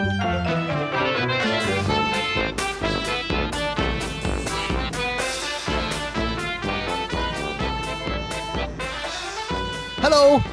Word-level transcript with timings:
Hello, 0.00 0.10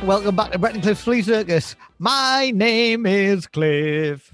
welcome 0.04 0.36
back 0.36 0.52
to 0.52 0.58
Brett 0.58 0.74
and 0.74 0.82
Cliff's 0.82 1.04
Flea 1.04 1.22
Circus. 1.22 1.76
My 2.00 2.50
name 2.56 3.06
is 3.06 3.46
Cliff. 3.46 4.34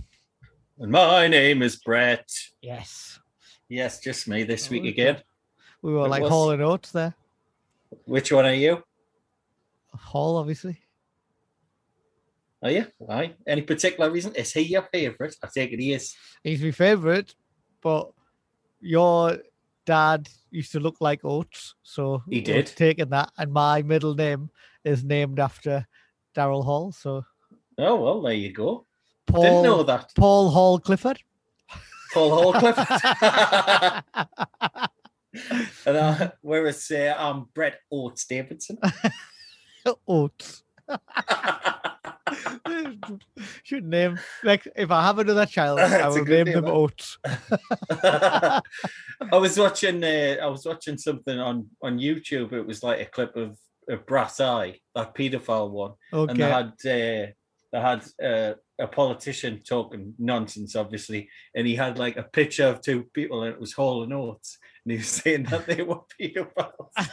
And 0.79 0.89
my 0.93 1.27
name 1.27 1.61
is 1.61 1.75
Brett. 1.75 2.29
Yes. 2.61 3.19
Yes, 3.67 3.99
just 3.99 4.29
me 4.29 4.43
this 4.43 4.69
oh, 4.69 4.71
week 4.71 4.83
Oh, 4.85 4.87
again. 4.87 5.17
We 5.81 5.91
were 5.91 6.05
It 6.05 6.09
like 6.09 6.21
was- 6.21 6.31
Hall 6.31 6.51
and 6.51 6.61
Oates 6.61 6.93
there. 6.93 7.13
Which 8.05 8.31
one 8.31 8.45
are 8.45 8.53
you? 8.53 8.81
Hall, 9.93 10.37
obviously. 10.37 10.79
Are 12.63 12.69
you? 12.71 12.85
Right. 12.99 13.35
Any 13.47 13.63
particular 13.63 14.11
reason? 14.11 14.35
Is 14.35 14.53
he 14.53 14.61
your 14.61 14.83
favourite? 14.83 15.35
I 15.43 15.47
take 15.53 15.71
it 15.73 15.79
he 15.79 15.93
is. 15.93 16.15
He's 16.43 16.61
my 16.61 16.71
favourite, 16.71 17.33
but 17.81 18.11
your 18.79 19.37
dad 19.85 20.29
used 20.51 20.71
to 20.73 20.79
look 20.79 20.97
like 21.01 21.25
Oates, 21.25 21.73
so 21.81 22.23
He 22.29 22.41
did. 22.41 22.67
taking 22.67 23.09
that, 23.09 23.31
and 23.37 23.51
my 23.51 23.81
middle 23.81 24.13
name 24.13 24.49
is 24.83 25.03
named 25.03 25.39
after 25.39 25.87
Daryl 26.35 26.63
Hall. 26.63 26.91
So 26.91 27.23
Oh 27.77 27.95
well, 28.01 28.21
there 28.21 28.33
you 28.33 28.51
go. 28.53 28.85
Paul, 29.25 29.41
Didn't 29.43 29.63
know 29.63 29.83
that. 29.83 30.11
Paul 30.15 30.49
Hall 30.51 30.79
Clifford. 30.79 31.19
Paul 32.13 32.29
Hall 32.29 32.53
Clifford. 32.53 32.85
and 35.85 35.97
uh, 35.97 36.31
whereas 36.41 36.91
uh, 36.91 37.15
I'm 37.17 37.45
Brett 37.55 37.79
Oates 37.91 38.25
Davidson. 38.25 38.77
Oates. 40.07 40.63
Should 43.63 43.85
name 43.85 44.19
like 44.43 44.67
if 44.75 44.91
I 44.91 45.03
have 45.03 45.19
another 45.19 45.45
child, 45.45 45.79
I 45.79 46.07
will 46.07 46.23
good 46.23 46.47
name 46.47 46.55
them 46.55 46.65
name, 46.65 46.73
Oates. 46.73 47.17
I 48.03 48.61
was 49.31 49.57
watching. 49.57 50.03
Uh, 50.03 50.37
I 50.41 50.47
was 50.47 50.65
watching 50.65 50.97
something 50.97 51.39
on 51.39 51.67
on 51.81 51.99
YouTube. 51.99 52.53
It 52.53 52.65
was 52.65 52.83
like 52.83 52.99
a 53.01 53.05
clip 53.05 53.35
of, 53.35 53.57
of 53.89 54.05
Brass 54.05 54.39
Eye, 54.39 54.79
that 54.95 55.15
paedophile 55.15 55.71
one, 55.71 55.93
okay. 56.13 56.31
and 56.31 56.39
they 56.39 56.49
had 56.49 56.67
uh, 56.67 57.31
they 57.71 57.79
had 57.79 58.05
uh, 58.23 58.53
a 58.79 58.87
politician 58.87 59.61
talking 59.67 60.13
nonsense, 60.17 60.75
obviously, 60.75 61.29
and 61.55 61.67
he 61.67 61.75
had 61.75 61.97
like 61.97 62.17
a 62.17 62.23
picture 62.23 62.65
of 62.67 62.81
two 62.81 63.03
people, 63.13 63.43
and 63.43 63.53
it 63.53 63.59
was 63.59 63.73
Hall 63.73 64.03
and 64.03 64.13
Oates, 64.13 64.57
and 64.83 64.91
he 64.91 64.97
was 64.97 65.07
saying 65.07 65.43
that 65.43 65.65
they 65.65 65.81
were 65.83 66.01
paedophiles. 66.19 67.09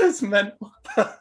That's 0.00 0.22
mental. 0.22 0.72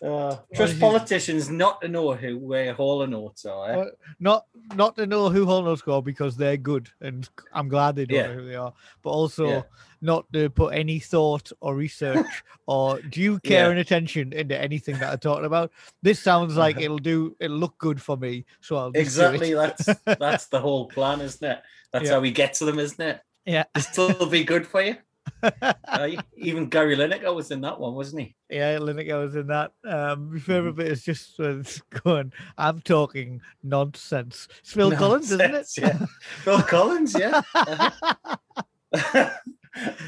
Uh, 0.00 0.36
trust 0.54 0.78
politicians 0.78 1.50
not 1.50 1.80
to 1.80 1.88
know 1.88 2.14
who 2.14 2.54
uh, 2.54 2.72
Hall 2.72 3.02
and 3.02 3.12
Oates 3.12 3.44
are. 3.44 3.72
eh? 3.72 3.76
Well, 3.78 3.90
not 4.20 4.44
not 4.72 4.94
to 4.94 5.08
know 5.08 5.28
who 5.28 5.44
Hall 5.44 5.60
knows 5.64 5.80
score 5.80 6.00
because 6.04 6.36
they're 6.36 6.56
good, 6.56 6.88
and 7.00 7.28
I'm 7.52 7.68
glad 7.68 7.96
they 7.96 8.06
don't 8.06 8.16
Yeah. 8.16 8.26
know 8.28 8.34
who 8.34 8.46
they 8.46 8.54
are. 8.54 8.72
But 9.02 9.10
also 9.10 9.48
Yeah. 9.48 9.62
not 10.00 10.32
to 10.34 10.50
put 10.50 10.72
any 10.72 11.00
thought 11.00 11.50
or 11.60 11.74
research 11.74 12.44
or 12.68 13.02
due 13.02 13.40
care 13.40 13.64
Yeah. 13.64 13.70
and 13.70 13.80
attention 13.80 14.32
into 14.32 14.56
anything 14.56 15.00
that 15.00 15.12
I'm 15.14 15.18
talking 15.18 15.46
about. 15.46 15.72
This 16.00 16.20
sounds 16.20 16.56
like 16.56 16.76
it'll 16.80 16.98
do 16.98 17.34
it'll 17.40 17.56
look 17.58 17.76
good 17.78 18.00
for 18.00 18.16
me, 18.16 18.44
so 18.60 18.76
I'll 18.76 18.92
Exactly. 18.94 19.52
That's 19.52 19.88
that's 20.04 20.46
the 20.46 20.60
whole 20.60 20.86
plan, 20.86 21.20
isn't 21.22 21.44
it? 21.44 21.60
That's 21.92 22.08
how 22.08 22.20
we 22.20 22.30
get 22.30 22.54
to 22.54 22.66
them, 22.66 22.78
isn't 22.78 23.00
it? 23.04 23.20
Yeah. 23.44 23.64
It'll 23.76 24.26
be 24.26 24.44
good 24.44 24.64
for 24.64 24.80
you. 24.80 24.94
Uh, 25.42 26.08
even 26.36 26.68
Gary 26.68 26.96
Lineker 26.96 27.34
was 27.34 27.50
in 27.50 27.60
that 27.62 27.78
one, 27.80 27.94
wasn't 27.94 28.22
he? 28.22 28.36
Yeah, 28.50 28.78
Lineker 28.78 29.20
was 29.20 29.34
in 29.36 29.46
that. 29.48 29.72
Um, 29.84 30.32
my 30.34 30.38
favorite 30.38 30.72
Mm-hmm. 30.72 30.78
bit 30.80 30.88
is 30.92 31.02
just 31.04 31.38
when 31.38 31.60
it's 31.60 31.80
going. 31.80 32.32
I'm 32.56 32.80
talking 32.80 33.40
nonsense. 33.62 34.48
It's 34.60 34.72
Phil 34.72 34.92
Collins, 34.92 35.32
isn't 35.32 35.54
it? 35.54 35.68
Yeah. 35.78 36.06
Phil 36.42 36.62
Collins, 36.62 37.16
yeah. 37.18 37.42
Uh-huh. 37.54 37.90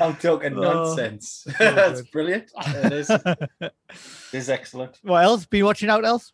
I'm 0.00 0.16
talking 0.16 0.54
Oh, 0.56 0.60
nonsense. 0.62 1.44
so 1.46 1.52
That's 1.74 2.02
brilliant. 2.02 2.50
It 2.66 2.92
is. 2.92 3.10
It 3.10 3.72
is 4.32 4.48
excellent. 4.50 4.98
what 5.02 5.22
else? 5.22 5.46
Been 5.46 5.64
watching 5.64 5.88
out 5.90 6.04
else? 6.04 6.32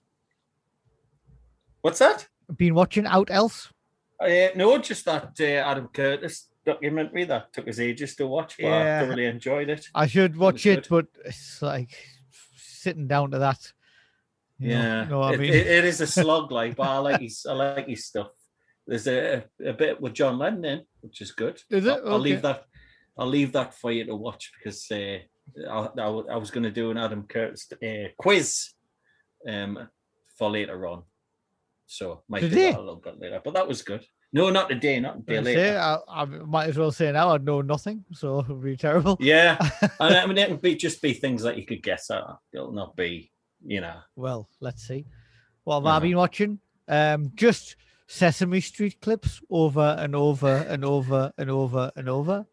What's 1.83 1.99
that? 1.99 2.27
Been 2.57 2.75
watching 2.75 3.07
out 3.07 3.31
else? 3.31 3.73
Uh, 4.21 4.49
no, 4.55 4.79
just 4.79 5.05
that 5.05 5.33
uh, 5.41 5.45
Adam 5.45 5.89
Curtis 5.89 6.47
documentary 6.67 7.25
that 7.25 7.53
took 7.53 7.69
us 7.69 7.79
ages 7.79 8.15
to 8.17 8.27
watch, 8.27 8.57
but 8.59 8.67
Yeah. 8.67 8.99
I 9.01 9.05
thoroughly 9.05 9.27
enjoyed 9.27 9.71
it. 9.71 9.87
I 9.95 10.07
should 10.07 10.37
watch 10.37 10.65
was 10.65 10.67
it, 10.67 10.89
but 10.91 11.07
it's 11.25 11.63
like 11.63 11.97
sitting 12.57 13.07
down 13.07 13.31
to 13.31 13.39
that. 13.39 13.73
know- 14.59 14.69
Yeah, 14.69 15.05
know 15.05 15.21
what 15.21 15.35
I 15.35 15.37
mean? 15.39 15.53
it- 15.55 15.67
it 15.67 15.85
is 15.85 16.01
a 16.01 16.07
slog, 16.07 16.51
like, 16.53 16.77
but 16.77 16.89
I 16.89 16.99
like 16.99 17.21
his, 17.27 17.47
I 17.49 17.53
like 17.53 17.87
his 17.89 18.05
stuff. 18.07 18.31
There's 18.87 19.07
a, 19.09 19.45
a 19.65 19.73
bit 19.73 20.01
with 20.01 20.15
John 20.15 20.39
Lennon 20.39 20.65
in, 20.65 20.81
which 21.01 21.21
is 21.21 21.33
good. 21.33 21.61
Is 21.71 21.87
it? 21.87 21.91
I'll, 22.05 22.13
I'll 22.15 22.19
leave 22.19 22.43
that. 22.43 22.65
I'll 23.19 23.27
leave 23.27 23.53
that 23.53 23.75
for 23.75 23.91
you 23.91 24.05
to 24.05 24.15
watch 24.15 24.53
because 24.57 24.87
uh, 24.93 25.19
I, 25.71 25.89
I, 25.99 26.09
I 26.35 26.37
was 26.37 26.51
going 26.51 26.65
to 26.65 26.71
do 26.71 26.91
an 26.91 26.99
Adam 26.99 27.23
Curtis 27.27 27.67
uh, 27.83 28.09
quiz, 28.19 28.71
um, 29.49 29.89
for 30.39 30.51
later 30.51 30.87
on. 30.87 31.03
So 31.87 32.23
might 32.29 32.43
do 32.43 32.49
that 32.51 32.77
a 32.77 32.81
little 32.81 32.97
bit 33.05 33.19
later. 33.19 33.41
But 33.43 33.55
that 33.55 33.67
was 33.69 33.83
good. 33.83 34.05
No, 34.33 34.51
not 34.51 34.69
today. 34.69 35.01
Not 35.01 35.19
a 35.19 35.21
day 35.21 35.39
I 35.39 35.41
later. 35.41 35.61
say, 35.61 35.77
I, 35.77 35.99
I 36.09 36.25
might 36.25 36.69
as 36.69 36.77
well 36.77 36.93
say 36.93 37.11
now 37.13 37.31
I 37.31 37.39
know 37.39 37.61
nothing, 37.63 38.05
so 38.13 38.41
it 38.41 38.49
would 38.49 38.63
be 38.63 38.77
terrible. 38.77 39.17
Yeah, 39.21 39.57
and 40.01 40.15
I 40.17 40.27
mean 40.27 40.37
it 40.39 40.51
would 40.51 40.61
be 40.63 40.75
just 40.75 41.01
be 41.01 41.13
things 41.15 41.43
that 41.43 41.57
you 41.57 41.65
could 41.65 41.83
guess 41.83 42.11
at. 42.11 42.23
It'll 42.53 42.73
not 42.73 42.97
be, 42.97 43.31
you 43.65 43.81
know. 43.81 43.97
Well, 44.17 44.49
let's 44.61 44.87
see. 44.87 45.07
What 45.65 45.77
have 45.77 45.87
I 45.87 45.91
Uh-huh. 45.91 46.01
been 46.01 46.17
watching? 46.17 46.59
Um, 46.89 47.33
just 47.35 47.77
Sesame 48.09 48.61
Street 48.61 49.01
clips 49.01 49.41
over 49.51 49.97
and 49.99 50.15
over 50.15 50.57
and 50.69 50.85
over 50.85 51.33
and 51.39 51.51
over 51.51 51.91
and 51.97 52.09
over. 52.09 52.47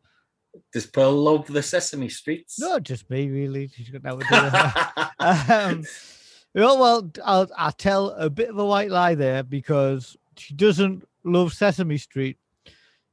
Does 0.72 0.86
Pearl 0.86 1.12
love 1.14 1.48
the 1.48 1.62
Sesame 1.64 2.10
Streets? 2.10 2.60
No, 2.60 2.80
just 2.80 3.10
me 3.10 3.30
really. 3.30 3.68
She's 3.76 3.90
got 3.90 4.04
to 4.04 4.26
do 4.30 5.54
um, 5.54 5.84
well, 6.56 6.80
well, 6.80 7.12
I'll, 7.26 7.50
I'll 7.58 7.72
tell 7.72 8.10
a 8.12 8.30
bit 8.30 8.50
of 8.50 8.58
a 8.58 8.66
white 8.66 8.92
lie 8.92 9.16
there 9.16 9.42
because 9.44 10.16
she 10.38 10.54
doesn't 10.54 11.04
love 11.24 11.54
Sesame 11.54 11.98
Street. 11.98 12.38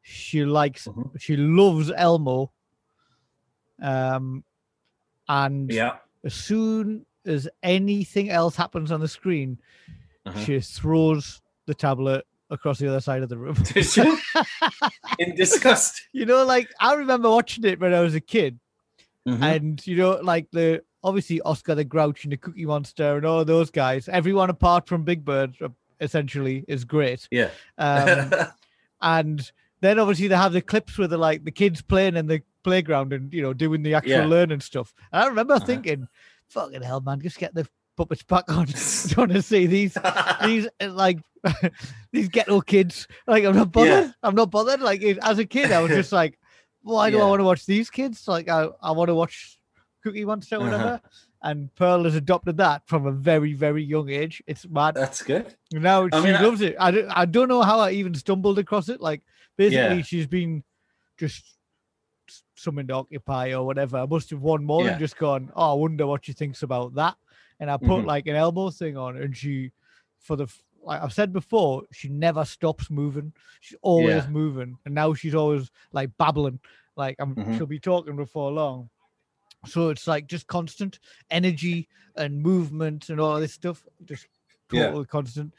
She 0.03 0.45
likes, 0.45 0.87
Mhm. 0.89 1.21
she 1.21 1.37
loves 1.37 1.91
Elmo. 1.95 2.53
Um, 3.83 4.45
and 5.29 5.71
yeah. 5.73 5.97
as 6.25 6.35
soon 6.35 7.07
as 7.25 7.49
anything 7.63 8.31
else 8.31 8.57
happens 8.57 8.91
on 8.93 9.01
the 9.01 9.09
screen, 9.09 9.59
Uh-huh. 10.27 10.39
she 10.45 10.61
throws 10.61 11.41
the 11.67 11.75
tablet 11.75 12.27
across 12.51 12.79
the 12.79 12.89
other 12.89 13.01
side 13.01 13.23
of 13.23 13.29
the 13.29 13.39
room. 13.39 13.55
In 15.19 15.35
disgust. 15.35 16.03
you 16.13 16.27
know, 16.27 16.45
like 16.45 16.69
I 16.81 16.95
remember 16.95 17.31
watching 17.31 17.65
it 17.65 17.81
when 17.81 17.95
I 17.95 18.01
was 18.01 18.15
a 18.15 18.21
kid, 18.21 18.59
Mhm. 19.27 19.43
and 19.43 19.87
you 19.87 19.97
know, 19.97 20.21
like 20.23 20.51
the 20.51 20.83
obviously 21.03 21.41
Oscar 21.43 21.75
the 21.75 21.85
Grouch 21.85 22.25
and 22.25 22.33
the 22.33 22.37
Cookie 22.37 22.67
Monster 22.67 23.17
and 23.17 23.25
all 23.25 23.45
those 23.45 23.71
guys, 23.71 24.09
everyone 24.09 24.51
apart 24.51 24.87
from 24.89 25.05
Big 25.05 25.25
Bird 25.25 25.57
essentially 26.01 26.65
is 26.69 26.85
great. 26.85 27.29
Yeah. 27.31 27.51
Um, 27.79 28.33
and 29.01 29.53
then 29.81 29.99
obviously 29.99 30.29
they 30.29 30.37
have 30.37 30.53
the 30.53 30.61
clips 30.63 30.99
where 30.99 31.09
they're 31.09 31.19
like 31.19 31.45
the 31.45 31.51
kids 31.51 31.83
playing 31.83 32.17
in 32.17 32.27
the 32.27 32.43
playground 32.63 33.13
and 33.13 33.33
you 33.33 33.43
know 33.43 33.53
doing 33.55 33.83
the 33.83 33.95
actual 33.95 34.11
Yeah. 34.13 34.27
learning 34.27 34.61
stuff. 34.61 34.93
And 35.13 35.23
I 35.23 35.27
remember 35.27 35.55
Uh-huh. 35.55 35.65
thinking, 35.65 36.09
fucking 36.49 36.83
hell, 36.83 37.01
man, 37.01 37.21
just 37.21 37.39
get 37.39 37.55
the 37.55 37.67
puppets 37.97 38.23
back 38.23 38.45
on. 38.51 38.67
I 38.69 39.15
want 39.17 39.33
to 39.33 39.43
see 39.43 39.67
these 39.67 39.97
these 40.45 40.69
like 40.81 41.19
these 42.13 42.29
ghetto 42.29 42.61
kids. 42.61 43.07
Like 43.27 43.45
I'm 43.45 43.57
not 43.57 43.73
bothered. 43.73 43.91
Yeah. 44.07 44.11
I'm 44.23 44.35
not 44.35 44.51
bothered. 44.51 44.81
Like 44.81 45.03
as 45.03 45.39
a 45.39 45.47
kid, 45.47 45.73
I 45.73 45.81
was 45.81 45.91
just 45.91 46.13
like, 46.13 46.39
why 46.83 47.11
do 47.11 47.21
I 47.21 47.27
want 47.27 47.41
to 47.41 47.45
watch 47.45 47.65
these 47.67 47.89
kids? 47.91 48.27
Like 48.29 48.49
I, 48.49 48.69
I 48.83 48.91
want 48.93 49.09
to 49.09 49.15
watch 49.15 49.59
Cookie 50.03 50.25
Monster 50.25 50.57
or 50.57 50.61
Uh-huh. 50.63 50.71
whatever. 50.71 51.01
And 51.43 51.75
Pearl 51.75 52.05
has 52.05 52.15
adopted 52.15 52.57
that 52.59 52.83
from 52.87 53.07
a 53.07 53.13
very 53.13 53.55
very 53.55 53.83
young 53.83 54.11
age. 54.11 54.43
It's 54.47 54.69
mad. 54.69 54.95
That's 54.95 55.23
good. 55.23 55.55
Now 55.73 56.09
I 56.13 56.19
she 56.21 56.27
mean, 56.27 56.35
I- 56.37 56.43
loves 56.43 56.61
it. 56.61 56.77
I 56.79 56.91
don't, 56.91 57.09
I 57.11 57.25
don't 57.25 57.49
know 57.49 57.63
how 57.63 57.81
I 57.81 57.93
even 57.93 58.15
stumbled 58.15 58.59
across 58.59 58.89
it. 58.89 59.01
Like 59.01 59.23
basically, 59.57 59.97
Yeah. 59.99 60.03
she's 60.03 60.27
been 60.27 60.63
just 61.19 61.57
something 62.55 62.87
to 62.89 62.95
occupy 62.95 63.53
or 63.55 63.65
whatever. 63.65 63.99
I 63.99 64.07
must 64.07 64.31
have 64.31 64.43
one 64.43 64.65
more 64.65 64.85
Yeah. 64.85 64.99
just 64.99 65.17
gone, 65.17 65.51
oh, 65.57 65.73
I 65.73 65.75
wonder 65.75 66.07
what 66.07 66.25
she 66.25 66.33
thinks 66.33 66.63
about 66.63 66.95
that. 66.95 67.17
And 67.59 67.71
I 67.71 67.77
put 67.77 68.03
Mhm. 68.05 68.07
like 68.07 68.27
an 68.27 68.37
Elmo 68.37 68.71
thing 68.71 68.97
on, 68.97 69.17
and 69.17 69.37
she, 69.37 69.73
for 70.19 70.37
the 70.37 70.47
like 70.83 71.03
I've 71.03 71.13
said 71.13 71.31
before, 71.31 71.83
she 71.93 72.09
never 72.09 72.43
stops 72.45 72.91
moving. 72.91 73.35
She's 73.61 73.77
always 73.83 74.25
Yeah. 74.25 74.31
moving, 74.31 74.79
and 74.87 74.95
now 74.95 75.13
she's 75.13 75.35
always 75.35 75.71
like 75.93 76.17
babbling. 76.17 76.59
Like 76.97 77.17
I'm, 77.19 77.35
Mhm. 77.35 77.57
she'll 77.57 77.67
be 77.67 77.79
talking 77.81 78.17
before 78.17 78.51
long. 78.51 78.89
So 79.67 79.91
it's 79.91 80.07
like 80.07 80.27
just 80.27 80.47
constant 80.47 81.01
energy 81.31 81.89
and 82.17 82.43
movement 82.43 83.11
and 83.11 83.21
all 83.21 83.39
this 83.41 83.53
stuff, 83.53 83.87
just 84.05 84.27
Yeah. 84.73 84.87
totally 84.87 85.07
constant. 85.07 85.53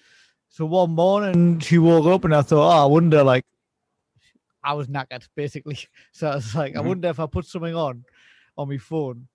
So 0.50 0.66
one 0.66 0.92
morning 0.92 1.60
she 1.60 1.78
woke 1.78 2.06
up 2.08 2.26
and 2.26 2.36
I 2.36 2.42
thought, 2.42 2.68
oh, 2.68 2.84
I 2.84 2.86
wonder, 2.86 3.24
like, 3.24 3.46
I 4.64 4.74
was 4.74 4.88
knackered 4.88 5.28
basically. 5.36 5.80
So 6.14 6.30
I 6.30 6.36
was 6.36 6.54
like, 6.56 6.76
I 6.76 6.80
Mhm. 6.80 6.86
wonder 6.86 7.08
if 7.10 7.20
I 7.20 7.26
put 7.26 7.46
something 7.46 7.76
on 7.76 8.06
on 8.58 8.70
my 8.70 8.78
phone, 8.78 9.28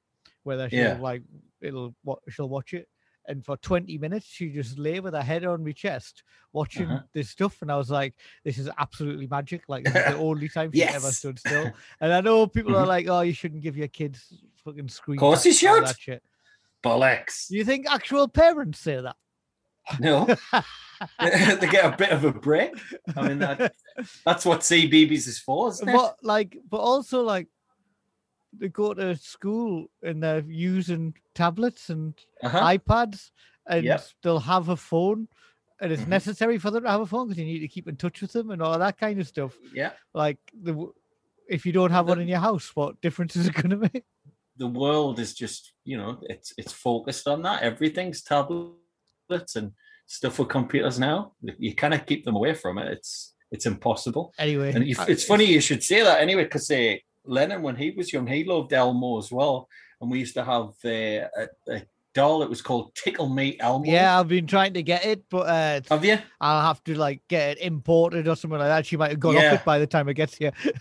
whether 0.42 0.68
she'll 0.68 0.78
Yeah. 0.78 0.94
like 0.94 1.22
it'll 1.60 1.94
what 2.02 2.18
she'll 2.28 2.48
watch 2.48 2.74
it. 2.74 2.88
And 3.28 3.44
for 3.44 3.56
20 3.56 3.99
minutes, 3.99 4.26
she 4.26 4.50
just 4.50 4.78
lay 4.78 5.00
with 5.00 5.14
her 5.14 5.23
head 5.23 5.44
on 5.44 5.64
my 5.64 5.73
chest 5.73 6.23
watching 6.52 6.88
Uh-huh. 6.90 7.02
this 7.12 7.31
stuff. 7.31 7.61
And 7.62 7.70
I 7.73 7.76
was 7.76 7.90
like, 7.90 8.14
this 8.44 8.58
is 8.58 8.69
absolutely 8.78 9.26
magic. 9.26 9.62
Like, 9.69 9.84
this 9.84 9.94
is 9.96 10.05
the 10.14 10.19
only 10.31 10.49
time 10.49 10.70
she's 10.73 10.82
ever 10.94 11.11
stood 11.12 11.38
still. 11.38 11.70
And 12.00 12.12
I 12.12 12.20
know 12.20 12.46
people 12.46 12.76
are 12.76 12.84
Mhm. 12.84 12.88
like, 12.88 13.08
oh, 13.08 13.20
you 13.23 13.32
shouldn't 13.32 13.62
give 13.62 13.76
your 13.76 13.88
kids 13.88 14.32
fucking 14.64 14.88
screen. 14.88 15.19
Course 15.19 15.44
you 15.46 15.52
should. 15.52 15.84
That 15.84 15.99
shit. 15.99 16.23
Bollocks. 16.84 17.50
You 17.50 17.64
think 17.64 17.87
actual 17.90 18.28
parents 18.28 18.78
say 18.81 19.00
that? 19.00 19.17
No. 20.00 20.26
they 21.20 21.69
get 21.69 21.84
a 21.93 21.96
bit 21.96 22.11
of 22.11 22.25
a 22.25 22.32
break. 22.32 22.73
I 23.17 23.28
mean, 23.28 23.38
that, 23.40 23.75
that's 24.25 24.44
what 24.46 24.61
CBeebies 24.61 25.28
is 25.28 25.38
for, 25.38 25.69
isn't 25.69 25.88
it? 25.88 25.93
but 25.93 26.17
like, 26.23 26.56
but 26.70 26.78
also 26.78 27.23
like, 27.23 27.49
they 28.58 28.69
go 28.69 28.94
to 28.94 29.17
school 29.17 29.87
and 30.03 30.23
they're 30.23 30.44
using 30.47 31.14
tablets 31.35 31.91
and 31.91 32.14
Uh-huh. 32.43 32.61
iPads, 32.76 33.31
and 33.69 33.85
Yep. 33.85 34.00
they'll 34.23 34.38
have 34.55 34.69
a 34.69 34.76
phone, 34.76 35.29
and 35.81 35.93
it's 35.93 36.03
Mhm. 36.03 36.08
necessary 36.08 36.58
for 36.58 36.70
them 36.70 36.85
to 36.85 36.91
have 36.91 37.00
a 37.00 37.06
phone 37.06 37.29
because 37.29 37.38
you 37.41 37.47
need 37.47 37.61
to 37.61 37.69
keep 37.69 37.88
in 37.88 37.97
touch 37.97 38.20
with 38.23 38.32
them 38.32 38.50
and 38.50 38.62
all 38.62 38.79
that 38.79 38.99
kind 38.99 39.20
of 39.20 39.26
stuff. 39.26 39.56
Yeah. 39.75 39.93
Like 40.14 40.38
the, 40.53 40.93
if 41.49 41.67
you 41.67 41.73
don't 41.73 41.91
have 41.91 42.08
one 42.08 42.20
in 42.20 42.29
your 42.29 42.38
house, 42.41 42.75
what 42.76 43.00
difference 43.00 43.37
is 43.37 43.47
it 43.49 43.55
going 43.55 43.70
to 43.76 43.76
make? 43.76 44.05
The 44.56 44.67
world 44.67 45.19
is 45.19 45.35
just, 45.35 45.73
you 45.85 45.97
know, 45.99 46.19
it's 46.23 46.55
it's 46.56 46.73
focused 46.73 47.26
on 47.29 47.43
that. 47.43 47.62
Everything's 47.62 48.23
tablets 48.23 49.56
and 49.56 49.73
stuff 50.06 50.38
with 50.38 50.49
computers 50.49 50.99
now. 50.99 51.32
You 51.59 51.75
cannot 51.75 52.06
keep 52.06 52.25
them 52.25 52.37
away 52.37 52.55
from 52.55 52.79
it. 52.79 52.88
It's 52.93 53.35
it's 53.52 53.67
impossible. 53.67 54.32
Anyway, 54.38 54.73
And 54.75 54.87
you, 54.88 54.97
I- 54.99 55.06
it's 55.12 55.25
funny 55.25 55.44
you 55.44 55.61
should 55.61 55.82
say 55.82 56.02
that 56.02 56.20
anyway, 56.20 56.44
because 56.44 56.69
uh, 56.70 56.94
Lennon, 57.26 57.62
when 57.62 57.76
he 57.76 57.90
was 57.90 58.12
young, 58.12 58.26
he 58.26 58.44
loved 58.44 58.73
Elmo 58.73 59.19
as 59.19 59.31
well. 59.31 59.69
And 60.00 60.11
we 60.11 60.19
used 60.20 60.34
to 60.34 60.44
have 60.44 60.69
uh, 60.84 60.88
a, 60.88 61.49
a 61.69 61.82
doll 62.14 62.38
that 62.40 62.49
was 62.50 62.62
called 62.62 62.94
Tickle 62.94 63.28
Me 63.28 63.56
Elmo. 63.61 63.84
Yeah, 63.90 64.19
I've 64.19 64.28
been 64.28 64.46
trying 64.46 64.75
to 64.75 64.82
get 64.82 65.05
it, 65.05 65.25
but 65.31 65.46
uh, 65.49 65.81
Have 65.90 66.05
you? 66.05 66.19
I'll 66.40 66.67
have 66.67 66.82
to 66.84 66.94
like 66.99 67.23
get 67.28 67.52
it 67.52 67.58
imported 67.62 68.26
or 68.28 68.37
something 68.37 68.58
like 68.58 68.69
that. 68.69 68.87
She 68.87 68.96
might 68.96 69.11
have 69.11 69.20
gone 69.20 69.34
Yeah. 69.34 69.55
off 69.55 69.61
it 69.61 69.64
by 69.64 69.78
the 69.78 69.87
time 69.87 70.08
it 70.08 70.14
gets 70.14 70.37
here. 70.37 70.52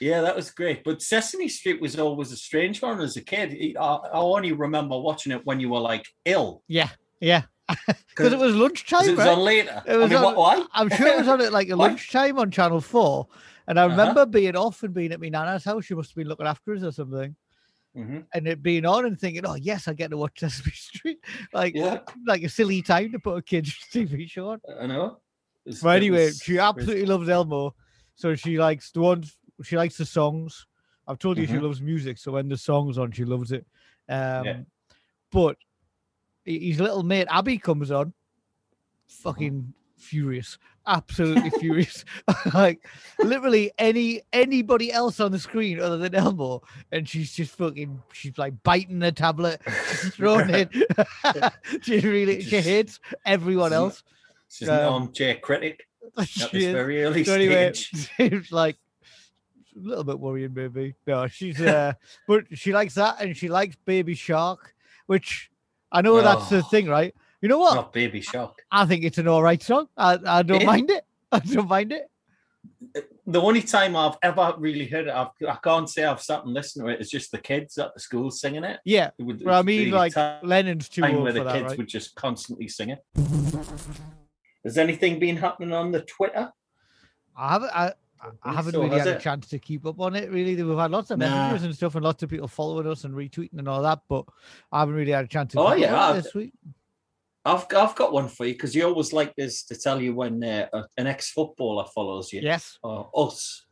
yeah, 0.00 0.20
that 0.22 0.34
was 0.36 0.50
great. 0.50 0.84
But 0.84 1.02
Sesame 1.02 1.48
Street 1.48 1.80
was 1.80 1.98
always 1.98 2.32
a 2.32 2.36
strange 2.36 2.82
one 2.82 3.00
as 3.00 3.16
a 3.16 3.22
kid. 3.22 3.56
I, 3.78 3.82
I 3.82 4.10
only 4.18 4.52
remember 4.52 4.98
watching 4.98 5.32
it 5.32 5.44
when 5.44 5.60
you 5.60 5.68
were 5.70 5.80
like 5.80 6.06
ill. 6.24 6.62
yeah, 6.68 6.88
yeah, 7.20 7.42
because 7.86 8.32
it 8.32 8.38
was 8.38 8.54
lunchtime. 8.54 9.08
it 9.08 9.10
was 9.10 9.18
right? 9.20 9.28
on 9.28 9.38
later. 9.40 9.82
It 9.86 9.96
was 9.96 10.06
I 10.06 10.14
mean, 10.14 10.16
on- 10.18 10.24
what, 10.24 10.36
why? 10.36 10.64
I'm 10.72 10.88
sure 10.90 11.06
it 11.06 11.18
was 11.18 11.28
on 11.28 11.40
at 11.40 11.52
like 11.52 11.68
lunchtime 11.68 12.38
on 12.38 12.50
Channel 12.50 12.80
Four, 12.80 13.26
and 13.68 13.78
I 13.78 13.84
Uh-huh. 13.84 13.90
remember 13.96 14.26
being 14.26 14.56
off 14.56 14.82
and 14.82 14.92
being 14.92 15.12
at 15.12 15.20
my 15.20 15.28
nana's 15.28 15.62
house. 15.64 15.84
She 15.84 15.94
must 15.94 16.10
have 16.10 16.16
been 16.16 16.26
looking 16.28 16.46
after 16.46 16.74
us 16.74 16.82
or 16.82 16.90
something, 16.90 17.36
Mhm. 17.96 18.26
and 18.34 18.48
it 18.48 18.62
being 18.62 18.84
on 18.84 19.06
and 19.06 19.18
thinking, 19.20 19.46
"Oh 19.46 19.54
yes, 19.54 19.86
I 19.86 19.92
get 19.94 20.10
to 20.10 20.16
watch 20.16 20.40
Sesame 20.40 20.72
Street." 20.72 21.18
Like, 21.52 21.74
Yeah, 21.76 22.00
like 22.26 22.42
a 22.42 22.48
silly 22.48 22.82
time 22.82 23.12
to 23.12 23.18
put 23.20 23.36
a 23.38 23.42
kids 23.42 23.72
TV 23.92 24.26
show 24.28 24.50
on. 24.50 24.60
I 24.80 24.86
know. 24.86 25.20
It 25.64 25.70
was- 25.70 25.82
But 25.82 25.96
anyway, 25.96 26.26
was 26.26 26.38
she 26.38 26.58
absolutely 26.58 27.06
loves 27.06 27.28
Elmo. 27.28 27.74
So 28.16 28.34
she 28.34 28.58
likes 28.58 28.90
the 28.90 29.00
ones. 29.00 29.36
She 29.62 29.76
likes 29.76 29.96
the 29.96 30.06
songs. 30.06 30.66
I've 31.06 31.18
told 31.18 31.38
you 31.38 31.46
she 31.46 31.52
Mhm. 31.54 31.62
loves 31.62 31.80
music. 31.80 32.18
So 32.18 32.32
when 32.32 32.48
the 32.48 32.56
song's 32.56 32.98
on, 32.98 33.12
she 33.12 33.24
loves 33.24 33.52
it. 33.52 33.64
Um, 34.08 34.44
Yeah. 34.44 34.60
But 35.30 35.56
his 36.44 36.80
little 36.80 37.02
mate 37.02 37.26
Abby 37.30 37.58
comes 37.58 37.90
on, 37.90 38.06
Uh-huh. 38.08 38.12
fucking 39.32 39.74
furious, 39.98 40.58
absolutely 40.86 41.50
furious. 41.58 42.04
like 42.54 42.86
literally 43.18 43.72
any 43.78 44.22
anybody 44.32 44.92
else 44.92 45.20
on 45.20 45.32
the 45.32 45.38
screen 45.38 45.80
other 45.80 45.98
than 45.98 46.14
Elmo, 46.14 46.62
and 46.92 47.08
she's 47.08 47.32
just 47.34 47.54
fucking. 47.56 48.02
She's 48.12 48.38
like 48.38 48.54
biting 48.62 48.98
the 49.00 49.12
tablet, 49.12 49.60
she's 50.00 50.14
throwing 50.16 50.50
it. 50.50 50.70
she 51.82 52.00
really 52.00 52.40
she 52.42 52.60
hates 52.60 53.00
everyone 53.26 53.72
else. 53.72 54.02
She's 54.48 54.68
an 54.68 54.80
um, 54.84 54.92
armchair 54.94 55.36
critic 55.36 55.86
at 56.16 56.26
this 56.52 56.72
very 56.72 57.04
early 57.04 57.22
So 57.24 57.34
anyway, 57.34 57.72
stage. 57.74 58.10
it's 58.18 58.50
like 58.50 58.76
a 59.76 59.78
little 59.86 60.04
bit 60.04 60.18
worrying, 60.18 60.54
maybe. 60.54 60.94
No, 61.06 61.26
she's 61.28 61.60
uh, 61.60 61.92
but 62.26 62.44
she 62.54 62.72
likes 62.72 62.94
that, 62.94 63.20
and 63.20 63.36
she 63.36 63.48
likes 63.48 63.76
Baby 63.84 64.14
Shark, 64.14 64.74
which 65.06 65.50
I 65.92 66.00
know 66.02 66.20
that's 66.22 66.48
the 66.48 66.58
Oh. 66.58 66.62
thing, 66.62 66.86
right? 66.86 67.14
You 67.40 67.48
know 67.48 67.58
what? 67.58 67.74
Not 67.74 67.92
baby 67.92 68.20
shock. 68.20 68.62
I 68.70 68.84
think 68.86 69.04
it's 69.04 69.18
an 69.18 69.28
all 69.28 69.42
right 69.42 69.62
song. 69.62 69.88
I, 69.96 70.18
I 70.26 70.42
don't 70.42 70.64
mind 70.64 70.90
it. 70.90 71.04
I 71.30 71.38
don't 71.38 71.68
mind 71.68 71.92
it. 71.92 72.10
The 73.26 73.40
only 73.40 73.62
time 73.62 73.94
I've 73.94 74.16
ever 74.22 74.54
really 74.58 74.86
heard 74.86 75.06
it, 75.06 75.12
I've, 75.14 75.28
I 75.48 75.56
can't 75.62 75.88
say 75.88 76.04
I've 76.04 76.22
sat 76.22 76.44
and 76.44 76.52
listened 76.54 76.84
to 76.86 76.90
it. 76.92 77.00
It's 77.00 77.10
just 77.10 77.30
the 77.30 77.38
kids 77.38 77.76
at 77.78 77.94
the 77.94 78.00
school 78.00 78.30
singing 78.30 78.64
it. 78.64 78.80
Yeah, 78.84 79.10
It 79.18 79.22
would- 79.22 79.44
but 79.44 79.54
I 79.54 79.62
mean, 79.62 79.90
like 79.90 80.14
time 80.14 80.40
Lennon's 80.42 80.88
too 80.88 81.02
where 81.02 81.14
old 81.16 81.28
the 81.28 81.32
for 81.34 81.44
that, 81.44 81.52
kids 81.54 81.64
right? 81.68 81.78
would 81.78 81.88
just 81.88 82.14
constantly 82.14 82.66
sing 82.68 82.90
it. 82.90 83.04
Has 84.64 84.78
anything 84.78 85.18
been 85.18 85.36
happening 85.36 85.72
on 85.72 85.92
the 85.92 86.00
Twitter? 86.02 86.50
I 87.36 87.48
haven't. 87.52 87.70
I, 87.74 87.92
I- 88.42 88.52
haven't 88.52 88.72
so, 88.72 88.82
really 88.82 88.98
had 88.98 89.06
a 89.08 89.18
chance 89.20 89.46
to 89.48 89.58
keep 89.60 89.86
up 89.86 90.00
on 90.00 90.16
it. 90.16 90.30
Really, 90.30 90.60
we've 90.60 90.76
had 90.76 90.90
lots 90.90 91.10
of 91.12 91.18
Nah. 91.20 91.28
messages 91.52 91.64
and 91.66 91.74
stuff, 91.76 91.94
and 91.94 92.04
lots 92.04 92.22
of 92.24 92.30
people 92.30 92.48
following 92.48 92.86
us 92.88 93.04
and 93.04 93.14
retweeting 93.14 93.58
and 93.58 93.68
all 93.68 93.82
that. 93.82 94.00
But 94.08 94.24
I 94.72 94.80
haven't 94.80 94.96
really 94.96 95.12
had 95.12 95.24
a 95.24 95.28
chance 95.28 95.52
to. 95.52 95.60
Oh, 95.60 95.72
yeah, 95.74 96.12
it 96.12 96.22
this 96.22 96.34
week. 96.34 96.52
I've 97.44 97.66
I've 97.74 97.94
got 97.94 98.12
one 98.12 98.28
for 98.28 98.44
you 98.46 98.52
because 98.54 98.74
you 98.74 98.84
always 98.86 99.12
like 99.12 99.34
this 99.36 99.62
to 99.64 99.74
tell 99.76 100.00
you 100.00 100.14
when 100.14 100.42
uh, 100.44 100.68
an 100.96 101.06
ex-footballer 101.06 101.86
follows 101.94 102.32
you 102.32 102.40
Yes. 102.42 102.78
or 102.82 103.08
us. 103.14 103.64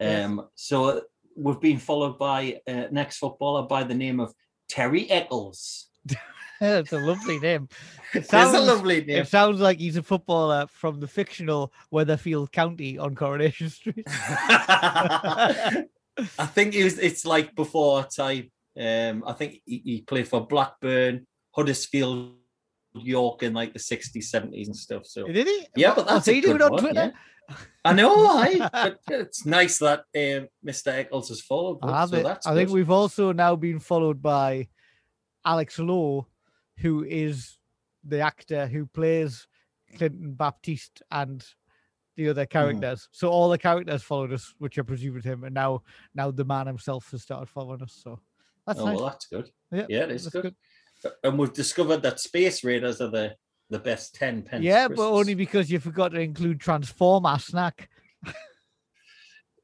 Yes. 0.00 0.24
Um, 0.26 0.48
so 0.54 0.84
uh, 0.84 1.00
we've 1.36 1.60
been 1.60 1.78
followed 1.78 2.18
by 2.18 2.60
uh, 2.68 2.70
an 2.90 2.98
ex-footballer 2.98 3.62
by 3.68 3.84
the 3.84 3.94
name 3.94 4.20
of 4.20 4.34
Terry 4.68 5.08
Eccles. 5.10 5.86
That's 6.60 6.92
a 6.92 6.98
lovely 6.98 7.38
name. 7.40 7.68
It 8.14 8.18
It's 8.18 8.28
a 8.28 8.30
sounds- 8.30 8.66
lovely 8.66 9.02
name. 9.04 9.22
It 9.22 9.28
sounds 9.28 9.58
like 9.60 9.78
he's 9.78 9.96
a 9.96 10.02
footballer 10.02 10.66
from 10.68 11.00
the 11.00 11.08
fictional 11.08 11.72
Weatherfield 11.90 12.52
County 12.52 12.98
on 12.98 13.14
Coronation 13.14 13.70
Street. 13.70 14.04
I 14.06 15.86
think 16.54 16.74
it 16.74 16.84
was, 16.84 16.98
it's 16.98 17.24
like 17.24 17.54
before 17.54 17.98
our 18.00 18.06
time. 18.06 18.50
Um, 18.78 19.24
I 19.26 19.32
think 19.32 19.62
he, 19.64 19.82
he 19.84 20.00
played 20.02 20.28
for 20.28 20.46
Blackburn, 20.46 21.26
Huddersfield, 21.56 22.34
York 22.94 23.42
in 23.42 23.52
like 23.54 23.72
the 23.72 23.78
60s, 23.78 24.16
70s 24.32 24.66
and 24.66 24.76
stuff. 24.76 25.06
So 25.06 25.26
Did 25.26 25.46
he? 25.46 25.66
yeah, 25.76 25.94
but 25.94 26.06
that's 26.06 26.28
a 26.28 26.32
he 26.32 26.40
doing 26.40 26.54
good 26.58 26.62
on 26.62 26.72
one, 26.72 26.80
Twitter? 26.82 27.12
yeah. 27.48 27.56
I 27.84 27.92
know, 27.92 28.14
I. 28.28 28.70
But 28.72 29.00
it's 29.08 29.44
nice 29.46 29.78
that 29.78 30.00
um, 30.14 30.48
Mr. 30.64 30.88
Eccles 30.88 31.28
has 31.28 31.40
followed. 31.40 31.78
I 31.82 32.00
have 32.00 32.10
so 32.10 32.36
I 32.46 32.54
think 32.54 32.70
we've 32.70 32.90
also 32.90 33.32
now 33.32 33.56
been 33.56 33.78
followed 33.78 34.22
by 34.22 34.68
Alex 35.44 35.78
Lowe, 35.78 36.26
who 36.78 37.04
is 37.04 37.58
the 38.04 38.20
actor 38.20 38.66
who 38.66 38.86
plays 38.86 39.46
Clinton 39.96 40.32
Baptiste 40.34 41.02
and 41.10 41.44
the 42.16 42.24
Hmm. 42.24 42.30
other 42.30 42.46
characters. 42.46 43.08
So 43.10 43.28
all 43.30 43.48
the 43.48 43.58
characters 43.58 44.02
followed 44.02 44.32
us, 44.32 44.54
which 44.58 44.78
I 44.78 44.82
presume 44.82 45.14
with 45.14 45.24
him, 45.24 45.44
and 45.44 45.54
now 45.54 45.82
now 46.14 46.30
the 46.30 46.44
man 46.44 46.66
himself 46.66 47.10
has 47.10 47.22
started 47.22 47.46
following 47.48 47.82
us. 47.82 47.98
So 48.02 48.20
that's 48.66 48.78
Oh, 48.80 48.86
nice. 48.86 48.96
well, 48.96 49.06
that's 49.08 49.26
good. 49.26 49.50
yeah, 49.72 49.86
Yeah, 49.88 50.04
it 50.04 50.10
is 50.12 50.24
that's 50.24 50.34
good. 50.34 50.54
And 51.24 51.38
we've 51.38 51.52
discovered 51.52 52.02
that 52.02 52.20
Space 52.20 52.62
Raiders 52.64 53.00
are 53.00 53.10
the, 53.10 53.34
the 53.70 53.78
best 53.78 54.14
10 54.14 54.42
pence. 54.42 54.62
Yeah, 54.64 54.88
but 54.88 55.08
only 55.10 55.34
because 55.34 55.70
you 55.70 55.78
forgot 55.80 56.12
to 56.12 56.20
include 56.20 56.60
Transformer 56.60 57.38
snack. 57.38 57.88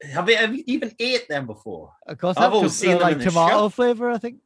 Have 0.01 0.29
you, 0.29 0.37
have 0.37 0.55
you 0.55 0.63
even 0.67 0.93
ate 0.97 1.27
them 1.27 1.45
before? 1.45 1.91
Of 2.07 2.17
course, 2.17 2.37
I've 2.37 2.43
that's 2.43 2.53
always 2.53 2.73
seen 2.73 2.91
them 2.91 3.01
like 3.01 3.17
the 3.17 3.25
tomato 3.25 3.67
flavor, 3.67 4.09
I 4.09 4.17
think. 4.17 4.37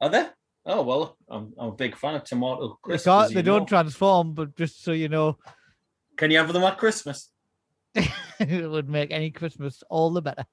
Are 0.00 0.08
they? 0.08 0.26
Oh 0.66 0.82
well, 0.82 1.16
I'm, 1.30 1.52
I'm 1.56 1.68
a 1.68 1.72
big 1.72 1.96
fan 1.96 2.16
of 2.16 2.24
tomato 2.24 2.68
They, 2.68 2.74
crisps. 2.82 3.04
can't, 3.04 3.32
they 3.32 3.42
don't 3.42 3.60
know. 3.60 3.66
transform, 3.66 4.34
but 4.34 4.56
just 4.56 4.82
so 4.82 4.90
you 4.92 5.08
know, 5.08 5.38
Can 6.16 6.30
you 6.32 6.38
have 6.38 6.52
them 6.52 6.64
at 6.64 6.78
Christmas? 6.78 7.30
it 7.94 8.68
would 8.70 8.88
make 8.88 9.12
any 9.12 9.30
Christmas 9.30 9.82
all 9.88 10.10
the 10.10 10.20
better. 10.20 10.44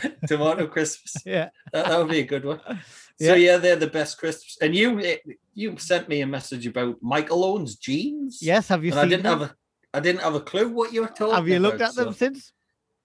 Tomato 0.26 0.66
crisps. 0.66 1.16
Yeah. 1.26 1.50
That, 1.72 1.86
that 1.86 1.98
would 1.98 2.08
be 2.10 2.20
a 2.20 2.24
good 2.26 2.44
one. 2.44 2.60
Yeah. 3.20 3.28
So 3.28 3.34
yeah, 3.34 3.56
they're 3.58 3.76
the 3.76 3.86
best 3.86 4.18
crisps. 4.18 4.56
And 4.62 4.74
you 4.74 4.98
eh, 5.00 5.18
you 5.54 5.76
sent 5.76 6.08
me 6.08 6.22
a 6.22 6.26
message 6.26 6.66
about 6.66 6.96
Michael 7.02 7.44
Owen's 7.44 7.76
jeans. 7.76 8.38
Yes, 8.40 8.68
have 8.68 8.84
you 8.84 8.92
I 8.94 9.04
didn't 9.06 9.24
them? 9.24 9.38
have 9.40 9.50
a 9.50 9.56
I 9.94 10.00
didn't 10.00 10.22
have 10.22 10.34
a 10.34 10.40
clue 10.40 10.68
what 10.70 10.92
you 10.92 11.02
were 11.02 11.08
talking. 11.08 11.34
have 11.34 11.46
you 11.46 11.60
looked 11.60 11.76
about, 11.76 11.90
at 11.90 11.94
them 11.94 12.14
since? 12.14 12.52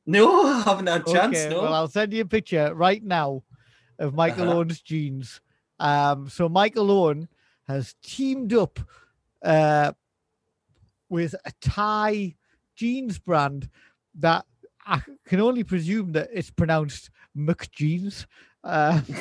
No, 0.08 0.44
I 0.44 0.62
haven't 0.62 0.88
had 0.88 1.02
a 1.08 1.14
chance. 1.14 1.38
Okay, 1.38 1.50
no. 1.50 1.62
well, 1.62 1.74
I'll 1.74 1.90
send 1.90 2.14
you 2.14 2.22
a 2.22 2.26
picture 2.26 2.74
right 2.74 3.04
now 3.04 3.44
of 4.00 4.16
Michael 4.16 4.44
Uh-huh. 4.50 4.60
Owen's 4.60 4.82
jeans. 4.82 5.42
Um, 5.78 6.30
so 6.30 6.48
Michael 6.48 6.90
Owen 6.90 7.28
has 7.68 7.94
teamed 8.02 8.54
up 8.54 8.80
uh, 9.44 9.92
with 11.10 11.36
a 11.46 11.52
Thai 11.62 12.36
jeans 12.76 13.20
brand 13.20 13.70
that 14.20 14.46
I 14.88 15.02
can 15.26 15.42
only 15.42 15.64
presume 15.64 16.14
that 16.14 16.30
it's 16.34 16.50
pronounced 16.50 17.10
McJeans. 17.38 18.26
Uh, 18.64 19.02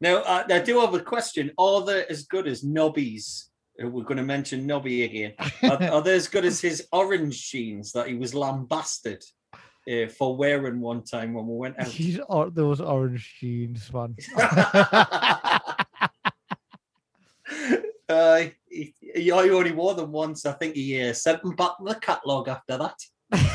Now, 0.00 0.22
I, 0.22 0.44
I 0.48 0.60
do 0.60 0.80
have 0.80 0.94
a 0.94 1.00
question. 1.00 1.50
Are 1.58 1.84
they 1.84 2.06
as 2.06 2.22
good 2.24 2.46
as 2.46 2.62
Nobby's? 2.62 3.50
Uh, 3.82 3.88
We're 3.88 4.04
going 4.04 4.18
to 4.18 4.22
mention 4.22 4.66
Nobby 4.66 5.02
again. 5.02 5.34
Are, 5.62 5.82
are 5.94 6.02
they 6.02 6.14
as 6.14 6.28
good 6.28 6.44
as 6.44 6.60
his 6.60 6.86
orange 6.92 7.50
jeans 7.50 7.90
that 7.92 8.06
he 8.06 8.14
was 8.14 8.34
lambasted 8.34 9.24
uh, 9.54 10.06
for 10.16 10.36
wearing 10.36 10.80
one 10.80 11.02
time 11.02 11.34
when 11.34 11.48
we 11.48 11.56
went 11.56 11.80
out? 11.80 11.88
He's 11.88 12.20
or 12.28 12.50
those 12.50 12.80
orange 12.80 13.36
jeans, 13.40 13.92
man. 13.92 14.14
uh, 18.08 18.44
he, 18.68 18.94
he 19.14 19.32
only 19.32 19.72
wore 19.72 19.94
them 19.94 20.12
once. 20.12 20.46
I 20.46 20.52
think 20.52 20.76
he 20.76 21.02
uh, 21.02 21.12
sent 21.12 21.42
them 21.42 21.56
back 21.56 21.78
to 21.78 21.84
the 21.84 21.96
catalogue 21.96 22.48
after 22.48 22.78
that. 22.78 22.94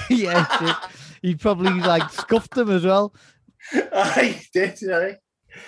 yeah, 0.10 0.80
he 1.22 1.36
probably 1.36 1.80
like 1.80 2.10
scuffed 2.12 2.54
them 2.56 2.70
as 2.70 2.86
well, 2.86 3.14
I 3.74 4.42
did. 4.54 4.78
I 4.92 5.18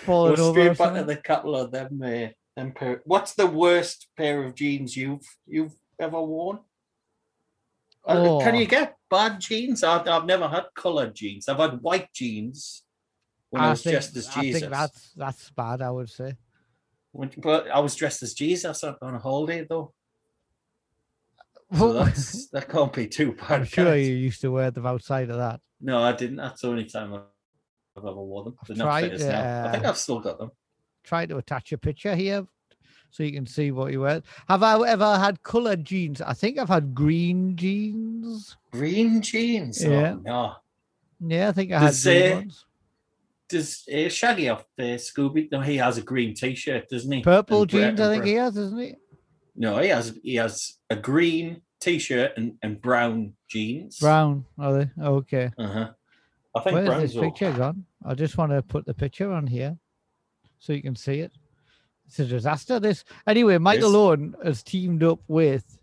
falling 0.06 0.36
Go 0.36 0.50
over. 0.50 0.68
back 0.70 0.77
something. 0.77 1.06
the 1.08 1.15
catalogue. 1.18 1.72
Them, 1.72 2.01
uh, 2.04 2.27
them 2.56 2.72
pair. 2.74 3.01
What's 3.06 3.34
the 3.34 3.48
worst 3.48 4.08
pair 4.18 4.44
of 4.44 4.56
jeans 4.56 4.96
you've 4.98 5.25
you've 5.48 5.75
ever 6.00 6.22
worn? 6.22 6.60
Uh, 8.08 8.39
Can 8.44 8.56
Oh. 8.56 8.58
you 8.60 8.65
get 8.68 8.96
bad 9.10 9.39
jeans? 9.39 9.84
I've, 9.84 10.08
I've 10.08 10.25
never 10.25 10.48
had 10.48 10.65
coloured 10.75 11.15
jeans. 11.15 11.50
I've 11.50 11.58
had 11.58 11.82
white 11.82 12.13
jeans 12.13 12.84
when 13.50 13.63
I, 13.63 13.72
was 13.72 13.82
think, 13.82 13.94
dressed 13.96 14.15
as 14.18 14.27
I 14.36 14.42
Jesus. 14.42 14.62
think 14.62 14.72
that's 14.72 15.12
that's 15.15 15.50
bad. 15.51 15.82
I 15.82 15.89
would 15.89 16.10
say. 16.10 16.36
When- 17.12 17.32
But 17.38 17.68
I 17.72 17.80
was 17.80 17.96
dressed 17.96 18.22
as 18.22 18.34
Jesus 18.36 18.84
on 18.84 18.98
a 19.01 19.18
holiday 19.20 19.65
though. 19.68 19.94
So 21.74 21.93
that's, 21.93 22.48
that 22.51 22.69
can't 22.69 22.93
be 22.93 23.07
too 23.07 23.34
bad. 23.34 23.51
I'm 23.51 23.65
sure 23.65 23.95
you 23.95 24.13
used 24.13 24.41
to 24.41 24.51
wear 24.51 24.72
them 24.72 24.86
outside 24.86 25.29
of 25.29 25.38
that. 25.38 25.62
No, 25.81 26.01
I 26.01 26.12
didn't. 26.12 26.38
That's 26.38 26.62
the 26.62 26.67
only 26.67 26.86
time 26.86 27.13
I've 27.13 27.22
ever 27.98 28.13
worn 28.13 28.45
them. 28.45 28.55
I've 28.62 28.67
They're 28.67 28.86
tried, 28.86 29.01
fit 29.03 29.13
as 29.13 29.25
now. 29.25 29.67
I 29.67 29.72
think 29.72 29.86
uh, 29.86 29.89
I've 29.89 29.98
still 29.98 30.19
got 30.19 30.38
them. 30.38 30.51
Try 31.03 31.25
to 31.25 31.38
attach 31.38 31.72
a 31.72 31.77
picture 31.77 32.15
here 32.15 32.45
so 33.15 33.24
you 33.24 33.31
can 33.31 33.45
see 33.45 33.72
what 33.72 33.91
you 33.91 34.01
wear. 34.01 34.22
Have 34.48 34.63
I 34.63 34.79
ever 34.88 35.17
had 35.17 35.41
coloured 35.43 35.86
jeans? 35.86 36.22
I 36.22 36.34
think 36.34 36.60
I've 36.60 36.69
had 36.69 36.93
green 36.93 37.55
jeans. 37.55 38.57
Green 38.72 39.22
jeans. 39.22 39.84
Yeah. 39.84 40.15
Oh, 40.17 40.22
no. 40.24 40.55
Yeah, 41.25 41.50
I 41.50 41.51
think 41.53 41.72
I 41.72 41.79
had 41.79 41.88
Does, 41.88 42.03
green 42.03 42.31
uh, 42.31 42.36
ones. 42.36 42.65
Does 43.48 43.88
uh, 43.93 44.10
Shaggy 44.10 44.50
off 44.50 44.65
uh, 44.77 44.84
Scooby? 44.98 45.50
No, 45.51 45.62
he 45.62 45.77
has 45.77 45.98
a 45.98 46.01
green 46.01 46.34
T-shirt, 46.34 46.89
doesn't 46.89 47.12
he? 47.12 47.22
Purple 47.22 47.62
And 47.62 47.69
jeans, 47.69 48.01
I 48.01 48.10
think 48.10 48.25
he 48.25 48.34
has, 48.34 48.55
doesn't 48.55 48.79
he? 48.79 48.95
No, 49.56 49.78
he 49.78 49.90
has. 49.90 50.18
He 50.24 50.36
has 50.36 50.76
a 50.90 50.96
green 50.96 51.62
T-shirt 51.80 52.34
and, 52.38 52.56
and 52.62 52.82
brown 52.82 53.34
jeans. 53.48 54.00
Brown, 54.00 54.46
are 54.58 54.74
they? 54.74 54.90
Okay. 55.02 55.52
Uh 55.58 55.68
huh. 55.68 55.90
I 56.56 56.60
think 56.62 56.74
Where's 56.76 56.88
brown's 56.88 57.14
this 57.14 57.22
picture 57.22 57.52
gone? 57.52 57.86
I 58.06 58.14
just 58.14 58.38
want 58.38 58.52
to 58.52 58.62
put 58.62 58.86
the 58.86 58.94
picture 58.94 59.32
on 59.32 59.48
here 59.48 59.78
so 60.60 60.74
you 60.74 60.82
can 60.82 60.96
see 60.96 61.20
it. 61.20 61.32
It's 62.08 62.20
a 62.20 62.26
disaster. 62.26 62.80
This 62.80 63.04
anyway. 63.28 63.58
Michael 63.58 63.90
is. 63.90 63.96
Owen 63.96 64.36
has 64.44 64.64
teamed 64.64 65.04
up 65.04 65.20
with. 65.28 65.80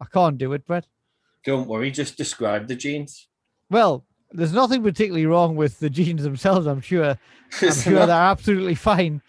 I 0.00 0.06
can't 0.06 0.38
do 0.38 0.52
it, 0.52 0.66
Brett. 0.66 0.86
Don't 1.44 1.68
worry. 1.68 1.90
Just 1.90 2.16
describe 2.16 2.68
the 2.68 2.76
jeans. 2.76 3.28
Well, 3.70 4.04
there's 4.32 4.52
nothing 4.52 4.82
particularly 4.82 5.26
wrong 5.26 5.56
with 5.56 5.78
the 5.78 5.90
jeans 5.90 6.22
themselves. 6.22 6.66
I'm 6.66 6.80
sure. 6.80 7.18
I'm 7.62 7.72
sure 7.72 8.06
they're 8.06 8.10
absolutely 8.10 8.74
fine. 8.74 9.22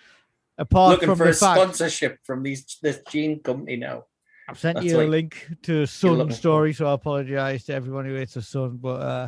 Apart 0.57 0.91
Looking 0.93 1.09
from 1.09 1.17
for 1.19 1.23
the 1.25 1.29
a 1.31 1.33
fact, 1.33 1.59
sponsorship 1.61 2.19
from 2.23 2.41
these 2.43 2.77
this 2.81 3.01
gene 3.09 3.39
company 3.41 3.75
now. 3.75 4.05
I've 4.49 4.57
sent 4.57 4.75
that's 4.75 4.87
you 4.87 4.97
a 4.97 5.01
like- 5.01 5.09
link 5.09 5.47
to 5.63 5.71
looking 5.73 5.85
Sun 5.87 6.31
story, 6.31 6.73
so 6.73 6.87
I 6.87 6.93
apologize 6.93 7.65
to 7.65 7.73
everyone 7.73 8.05
who 8.05 8.15
hates 8.15 8.33
the 8.33 8.41
Sun, 8.41 8.77
but 8.77 9.01
uh, 9.01 9.27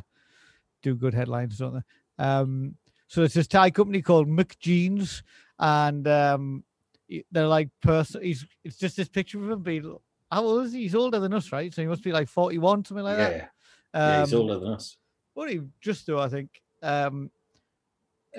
do 0.81 0.95
good 0.95 1.13
headlines, 1.13 1.57
don't 1.57 1.74
they? 1.75 2.24
Um, 2.24 2.75
so 3.07 3.24
it's 3.24 3.33
this 3.33 3.48
Thai 3.48 3.69
company 3.71 4.01
called 4.01 4.27
McJeans, 4.27 5.24
and 5.59 6.07
um, 6.07 6.63
they're 7.31 7.48
like 7.48 7.69
person. 7.81 8.24
He's 8.24 8.45
it's 8.63 8.77
just 8.77 8.98
this 8.98 9.09
picture 9.09 9.43
of 9.43 9.50
him 9.51 9.62
being. 9.62 9.98
How 10.31 10.43
old 10.43 10.65
is 10.65 10.74
he? 10.74 10.81
He's 10.81 10.95
older 10.95 11.19
than 11.19 11.33
us, 11.33 11.51
right? 11.51 11.74
So 11.74 11.81
he 11.81 11.88
must 11.88 12.03
be 12.03 12.12
like 12.12 12.27
41, 12.27 12.86
something 12.86 13.03
like 13.03 13.17
yeah, 13.17 13.29
that. 13.29 13.51
yeah, 13.93 14.19
he's 14.24 14.33
Um, 14.33 14.39
older 14.41 14.59
than 14.59 14.74
us. 14.74 14.95
What 15.33 15.50
he 15.50 15.62
just 15.81 16.05
do, 16.05 16.19
I 16.19 16.29
think. 16.29 16.62
Um, 16.83 17.29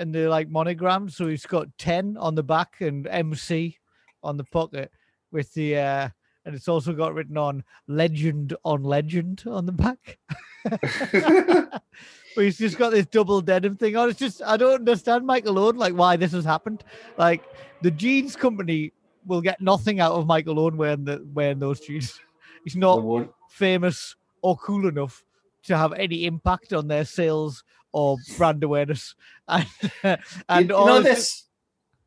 and 0.00 0.14
they're 0.14 0.30
like 0.30 0.48
monogrammed, 0.48 1.12
so 1.12 1.28
he's 1.28 1.46
got 1.46 1.68
10 1.78 2.16
on 2.16 2.34
the 2.34 2.42
back 2.42 2.76
and 2.80 3.06
MC 3.06 3.78
on 4.22 4.36
the 4.36 4.44
pocket 4.44 4.90
with 5.30 5.52
the 5.54 5.76
uh 5.76 6.08
and 6.44 6.54
it's 6.54 6.68
also 6.68 6.92
got 6.94 7.14
written 7.14 7.36
on 7.36 7.62
legend 7.86 8.56
on 8.64 8.82
legend 8.82 9.44
on 9.46 9.66
the 9.66 9.72
back. 9.72 10.18
but 10.64 12.44
he's 12.44 12.58
just 12.58 12.78
got 12.78 12.90
this 12.90 13.06
double 13.06 13.42
denim 13.42 13.76
thing 13.76 13.94
on. 13.96 14.08
It's 14.08 14.18
just 14.18 14.42
I 14.42 14.56
don't 14.56 14.74
understand 14.74 15.26
Michael 15.26 15.58
Owen, 15.58 15.76
like 15.76 15.94
why 15.94 16.16
this 16.16 16.32
has 16.32 16.44
happened. 16.44 16.82
Like 17.18 17.44
the 17.82 17.90
jeans 17.90 18.36
company 18.36 18.92
will 19.26 19.42
get 19.42 19.60
nothing 19.60 20.00
out 20.00 20.12
of 20.12 20.26
Michael 20.26 20.58
Owen 20.58 20.78
wearing 20.78 21.04
the 21.04 21.24
wearing 21.34 21.58
those 21.58 21.80
jeans. 21.80 22.18
He's 22.64 22.76
not 22.76 23.28
famous 23.50 24.16
or 24.42 24.56
cool 24.56 24.88
enough 24.88 25.24
to 25.64 25.76
have 25.76 25.92
any 25.92 26.24
impact 26.24 26.72
on 26.72 26.88
their 26.88 27.04
sales 27.04 27.64
or 27.92 28.16
brand 28.36 28.62
awareness. 28.64 29.14
And, 29.48 29.66
and 30.48 30.68
you, 30.68 30.76
know 30.76 31.00
this-. 31.02 31.46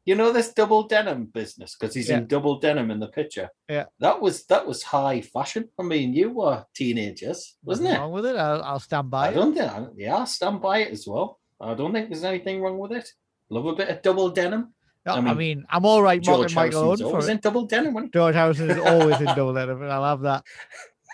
You 0.06 0.16
know 0.16 0.34
this 0.34 0.52
double 0.54 0.84
denim 0.84 1.26
business 1.28 1.76
because 1.80 1.96
he's 1.96 2.10
Yeah. 2.10 2.18
in 2.18 2.28
double 2.28 2.60
denim 2.60 2.92
in 2.92 3.00
the 3.00 3.08
picture. 3.08 3.50
Yeah. 3.70 3.86
that 4.00 4.22
was 4.22 4.46
that 4.48 4.68
was 4.68 4.84
high 4.84 5.22
fashion. 5.22 5.70
I 5.80 5.84
mean, 5.84 6.14
you 6.14 6.30
were 6.32 6.66
teenagers, 6.76 7.56
wasn't 7.64 7.86
nothing 7.90 7.98
it? 8.00 8.02
wrong 8.04 8.12
with 8.12 8.26
it. 8.26 8.36
I'll, 8.36 8.62
I'll 8.64 8.80
stand 8.82 9.10
by 9.10 9.28
I 9.28 9.32
it. 9.32 9.34
don't 9.36 9.54
think. 9.56 9.72
I- 9.72 9.88
Yeah, 9.96 10.18
I 10.18 10.26
stand 10.26 10.62
by 10.62 10.80
it 10.80 10.92
as 10.92 11.08
well. 11.08 11.40
I 11.62 11.74
don't 11.74 11.94
think 11.94 12.10
there's 12.10 12.26
anything 12.26 12.62
wrong 12.62 12.78
with 12.80 12.92
it. 12.92 13.08
Love 13.50 13.66
a 13.66 13.76
bit 13.76 13.88
of 13.90 14.02
double 14.02 14.30
denim. 14.30 14.74
No, 15.06 15.14
I 15.14 15.18
I 15.18 15.22
mean, 15.22 15.38
mean, 15.38 15.66
I'm 15.70 15.86
all 15.86 16.02
right 16.04 16.20
mocking 16.20 16.34
George 16.42 16.56
Michael 16.56 16.84
Owen 16.84 16.98
for 16.98 17.30
in 17.30 17.38
double 17.38 17.66
denim. 17.66 18.10
George 18.12 18.36
Harrison 18.36 18.70
is 18.72 18.78
always 18.80 19.20
in 19.20 19.26
double 19.28 19.54
denim, 19.54 19.82
and 19.82 19.92
I 19.92 19.98
love 19.98 20.22
that. 20.22 20.44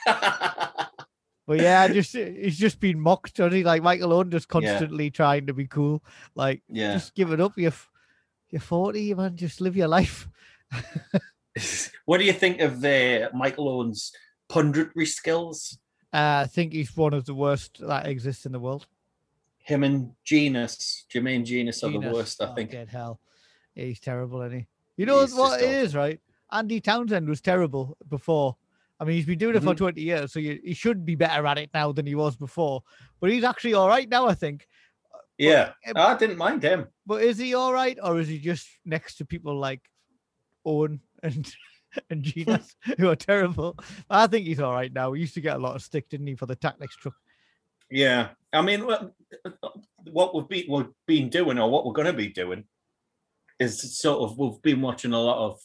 But 1.50 1.62
yeah, 1.62 1.88
just 1.88 2.15
he's 2.15 2.60
just 2.60 2.79
been 2.79 3.00
mocked, 3.00 3.38
doesn't 3.38 3.58
he? 3.58 3.63
Like 3.63 3.82
Michael 3.82 4.13
Owen 4.13 4.29
just 4.29 4.48
constantly 4.48 5.10
trying 5.10 5.48
to 5.48 5.53
be 5.56 5.65
cool. 5.65 6.03
Like, 6.36 6.62
yeah. 6.70 6.94
just 6.94 7.15
give 7.15 7.32
it 7.32 7.41
up. 7.41 7.53
You're 7.56 7.74
you're 8.51 8.62
40, 8.62 9.15
man. 9.15 9.36
Just 9.36 9.60
live 9.60 9.75
your 9.75 9.88
life. 9.88 10.29
what 12.06 12.20
do 12.20 12.24
you 12.24 12.34
think 12.34 12.62
of 12.62 12.86
uh, 12.86 13.29
Michael 13.34 13.68
Owen's 13.68 14.12
punditry 14.48 15.08
skills? 15.08 15.79
Uh, 16.13 16.44
I 16.44 16.46
think 16.46 16.72
he's 16.72 16.96
one 16.96 17.15
of 17.15 17.25
the 17.25 17.34
worst 17.34 17.79
that 17.79 18.06
exists 18.06 18.46
in 18.46 18.51
the 18.51 18.60
world. 18.60 18.86
Him 19.58 19.84
and 19.84 20.12
Jenas, 20.24 21.06
Jermaine 21.12 21.46
Jenas, 21.46 21.84
are 21.84 21.89
the 21.89 22.12
worst. 22.12 22.44
I 22.44 22.51
Oh, 22.51 22.53
think. 22.53 22.70
Get 22.70 22.89
hell. 22.89 23.20
Yeah, 23.74 23.86
he's 23.86 24.00
terrible, 24.00 24.44
isn't 24.44 24.60
he? 24.60 24.68
You 24.98 25.08
know 25.08 25.22
He's 25.22 25.34
what 25.34 25.63
it 25.63 25.68
is, 25.68 25.96
right? 25.96 26.20
Andy 26.51 26.79
Townsend 26.79 27.27
was 27.27 27.41
terrible 27.41 27.98
before. 28.08 28.56
I 29.00 29.06
mean, 29.06 29.15
he's 29.15 29.25
been 29.25 29.38
doing 29.39 29.56
it 29.56 29.63
for 29.63 29.74
Mhm. 29.74 29.77
20 29.77 30.01
years, 30.01 30.34
so 30.34 30.39
you, 30.39 30.60
he 30.63 30.74
should 30.74 31.06
be 31.06 31.15
better 31.15 31.46
at 31.48 31.58
it 31.58 31.70
now 31.74 31.91
than 31.91 32.06
he 32.06 32.15
was 32.15 32.36
before. 32.36 32.84
But 33.22 33.32
he's 33.32 33.44
actually 33.46 33.74
all 33.74 33.88
right 33.88 34.10
now, 34.10 34.27
I 34.27 34.34
think. 34.34 34.68
Yeah, 35.38 35.72
uh, 35.96 36.00
I 36.01 36.18
didn't 36.18 36.38
mind 36.38 36.63
him. 36.63 36.88
But 37.06 37.24
is 37.24 37.38
he 37.38 37.53
all 37.53 37.72
right, 37.72 37.98
or 38.03 38.20
is 38.20 38.27
he 38.27 38.39
just 38.39 38.68
next 38.84 39.15
to 39.18 39.25
people 39.25 39.58
like 39.58 39.82
Owen 40.65 41.00
and 41.24 41.50
and 42.10 42.24
Genius 42.24 42.75
who 42.98 43.08
are 43.08 43.15
terrible? 43.15 43.77
I 44.10 44.27
think 44.27 44.46
he's 44.48 44.60
all 44.60 44.74
right 44.74 44.91
now. 44.91 45.13
He 45.13 45.22
used 45.22 45.36
to 45.36 45.41
get 45.41 45.56
a 45.56 45.60
lot 45.60 45.75
of 45.77 45.82
stick, 45.82 46.10
didn't 46.10 46.27
he, 46.27 46.36
for 46.36 46.46
the 46.46 46.58
tactics 46.58 46.98
truck? 46.98 47.15
Yeah, 47.89 48.29
I 48.51 48.62
mean, 48.62 48.86
what, 48.86 49.13
what 50.12 50.36
we've 50.36 50.48
been 50.50 50.65
we've 50.70 50.94
been 51.08 51.29
doing, 51.29 51.58
or 51.58 51.72
what 51.72 51.86
we're 51.86 51.94
going 51.94 52.06
to 52.08 52.13
be 52.13 52.27
doing, 52.27 52.65
is 53.60 53.98
sort 53.98 54.20
of 54.29 54.38
we've 54.38 54.62
been 54.62 54.82
watching 54.82 55.13
a 55.13 55.20
lot 55.22 55.38
of 55.39 55.60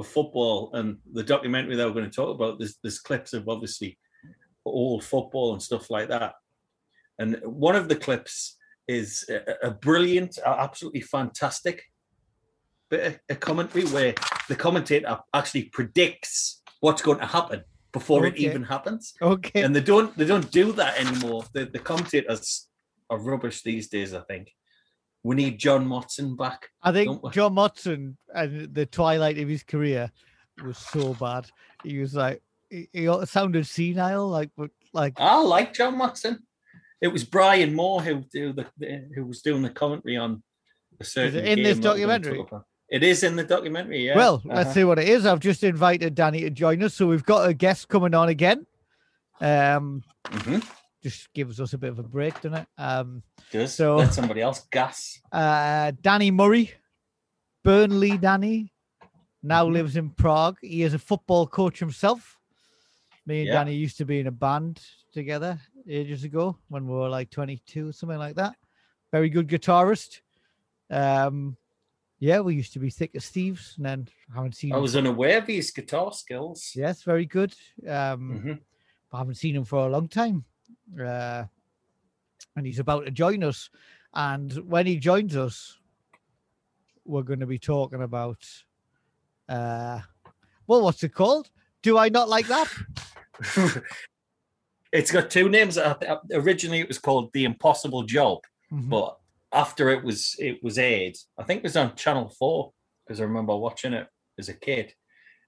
of 0.00 0.06
football, 0.06 0.70
and 0.74 0.98
the 1.12 1.22
documentary 1.22 1.76
that 1.76 1.86
we're 1.86 1.94
going 2.00 2.10
to 2.10 2.16
talk 2.16 2.34
about. 2.34 2.58
There's 2.58 2.76
there's 2.82 2.98
clips 2.98 3.32
of 3.32 3.48
obviously 3.48 3.98
old 4.64 5.04
football 5.04 5.52
and 5.52 5.62
stuff 5.62 5.90
like 5.90 6.08
that, 6.08 6.34
and 7.18 7.40
one 7.44 7.76
of 7.76 7.88
the 7.88 7.96
clips 7.96 8.56
is 8.88 9.24
a, 9.28 9.68
a 9.68 9.70
brilliant, 9.70 10.38
absolutely 10.44 11.00
fantastic 11.02 11.84
bit 12.90 13.06
of 13.06 13.20
a 13.28 13.36
commentary 13.36 13.84
where 13.86 14.14
the 14.48 14.56
commentator 14.56 15.16
actually 15.32 15.64
predicts 15.64 16.60
what's 16.80 17.02
going 17.02 17.18
to 17.18 17.26
happen 17.26 17.62
before 17.92 18.26
it 18.26 18.36
even 18.36 18.62
happens, 18.64 19.14
Okay. 19.22 19.62
and 19.62 19.74
they 19.74 19.80
don't 19.80 20.16
they 20.16 20.24
don't 20.24 20.50
do 20.50 20.72
that 20.72 20.98
anymore. 20.98 21.44
The 21.54 21.66
the 21.66 21.78
commentators 21.78 22.68
are 23.08 23.18
rubbish 23.18 23.62
these 23.62 23.88
days. 23.88 24.14
I 24.14 24.20
think 24.22 24.52
we 25.22 25.36
need 25.36 25.58
John 25.58 25.86
Motson 25.86 26.36
back. 26.36 26.68
I 26.82 26.92
think? 26.92 27.32
John 27.32 27.54
Motson 27.54 28.16
and 28.34 28.74
the 28.74 28.86
twilight 28.86 29.38
of 29.38 29.48
his 29.48 29.62
career 29.62 30.10
was 30.64 30.78
so 30.78 31.14
bad. 31.14 31.46
He 31.84 31.98
was 31.98 32.14
like 32.14 32.42
he, 32.70 32.88
he 32.92 33.08
sounded 33.26 33.66
senile, 33.66 34.28
like 34.28 34.50
but 34.56 34.70
like 34.92 35.14
I 35.18 35.38
like 35.40 35.74
John 35.74 35.96
Motson. 35.98 36.38
It 37.00 37.08
was 37.08 37.24
Brian 37.24 37.74
Moore 37.74 38.02
who 38.02 38.24
do 38.32 38.52
the 38.52 38.66
who 39.14 39.24
was 39.26 39.42
doing 39.42 39.62
the 39.62 39.70
commentary 39.70 40.16
on 40.16 40.42
a 41.00 41.04
certain. 41.04 41.44
in 41.46 41.62
this 41.62 41.78
documentary? 41.78 42.44
It 42.90 43.02
is 43.04 43.22
in 43.22 43.36
the 43.36 43.44
documentary. 43.44 44.04
Yeah. 44.06 44.16
well, 44.16 44.42
let's 44.44 44.60
Uh-huh. 44.66 44.72
see 44.74 44.84
what 44.84 44.98
it 44.98 45.08
is. 45.08 45.24
I've 45.24 45.38
just 45.40 45.62
invited 45.62 46.14
Danny 46.16 46.40
to 46.40 46.50
join 46.50 46.82
us, 46.82 46.94
so 46.94 47.06
we've 47.06 47.24
got 47.24 47.48
a 47.48 47.54
guest 47.54 47.88
coming 47.88 48.14
on 48.14 48.28
again. 48.28 48.66
Um, 49.40 50.02
Mhm. 50.24 50.62
Just 51.02 51.32
gives 51.32 51.60
us 51.60 51.72
a 51.72 51.78
bit 51.78 51.90
of 51.90 51.98
a 51.98 52.02
break, 52.02 52.34
doesn't 52.40 52.54
it? 52.54 52.66
Um, 52.78 53.22
Does 53.50 53.74
So- 53.74 53.96
let 53.96 54.12
somebody 54.14 54.40
else 54.40 54.66
gas. 54.70 55.18
uh, 55.32 55.92
Danny 56.00 56.30
Murray, 56.30 56.72
Burnley 57.64 58.18
Danny, 58.18 58.72
now 59.42 59.66
Mhm. 59.66 59.72
lives 59.72 59.96
in 59.96 60.10
Prague. 60.10 60.58
He 60.60 60.82
is 60.82 60.94
a 60.94 60.98
football 60.98 61.46
coach 61.46 61.78
himself. 61.78 62.36
Me 63.26 63.40
and 63.40 63.48
Yeah. 63.48 63.54
Danny 63.54 63.74
used 63.76 63.96
to 63.98 64.04
be 64.04 64.20
in 64.20 64.26
a 64.26 64.30
band 64.32 64.82
together 65.12 65.60
ages 65.88 66.24
ago 66.24 66.58
when 66.68 66.86
we 66.86 66.92
were 66.94 67.08
like 67.08 67.30
22 67.30 67.88
or 67.88 67.92
something 67.92 68.18
like 68.18 68.36
that. 68.36 68.56
Very 69.12 69.28
good 69.30 69.48
guitarist. 69.48 70.20
Um, 70.90 71.56
yeah, 72.18 72.40
we 72.40 72.54
used 72.54 72.72
to 72.74 72.78
be 72.78 72.90
thick 72.90 73.12
as 73.14 73.28
thieves, 73.28 73.74
and 73.76 73.86
then 73.86 74.08
haven't 74.34 74.54
seen. 74.56 74.72
I 74.72 74.76
was 74.76 74.94
unaware 74.96 75.38
of 75.38 75.46
his 75.46 75.70
guitar 75.70 76.12
skills. 76.12 76.72
Yes, 76.76 77.02
very 77.02 77.24
good. 77.26 77.54
Um, 77.86 78.42
Mhm. 78.44 78.60
I 79.12 79.18
haven't 79.18 79.36
seen 79.36 79.56
him 79.56 79.64
for 79.64 79.86
a 79.86 79.90
long 79.90 80.06
time. 80.08 80.44
Uh, 80.98 81.44
and 82.56 82.66
he's 82.66 82.78
about 82.78 83.04
to 83.04 83.10
join 83.10 83.42
us. 83.44 83.70
And 84.14 84.52
when 84.68 84.86
he 84.86 84.96
joins 84.96 85.36
us, 85.36 85.78
we're 87.04 87.22
going 87.22 87.40
to 87.40 87.46
be 87.46 87.58
talking 87.58 88.02
about, 88.02 88.44
uh, 89.48 90.00
well, 90.66 90.82
what's 90.82 91.02
it 91.02 91.14
called? 91.14 91.50
Do 91.82 91.96
I 91.98 92.08
not 92.08 92.28
like 92.28 92.46
that? 92.48 92.68
it's 94.92 95.10
got 95.10 95.30
two 95.30 95.48
names. 95.48 95.78
Originally, 96.32 96.80
it 96.80 96.88
was 96.88 96.98
called 96.98 97.30
The 97.32 97.44
Impossible 97.44 98.02
Job, 98.02 98.40
Mhm. 98.72 98.88
but 98.88 99.16
after 99.52 99.88
it 99.90 100.04
was 100.04 100.36
it 100.38 100.62
was 100.62 100.78
aired, 100.78 101.16
I 101.38 101.42
think 101.44 101.58
it 101.58 101.64
was 101.64 101.76
on 101.76 101.96
Channel 101.96 102.28
Four 102.38 102.72
because 103.04 103.20
I 103.20 103.24
remember 103.24 103.56
watching 103.56 103.92
it 103.92 104.06
as 104.38 104.48
a 104.48 104.54
kid, 104.54 104.94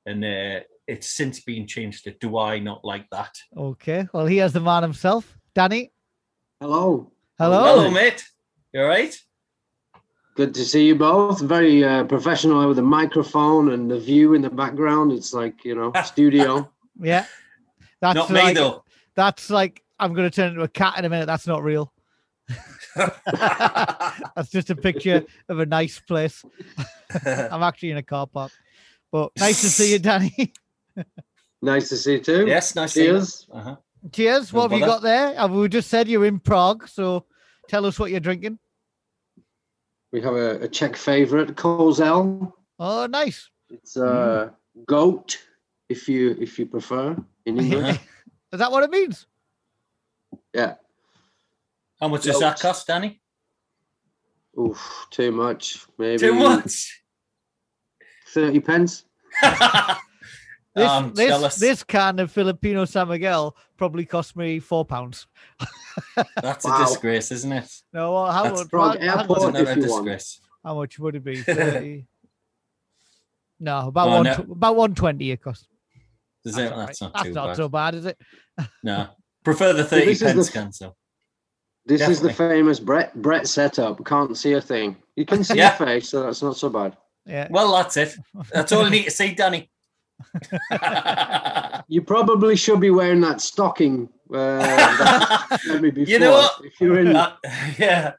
and 0.07 0.25
uh, 0.25 0.61
it's 0.87 1.09
since 1.09 1.41
been 1.41 1.67
changed 1.67 2.05
to 2.05 2.13
Do 2.13 2.39
I 2.39 2.59
Not 2.59 2.85
Like 2.85 3.09
That? 3.11 3.37
Okay. 3.57 4.07
Well, 4.13 4.27
he 4.27 4.39
has 4.39 4.53
the 4.53 4.61
man 4.61 4.83
himself, 4.83 5.39
Danny. 5.55 5.93
Hello. 6.61 7.13
Hello. 7.39 7.65
Hello, 7.65 7.91
mate. 7.91 8.25
You 8.73 8.83
all 8.83 8.89
right? 8.89 9.17
Good 10.35 10.55
to 10.55 10.65
see 10.65 10.87
you 10.87 10.95
both. 10.95 11.41
Very 11.41 11.85
uh, 11.85 12.05
professional 12.05 12.67
with 12.67 12.79
a 12.79 12.83
microphone 12.83 13.73
and 13.73 13.91
the 13.91 13.99
view 13.99 14.35
in 14.35 14.43
the 14.43 14.51
background. 14.51 15.13
It's 15.13 15.35
like, 15.35 15.65
you 15.65 15.75
know, 15.75 15.93
studio. 16.05 16.71
Yeah. 17.01 17.27
That's 18.01 18.17
Not 18.17 18.31
me 18.31 18.43
like, 18.43 18.57
though. 18.57 18.85
That's 19.15 19.51
like, 19.51 19.83
I'm 20.01 20.15
going 20.15 20.29
to 20.29 20.35
turn 20.35 20.51
into 20.51 20.63
a 20.63 20.69
cat 20.69 20.99
in 20.99 21.05
a 21.05 21.09
minute. 21.09 21.27
That's 21.27 21.47
not 21.47 21.63
real. 21.63 21.93
That's 22.97 24.51
just 24.51 24.71
a 24.71 24.77
picture 24.77 25.25
of 25.49 25.59
a 25.59 25.67
nice 25.67 26.01
place. 26.01 26.45
I'm 27.25 27.63
actually 27.63 27.91
in 27.91 27.99
a 27.99 28.03
car 28.03 28.27
park. 28.27 28.53
But 29.13 29.31
nice 29.39 29.61
to 29.61 29.69
see 29.69 29.93
you, 29.93 29.99
Danny. 30.11 30.53
Nice 31.61 31.91
to 31.91 31.97
see 31.97 32.15
you 32.15 32.21
too. 32.21 32.47
yes, 32.47 32.75
nice. 32.75 32.95
to 32.95 32.99
see 32.99 33.05
you. 33.05 33.13
Cheers. 33.13 33.47
Uh-huh. 33.53 33.77
Cheers. 34.11 34.53
No 34.53 34.59
What 34.61 34.71
have 34.71 34.81
you 34.81 34.87
got 34.87 35.03
there? 35.03 35.39
Uh, 35.39 35.47
We 35.49 35.69
just 35.69 35.89
said 35.91 36.09
you're 36.09 36.25
in 36.25 36.41
Prague, 36.41 36.89
so 36.89 37.27
tell 37.69 37.87
us 37.87 37.99
what 37.99 38.11
you're 38.11 38.21
drinking. 38.21 38.59
We 40.13 40.21
have 40.23 40.35
a, 40.35 40.63
a 40.63 40.69
Czech 40.69 40.97
favorite, 40.97 41.55
Kozel. 41.55 42.53
Oh, 42.79 43.07
nice. 43.07 43.49
It's 43.71 43.97
uh, 43.97 44.51
goat, 44.87 45.39
if 45.89 46.09
you 46.09 46.37
if 46.41 46.59
you 46.59 46.67
prefer 46.67 47.17
in 47.47 47.59
English. 47.61 47.99
Is 48.53 48.59
that 48.59 48.73
what 48.73 48.83
it 48.83 48.91
means? 48.91 49.27
yeah. 50.55 50.75
How 52.01 52.09
much 52.09 52.25
does 52.25 52.41
that 52.41 52.59
cost, 52.59 52.89
Danny? 52.89 53.21
Oof, 54.59 55.07
too 55.11 55.31
much. 55.31 55.87
Maybe 55.99 56.19
Too 56.19 56.35
much. 56.35 57.02
Thirty 58.33 58.61
pence. 58.61 59.05
This 60.75 60.89
I'm 60.89 61.13
this, 61.13 61.29
jealous. 61.29 61.57
this 61.57 61.85
can 61.85 62.19
of 62.19 62.33
Filipino 62.33 62.87
San 62.87 63.07
Miguel 63.09 63.55
probably 63.77 64.07
cost 64.07 64.35
me 64.37 64.59
four 64.59 64.87
pounds. 64.87 65.27
That's 66.41 66.65
Wow. 66.65 66.81
a 66.83 66.87
disgrace, 66.87 67.31
isn't 67.31 67.53
it? 67.53 67.71
No, 67.93 68.15
well, 68.15 68.33
how 68.33 68.45
That's 68.45 68.61
much? 68.61 68.71
Prague 68.71 69.03
how- 69.03 69.19
how 69.19 69.27
much- 69.27 69.37
Isn't 69.39 69.57
a 69.57 69.61
if 69.61 69.77
you 69.77 69.91
want. 69.91 70.07
disgrace? 70.07 70.41
How 70.65 70.75
much 70.77 70.99
would 70.99 71.17
it 71.17 71.25
be? 71.25 71.37
30? 71.43 72.07
no, 73.61 73.89
about 73.89 74.09
Oh, 74.09 74.11
one 74.13 74.23
no. 74.25 74.35
tw- 74.35 74.51
about 74.51 74.77
one 74.77 74.95
twenty 74.95 75.31
it 75.31 75.43
cost. 75.43 75.69
Is 76.47 76.55
That's, 76.55 76.71
it? 76.71 76.73
all 76.73 76.79
right. 76.79 76.87
That's 76.87 77.01
not 77.03 77.13
That's 77.13 77.27
too 77.27 77.33
not 77.35 77.47
bad. 77.49 77.57
so 77.57 77.69
bad, 77.69 77.95
is 77.97 78.07
it? 78.07 78.19
No. 78.83 79.09
Prefer 79.45 79.73
the 79.75 79.85
30 79.85 80.05
this 80.07 80.15
is 80.15 80.21
the 80.21 80.27
pence 80.35 80.49
f- 80.49 80.55
can, 80.55 80.73
so. 80.73 80.95
This 81.85 82.09
is 82.09 82.21
the 82.23 82.33
famous 82.33 82.81
Brett 82.81 83.15
Brett 83.21 83.47
setup. 83.47 84.03
Can't 84.07 84.39
see 84.39 84.55
a 84.55 84.61
thing. 84.63 84.97
You 85.17 85.27
can 85.27 85.45
see 85.45 85.57
Yeah. 85.59 85.77
your 85.79 85.87
face, 85.87 86.09
so 86.09 86.23
that's 86.23 86.41
not 86.43 86.57
so 86.57 86.71
bad. 86.71 86.97
Yeah. 87.27 87.49
Well, 87.51 87.73
that's 87.73 87.97
it. 87.97 88.17
That's 88.53 88.73
all 88.73 88.85
I 88.85 88.91
need 88.91 89.05
to 89.05 89.11
see, 89.11 89.35
Danny. 89.35 89.71
You 91.89 92.03
probably 92.03 92.57
should 92.57 92.81
be 92.81 92.91
wearing 92.91 93.21
that 93.21 93.41
stocking. 93.41 94.09
Uh, 94.33 94.59
that 94.61 95.61
you 95.65 95.79
me 95.81 95.91
before. 95.91 96.05
You 96.13 96.19
know 96.21 96.33
what? 96.33 96.53
If 96.65 96.81
you're 96.81 97.01
in, 97.01 97.15
Uh, 97.15 97.37
yeah. 97.79 98.13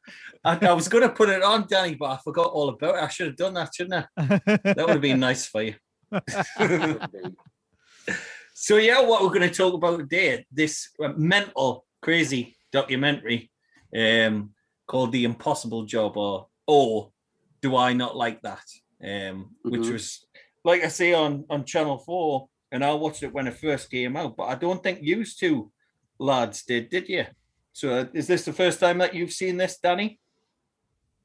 I, 0.45 0.57
I 0.67 0.73
was 0.73 0.87
going 0.87 1.03
to 1.03 1.09
put 1.09 1.29
it 1.29 1.41
on, 1.41 1.65
Danny, 1.67 1.95
but 1.95 2.11
I 2.11 2.17
forgot 2.17 2.47
all 2.47 2.69
about 2.69 2.95
it. 2.95 3.03
I 3.03 3.07
should 3.07 3.27
have 3.27 3.35
done 3.37 3.53
that, 3.55 3.73
shouldn't 3.73 4.05
I? 4.17 4.39
That 4.45 4.75
would 4.77 4.89
have 4.89 5.01
been 5.01 5.19
nice 5.19 5.45
for 5.47 5.63
you. 5.63 5.75
So, 8.53 8.77
yeah, 8.77 9.01
what 9.01 9.23
we're 9.23 9.29
going 9.29 9.49
to 9.49 9.49
talk 9.49 9.73
about 9.73 9.99
today, 9.99 10.45
this 10.51 10.89
uh, 11.03 11.13
mental, 11.17 11.85
crazy 12.01 12.55
documentary 12.71 13.49
um, 13.97 14.51
called 14.87 15.11
The 15.11 15.23
Impossible 15.23 15.85
Job, 15.85 16.15
or, 16.17 16.47
or 16.67 17.11
Do 17.61 17.75
I 17.75 17.93
Not 17.93 18.15
Like 18.15 18.41
That? 18.43 18.63
Um, 19.03 19.55
Which 19.63 19.81
Mhm. 19.81 19.93
was, 19.93 20.25
like 20.63 20.83
I 20.83 20.87
say, 20.87 21.13
on, 21.13 21.45
on 21.49 21.65
Channel 21.65 21.97
4, 21.99 22.47
and 22.71 22.83
I 22.85 22.93
watched 22.93 23.23
it 23.23 23.33
when 23.33 23.47
it 23.47 23.57
first 23.57 23.91
came 23.91 24.15
out, 24.15 24.37
but 24.37 24.45
I 24.45 24.55
don't 24.55 24.81
think 24.81 24.99
you 25.01 25.25
two 25.25 25.71
lads 26.19 26.63
did, 26.63 26.89
did 26.89 27.09
you? 27.09 27.25
So, 27.73 27.89
uh, 27.89 28.05
is 28.13 28.27
this 28.27 28.45
the 28.45 28.53
first 28.53 28.79
time 28.79 28.99
that 28.99 29.13
you've 29.13 29.33
seen 29.33 29.57
this, 29.57 29.77
Danny? 29.79 30.19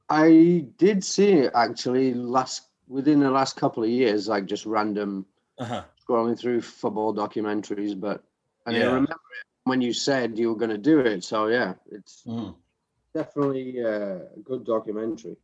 I 0.09 0.67
did 0.77 1.05
see 1.05 1.33
it 1.33 1.53
actually 1.55 2.14
last 2.14 2.62
within 2.88 3.21
the 3.21 3.31
last 3.31 3.57
couple 3.57 3.85
of 3.85 3.91
years, 3.91 4.29
like 4.29 4.47
just 4.47 4.64
random 4.67 5.27
Uh-huh. 5.59 5.85
scrolling 6.03 6.38
through 6.38 6.62
football 6.62 7.14
documentaries. 7.14 7.99
But 7.99 8.25
and 8.67 8.77
I 8.77 8.81
remember 8.81 9.12
it 9.12 9.47
when 9.64 9.81
you 9.83 9.93
said 9.93 10.38
you 10.38 10.49
were 10.49 10.57
going 10.57 10.71
to 10.71 10.79
do 10.79 11.01
it. 11.01 11.23
So 11.25 11.49
yeah, 11.49 11.75
it's 11.93 12.25
Mm. 12.27 12.55
definitely 13.14 13.85
uh, 13.85 14.21
a 14.37 14.41
good 14.43 14.64
documentary. 14.64 15.37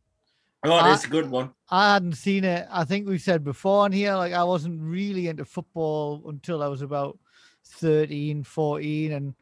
Oh, 0.65 0.79
it 0.85 0.91
is 0.91 1.05
a 1.05 1.09
good 1.09 1.29
one. 1.29 1.51
I 1.69 1.93
hadn't 1.93 2.13
seen 2.13 2.43
it. 2.43 2.67
I 2.71 2.83
think 2.85 3.07
we've 3.07 3.21
said 3.21 3.43
before 3.43 3.85
on 3.85 3.91
here, 3.91 4.15
like 4.15 4.33
I 4.33 4.43
wasn't 4.43 4.81
really 4.81 5.27
into 5.27 5.45
football 5.45 6.23
until 6.27 6.61
I 6.61 6.67
was 6.67 6.81
about 6.81 7.17
13, 7.65 8.43
14. 8.43 9.11
And 9.11 9.33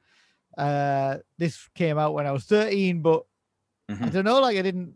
uh 0.57 1.17
this 1.37 1.67
came 1.75 1.97
out 1.97 2.13
when 2.13 2.27
I 2.27 2.31
was 2.31 2.45
13, 2.45 3.01
but 3.01 3.23
I 3.89 3.93
Mhm. 3.93 4.11
don't 4.13 4.25
know, 4.25 4.39
like 4.39 4.57
I 4.57 4.61
didn't 4.61 4.95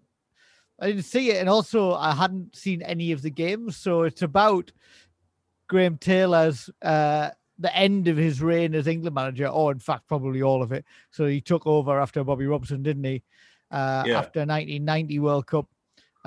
I 0.79 0.87
didn't 0.87 1.03
see 1.05 1.31
it. 1.31 1.37
And 1.37 1.49
also 1.49 1.93
I 1.93 2.13
hadn't 2.13 2.55
seen 2.55 2.81
any 2.81 3.11
of 3.11 3.21
the 3.21 3.31
games. 3.31 3.75
So 3.77 4.03
it's 4.03 4.21
about 4.21 4.71
Graham 5.67 5.97
Taylor's 5.97 6.69
uh 6.81 7.31
the 7.59 7.75
end 7.75 8.07
of 8.07 8.17
his 8.17 8.39
reign 8.41 8.75
as 8.75 8.85
England 8.87 9.15
manager, 9.15 9.47
or 9.47 9.71
in 9.71 9.79
fact, 9.79 10.07
probably 10.07 10.43
all 10.43 10.61
of 10.61 10.71
it. 10.71 10.85
So 11.09 11.25
he 11.25 11.41
took 11.41 11.65
over 11.65 11.99
after 11.99 12.23
Bobby 12.23 12.45
Robson, 12.45 12.83
didn't 12.83 13.03
he? 13.03 13.23
Uh, 13.71 14.03
Yeah. 14.05 14.19
After 14.19 14.45
1990 14.45 15.17
World 15.19 15.47
Cup, 15.47 15.67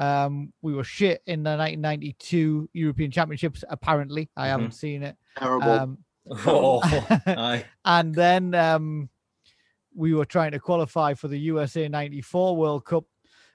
um, 0.00 0.52
we 0.62 0.72
were 0.72 0.84
shit 0.84 1.22
in 1.26 1.42
the 1.42 1.50
1992 1.50 2.70
European 2.72 3.10
Championships. 3.10 3.62
Apparently, 3.68 4.30
I 4.36 4.46
Mhm. 4.46 4.50
haven't 4.50 4.74
seen 4.74 5.02
it. 5.02 5.16
Terrible. 5.36 5.68
Um, 5.70 5.98
Oh, 6.46 6.80
and 7.84 8.14
then 8.14 8.54
um, 8.54 9.08
we 9.94 10.14
were 10.14 10.24
trying 10.24 10.52
to 10.52 10.60
qualify 10.60 11.14
for 11.14 11.28
the 11.28 11.38
USA 11.38 11.88
94 11.88 12.56
World 12.56 12.84
Cup, 12.84 13.04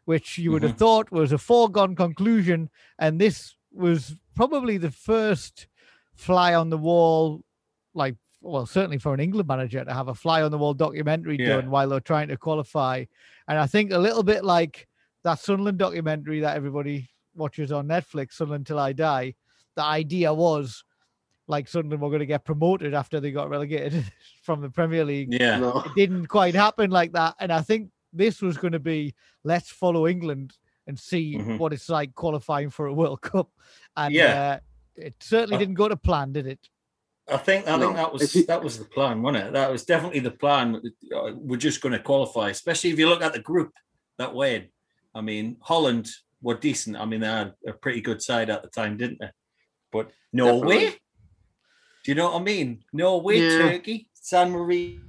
which 0.05 0.37
you 0.37 0.51
would 0.51 0.63
have 0.63 0.77
thought 0.77 1.11
was 1.11 1.31
a 1.31 1.37
foregone 1.37 1.95
conclusion. 1.95 2.69
And 2.99 3.19
this 3.19 3.55
was 3.71 4.15
probably 4.35 4.77
the 4.77 4.91
first 4.91 5.67
fly 6.15 6.53
on 6.53 6.69
the 6.69 6.77
wall, 6.77 7.43
like, 7.93 8.15
well, 8.41 8.65
certainly 8.65 8.97
for 8.97 9.13
an 9.13 9.19
England 9.19 9.47
manager 9.47 9.83
to 9.85 9.93
have 9.93 10.07
a 10.09 10.15
fly 10.15 10.41
on 10.41 10.51
the 10.51 10.57
wall 10.57 10.73
documentary 10.73 11.37
Yeah. 11.39 11.55
done 11.57 11.69
while 11.71 11.87
they're 11.89 11.99
trying 12.01 12.27
to 12.29 12.37
qualify. 12.37 13.05
And 13.47 13.57
I 13.57 13.67
think 13.67 13.91
a 13.91 13.97
little 13.97 14.23
bit 14.23 14.43
like 14.43 14.87
that 15.25 15.39
Sunderland 15.39 15.79
documentary 15.79 16.39
that 16.41 16.55
everybody 16.55 17.09
watches 17.35 17.71
on 17.71 17.87
Netflix, 17.87 18.33
Sunderland 18.33 18.67
Till 18.67 18.79
I 18.79 18.93
Die, 18.93 19.33
the 19.75 19.83
idea 19.83 20.31
was 20.31 20.83
like 21.47 21.67
Sunderland 21.67 22.01
were 22.01 22.09
going 22.09 22.19
to 22.19 22.25
get 22.27 22.45
promoted 22.45 22.93
after 22.93 23.19
they 23.19 23.31
got 23.31 23.49
relegated 23.49 24.05
from 24.43 24.61
the 24.61 24.69
Premier 24.69 25.03
League. 25.03 25.33
Yeah. 25.33 25.57
No. 25.57 25.79
It 25.85 25.95
didn't 25.95 26.27
quite 26.27 26.53
happen 26.55 26.91
like 26.91 27.11
that. 27.13 27.33
And 27.39 27.51
I 27.51 27.61
think 27.61 27.89
this 28.13 28.39
was 28.41 28.55
going 28.57 28.73
to 28.73 28.79
be 28.79 29.15
let's 29.43 29.69
follow 29.69 30.07
England 30.07 30.53
and 30.87 30.97
see 30.97 31.35
Mhm. 31.37 31.57
what 31.57 31.73
it's 31.73 31.89
like 31.89 32.13
qualifying 32.13 32.69
for 32.69 32.85
a 32.85 32.93
World 32.93 33.21
Cup. 33.21 33.49
And 33.97 34.13
Yeah. 34.13 34.57
uh, 34.57 34.59
it 34.95 35.15
certainly 35.19 35.55
Uh, 35.55 35.59
didn't 35.59 35.73
go 35.75 35.87
to 35.87 35.97
plan, 35.97 36.33
did 36.33 36.45
it? 36.45 36.69
I 37.27 37.37
think 37.37 37.67
I 37.67 37.75
No, 37.77 37.87
think 37.87 37.95
that 37.95 38.13
was 38.13 38.45
that 38.45 38.63
was 38.63 38.77
the 38.77 38.85
plan, 38.85 39.23
wasn't 39.23 39.47
it? 39.47 39.53
That 39.53 39.71
was 39.71 39.83
definitely 39.85 40.19
the 40.19 40.29
plan. 40.31 40.75
Uh, 40.75 41.31
We're 41.35 41.57
just 41.57 41.81
going 41.81 41.93
to 41.93 41.99
qualify, 41.99 42.49
especially 42.49 42.91
if 42.91 42.99
you 42.99 43.09
look 43.09 43.23
at 43.23 43.33
the 43.33 43.39
group 43.39 43.73
that 44.19 44.31
way. 44.35 44.69
I 45.15 45.21
mean, 45.21 45.57
Holland 45.61 46.09
were 46.41 46.55
decent. 46.55 46.97
I 46.97 47.05
mean, 47.05 47.21
they 47.21 47.27
had 47.27 47.53
a 47.65 47.73
pretty 47.73 48.01
good 48.01 48.21
side 48.21 48.49
at 48.49 48.61
the 48.61 48.69
time, 48.69 48.97
didn't 48.97 49.19
they? 49.19 49.31
But 49.91 50.11
Norway, 50.33 50.75
Definitely. 50.75 50.99
do 52.03 52.11
you 52.11 52.15
know 52.15 52.31
what 52.31 52.41
I 52.41 52.43
mean? 52.43 52.83
Norway, 52.93 53.39
Yeah. 53.39 53.57
Turkey, 53.69 54.09
San 54.13 54.51
Marino, 54.51 54.99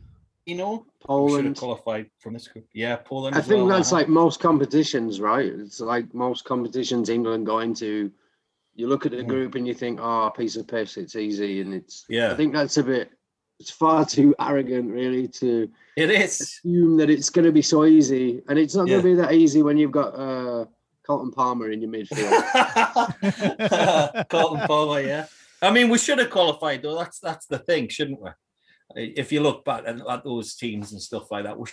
we 0.46 0.54
should 0.54 0.60
have 0.60 0.86
Poland. 1.00 1.56
qualified 1.56 2.10
from 2.20 2.34
this 2.34 2.46
group. 2.46 2.66
Yeah, 2.72 2.96
Poland. 2.96 3.34
I 3.36 3.40
think 3.40 3.58
well, 3.58 3.66
that's 3.66 3.88
uh-huh. 3.92 4.02
like 4.02 4.08
most 4.08 4.38
competitions, 4.40 5.20
right? 5.20 5.46
It's 5.46 5.80
like 5.80 6.14
most 6.14 6.44
competitions 6.44 7.08
England 7.08 7.44
go 7.46 7.58
into. 7.58 8.12
You 8.76 8.86
look 8.88 9.06
at 9.06 9.12
the 9.12 9.24
Mhm. 9.24 9.28
group 9.28 9.54
and 9.56 9.66
you 9.66 9.74
think, 9.74 9.98
"Oh, 10.00 10.30
piece 10.36 10.54
of 10.56 10.68
piss, 10.68 10.96
it's 10.98 11.16
easy," 11.16 11.60
and 11.62 11.74
it's. 11.74 12.04
Yeah. 12.08 12.30
I 12.32 12.36
think 12.36 12.52
that's 12.54 12.76
a 12.76 12.82
bit. 12.84 13.10
It's 13.58 13.70
far 13.70 14.04
too 14.04 14.34
arrogant, 14.38 14.90
really, 14.92 15.28
to 15.28 15.70
it 15.96 16.10
is. 16.10 16.40
assume 16.40 16.98
that 16.98 17.08
it's 17.08 17.30
going 17.30 17.46
to 17.46 17.52
be 17.52 17.62
so 17.62 17.86
easy, 17.86 18.42
and 18.48 18.58
it's 18.58 18.74
not 18.74 18.86
Yeah. 18.86 19.00
going 19.00 19.02
to 19.02 19.08
be 19.10 19.14
that 19.22 19.32
easy 19.32 19.62
when 19.62 19.78
you've 19.78 19.92
got 19.92 20.08
uh, 20.08 20.66
Carlton 21.06 21.30
Palmer 21.32 21.70
in 21.70 21.80
your 21.80 21.90
midfield. 21.90 23.16
Carlton 24.28 24.66
Palmer, 24.66 25.00
yeah. 25.00 25.26
I 25.62 25.70
mean, 25.70 25.88
we 25.88 25.98
should 25.98 26.18
have 26.18 26.30
qualified 26.30 26.82
though. 26.82 26.98
That's 26.98 27.18
that's 27.18 27.46
the 27.46 27.58
thing, 27.58 27.88
shouldn't 27.88 28.20
we? 28.20 28.30
If 28.94 29.32
you 29.32 29.40
look 29.40 29.64
back 29.64 29.84
at, 29.86 30.00
at 30.06 30.24
those 30.24 30.54
teams 30.54 30.92
and 30.92 31.00
stuff 31.00 31.30
like 31.30 31.44
that, 31.44 31.58
we 31.58 31.66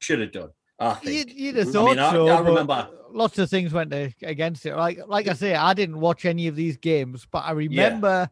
should 0.00 0.20
have 0.20 0.32
done. 0.32 0.50
I 0.78 0.96
You'd, 1.02 1.26
think. 1.26 1.38
you'd 1.38 1.56
have 1.56 1.76
I 1.76 1.84
mean, 1.84 1.98
I- 1.98 2.12
so. 2.12 2.28
I 2.28 2.40
remember- 2.40 2.88
lots 3.10 3.38
of 3.38 3.50
things 3.50 3.72
went 3.72 3.92
against 4.22 4.64
it. 4.66 4.76
Like, 4.76 5.00
like 5.08 5.26
I 5.26 5.32
say, 5.32 5.54
I 5.54 5.74
didn't 5.74 5.98
watch 5.98 6.24
any 6.26 6.46
of 6.46 6.54
these 6.54 6.76
games, 6.76 7.26
but 7.30 7.38
I 7.44 7.52
remember 7.52 8.30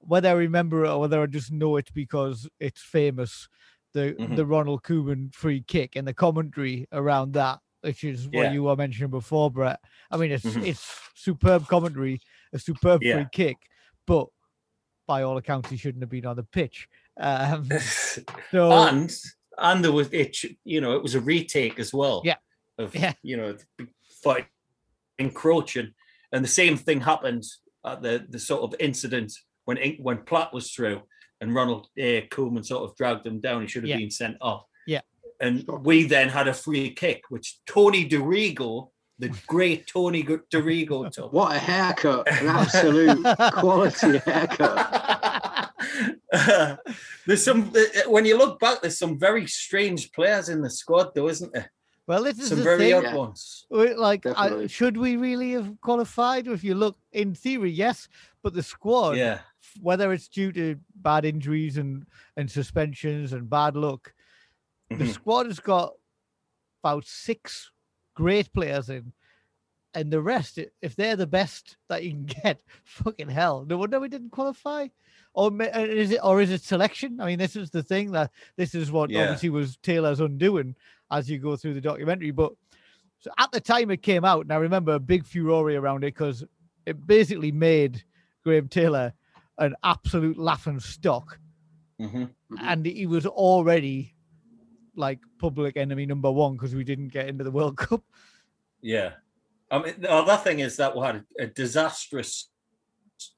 whether 0.00 0.28
I 0.28 0.32
remember 0.32 0.84
it 0.84 0.90
or 0.90 1.00
whether 1.00 1.22
I 1.22 1.26
just 1.26 1.50
know 1.52 1.76
it 1.76 1.90
because 1.94 2.48
it's 2.60 2.82
famous. 2.82 3.48
The 3.92 4.14
Mhm. 4.18 4.36
the 4.36 4.46
Ronald 4.46 4.82
Koeman 4.82 5.34
free 5.34 5.62
kick 5.66 5.96
and 5.96 6.06
the 6.06 6.14
commentary 6.14 6.86
around 6.92 7.32
that, 7.32 7.60
which 7.80 8.04
is 8.04 8.26
what 8.28 8.44
Yeah. 8.46 8.52
you 8.52 8.64
were 8.64 8.76
mentioning 8.76 9.10
before, 9.10 9.50
Brett. 9.50 9.80
I 10.10 10.16
mean, 10.16 10.32
it's 10.32 10.44
Mhm. 10.44 10.66
it's 10.66 10.84
superb 11.14 11.66
commentary, 11.66 12.20
a 12.52 12.58
superb 12.58 13.02
Yeah. 13.02 13.14
free 13.14 13.26
kick, 13.32 13.56
but 14.06 14.28
by 15.06 15.22
all 15.22 15.36
accounts, 15.38 15.70
he 15.70 15.76
shouldn't 15.76 16.02
have 16.02 16.10
been 16.10 16.26
on 16.26 16.36
the 16.36 16.42
pitch. 16.44 16.88
Um, 17.16 17.68
so 18.50 18.70
and 18.72 19.14
and 19.58 19.82
there 19.82 19.92
was 19.92 20.12
it. 20.12 20.36
You 20.64 20.80
know, 20.82 20.94
it 20.96 21.02
was 21.02 21.14
a 21.14 21.20
retake 21.20 21.78
as 21.78 21.94
well. 21.94 22.20
Yeah. 22.24 22.36
Of 22.76 22.94
Yeah. 22.94 23.14
you 23.22 23.36
know, 23.38 23.56
fight 24.22 24.48
encroaching, 25.18 25.94
and 26.32 26.44
the 26.44 26.48
same 26.48 26.76
thing 26.76 27.00
happened 27.00 27.44
at 27.84 28.02
the 28.02 28.26
the 28.28 28.38
sort 28.38 28.62
of 28.62 28.78
incident 28.80 29.32
when 29.66 29.76
Eng- 29.78 30.02
when 30.02 30.18
Platt 30.18 30.52
was 30.54 30.72
through 30.72 31.02
and 31.40 31.54
Ronald 31.54 31.88
uh, 31.98 32.24
Koeman 32.32 32.64
sort 32.64 32.88
of 32.88 32.96
dragged 32.96 33.26
him 33.26 33.38
down. 33.40 33.60
He 33.62 33.68
should 33.68 33.82
have 33.82 33.90
Yeah. 33.90 33.98
been 33.98 34.10
sent 34.10 34.36
off. 34.40 34.64
Yeah. 34.86 35.02
And 35.40 35.64
we 35.82 36.04
then 36.04 36.30
had 36.30 36.48
a 36.48 36.54
free 36.54 36.90
kick, 36.90 37.24
which 37.28 37.58
Tony 37.66 38.08
Dorigo, 38.08 38.88
the 39.18 39.28
great 39.46 39.86
Tony 39.86 40.22
Gu- 40.22 40.42
Dorigo, 40.50 41.10
took. 41.12 41.32
what 41.32 41.54
a 41.54 41.58
haircut! 41.58 42.26
An 42.40 42.46
absolute 42.48 43.22
quality 43.52 44.18
haircut. 44.18 45.72
there's 47.26 47.44
some 47.44 47.72
uh, 47.76 48.10
when 48.10 48.24
you 48.24 48.36
look 48.38 48.58
back, 48.60 48.80
there's 48.82 48.98
some 48.98 49.18
very 49.18 49.46
strange 49.46 50.12
players 50.12 50.48
in 50.48 50.62
the 50.62 50.70
squad, 50.70 51.14
though, 51.14 51.28
isn't 51.28 51.52
there? 51.52 51.70
well, 52.08 52.22
this 52.22 52.38
is 52.38 52.48
Some 52.50 52.58
the 52.58 52.64
very 52.64 52.78
thing. 52.78 52.94
odd 52.94 53.02
Yeah. 53.04 53.14
ones. 53.16 53.66
We- 53.70 53.94
Like, 53.94 54.24
I, 54.26 54.68
should 54.68 54.96
we 54.96 55.16
really 55.16 55.50
have 55.52 55.74
qualified? 55.80 56.46
If 56.46 56.62
you 56.62 56.74
look 56.76 56.96
in 57.12 57.34
theory, 57.34 57.70
yes, 57.72 58.08
but 58.44 58.54
the 58.54 58.62
squad, 58.62 59.16
Yeah, 59.16 59.40
whether 59.80 60.12
it's 60.12 60.28
due 60.28 60.52
to 60.52 60.78
bad 60.96 61.24
injuries 61.24 61.76
and 61.76 62.06
and 62.36 62.50
suspensions 62.50 63.32
and 63.32 63.48
bad 63.50 63.76
luck, 63.76 64.12
the 64.90 65.04
Mhm. 65.04 65.12
squad 65.14 65.46
has 65.46 65.60
got 65.60 65.94
about 66.82 67.04
six 67.04 67.70
great 68.14 68.52
players 68.52 68.88
in, 68.90 69.12
and 69.94 70.10
the 70.12 70.20
rest, 70.22 70.58
if 70.82 70.94
they're 70.96 71.16
the 71.16 71.26
best 71.26 71.76
that 71.88 72.04
you 72.04 72.10
can 72.12 72.24
get, 72.44 72.62
fucking 72.84 73.28
hell, 73.28 73.64
no 73.68 73.76
wonder 73.78 73.98
we 74.00 74.08
didn't 74.08 74.30
qualify. 74.30 74.86
Or 75.34 75.48
uh, 75.52 75.80
is 75.80 76.12
it 76.12 76.20
or 76.22 76.40
is 76.40 76.50
it 76.50 76.62
selection? 76.62 77.20
I 77.20 77.26
mean, 77.26 77.38
this 77.38 77.56
is 77.56 77.70
the 77.70 77.82
thing 77.82 78.12
that 78.12 78.30
this 78.56 78.74
is 78.74 78.90
what 78.90 79.10
Yeah. 79.10 79.22
obviously 79.22 79.50
was 79.50 79.76
Taylor's 79.78 80.20
undoing 80.20 80.74
as 81.10 81.28
you 81.30 81.38
go 81.38 81.56
through 81.56 81.74
the 81.74 81.80
documentary. 81.80 82.30
But 82.30 82.52
so 83.18 83.30
at 83.38 83.50
the 83.52 83.60
time 83.60 83.90
it 83.90 84.02
came 84.02 84.24
out, 84.24 84.42
and 84.42 84.52
I 84.52 84.56
remember 84.56 84.94
a 84.94 84.98
big 85.00 85.26
furore 85.26 85.70
around 85.70 86.04
it 86.04 86.14
because 86.14 86.42
it 86.86 87.06
basically 87.06 87.52
made 87.52 88.02
Graham 88.44 88.68
Taylor 88.68 89.12
an 89.58 89.74
absolute 89.82 90.38
laughing 90.38 90.80
stock, 90.80 91.38
Mhm. 92.00 92.30
and 92.60 92.86
he 92.86 93.06
was 93.06 93.26
already 93.26 94.14
like 94.94 95.20
public 95.38 95.76
enemy 95.76 96.06
number 96.06 96.30
one 96.30 96.54
because 96.54 96.74
we 96.74 96.84
didn't 96.84 97.08
get 97.08 97.28
into 97.28 97.44
the 97.44 97.50
World 97.50 97.76
Cup. 97.86 98.02
yeah. 98.80 99.14
I 99.70 99.82
mean, 99.82 99.94
the 100.00 100.10
other 100.12 100.36
thing 100.36 100.60
is 100.60 100.76
that 100.76 100.94
we 100.96 101.02
had 101.04 101.24
a 101.40 101.46
disastrous 101.48 102.50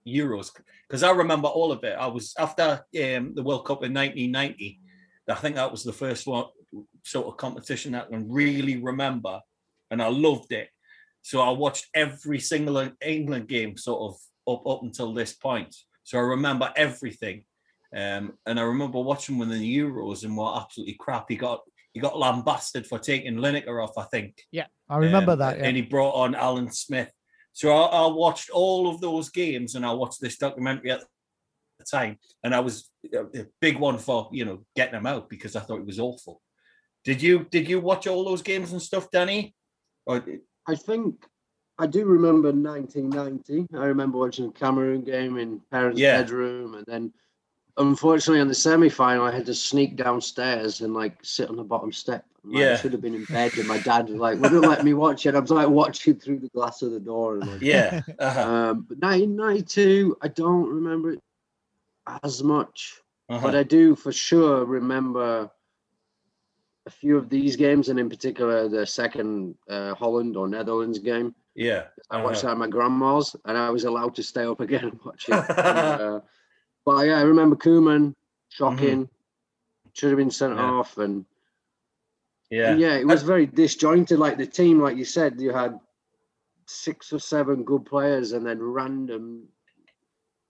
Euros 0.07 0.51
because 0.87 1.03
I 1.03 1.11
remember 1.11 1.49
all 1.49 1.73
of 1.73 1.83
it. 1.85 1.97
I 1.99 2.07
was 2.07 2.35
after 2.39 2.85
um, 3.03 3.35
the 3.35 3.43
World 3.43 3.65
Cup 3.65 3.83
in 3.85 3.95
1990. 3.95 4.81
I 5.29 5.35
think 5.35 5.57
that 5.57 5.71
was 5.71 5.85
the 5.85 5.93
first 5.93 6.27
one 6.27 6.47
sort 7.05 7.27
of 7.29 7.37
competition 7.37 7.93
that 7.93 8.07
I 8.07 8.11
can 8.11 8.31
really 8.31 8.77
remember, 8.77 9.41
and 9.91 10.03
I 10.03 10.09
loved 10.09 10.53
it. 10.53 10.69
So 11.23 11.41
I 11.41 11.51
watched 11.51 11.87
every 11.95 12.41
single 12.41 12.91
England 13.05 13.49
game 13.49 13.77
sort 13.77 14.01
of 14.13 14.21
up 14.53 14.67
up 14.67 14.83
until 14.83 15.13
this 15.15 15.33
point. 15.33 15.75
So 16.09 16.17
I 16.17 16.23
remember 16.23 16.73
everything, 16.75 17.45
um, 17.95 18.33
and 18.47 18.59
I 18.59 18.63
remember 18.63 18.99
watching 18.99 19.37
when 19.37 19.51
the 19.51 19.79
Euros 19.79 20.25
and 20.25 20.35
what 20.35 20.63
absolutely 20.63 20.95
crap 20.99 21.27
he 21.29 21.37
got. 21.37 21.61
He 21.93 22.01
got 22.01 22.19
lambasted 22.19 22.87
for 22.87 22.99
taking 22.99 23.35
Lineker 23.35 23.85
off, 23.85 23.99
I 23.99 24.05
think. 24.05 24.43
Yeah, 24.51 24.69
I 24.89 24.97
remember 24.97 25.33
Um, 25.33 25.39
that. 25.41 25.59
Yeah. 25.59 25.65
And 25.67 25.77
he 25.77 25.83
brought 25.83 26.15
on 26.15 26.35
Alan 26.35 26.71
Smith. 26.71 27.13
So 27.53 27.71
I, 27.77 28.05
I 28.05 28.07
watched 28.07 28.49
all 28.49 28.89
of 28.89 29.03
those 29.03 29.29
games 29.29 29.75
and 29.75 29.85
I 29.85 29.93
watched 29.93 30.23
this 30.23 30.39
documentary 30.39 30.93
at 30.93 31.01
the 31.79 31.85
time. 31.85 32.17
And 32.43 32.55
I 32.55 32.61
was 32.61 32.91
a 33.13 33.25
a 33.43 33.47
big 33.61 33.79
one 33.79 33.99
for, 33.99 34.31
you 34.33 34.47
know, 34.47 34.65
getting 34.77 34.95
him 34.95 35.07
out 35.07 35.29
because 35.29 35.57
I 35.57 35.61
thought 35.61 35.81
it 35.81 35.87
was 35.93 36.01
awful. 36.01 36.41
Did 37.05 37.21
you 37.21 37.47
did 37.51 37.69
you 37.69 37.81
watch 37.81 38.07
all 38.07 38.25
those 38.25 38.41
games 38.43 38.73
and 38.73 38.81
stuff, 38.81 39.11
Danny? 39.11 39.55
Or 40.07 40.25
I 40.67 40.75
think 40.75 41.27
I 41.79 41.87
do 41.87 42.05
remember 42.05 42.49
1990. 42.49 43.69
I 43.75 43.85
remember 43.85 44.19
watching 44.19 44.47
a 44.47 44.53
Cameroon 44.53 45.03
game 45.03 45.39
in 45.39 45.61
parents' 45.71 46.01
Yeah. 46.01 46.21
bedroom, 46.21 46.75
and 46.75 46.85
then 46.87 47.13
unfortunately 47.77 48.41
on 48.41 48.49
the 48.49 48.55
semi-final, 48.55 49.25
I 49.25 49.31
had 49.31 49.47
to 49.47 49.55
sneak 49.55 49.97
downstairs 49.97 50.81
and 50.81 50.93
like 50.93 51.25
sit 51.25 51.49
on 51.49 51.57
the 51.57 51.63
bottom 51.65 51.93
step. 51.93 52.25
Like, 52.45 52.65
I 52.65 52.77
should 52.77 52.93
have 52.93 53.03
been 53.03 53.15
in 53.15 53.25
bed, 53.25 53.57
and 53.59 53.69
my 53.69 53.79
dad 53.79 54.09
was 54.09 54.17
like, 54.17 54.41
wouldn't 54.41 54.63
let 54.63 54.85
me 54.85 54.95
watch 54.95 55.27
it. 55.27 55.35
I 55.35 55.39
was 55.39 55.51
like 55.51 55.69
watching 55.69 56.15
through 56.15 56.39
the 56.39 56.49
glass 56.49 56.83
of 56.83 56.93
the 56.93 57.01
door. 57.01 57.35
And, 57.35 57.47
like, 57.47 57.61
yeah. 57.61 58.01
Uh-huh. 58.19 58.43
um, 58.43 58.87
but 58.89 58.99
1992, 58.99 60.17
I 60.23 60.29
don't 60.29 60.69
remember 60.69 61.13
it 61.13 61.21
as 62.23 62.43
much, 62.43 63.01
uh-huh. 63.29 63.47
but 63.47 63.55
I 63.55 63.63
do 63.63 63.95
for 63.95 64.13
sure 64.13 64.65
remember 64.65 65.51
a 66.87 66.91
few 66.91 67.19
of 67.19 67.29
these 67.29 67.55
games, 67.55 67.91
and 67.91 68.01
in 68.01 68.09
particular 68.09 68.69
the 68.69 68.87
second 68.87 69.55
uh, 69.69 69.95
Holland 69.95 70.37
or 70.37 70.49
Netherlands 70.49 70.99
game. 70.99 71.35
Yeah. 71.59 71.85
I 72.11 72.23
watched 72.23 72.43
that 72.43 72.53
at 72.53 72.57
my 72.59 72.69
grandma's, 72.69 73.37
and 73.45 73.59
I 73.59 73.69
was 73.71 73.85
allowed 73.85 74.15
to 74.15 74.23
stay 74.23 74.45
up 74.45 74.61
again 74.61 74.85
and 74.91 75.01
watch 75.05 75.29
it. 75.29 75.35
uh, 75.59 76.21
but 76.87 77.07
yeah, 77.07 77.19
I 77.19 77.23
remember 77.23 77.57
Koeman 77.57 78.15
shocking, 78.49 79.09
should 79.93 80.11
have 80.11 80.17
been 80.19 80.31
sent 80.31 80.53
Mm-hmm. 80.55 80.63
Yeah. 80.63 80.71
off, 80.81 80.99
and 80.99 81.25
Yeah. 82.51 82.71
and 82.71 82.81
yeah, 82.81 82.95
it 82.97 83.07
was 83.07 83.23
very 83.23 83.47
disjointed. 83.47 84.19
Like 84.19 84.39
the 84.39 84.47
team, 84.47 84.81
like 84.81 84.97
you 84.97 85.05
said, 85.05 85.41
you 85.41 85.53
had 85.53 85.79
six 86.67 87.13
or 87.13 87.19
seven 87.19 87.65
good 87.65 87.85
players, 87.85 88.33
and 88.33 88.47
then 88.47 88.63
random. 88.63 89.49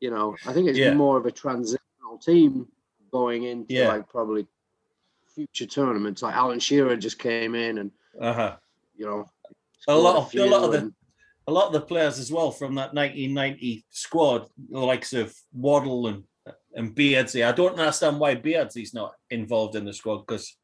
You 0.00 0.10
know, 0.10 0.36
I 0.46 0.52
think 0.52 0.68
it's 0.68 0.78
Yeah. 0.78 0.94
more 0.94 1.16
of 1.18 1.26
a 1.26 1.32
transitional 1.32 2.18
team 2.22 2.68
going 3.10 3.44
into 3.44 3.74
Yeah. 3.74 3.88
like 3.88 4.08
probably 4.08 4.46
future 5.34 5.66
tournaments. 5.66 6.22
Like 6.22 6.34
Alan 6.36 6.60
Shearer 6.60 6.96
just 6.96 7.18
came 7.18 7.54
in, 7.56 7.78
and 7.78 7.90
Uh-huh. 8.20 8.56
you 8.94 9.06
know, 9.06 9.26
A 9.88 9.96
lot 9.96 10.16
of- 10.16 10.34
a 10.34 10.44
lot 10.46 10.62
of 10.64 10.72
the- 10.72 10.94
a 11.46 11.52
lot 11.52 11.66
of 11.68 11.72
the 11.72 11.80
players 11.80 12.18
as 12.18 12.30
well 12.30 12.50
from 12.50 12.74
that 12.74 12.92
1990 12.94 13.84
squad, 13.90 14.48
the 14.70 14.78
likes 14.80 15.12
of 15.14 15.34
Waddle 15.52 16.06
and 16.08 16.24
and 16.74 16.94
Beardsley. 16.94 17.42
I 17.42 17.52
don't 17.52 17.78
understand 17.78 18.20
why 18.20 18.34
Beardsley's 18.34 18.94
not 18.94 19.14
involved 19.30 19.74
in 19.74 19.84
the 19.84 19.92
squad 19.92 20.18
because 20.26 20.54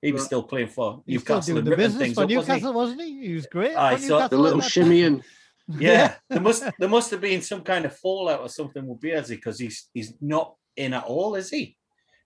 He 0.00 0.10
was 0.10 0.22
Right. 0.22 0.26
still 0.26 0.42
playing 0.42 0.66
for 0.68 1.00
He's 1.06 1.20
still 1.22 1.36
Newcastle 1.36 1.54
doing 1.54 1.58
and 1.58 1.66
the 1.66 1.70
ripping 1.70 1.84
business 1.84 2.02
things 2.02 2.14
for 2.16 2.22
up, 2.24 2.30
wasn't 2.30 2.40
he? 2.48 2.54
Newcastle, 2.56 2.72
wasn't 2.74 3.00
he? 3.02 3.26
He 3.28 3.34
was 3.34 3.46
great. 3.46 3.76
I 3.76 3.96
saw 3.98 4.26
The 4.28 4.36
little 4.38 4.60
shimmy 4.60 5.02
and. 5.02 5.22
Yeah, 5.78 6.16
there 6.28 6.40
must 6.40 6.64
there 6.80 6.88
must 6.88 7.10
have 7.12 7.20
been 7.20 7.40
some 7.40 7.62
kind 7.62 7.84
of 7.84 7.96
fallout 7.96 8.40
or 8.40 8.48
something 8.48 8.84
with 8.84 9.00
Bearsy 9.00 9.36
because 9.36 9.60
he's 9.60 9.88
he's 9.94 10.12
not 10.20 10.56
in 10.76 10.92
at 10.92 11.04
all, 11.04 11.36
is 11.36 11.50
he? 11.50 11.76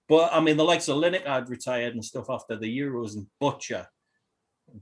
But 0.09 0.32
I 0.32 0.40
mean, 0.40 0.56
the 0.56 0.64
likes 0.64 0.88
of 0.88 0.96
Lineker 0.96 1.26
had 1.26 1.50
retired 1.50 1.92
and 1.92 2.02
stuff 2.04 2.30
after 2.30 2.56
the 2.56 2.78
Euros 2.78 3.14
and 3.14 3.26
Butcher, 3.38 3.87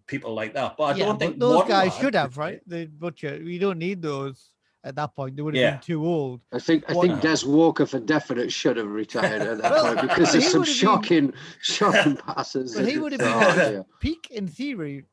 people 0.06 0.34
like 0.34 0.54
that. 0.54 0.76
But 0.76 0.84
I 0.84 0.94
yeah, 0.96 1.04
don't 1.06 1.18
but 1.18 1.24
think 1.26 1.38
those 1.38 1.54
Waddle 1.56 1.68
guys 1.68 1.92
had 1.94 2.00
should 2.00 2.14
have, 2.14 2.36
right? 2.38 2.60
The 2.66 2.86
butcher. 2.86 3.40
We 3.44 3.58
don't 3.58 3.78
need 3.78 4.02
those 4.02 4.50
at 4.82 4.96
that 4.96 5.14
point. 5.14 5.36
They 5.36 5.42
would 5.42 5.54
have 5.54 5.62
Yeah. 5.62 5.70
been 5.72 5.80
too 5.80 6.04
old. 6.04 6.40
I 6.52 6.58
think 6.58 6.84
I 6.88 6.92
What- 6.94 7.06
think 7.08 7.20
Des 7.20 7.46
Walker 7.46 7.86
for 7.86 8.00
definite 8.00 8.52
should 8.52 8.76
have 8.76 8.88
retired 8.88 9.42
at 9.42 9.58
that 9.62 9.70
Well, 9.72 9.94
point 9.94 10.08
because 10.08 10.32
he 10.34 10.40
there's 10.40 10.52
some 10.52 10.60
would 10.60 10.68
have 10.68 10.74
been- 10.74 10.80
shocking, 10.88 11.32
shocking 11.60 12.16
passes. 12.16 12.74
But 12.74 12.88
he 12.88 12.98
would 12.98 13.12
have 13.12 13.20
oh, 13.22 13.56
been 13.56 13.72
dear. 13.72 13.84
peak 14.00 14.28
in 14.30 14.46
theory, 14.48 15.04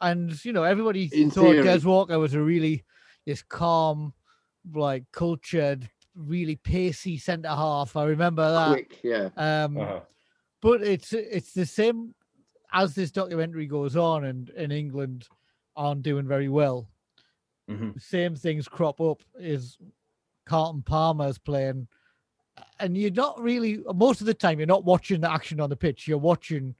and 0.00 0.44
you 0.44 0.52
know 0.52 0.64
everybody 0.64 1.08
In 1.12 1.30
thought 1.30 1.52
theory. 1.52 1.62
Des 1.62 1.86
Walker 1.86 2.18
was 2.18 2.34
a 2.34 2.40
really 2.42 2.84
this 3.24 3.42
calm, 3.42 4.12
like 4.74 5.04
cultured, 5.12 5.88
really 6.14 6.56
pacey 6.56 7.16
centre 7.18 7.48
half. 7.48 7.96
I 7.96 8.04
remember 8.04 8.50
that. 8.52 8.68
quick, 8.72 8.98
yeah. 9.02 9.28
Um, 9.36 9.78
Uh-huh. 9.78 10.00
but 10.60 10.82
it's 10.82 11.12
it's 11.14 11.52
the 11.52 11.64
same 11.66 12.14
as 12.82 12.94
this 12.94 13.10
documentary 13.10 13.66
goes 13.66 13.96
on, 13.96 14.24
and 14.24 14.50
in 14.50 14.70
England 14.70 15.26
aren't 15.76 16.02
doing 16.02 16.26
very 16.26 16.48
well. 16.48 16.88
Mhm. 17.70 17.94
The 17.94 18.00
same 18.00 18.36
things 18.36 18.68
crop 18.68 19.00
up. 19.00 19.22
Is 19.38 19.78
Carlton 20.46 20.82
Palmer's 20.82 21.38
playing, 21.38 21.88
and 22.78 22.96
you're 22.96 23.10
not 23.10 23.40
really 23.40 23.82
most 23.94 24.20
of 24.20 24.26
the 24.26 24.34
time 24.34 24.58
you're 24.60 24.66
not 24.66 24.84
watching 24.84 25.20
the 25.20 25.30
action 25.32 25.60
on 25.60 25.70
the 25.70 25.76
pitch. 25.76 26.06
You're 26.06 26.18
watching 26.18 26.74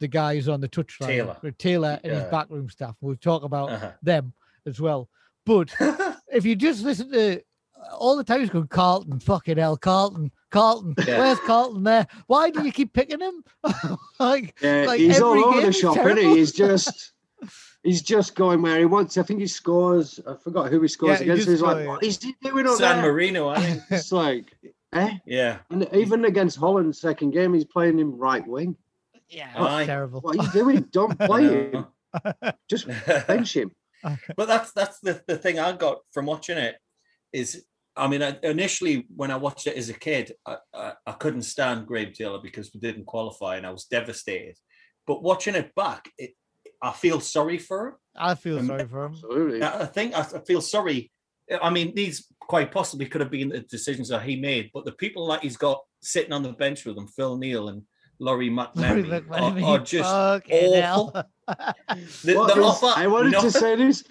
the 0.00 0.08
guys 0.08 0.46
on 0.48 0.60
the 0.60 0.68
touchline, 0.68 1.06
Taylor. 1.06 1.36
uh, 1.42 1.50
Taylor 1.56 2.00
and 2.04 2.12
his 2.12 2.24
backroom 2.24 2.68
staff. 2.68 2.96
We'll 3.00 3.16
talk 3.16 3.42
about 3.44 3.70
Uh-huh. 3.70 3.92
them 4.02 4.34
as 4.66 4.78
well. 4.80 5.08
But 5.46 5.72
if 6.32 6.44
you 6.44 6.54
just 6.56 6.82
listen 6.82 7.10
to 7.12 7.42
all 7.96 8.16
the 8.16 8.24
time 8.24 8.40
he's 8.40 8.50
going 8.50 8.66
Carlton, 8.68 9.20
fucking 9.20 9.56
hell, 9.56 9.76
Carlton, 9.78 10.32
Carlton, 10.50 10.94
Yeah. 11.06 11.18
where's 11.18 11.40
Carlton 11.40 11.82
there? 11.84 12.06
Why 12.26 12.50
do 12.50 12.64
you 12.64 12.72
keep 12.72 12.92
picking 12.92 13.20
him? 13.20 13.42
like, 14.20 14.56
Yeah, 14.62 14.84
like 14.86 15.00
he's 15.00 15.20
all 15.20 15.44
over 15.44 15.60
the 15.60 15.72
shop, 15.72 15.96
isn't 15.98 16.16
he? 16.18 16.36
He's 16.36 16.52
just 16.52 17.12
he's 17.82 18.02
just 18.02 18.34
going 18.34 18.62
where 18.62 18.78
he 18.78 18.84
wants. 18.84 19.16
I 19.18 19.22
think 19.22 19.40
he 19.40 19.46
scores. 19.46 20.20
I 20.26 20.34
forgot 20.34 20.70
who 20.70 20.80
he 20.80 20.88
scores 20.88 21.18
Yeah, 21.20 21.24
against. 21.24 21.38
just 21.46 21.50
He's 21.50 21.60
like, 21.62 21.72
scored. 21.76 21.86
what 21.88 22.04
is 22.04 22.22
he 22.22 22.34
doing 22.42 22.66
up 22.66 22.78
San 22.78 23.02
there? 23.02 23.12
Marino, 23.12 23.48
I 23.48 23.60
think. 23.60 23.82
It's 23.90 24.12
like, 24.12 24.56
eh? 24.92 25.18
Yeah. 25.26 25.58
And 25.70 25.88
even 25.92 26.24
against 26.24 26.56
Holland's 26.58 27.00
second 27.00 27.30
game, 27.32 27.52
he's 27.54 27.64
playing 27.64 27.98
him 27.98 28.16
right 28.16 28.46
wing. 28.46 28.76
yeah, 29.28 29.50
Aye. 29.56 29.82
it's 29.82 29.86
terrible. 29.88 30.20
What 30.20 30.38
are 30.38 30.42
you 30.44 30.52
doing? 30.52 30.82
Don't 30.92 31.18
play 31.18 31.44
him. 31.70 31.86
Just 32.68 32.86
bench 33.26 33.54
him. 33.56 33.72
but 34.36 34.46
that's 34.46 34.72
that's 34.72 35.00
the, 35.00 35.20
the 35.26 35.36
thing 35.36 35.58
I 35.58 35.72
got 35.72 35.98
from 36.12 36.26
watching 36.26 36.56
it 36.58 36.76
is 37.32 37.64
I 37.96 38.08
mean 38.08 38.22
I, 38.22 38.38
initially 38.42 39.06
when 39.14 39.30
I 39.30 39.36
watched 39.36 39.66
it 39.66 39.76
as 39.76 39.88
a 39.88 39.94
kid 39.94 40.32
I, 40.46 40.56
I, 40.74 40.92
I 41.06 41.12
couldn't 41.12 41.42
stand 41.42 41.86
Graham 41.86 42.12
Taylor 42.12 42.40
because 42.42 42.70
we 42.72 42.80
didn't 42.80 43.06
qualify 43.06 43.56
and 43.56 43.66
I 43.66 43.70
was 43.70 43.84
devastated 43.84 44.56
but 45.06 45.22
watching 45.22 45.54
it 45.54 45.74
back 45.74 46.10
it 46.18 46.32
I 46.82 46.92
feel 46.92 47.20
sorry 47.20 47.58
for 47.58 47.88
him 47.88 47.94
I 48.16 48.34
feel 48.34 48.58
Um, 48.58 48.66
sorry 48.66 48.86
for 48.86 49.04
him. 49.06 49.12
Absolutely. 49.12 49.62
I 49.62 49.82
I 49.82 49.86
think 49.86 50.14
I 50.14 50.20
I 50.20 50.40
feel 50.46 50.60
sorry 50.60 51.10
I 51.62 51.70
mean 51.70 51.94
these 51.94 52.26
quite 52.40 52.70
possibly 52.72 53.06
could 53.06 53.20
have 53.20 53.30
been 53.30 53.48
the 53.48 53.60
decisions 53.60 54.08
that 54.10 54.22
he 54.22 54.36
made 54.36 54.70
but 54.74 54.84
the 54.84 54.92
people 54.92 55.26
that 55.28 55.42
he's 55.42 55.56
got 55.56 55.80
sitting 56.00 56.32
on 56.32 56.42
the 56.42 56.52
bench 56.52 56.84
with 56.84 56.96
him 56.98 57.08
Phil 57.08 57.36
Neal 57.38 57.68
and 57.68 57.82
Laurie 58.18 58.54
Sorry, 58.54 59.02
McMenemy 59.02 59.62
are, 59.62 59.78
are 59.78 59.78
just 59.78 60.08
awful. 60.10 61.12
the, 62.24 62.34
What 62.34 62.54
the 62.54 62.62
offer 62.62 62.92
I 62.96 63.06
wanted 63.06 63.32
no- 63.32 63.42
to 63.42 63.50
say 63.50 63.76
this. 63.76 64.04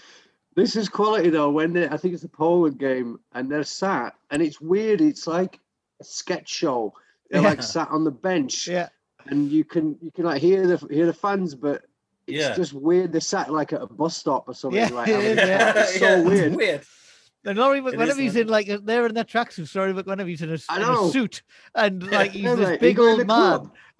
This 0.55 0.75
is 0.75 0.87
quality 0.89 1.29
though. 1.29 1.49
When 1.49 1.73
they, 1.73 1.87
I 1.89 1.97
think 1.97 2.13
it's 2.13 2.23
a 2.23 2.29
Poland 2.29 2.79
game, 2.79 3.19
and 3.33 3.51
they're 3.51 3.63
sat, 3.63 4.15
and 4.31 4.41
it's 4.41 4.61
weird. 4.61 5.01
It's 5.01 5.27
like 5.27 5.59
a 5.99 6.03
sketch 6.03 6.49
show. 6.49 6.93
They're 7.29 7.41
like 7.41 7.61
sat 7.63 7.89
on 7.89 8.03
the 8.03 8.11
bench, 8.11 8.67
yeah, 8.67 8.87
and 9.25 9.51
you 9.51 9.63
can 9.65 9.97
you 10.01 10.11
can 10.11 10.25
like 10.25 10.41
hear 10.41 10.65
the 10.67 10.77
hear 10.89 11.05
the 11.07 11.13
fans, 11.13 11.55
but 11.55 11.83
it's 12.27 12.37
Yeah. 12.37 12.55
just 12.55 12.71
weird. 12.73 13.11
They 13.11 13.19
sat 13.19 13.51
like 13.51 13.73
at 13.73 13.81
a 13.81 13.87
bus 13.87 14.15
stop 14.15 14.47
or 14.47 14.53
something. 14.53 14.79
Yeah, 14.79 14.89
like 14.89 15.09
it 15.09 15.15
having 15.15 15.27
is, 15.31 15.37
a 15.39 15.47
yeah. 15.47 15.73
It's 15.79 15.99
so 15.99 16.05
Yeah, 16.05 16.21
weird. 16.21 16.55
weird. 16.55 16.81
and 17.43 17.57
Laurie 17.57 17.79
It 17.79 17.85
is 17.87 17.93
McMenemy's 17.93 18.35
like- 18.49 18.67
in 18.69 18.75
like 18.77 18.85
they're 18.85 19.05
in 19.07 19.13
their 19.13 19.23
tracksuit. 19.25 19.67
Sorry, 19.67 19.93
McMenemy's 19.93 20.41
in 20.41 20.51
a, 20.53 20.57
I 20.69 20.77
in 20.77 20.83
a 21.07 21.11
suit, 21.11 21.41
and 21.75 22.01
like 22.11 22.31
he's 22.31 22.43
Yeah, 22.43 22.55
this 22.55 22.69
mate, 22.69 22.79
big 22.79 22.97
you 22.97 23.09
old 23.09 23.27
man. 23.27 23.71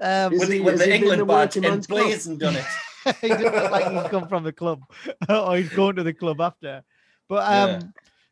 um, 0.00 0.32
Is 0.32 0.40
with, 0.40 0.48
the, 0.48 0.54
he- 0.54 0.60
with 0.60 0.78
the 0.78 0.94
England 0.94 1.20
the 1.20 1.24
badge 1.24 1.56
working 1.56 1.62
man's 1.62 1.86
club? 1.86 2.00
emblazoned 2.02 2.42
on 2.44 2.56
it. 2.56 2.64
He 3.20 3.28
doesn't 3.28 3.52
look 3.54 3.70
like 3.70 3.90
he's 3.90 4.10
come 4.10 4.28
from 4.28 4.44
the 4.44 4.52
club 4.52 4.82
or 5.28 5.56
he's 5.56 5.68
going 5.70 5.96
to 5.96 6.02
the 6.02 6.12
club 6.14 6.40
after. 6.40 6.82
But 7.28 7.44
um, 7.52 7.70
Yeah. 7.70 7.80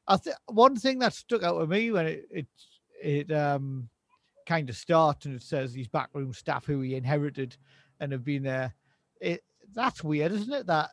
I 0.06 0.16
think 0.16 0.36
one 0.46 0.76
thing 0.76 0.98
that 1.00 1.12
stuck 1.12 1.42
out 1.42 1.58
to 1.58 1.66
me 1.66 1.90
when 1.90 2.06
it 2.06 2.26
it, 2.30 2.46
it 3.02 3.32
um 3.32 3.88
kind 4.46 4.68
of 4.70 4.76
starts 4.76 5.26
and 5.26 5.34
it 5.36 5.42
says 5.42 5.72
these 5.72 5.88
backroom 5.88 6.32
staff 6.32 6.64
who 6.64 6.80
he 6.80 6.94
inherited 6.94 7.56
and 8.00 8.12
have 8.12 8.24
been 8.24 8.42
there. 8.42 8.74
It 9.20 9.42
that's 9.74 10.02
weird, 10.02 10.32
isn't 10.32 10.52
it? 10.52 10.66
That 10.66 10.90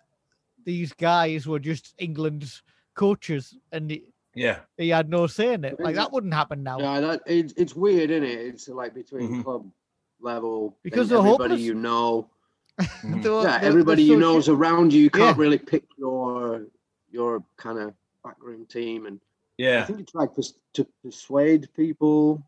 these 0.66 0.92
guys 0.94 1.48
were 1.48 1.60
just 1.60 1.94
England's 1.98 2.62
coaches 2.96 3.56
and 3.72 3.90
he, 3.92 4.04
Yeah, 4.34 4.60
he 4.78 4.90
had 4.90 5.10
no 5.10 5.28
say 5.28 5.54
in 5.54 5.64
it. 5.64 5.80
Like 5.80 5.96
that 5.96 6.12
wouldn't 6.12 6.34
happen 6.34 6.64
now. 6.64 6.80
Yeah, 6.80 7.00
that 7.00 7.22
it's 7.26 7.54
it's 7.56 7.76
weird, 7.76 8.12
isn't 8.12 8.24
it? 8.28 8.40
It's 8.48 8.68
like 8.68 8.94
between 8.94 9.30
Mhm. 9.30 9.44
club 9.44 9.72
level 10.20 10.78
Because 10.84 11.08
then 11.10 11.20
they're 11.24 11.28
everybody 11.28 11.54
hopeless. 11.54 11.62
you 11.62 11.76
know. 11.76 12.30
Mhm. 12.82 13.24
They're- 13.24 13.32
yeah, 13.32 13.42
they're- 13.42 13.60
they're 13.60 13.70
everybody 13.70 14.04
you 14.04 14.16
so 14.16 14.20
know 14.20 14.38
is 14.38 14.50
around 14.50 14.94
you. 14.94 15.02
You 15.02 15.10
can't 15.10 15.38
Yeah. 15.38 15.42
really 15.44 15.58
pick 15.60 15.84
your 15.98 16.68
your 17.10 17.44
kind 17.58 17.80
of 17.80 17.94
backroom 18.24 18.66
team, 18.66 19.06
and 19.06 19.22
yeah, 19.58 19.84
I 19.84 19.86
think 19.86 20.00
he 20.00 20.06
tried 20.06 20.36
pers- 20.36 20.60
to 20.74 20.86
persuade 21.04 21.70
people. 21.74 22.44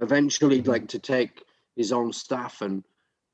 Eventually, 0.00 0.60
Mhm. 0.62 0.66
like 0.66 0.88
to 0.88 0.98
take 0.98 1.44
his 1.74 1.90
own 1.92 2.12
staff, 2.12 2.60
and 2.60 2.84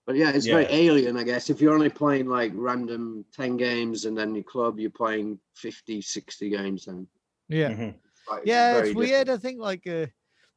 but 0.07 0.15
yeah, 0.17 0.31
it's 0.31 0.47
Yeah. 0.47 0.55
very 0.55 0.67
alien, 0.73 1.17
I 1.17 1.25
guess. 1.25 1.51
If 1.51 1.61
you're 1.61 1.75
only 1.75 1.89
playing 1.89 2.29
like 2.29 2.53
random 2.55 3.25
ten 3.33 3.57
games, 3.57 4.05
and 4.05 4.17
then 4.17 4.35
your 4.35 4.45
club 4.45 4.79
you're 4.79 4.91
playing 4.91 5.41
50, 5.55 6.01
60 6.01 6.51
games, 6.51 6.85
then 6.85 7.09
Yeah. 7.49 7.73
Mhm. 7.73 7.95
like, 8.31 8.43
yeah, 8.45 8.75
very 8.75 8.89
it's 8.91 8.97
weird. 8.97 9.27
different. 9.27 9.31
I 9.31 9.37
think 9.43 9.61
like, 9.61 9.87
uh, 9.89 10.07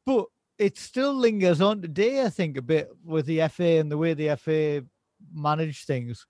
but 0.04 0.26
it 0.58 0.78
still 0.78 1.12
lingers 1.14 1.60
on 1.60 1.82
today. 1.82 2.22
I 2.24 2.28
think 2.30 2.56
a 2.56 2.62
bit 2.62 2.88
with 3.04 3.26
the 3.26 3.40
FA 3.42 3.78
and 3.78 3.90
the 3.90 3.98
way 3.98 4.14
the 4.14 4.30
FA 4.30 4.84
manage 5.32 5.84
things, 5.84 6.26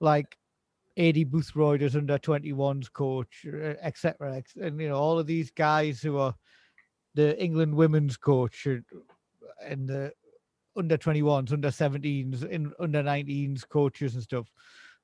like 0.00 0.36
Aidy 0.98 1.26
Boothroyd 1.28 1.82
as 1.82 1.96
under 1.96 2.18
21s 2.18 2.88
coach, 2.92 3.46
etc. 3.82 4.42
And 4.60 4.80
you 4.80 4.88
know 4.88 4.96
all 4.96 5.18
of 5.18 5.26
these 5.26 5.50
guys 5.50 6.00
who 6.00 6.18
are 6.18 6.34
the 7.14 7.40
England 7.42 7.74
women's 7.74 8.16
coach 8.16 8.66
uh, 8.66 8.76
and 9.62 9.88
the 9.88 10.12
under 10.76 10.96
21s, 10.96 11.52
under 11.52 11.68
17s, 11.68 12.48
in 12.48 12.72
under 12.80 13.02
19s 13.02 13.68
coaches 13.68 14.14
and 14.14 14.22
stuff. 14.22 14.50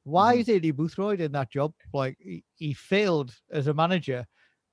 Why 0.05 0.37
Mhm. 0.37 0.41
is 0.41 0.47
Aidy 0.49 0.73
Boothroyd 0.73 1.21
in 1.21 1.33
that 1.33 1.51
job? 1.51 1.75
Like 1.93 2.17
he, 2.19 2.45
he 2.55 2.73
failed 2.73 3.35
as 3.51 3.67
a 3.67 3.75
manager 3.75 4.27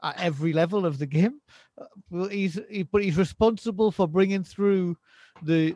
at 0.03 0.19
every 0.19 0.53
level 0.53 0.85
of 0.85 0.97
the 0.97 1.05
game. 1.05 1.41
Uh, 1.77 2.27
he's 2.27 2.59
he, 2.69 2.83
but 2.83 3.03
he's 3.03 3.17
responsible 3.17 3.91
for 3.91 4.07
bringing 4.07 4.43
through 4.43 4.97
the 5.43 5.75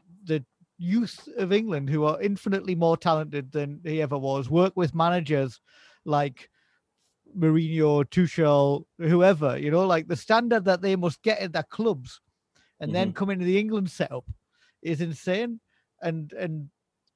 youth 0.79 1.27
of 1.37 1.51
England 1.53 1.89
who 1.89 2.05
are 2.05 2.19
infinitely 2.21 2.73
more 2.73 2.97
talented 2.97 3.51
than 3.51 3.81
he 3.83 4.01
ever 4.01 4.17
was. 4.17 4.49
Work 4.49 4.75
with 4.75 4.95
managers 4.95 5.59
like 6.05 6.49
Mourinho, 7.37 8.05
Tuchel, 8.05 8.85
whoever. 8.97 9.57
You 9.57 9.71
know, 9.71 9.85
like 9.85 10.07
the 10.07 10.15
standard 10.15 10.65
that 10.65 10.81
they 10.81 10.95
must 10.95 11.21
get 11.21 11.41
in 11.41 11.51
their 11.51 11.63
clubs, 11.63 12.21
and 12.79 12.95
then 12.95 13.13
come 13.13 13.29
into 13.29 13.45
the 13.45 13.59
England 13.59 13.91
setup 13.91 14.25
is 14.81 15.01
insane. 15.01 15.59
And 16.01 16.31
and 16.33 16.69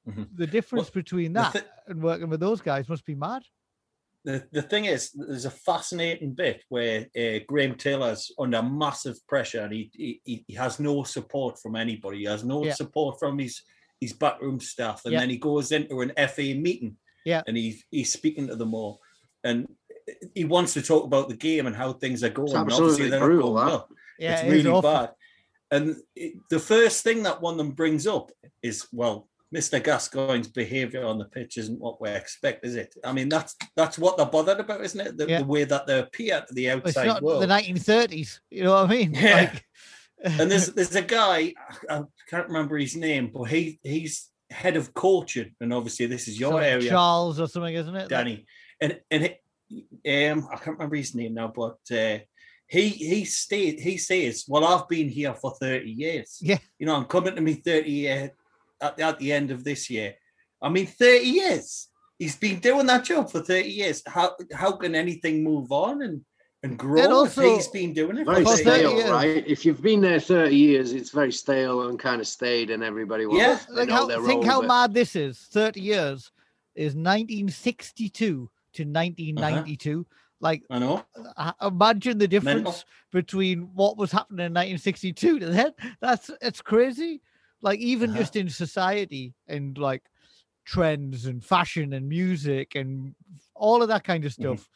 Mhm. 0.06 0.28
the 0.34 0.46
difference 0.46 0.90
between 0.90 1.32
that 1.32 1.54
thi- 1.54 1.62
and 1.88 2.02
working 2.02 2.28
with 2.28 2.40
those 2.40 2.60
guys 2.60 2.88
must 2.88 3.06
be 3.06 3.14
mad. 3.14 3.42
The, 4.24 4.42
the 4.52 4.62
thing 4.62 4.86
is, 4.86 5.10
there's 5.12 5.44
a 5.44 5.50
fascinating 5.50 6.32
bit 6.32 6.62
where 6.70 7.06
uh, 7.16 7.40
Graham 7.46 7.74
Taylor's 7.74 8.32
under 8.38 8.62
massive 8.62 9.16
pressure 9.26 9.60
and 9.62 9.72
he, 9.72 9.90
he 10.24 10.44
he 10.46 10.54
has 10.54 10.80
no 10.80 11.02
support 11.04 11.58
from 11.60 11.76
anybody. 11.76 12.18
He 12.20 12.24
has 12.24 12.42
no 12.44 12.64
Yeah. 12.64 12.74
support 12.74 13.18
from 13.18 13.38
his 13.38 13.62
his 14.00 14.12
backroom 14.12 14.60
staff, 14.60 15.02
and 15.04 15.12
Yeah. 15.12 15.20
then 15.20 15.30
he 15.30 15.36
goes 15.36 15.72
into 15.72 16.00
an 16.00 16.12
FA 16.16 16.54
meeting, 16.54 16.96
Yeah. 17.24 17.42
and 17.46 17.56
he's 17.56 17.84
he's 17.90 18.12
speaking 18.12 18.46
to 18.48 18.56
them 18.56 18.74
all, 18.74 19.00
and 19.44 19.68
he 20.34 20.44
wants 20.44 20.72
to 20.74 20.82
talk 20.82 21.04
about 21.04 21.28
the 21.28 21.36
game 21.36 21.66
and 21.66 21.76
how 21.76 21.92
things 21.92 22.24
are 22.24 22.30
going. 22.30 22.48
and 22.50 22.58
obviously 22.58 22.84
absolutely 22.86 23.10
they're 23.10 23.20
brutal, 23.20 23.54
going 23.54 23.66
well. 23.66 23.88
Yeah, 24.18 24.32
it's 24.32 24.42
it 24.42 24.46
is 24.46 24.52
really 24.64 24.70
awful. 24.70 24.90
bad. 24.90 25.10
And 25.70 25.96
it, 26.14 26.34
the 26.50 26.58
first 26.60 27.02
thing 27.04 27.22
that 27.24 27.40
one 27.42 27.54
of 27.54 27.58
them 27.58 27.72
brings 27.72 28.06
up 28.06 28.30
is, 28.62 28.86
well, 28.92 29.28
Mr. 29.54 29.80
Gascoigne's 29.80 30.48
behaviour 30.48 31.04
on 31.04 31.18
the 31.18 31.26
pitch 31.26 31.58
isn't 31.58 31.78
what 31.78 32.00
we 32.00 32.10
expect, 32.10 32.66
is 32.66 32.74
it? 32.74 32.94
I 33.04 33.12
mean, 33.12 33.28
that's 33.28 33.54
that's 33.76 33.98
what 33.98 34.16
they're 34.16 34.26
bothered 34.26 34.58
about, 34.58 34.80
isn't 34.84 35.00
it? 35.00 35.16
The, 35.16 35.28
Yeah. 35.28 35.38
the 35.40 35.44
way 35.46 35.64
that 35.64 35.86
they 35.86 36.00
appear 36.00 36.44
to 36.46 36.54
the 36.54 36.66
It's 36.66 36.86
outside 36.88 37.06
not 37.06 37.22
world. 37.22 37.42
the 37.42 37.46
1930s. 37.46 38.40
You 38.50 38.64
know 38.64 38.72
what 38.74 38.90
I 38.90 38.94
mean? 38.94 39.14
Yeah. 39.14 39.50
Like, 39.52 39.64
and 40.40 40.50
there's 40.50 40.66
there's 40.74 40.96
a 40.96 41.02
guy 41.02 41.54
I 41.88 42.02
can't 42.28 42.48
remember 42.48 42.76
his 42.78 42.96
name, 42.96 43.30
but 43.32 43.44
he 43.44 43.78
he's 43.82 44.28
head 44.50 44.76
of 44.76 44.92
coaching, 44.92 45.54
and 45.60 45.72
obviously 45.72 46.06
this 46.06 46.26
is 46.28 46.38
your 46.40 46.52
Some 46.52 46.60
area, 46.62 46.90
Charles 46.90 47.38
or 47.38 47.46
something, 47.46 47.74
isn't 47.74 47.94
it? 47.96 48.08
Danny. 48.08 48.46
And 48.80 49.00
and 49.10 49.24
it, 49.24 50.32
um, 50.32 50.48
I 50.52 50.56
can't 50.56 50.76
remember 50.78 50.96
his 50.96 51.14
name 51.14 51.34
now, 51.34 51.52
but 51.54 51.78
uh, 51.96 52.18
he 52.66 52.88
he 52.88 53.24
stayed. 53.24 53.78
He 53.80 53.98
says, 53.98 54.44
"Well, 54.48 54.64
I've 54.64 54.88
been 54.88 55.08
here 55.08 55.34
for 55.34 55.54
thirty 55.60 55.90
years. 55.90 56.38
Yeah. 56.40 56.58
you 56.78 56.86
know, 56.86 56.96
I'm 56.96 57.04
coming 57.04 57.36
to 57.36 57.40
me 57.40 57.54
thirty 57.54 57.90
year 57.92 58.32
at, 58.80 58.98
at 59.00 59.18
the 59.18 59.32
end 59.32 59.50
of 59.50 59.64
this 59.64 59.88
year. 59.90 60.14
I 60.62 60.68
mean, 60.68 60.86
thirty 60.86 61.26
years. 61.26 61.88
He's 62.18 62.36
been 62.36 62.60
doing 62.60 62.86
that 62.86 63.04
job 63.04 63.30
for 63.30 63.40
thirty 63.40 63.70
years. 63.70 64.02
How 64.06 64.34
how 64.52 64.72
can 64.72 64.94
anything 64.94 65.42
move 65.44 65.72
on 65.72 66.02
and 66.02 66.24
and 66.62 66.78
grow 66.78 67.02
And 67.02 67.06
if 67.12 67.12
also- 67.12 67.54
he's 67.56 67.68
been 67.68 67.92
doing 67.92 68.16
it 68.18 68.24
Very 68.26 68.42
for 68.44 68.52
For 68.52 68.56
30 68.56 68.64
30 68.64 68.78
stale, 68.80 68.96
years. 68.96 69.10
right? 69.10 69.44
If 69.46 69.66
you've 69.66 69.82
been 69.82 70.00
there 70.00 70.18
30 70.18 70.56
years, 70.56 70.92
it's 70.92 71.10
very 71.10 71.30
stale 71.32 71.88
and 71.88 71.98
kind 71.98 72.22
of 72.22 72.26
stayed, 72.26 72.70
and 72.70 72.82
everybody 72.82 73.26
wants 73.26 73.40
Yeah. 73.42 73.58
they 73.68 73.80
Like 73.80 73.88
know 73.90 73.94
how, 73.96 74.06
their 74.06 74.22
think 74.22 74.44
role, 74.44 74.50
how 74.50 74.60
but- 74.62 74.68
mad 74.68 74.94
this 74.94 75.14
is. 75.14 75.38
30 75.52 75.80
years 75.82 76.32
is 76.74 76.94
1962 76.94 78.50
to 78.74 78.84
1992. 78.84 80.06
Like, 80.40 80.62
I 80.70 80.78
know. 80.78 81.04
uh, 81.36 81.52
imagine 81.62 82.18
the 82.18 82.28
difference 82.28 82.64
Mental. 82.64 82.82
between 83.12 83.70
what 83.74 83.96
was 83.96 84.10
happening 84.12 84.46
in 84.46 84.52
1962 84.54 85.38
to 85.40 85.46
then. 85.46 85.72
That's 86.00 86.30
it's 86.40 86.60
crazy. 86.62 87.20
Like 87.64 87.80
even 87.80 88.10
Uh-huh. 88.10 88.18
just 88.20 88.36
in 88.36 88.48
society 88.50 89.34
and 89.48 89.76
like 89.78 90.02
trends 90.66 91.26
and 91.26 91.42
fashion 91.44 91.92
and 91.94 92.08
music 92.08 92.74
and 92.74 93.14
all 93.54 93.82
of 93.82 93.88
that 93.88 94.04
kind 94.04 94.24
of 94.24 94.32
Mhm. 94.32 94.40
stuff 94.42 94.68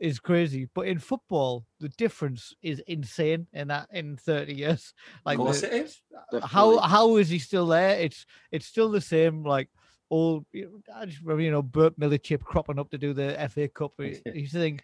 is 0.00 0.18
crazy. 0.20 0.68
But 0.74 0.86
in 0.88 0.98
football, 0.98 1.66
the 1.80 1.88
difference 1.90 2.52
is 2.62 2.80
insane 2.86 3.46
in 3.52 3.68
that 3.68 3.88
in 3.92 4.16
30 4.16 4.54
years. 4.54 4.92
Like 5.26 5.38
of 5.38 5.44
course 5.46 5.60
the- 5.62 5.74
it 5.76 5.84
is. 5.86 6.00
how 6.44 6.78
how 6.78 7.16
is 7.16 7.28
he 7.28 7.38
still 7.38 7.66
there? 7.66 7.98
It's 8.00 8.24
it's 8.50 8.66
still 8.66 8.90
the 8.90 9.00
same 9.00 9.44
like 9.44 9.68
old. 10.10 10.46
you 10.52 10.64
know, 10.66 10.94
I 10.94 11.06
just 11.06 11.20
remember 11.22 11.42
you 11.42 11.50
know 11.50 11.62
Bert 11.62 11.98
Millichip 11.98 12.42
cropping 12.42 12.78
up 12.78 12.90
to 12.90 12.98
do 12.98 13.12
the 13.14 13.38
FA 13.50 13.68
Cup. 13.68 13.92
You 14.34 14.48
think, 14.48 14.82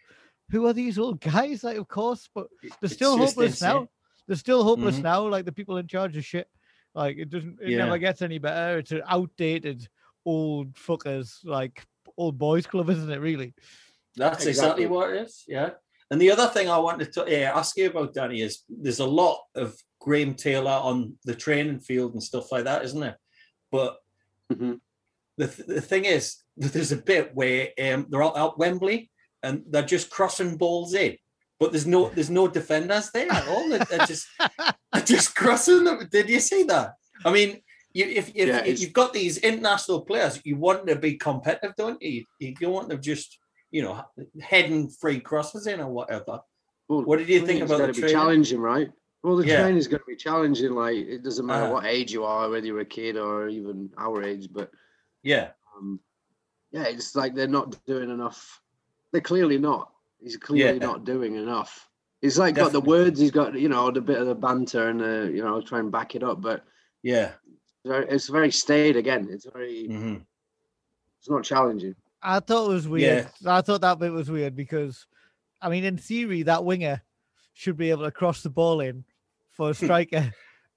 who 0.50 0.66
are 0.66 0.72
these 0.72 0.98
old 0.98 1.20
guys? 1.20 1.62
Like 1.64 1.78
of 1.78 1.88
course, 1.88 2.28
but 2.34 2.48
they're 2.80 2.90
still 2.90 3.16
just 3.18 3.34
hopeless 3.36 3.60
now. 3.62 3.88
They're 4.26 4.36
still 4.36 4.62
hopeless 4.64 4.98
Mhm. 4.98 5.02
now. 5.02 5.26
Like 5.28 5.44
the 5.44 5.52
people 5.52 5.76
in 5.78 5.86
charge 5.88 6.16
of 6.16 6.24
shit. 6.24 6.48
Like 6.94 7.16
it 7.18 7.30
doesn't. 7.30 7.58
It 7.62 7.70
Yeah. 7.70 7.78
never 7.84 7.98
gets 7.98 8.22
any 8.22 8.38
better. 8.38 8.78
It's 8.78 8.92
an 8.92 9.02
outdated 9.06 9.86
old 10.26 10.74
fuckers 10.74 11.44
like 11.44 11.84
old 12.16 12.38
boys 12.38 12.66
club, 12.66 12.90
isn't 12.90 13.10
it? 13.10 13.20
Really? 13.20 13.54
That's 14.16 14.44
exactly, 14.46 14.84
Exactly. 14.84 14.86
what 14.86 15.10
it 15.10 15.22
is. 15.22 15.44
Yeah. 15.46 15.70
And 16.10 16.20
the 16.20 16.32
other 16.32 16.48
thing 16.48 16.68
I 16.68 16.78
wanted 16.78 17.12
to 17.12 17.24
yeah, 17.28 17.52
ask 17.54 17.76
you 17.76 17.88
about, 17.88 18.12
Danny, 18.14 18.40
is 18.40 18.62
there's 18.68 18.98
a 18.98 19.06
lot 19.06 19.38
of 19.54 19.76
Graham 20.00 20.34
Taylor 20.34 20.72
on 20.72 21.16
the 21.24 21.34
training 21.36 21.78
field 21.80 22.12
and 22.14 22.22
stuff 22.22 22.50
like 22.50 22.64
that, 22.64 22.84
isn't 22.84 22.98
there? 23.00 23.18
But 23.70 23.96
Mhm. 24.52 24.80
the, 25.36 25.46
th- 25.46 25.68
the 25.68 25.80
thing 25.80 26.04
is, 26.06 26.38
there's 26.56 26.90
a 26.92 26.96
bit 26.96 27.34
where 27.34 27.68
um, 27.80 28.06
they're 28.10 28.22
out 28.24 28.36
at 28.36 28.58
Wembley 28.58 29.10
and 29.44 29.62
they're 29.68 29.84
just 29.86 30.10
crossing 30.10 30.56
balls 30.56 30.92
in, 30.94 31.16
but 31.60 31.70
there's 31.72 31.86
no 31.86 32.08
there's 32.08 32.30
no 32.30 32.48
defenders 32.48 33.10
there 33.10 33.30
at 33.30 33.46
all. 33.48 33.68
They're, 33.68 34.06
just 34.06 34.26
they're 34.92 35.02
just 35.04 35.36
crossing 35.36 35.84
them. 35.84 36.08
Did 36.10 36.28
you 36.30 36.40
see 36.40 36.62
that? 36.64 36.94
I 37.24 37.30
mean, 37.30 37.60
you, 37.92 38.06
if, 38.06 38.30
if, 38.34 38.48
yeah, 38.48 38.64
if 38.64 38.80
you've 38.80 38.94
got 38.94 39.12
these 39.12 39.36
international 39.38 40.00
players, 40.00 40.40
you 40.44 40.56
want 40.56 40.86
them 40.86 40.94
to 40.96 41.00
be 41.00 41.14
competitive, 41.18 41.74
don't 41.76 42.00
you? 42.02 42.24
You 42.38 42.54
don't 42.54 42.72
want 42.72 42.88
them 42.88 43.00
just 43.02 43.38
you 43.70 43.82
know 43.82 44.02
heading 44.40 44.88
free 44.88 45.20
crosses 45.20 45.66
in 45.66 45.80
or 45.80 45.90
whatever. 45.92 46.40
Well, 46.88 47.02
What 47.04 47.18
did 47.18 47.28
you 47.28 47.46
think 47.46 47.62
about 47.62 47.78
the 47.86 47.92
training? 47.92 48.10
challenging, 48.16 48.60
right? 48.60 48.90
Well, 49.22 49.36
the 49.36 49.46
Yeah. 49.46 49.60
training's 49.60 49.86
going 49.86 50.00
to 50.00 50.06
be 50.06 50.16
challenging. 50.16 50.72
Like 50.72 50.96
it 50.96 51.22
doesn't 51.22 51.44
matter 51.46 51.64
Uh-huh. 51.64 51.74
what 51.74 51.84
age 51.84 52.10
you 52.10 52.24
are, 52.24 52.48
whether 52.48 52.66
you're 52.66 52.80
a 52.80 52.86
kid 52.86 53.16
or 53.18 53.48
even 53.48 53.90
our 53.98 54.22
age. 54.24 54.48
But 54.50 54.70
Yeah, 55.22 55.50
um, 55.76 56.00
yeah, 56.72 56.84
it's 56.84 57.14
like 57.14 57.34
they're 57.34 57.46
not 57.46 57.76
doing 57.86 58.08
enough. 58.10 58.60
They're 59.12 59.20
clearly 59.20 59.58
not. 59.58 59.92
He's 60.22 60.36
clearly 60.36 60.78
Yeah. 60.78 60.86
not 60.86 61.04
doing 61.04 61.34
enough. 61.34 61.88
He's 62.20 62.38
like 62.38 62.54
got 62.54 62.72
the 62.72 62.80
words. 62.80 63.18
He's 63.18 63.30
got 63.30 63.58
you 63.58 63.68
know 63.68 63.90
the 63.90 64.00
bit 64.00 64.18
of 64.18 64.26
the 64.26 64.34
banter 64.34 64.88
and 64.88 65.00
the 65.00 65.30
you 65.34 65.42
know 65.42 65.60
try 65.60 65.78
and 65.78 65.90
back 65.90 66.14
it 66.14 66.22
up. 66.22 66.42
But 66.42 66.64
yeah. 67.02 67.32
it's 67.84 68.28
very 68.28 68.50
staid 68.50 68.96
again. 68.96 69.28
It's 69.30 69.46
very. 69.46 69.86
hmm 69.86 70.16
It's 71.18 71.30
not 71.30 71.44
challenging. 71.44 71.94
I 72.22 72.40
thought 72.40 72.70
it 72.70 72.74
was 72.74 72.88
weird. 72.88 73.30
I 73.46 73.62
thought 73.62 73.80
that 73.80 73.98
bit 73.98 74.12
was 74.12 74.30
weird 74.30 74.54
because, 74.54 75.06
I 75.62 75.70
mean, 75.70 75.84
in 75.84 75.96
theory, 75.96 76.42
that 76.42 76.62
winger 76.64 77.02
should 77.54 77.78
be 77.78 77.90
able 77.90 78.04
to 78.04 78.10
cross 78.10 78.42
the 78.42 78.50
ball 78.50 78.80
in 78.80 79.04
for 79.52 79.70
a 79.70 79.74
striker 79.82 80.30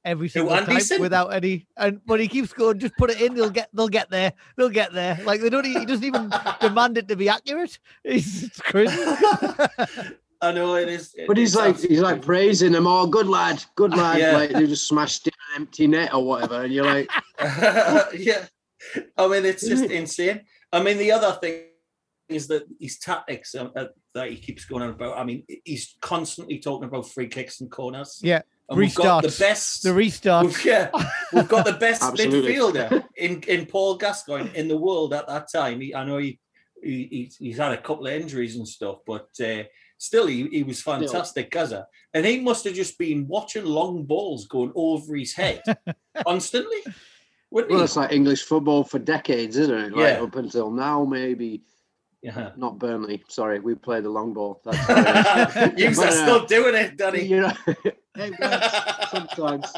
every 0.05 0.29
single 0.29 0.53
and 0.53 0.65
time 0.65 0.75
decent. 0.75 1.01
without 1.01 1.33
any. 1.33 1.67
And 1.77 2.01
but 2.05 2.19
he 2.19 2.27
keeps 2.27 2.53
going, 2.53 2.79
just 2.79 2.95
put 2.97 3.09
it 3.09 3.21
in. 3.21 3.33
They'll 3.35 3.49
get. 3.49 3.69
They'll 3.73 3.87
get 3.87 4.09
there. 4.09 4.33
They'll 4.57 4.69
get 4.69 4.93
there. 4.93 5.19
Like 5.23 5.41
they 5.41 5.49
don't. 5.49 5.65
He 5.65 5.85
doesn't 5.85 6.03
even 6.03 6.31
demand 6.61 6.97
it 6.97 7.07
to 7.07 7.15
be 7.15 7.29
accurate. 7.29 7.79
It's, 8.03 8.43
it's 8.43 8.61
crazy. 8.61 8.95
I 10.43 10.51
know 10.51 10.75
it 10.75 10.89
is. 10.89 11.15
But 11.25 11.37
he's 11.37 11.55
it's 11.55 11.55
like 11.55 11.79
he's 11.79 12.01
like 12.01 12.21
praising 12.21 12.73
them 12.73 12.85
all. 12.85 13.07
Good 13.07 13.27
lad, 13.27 13.63
good 13.75 13.95
lad. 13.95 14.19
Yeah. 14.19 14.33
Like 14.33 14.51
they 14.51 14.67
just 14.67 14.87
smashed 14.87 15.25
in 15.27 15.33
an 15.33 15.61
empty 15.61 15.87
net 15.87 16.13
or 16.13 16.25
whatever, 16.25 16.63
and 16.63 16.73
you're 16.73 16.85
like, 16.85 17.09
yeah. 18.13 18.45
I 19.17 19.27
mean, 19.27 19.45
it's 19.45 19.65
just 19.65 19.85
insane. 19.85 20.41
I 20.73 20.83
mean, 20.83 20.97
the 20.97 21.13
other 21.13 21.31
thing 21.39 21.61
is 22.27 22.47
that 22.47 22.63
his 22.79 22.99
tactics 22.99 23.55
uh, 23.55 23.69
uh, 23.75 23.85
that 24.13 24.29
he 24.29 24.35
keeps 24.35 24.65
going 24.65 24.83
on 24.83 24.89
about. 24.89 25.17
I 25.17 25.23
mean, 25.23 25.45
he's 25.63 25.95
constantly 26.01 26.59
talking 26.59 26.89
about 26.89 27.07
free 27.07 27.27
kicks 27.27 27.61
and 27.61 27.71
corners. 27.71 28.19
Yeah, 28.21 28.41
and 28.73 28.79
we've 28.79 28.95
got 28.95 29.23
the 29.23 29.35
best. 29.39 29.83
the 29.83 29.93
restart. 29.93 30.45
We've, 30.47 30.65
yeah, 30.65 30.89
we've 31.31 31.47
got 31.47 31.65
the 31.65 31.73
best 31.73 32.01
midfielder 32.13 33.03
in, 33.15 33.41
in 33.47 33.65
Paul 33.65 33.95
Gascoigne 33.95 34.49
in 34.55 34.67
the 34.67 34.77
world 34.77 35.13
at 35.13 35.27
that 35.27 35.51
time. 35.51 35.81
He, 35.81 35.93
I 35.95 36.03
know 36.03 36.17
he, 36.17 36.39
he 36.81 37.07
he's- 37.11 37.35
he's 37.37 37.57
had 37.57 37.71
a 37.71 37.81
couple 37.81 38.07
of 38.07 38.13
injuries 38.13 38.55
and 38.55 38.67
stuff, 38.67 38.97
but 39.07 39.29
uh, 39.43 39.63
still 39.97 40.27
he, 40.27 40.47
he 40.47 40.63
was 40.63 40.81
fantastic, 40.81 41.49
Gaza. 41.51 41.87
And 42.13 42.25
he 42.25 42.39
must 42.41 42.65
have 42.65 42.73
just 42.75 42.97
been 42.99 43.27
watching 43.27 43.65
long 43.65 44.03
balls 44.03 44.45
going 44.47 44.71
over 44.75 45.15
his 45.15 45.33
head 45.33 45.61
constantly, 46.27 46.77
wouldn't 47.49 47.71
well, 47.71 47.79
he? 47.79 47.85
it's 47.85 47.95
like 47.95 48.11
English 48.11 48.43
football 48.43 48.83
for 48.83 48.99
decades, 48.99 49.57
isn't 49.57 49.77
it? 49.77 49.95
Like 49.95 50.17
Yeah. 50.17 50.23
up 50.23 50.35
until 50.35 50.69
now, 50.71 51.05
maybe 51.05 51.61
Yeah. 52.23 52.51
not 52.55 52.79
Burnley. 52.79 53.21
Sorry, 53.27 53.59
we 53.59 53.75
play 53.75 53.99
the 54.01 54.09
long 54.09 54.33
ball. 54.33 54.61
That's 54.63 54.87
what 55.55 55.77
you 55.77 55.89
are 55.89 55.95
But, 55.95 56.07
uh, 56.07 56.11
still 56.11 56.45
doing 56.45 56.73
it, 56.75 56.97
Danny. 56.97 57.23
you 57.25 57.41
know, 57.41 57.51
it 58.15 58.39
works 58.39 59.11
sometimes. 59.11 59.73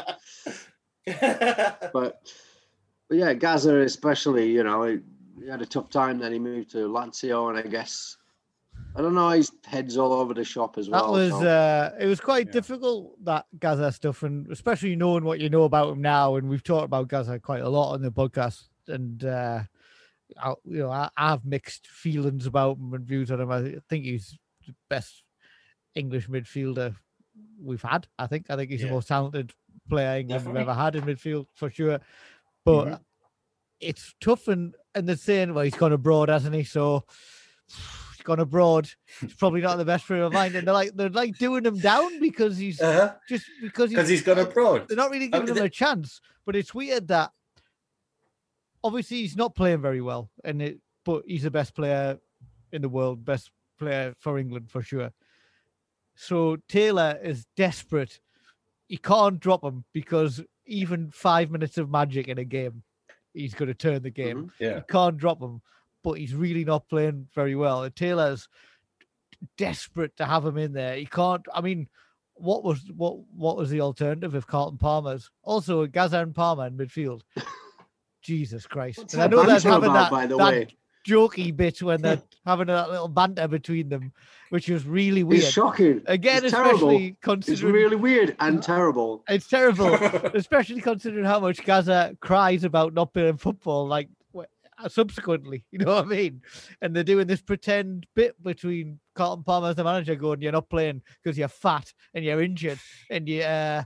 But, 1.06 1.92
but 1.92 2.20
yeah, 3.18 3.32
Gaza 3.34 3.76
especially, 3.80 4.50
you 4.50 4.64
know, 4.64 4.82
he, 4.84 4.98
he 5.42 5.48
had 5.48 5.62
a 5.62 5.66
tough 5.66 5.90
time. 5.90 6.18
Then 6.18 6.32
he 6.32 6.38
moved 6.38 6.70
to 6.72 6.78
Lazio, 6.88 7.48
and 7.50 7.58
I 7.58 7.62
guess 7.62 8.16
I 8.96 9.02
don't 9.02 9.14
know. 9.14 9.30
His 9.30 9.52
head's 9.64 9.96
all 9.96 10.12
over 10.12 10.34
the 10.34 10.44
shop 10.44 10.78
as 10.78 10.88
well. 10.90 11.04
That 11.06 11.12
well. 11.12 11.20
was 11.22 11.42
so- 11.42 11.48
uh 11.48 11.90
it 12.00 12.06
was 12.06 12.20
quite 12.20 12.46
Yeah. 12.46 12.52
difficult 12.52 13.24
that 13.24 13.46
Gaza 13.60 13.92
stuff 13.92 14.22
and 14.22 14.50
especially 14.50 14.96
knowing 14.96 15.24
what 15.24 15.38
you 15.40 15.48
know 15.48 15.62
about 15.64 15.92
him 15.92 16.02
now 16.02 16.36
and 16.36 16.48
we've 16.48 16.64
talked 16.64 16.84
about 16.84 17.08
Gaza 17.08 17.38
quite 17.38 17.62
a 17.62 17.68
lot 17.68 17.92
on 17.92 18.02
the 18.02 18.10
podcast 18.10 18.64
and 18.88 19.24
uh 19.24 19.60
I, 20.42 20.50
you 20.64 20.78
know 20.78 20.90
I, 20.90 21.08
I 21.16 21.30
have 21.30 21.44
mixed 21.44 21.86
feelings 21.86 22.46
about 22.46 22.76
him 22.78 22.92
and 22.94 23.04
views 23.06 23.30
on 23.30 23.40
him. 23.40 23.50
I 23.50 23.76
think 23.88 24.04
he's 24.04 24.38
the 24.66 24.74
best 24.90 25.22
English 25.94 26.28
midfielder 26.28 26.94
we've 27.62 27.82
had. 27.82 28.06
I 28.18 28.26
think 28.26 28.46
I 28.50 28.56
think 28.56 28.70
he's 28.70 28.80
Yeah. 28.82 28.88
the 28.88 28.94
most 28.94 29.08
talented 29.08 29.52
player 29.88 30.18
England 30.20 30.46
have 30.46 30.56
ever 30.56 30.74
had 30.74 30.96
in 30.96 31.04
midfield 31.04 31.46
for 31.54 31.70
sure. 31.70 32.00
But 32.64 32.84
Mhm. 32.86 33.00
it's 33.80 34.14
tough 34.20 34.48
and 34.48 34.74
and 34.94 35.08
they're 35.08 35.16
saying 35.16 35.52
well 35.54 35.64
he's 35.64 35.74
gone 35.74 35.92
abroad 35.92 36.28
hasn't 36.30 36.54
he 36.54 36.64
so 36.64 37.04
he's 38.16 38.24
gone 38.24 38.40
abroad 38.40 38.88
he's 39.20 39.34
probably 39.34 39.60
not 39.60 39.76
the 39.76 39.84
best 39.84 40.04
for 40.04 40.16
of 40.22 40.32
mind 40.32 40.54
and 40.56 40.66
they're 40.66 40.74
like 40.74 40.92
they're 40.94 41.10
like 41.10 41.36
doing 41.38 41.64
him 41.64 41.78
down 41.78 42.18
because 42.20 42.56
he's 42.56 42.80
Uh-huh. 42.80 43.14
just 43.28 43.44
because 43.60 43.90
Because 43.90 44.08
he's 44.08 44.22
gone 44.22 44.38
abroad. 44.38 44.86
they're 44.88 44.96
not 44.96 45.10
really 45.10 45.26
Uh, 45.32 45.38
giving 45.40 45.48
him 45.48 45.54
the- 45.56 45.64
a 45.64 45.70
chance 45.70 46.20
but 46.46 46.56
it's 46.56 46.74
weird 46.74 47.08
that 47.08 47.32
obviously 48.86 49.18
he's 49.18 49.36
not 49.36 49.54
playing 49.54 49.80
very 49.80 50.00
well 50.00 50.30
and 50.44 50.62
it 50.62 50.78
but 51.04 51.22
he's 51.26 51.42
the 51.42 51.50
best 51.50 51.74
player 51.74 52.18
in 52.72 52.82
the 52.82 52.88
world 52.88 53.24
best 53.24 53.50
player 53.78 54.14
for 54.18 54.38
England 54.38 54.70
for 54.70 54.82
sure 54.82 55.10
so 56.14 56.56
Taylor 56.68 57.18
is 57.22 57.46
desperate 57.56 58.20
he 58.88 58.96
can't 58.96 59.40
drop 59.40 59.62
him 59.62 59.84
because 59.92 60.42
even 60.66 61.10
five 61.10 61.50
minutes 61.50 61.78
of 61.78 61.90
magic 61.90 62.28
in 62.28 62.38
a 62.38 62.44
game 62.44 62.82
he's 63.36 63.54
going 63.54 63.68
to 63.68 63.74
turn 63.74 64.02
the 64.02 64.10
game 64.10 64.36
mm-hmm. 64.36 64.64
Yeah. 64.64 64.76
you 64.76 64.84
can't 64.88 65.16
drop 65.16 65.40
him, 65.40 65.60
but 66.02 66.14
he's 66.14 66.34
really 66.34 66.64
not 66.64 66.88
playing 66.88 67.28
very 67.34 67.54
well. 67.54 67.84
And 67.84 67.94
Taylor's 67.94 68.48
desperate 69.56 70.16
to 70.16 70.24
have 70.24 70.44
him 70.44 70.56
in 70.56 70.72
there. 70.72 70.96
He 70.96 71.06
can't. 71.06 71.46
I 71.54 71.60
mean, 71.60 71.88
what 72.34 72.64
was 72.64 72.80
what 72.96 73.18
what 73.34 73.56
was 73.56 73.70
the 73.70 73.82
alternative 73.82 74.34
if 74.34 74.46
Carlton 74.46 74.78
Palmer's 74.78 75.30
also 75.42 75.86
Gaza 75.86 76.20
and 76.20 76.34
Palmer 76.34 76.66
in 76.66 76.76
midfield? 76.76 77.22
Jesus 78.26 78.66
Christ! 78.66 78.98
What's 78.98 79.14
And 79.14 79.22
I 79.22 79.26
know 79.28 79.44
that's 79.44 79.64
having 79.64 79.90
about, 79.90 79.94
that, 79.94 80.10
by 80.10 80.26
the 80.26 80.36
that 80.36 80.44
way? 80.44 80.68
jokey 81.06 81.56
bit 81.56 81.80
when 81.80 82.02
they're 82.02 82.20
having 82.46 82.66
that 82.66 82.90
little 82.90 83.08
banter 83.08 83.46
between 83.46 83.88
them, 83.88 84.12
which 84.50 84.68
was 84.68 84.84
really 84.84 85.22
weird. 85.22 85.42
It's 85.42 85.52
shocking. 85.52 86.02
Again, 86.06 86.44
it's 86.44 86.52
especially 86.52 87.16
terrible. 87.22 87.52
It's 87.52 87.62
really 87.62 87.96
weird 87.96 88.36
and 88.40 88.62
terrible. 88.62 89.22
it's 89.28 89.46
terrible, 89.48 89.94
especially 90.34 90.80
considering 90.80 91.24
how 91.24 91.40
much 91.40 91.64
Gaza 91.64 92.16
cries 92.20 92.64
about 92.64 92.92
not 92.92 93.14
playing 93.14 93.36
football. 93.36 93.86
Like 93.86 94.08
uh, 94.78 94.88
subsequently, 94.88 95.64
you 95.70 95.78
know 95.78 95.94
what 95.94 96.04
I 96.04 96.08
mean? 96.08 96.42
And 96.82 96.94
they're 96.94 97.04
doing 97.04 97.26
this 97.26 97.40
pretend 97.40 98.06
bit 98.14 98.42
between 98.42 99.00
Carlton 99.14 99.44
Palmer 99.44 99.68
as 99.68 99.76
the 99.76 99.84
manager, 99.84 100.16
going, 100.16 100.42
"You're 100.42 100.52
not 100.52 100.68
playing 100.68 101.02
because 101.22 101.38
you're 101.38 101.48
fat 101.48 101.92
and 102.12 102.24
you're 102.24 102.42
injured 102.42 102.78
and 103.10 103.28
you 103.28 103.42
uh, 103.42 103.84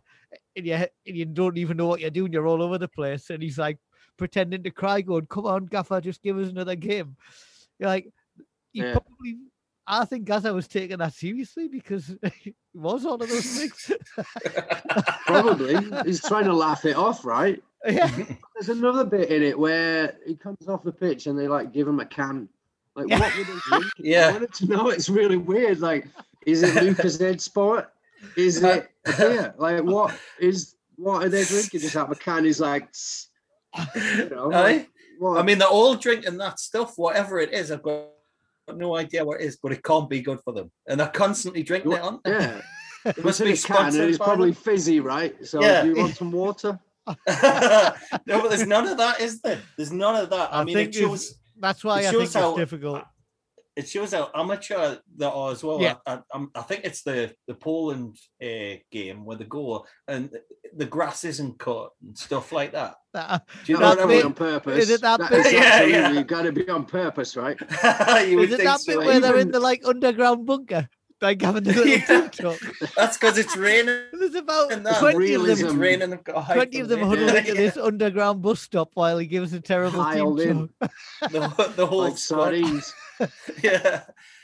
and 0.57 0.67
you 0.67 0.75
and 0.75 0.89
you 1.05 1.27
don't 1.27 1.59
even 1.59 1.77
know 1.77 1.87
what 1.87 2.01
you're 2.01 2.11
doing. 2.11 2.33
You're 2.33 2.47
all 2.49 2.63
over 2.63 2.79
the 2.79 2.89
place." 2.89 3.31
And 3.31 3.43
he's 3.43 3.59
like 3.59 3.79
pretending 4.21 4.63
to 4.63 4.71
cry, 4.71 5.01
going, 5.01 5.27
"Come 5.27 5.47
on, 5.47 5.65
Gaffer, 5.67 6.01
just 6.01 6.23
give 6.23 6.39
us 6.39 6.51
another 6.51 6.77
game." 6.77 7.17
You're 7.79 7.89
like, 7.89 8.13
you 8.73 8.85
Yeah. 8.85 8.93
probably. 8.93 9.39
I 9.87 10.05
think 10.05 10.27
Gaza 10.27 10.53
was 10.55 10.69
taking 10.69 10.99
that 10.99 11.15
seriously 11.15 11.67
because 11.67 12.15
he 12.43 12.55
was 12.75 13.03
one 13.05 13.21
of 13.23 13.29
those 13.29 13.45
things. 13.59 13.91
Probably. 15.27 15.75
He's 16.05 16.21
trying 16.23 16.45
to 16.45 16.53
laugh 16.53 16.85
it 16.85 16.97
off, 16.97 17.25
right? 17.25 17.61
yeah. 17.89 18.09
There's 18.55 18.69
another 18.69 19.05
bit 19.05 19.31
in 19.31 19.43
it 19.43 19.59
where 19.59 20.17
he 20.27 20.37
comes 20.37 20.69
off 20.69 20.85
the 20.85 20.93
pitch 20.93 21.27
and 21.27 21.37
they 21.39 21.49
like 21.49 21.73
give 21.73 21.89
him 21.89 21.99
a 21.99 22.07
can. 22.07 22.49
Like, 22.95 23.09
Yeah. 23.09 23.19
what 23.21 23.37
would 23.37 23.47
they 23.47 23.53
drink? 23.69 23.85
I 23.99 24.03
Yeah. 24.03 24.33
wanted 24.33 24.53
to 24.55 24.67
know. 24.67 24.89
It's 24.91 25.09
really 25.09 25.39
weird. 25.39 25.81
Like, 25.81 26.07
is 26.47 26.63
it 26.63 26.75
Lucozade 26.75 27.41
Sport? 27.41 27.91
Is 28.37 28.63
it 28.63 28.91
yeah? 29.19 29.53
Like, 29.57 29.83
what 29.83 30.15
is 30.39 30.77
what 30.97 31.25
are 31.25 31.29
they 31.31 31.43
drinking? 31.45 31.81
Just 31.81 31.97
out 31.97 32.11
of 32.11 32.17
a 32.17 32.21
can? 32.21 32.45
He's 32.45 32.61
like, 32.61 32.93
"Tss," 32.93 33.29
you 33.95 34.29
know, 34.31 34.51
eh? 34.51 34.61
like, 34.61 34.91
what? 35.19 35.39
I 35.39 35.43
mean, 35.43 35.59
they're 35.59 35.69
all 35.69 35.95
drinking 35.95 36.37
that 36.39 36.59
stuff, 36.61 36.95
whatever 36.97 37.39
it 37.41 37.53
is. 37.53 37.71
I've 37.71 37.83
got 37.83 38.07
no 38.75 38.97
idea 38.97 39.25
what 39.25 39.41
it 39.41 39.45
is, 39.45 39.59
but 39.63 39.73
it 39.73 39.83
can't 39.83 40.09
be 40.09 40.21
good 40.23 40.39
for 40.45 40.53
them. 40.53 40.71
And 40.87 41.01
they're 41.01 41.09
constantly 41.09 41.63
drinking 41.63 41.93
it, 41.93 42.01
aren't 42.01 42.25
they? 42.25 42.31
yeah. 42.33 42.61
It 43.05 43.25
must 43.25 43.41
It's 43.41 43.67
be 43.67 43.73
a 43.73 43.77
can 43.77 43.87
and 43.87 44.11
it's 44.11 44.19
probably 44.19 44.51
them. 44.51 44.63
fizzy, 44.63 45.01
right? 45.01 45.35
So, 45.47 45.63
Yeah. 45.63 45.83
do 45.85 45.89
you 45.89 45.97
want 45.97 46.15
some 46.17 46.31
water? 46.33 46.79
no, 47.07 47.17
but 47.27 48.49
there's 48.51 48.67
none 48.67 48.87
of 48.87 48.99
that, 48.99 49.21
is 49.21 49.41
there? 49.41 49.59
There's 49.79 49.91
none 49.91 50.17
of 50.17 50.29
that. 50.31 50.53
I, 50.53 50.61
I 50.61 50.65
mean, 50.65 50.75
think 50.75 50.91
it 50.91 50.95
shows 50.99 51.35
That's 51.59 51.83
why 51.83 52.01
It 52.03 52.09
I 52.09 52.11
think 52.11 52.13
shows 52.13 52.23
it's 52.25 52.35
how- 52.35 52.57
difficult. 52.57 53.05
It 53.81 53.89
shows 53.89 54.13
how 54.13 54.31
amateur 54.35 54.97
they 55.17 55.27
are 55.27 55.51
as 55.51 55.63
well. 55.65 55.81
Yeah. 55.81 55.97
I, 56.07 56.13
I, 56.15 56.21
I'm- 56.35 56.51
think 56.69 56.85
it's 56.85 57.03
the 57.03 57.19
the 57.49 57.55
Poland 57.55 58.17
uh, 58.43 58.75
game 58.93 59.25
where 59.25 59.37
they 59.39 59.45
go 59.61 59.85
and 60.07 60.31
the 60.81 60.87
grass 60.95 61.25
isn't 61.25 61.59
cut 61.59 61.91
and 62.03 62.17
stuff 62.27 62.53
like 62.53 62.73
that. 62.73 62.95
That- 63.13 63.43
Do 63.65 63.73
you 63.73 63.79
That 63.79 63.83
know 63.83 63.89
was 63.89 63.97
what 63.97 64.05
I 64.05 64.15
mean? 64.17 64.25
on 64.27 64.35
purpose. 64.35 64.79
Is 64.85 64.91
it 64.91 65.01
that 65.01 65.19
That 65.21 65.31
bit? 65.31 65.47
is 65.47 65.53
Yeah, 65.53 65.61
absolutely 65.65 66.17
yeah. 66.19 66.23
got 66.35 66.43
to 66.43 66.53
be 66.53 66.69
on 66.69 66.85
purpose, 66.85 67.37
right? 67.37 67.59
Is 67.63 68.53
it 68.53 68.63
that 68.69 68.81
so. 68.81 68.87
bit 68.99 69.07
where 69.07 69.21
they're 69.21 69.39
in 69.39 69.51
the 69.51 69.59
like 69.61 69.83
underground 69.85 70.47
bunker, 70.47 70.89
like 71.23 71.43
having 71.43 71.65
the 71.65 71.73
little 71.73 71.87
Yeah. 72.17 72.29
talk? 72.29 72.59
That's 72.97 73.17
because 73.17 73.39
it's 73.39 73.57
raining. 73.57 74.01
There's 74.13 74.35
about 74.35 74.73
And 74.73 74.85
that 74.87 74.99
twenty 74.99 75.35
of 75.35 75.43
them. 75.47 75.47
realism. 75.47 75.79
raining. 75.79 76.13
and 76.13 76.25
got 76.25 76.53
Twenty 76.53 76.81
of 76.81 76.89
them 76.89 77.01
huddled 77.01 77.29
there. 77.31 77.39
into 77.39 77.55
this 77.55 77.77
underground 77.77 78.43
bus 78.43 78.61
stop 78.61 78.91
while 78.95 79.19
he 79.19 79.27
gives 79.27 79.53
a 79.53 79.61
terrible 79.61 80.05
team 80.05 80.13
Piled 80.15 80.41
in. 80.41 80.69
talk. 80.81 80.91
the, 81.31 81.73
the 81.77 81.87
whole 81.87 82.01
Like 82.05 82.19
sardines. 82.19 82.93
Yeah. 83.63 84.03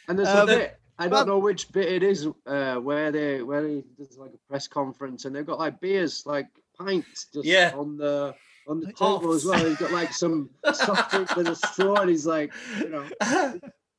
And 0.09 0.19
there's 0.19 0.29
Um, 0.29 0.49
a 0.49 0.53
bit 0.53 0.81
I 0.99 1.09
don't 1.09 1.27
know 1.27 1.39
which 1.39 1.71
bit 1.73 1.93
it 1.93 2.03
is 2.03 2.27
uh, 2.47 2.77
where 2.77 3.13
they 3.13 3.43
where 3.43 3.67
he 3.69 3.85
does 3.99 4.17
like 4.17 4.31
a 4.33 4.39
press 4.49 4.67
conference 4.67 5.27
and 5.27 5.35
they've 5.37 5.45
got 5.47 5.59
like 5.59 5.79
beers 5.81 6.23
like 6.25 6.47
pints 6.79 7.27
just 7.35 7.45
Yeah. 7.47 7.73
on 7.77 7.97
the 7.99 8.35
on 8.69 8.81
the 8.81 8.93
table 8.95 9.33
as 9.33 9.45
well. 9.45 9.65
He's 9.65 9.77
got 9.77 9.93
like 9.93 10.13
some 10.13 10.51
soft 10.73 11.11
drink 11.11 11.37
with 11.37 11.49
a 11.49 11.55
straw 11.55 12.01
and 12.01 12.11
he's 12.11 12.27
like, 12.27 12.53
you 12.81 12.89
know, 12.89 13.05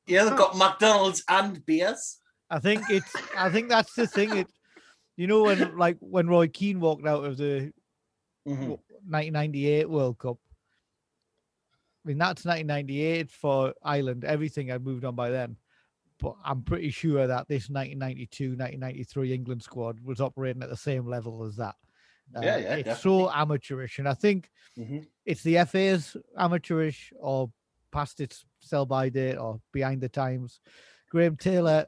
yeah, 0.08 0.24
they've 0.26 0.36
got 0.36 0.58
McDonald's 0.58 1.24
and 1.30 1.64
beers. 1.66 2.18
I 2.50 2.60
think 2.60 2.84
it's. 2.90 3.14
I 3.38 3.50
think 3.50 3.70
that's 3.70 3.94
the 3.94 4.08
thing. 4.08 4.38
It, 4.38 4.48
you 5.18 5.28
know, 5.28 5.44
when 5.44 5.78
like 5.78 5.98
when 6.00 6.28
Roy 6.28 6.48
Keane 6.48 6.80
walked 6.80 7.06
out 7.06 7.26
of 7.26 7.38
the 7.38 7.74
Mhm. 8.48 8.80
1998 9.04 9.90
World 9.90 10.18
Cup. 10.20 10.38
I 12.06 12.08
mean, 12.08 12.18
that's 12.18 12.46
1998 12.46 13.30
for 13.30 13.74
Ireland. 13.84 14.24
Everything 14.24 14.68
had 14.70 14.84
moved 14.84 15.04
on 15.04 15.16
by 15.16 15.30
then. 15.30 15.58
But 16.20 16.36
I'm 16.44 16.64
pretty 16.64 16.90
sure 16.90 17.28
that 17.28 17.48
this 17.48 17.70
1992 17.70 18.56
1993 18.56 19.34
England 19.34 19.62
squad 19.62 20.00
was 20.00 20.22
operating 20.22 20.64
at 20.64 20.70
the 20.70 20.78
same 20.78 21.06
level 21.06 21.44
as 21.44 21.56
that. 21.58 21.76
Uh, 22.36 22.42
Yeah, 22.42 22.58
yeah, 22.58 22.76
It's 22.76 23.02
so 23.02 23.30
amateurish. 23.30 24.00
And 24.00 24.08
I 24.08 24.14
think 24.14 24.50
Mhm. 24.78 25.08
it's 25.26 25.44
the 25.44 25.58
FA's 25.60 26.16
amateurish 26.38 27.12
or 27.20 27.52
past 27.92 28.20
its 28.20 28.46
sell 28.60 28.86
by 28.86 29.10
date 29.10 29.36
or 29.36 29.62
behind 29.72 30.02
the 30.02 30.10
times. 30.10 30.60
Graham 31.10 31.38
Taylor, 31.38 31.88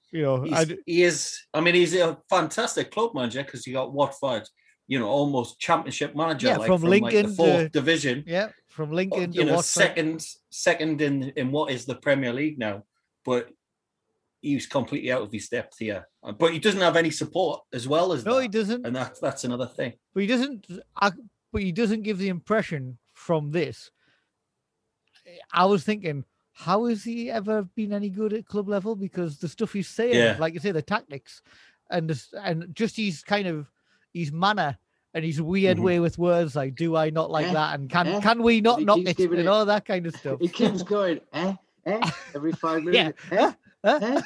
You 0.11 0.23
know, 0.23 0.45
I 0.51 0.65
he 0.85 1.03
is. 1.03 1.39
I 1.53 1.61
mean, 1.61 1.75
he's 1.75 1.95
a 1.95 2.17
fantastic 2.29 2.91
club 2.91 3.11
manager 3.15 3.43
because 3.43 3.63
he 3.65 3.71
got 3.71 3.93
Watford, 3.93 4.43
you 4.87 4.99
know, 4.99 5.07
almost 5.07 5.59
championship 5.59 6.15
manager. 6.15 6.47
Yeah, 6.47 6.57
like, 6.57 6.67
from 6.67 6.81
like, 6.81 7.01
Lincoln 7.03 7.29
the 7.29 7.35
fourth 7.35 7.57
to- 7.63 7.69
division. 7.69 8.23
yeah, 8.27 8.49
from 8.69 8.91
Lincoln 8.91 9.31
you 9.31 9.41
to 9.41 9.45
know, 9.45 9.55
Watford. 9.55 9.65
second, 9.83 10.25
second 10.49 11.01
in 11.01 11.31
in 11.37 11.51
what 11.51 11.71
is 11.71 11.85
the 11.85 11.95
Premier 11.95 12.33
League 12.33 12.59
now, 12.59 12.83
but 13.23 13.49
he's 14.41 14.65
completely 14.65 15.11
out 15.11 15.21
of 15.21 15.31
his 15.31 15.47
depth 15.49 15.77
here. 15.79 16.07
Uh, 16.23 16.31
But 16.33 16.51
he 16.51 16.59
doesn't 16.59 16.81
have 16.81 16.97
any 16.97 17.11
support 17.11 17.61
as 17.73 17.87
well 17.87 18.11
as 18.11 18.25
No, 18.25 18.35
that, 18.35 18.41
he 18.41 18.47
doesn't. 18.49 18.85
and 18.85 18.93
that's 18.95 19.19
that's 19.21 19.43
another 19.45 19.67
thing. 19.67 19.93
But 20.13 20.21
he 20.21 20.27
doesn't. 20.27 20.65
I, 20.99 21.11
but 21.53 21.61
he 21.61 21.71
doesn't 21.71 22.01
give 22.03 22.17
the 22.17 22.29
impression 22.29 22.97
from 23.13 23.51
this. 23.51 23.91
I 25.53 25.65
was 25.65 25.83
thinking, 25.83 26.25
how 26.61 26.85
has 26.85 27.03
he 27.03 27.29
ever 27.31 27.63
been 27.75 27.91
any 27.93 28.09
good 28.09 28.33
at 28.33 28.45
club 28.45 28.67
level? 28.69 28.95
Because 28.95 29.37
the 29.39 29.47
stuff 29.47 29.73
he's 29.73 29.87
saying, 29.87 30.15
Yeah. 30.15 30.37
like 30.39 30.53
you 30.53 30.59
say, 30.59 30.71
the 30.71 30.81
tactics, 30.81 31.41
and 31.89 32.09
the 32.09 32.23
and 32.43 32.73
just 32.73 32.95
his 32.97 33.23
kind 33.23 33.47
of 33.47 33.69
his 34.13 34.31
manner 34.31 34.77
and 35.13 35.25
his 35.25 35.41
weird 35.41 35.77
Mhm. 35.77 35.83
way 35.83 35.99
with 35.99 36.17
words, 36.17 36.55
like 36.55 36.75
"Do 36.75 36.95
I 36.95 37.09
not 37.09 37.29
like 37.31 37.47
Eh, 37.47 37.53
that?" 37.53 37.79
and 37.79 37.89
"Can 37.89 38.07
eh, 38.07 38.21
can 38.21 38.43
we 38.43 38.61
not 38.61 38.79
he 38.79 38.85
knock 38.85 38.97
keeps 38.97 39.11
it?" 39.11 39.17
giving 39.17 39.39
and 39.39 39.47
it- 39.47 39.51
all 39.51 39.65
that 39.65 39.85
kind 39.85 40.05
of 40.05 40.15
stuff. 40.15 40.39
he 40.39 40.47
keeps 40.47 40.83
going, 40.83 41.19
eh, 41.33 41.53
eh, 41.85 41.99
every 42.35 42.51
five 42.53 42.83
minutes. 42.83 43.19
Yeah. 43.31 43.37
Eh, 43.39 43.51
Huh? 43.83 43.99
eh. 44.01 44.21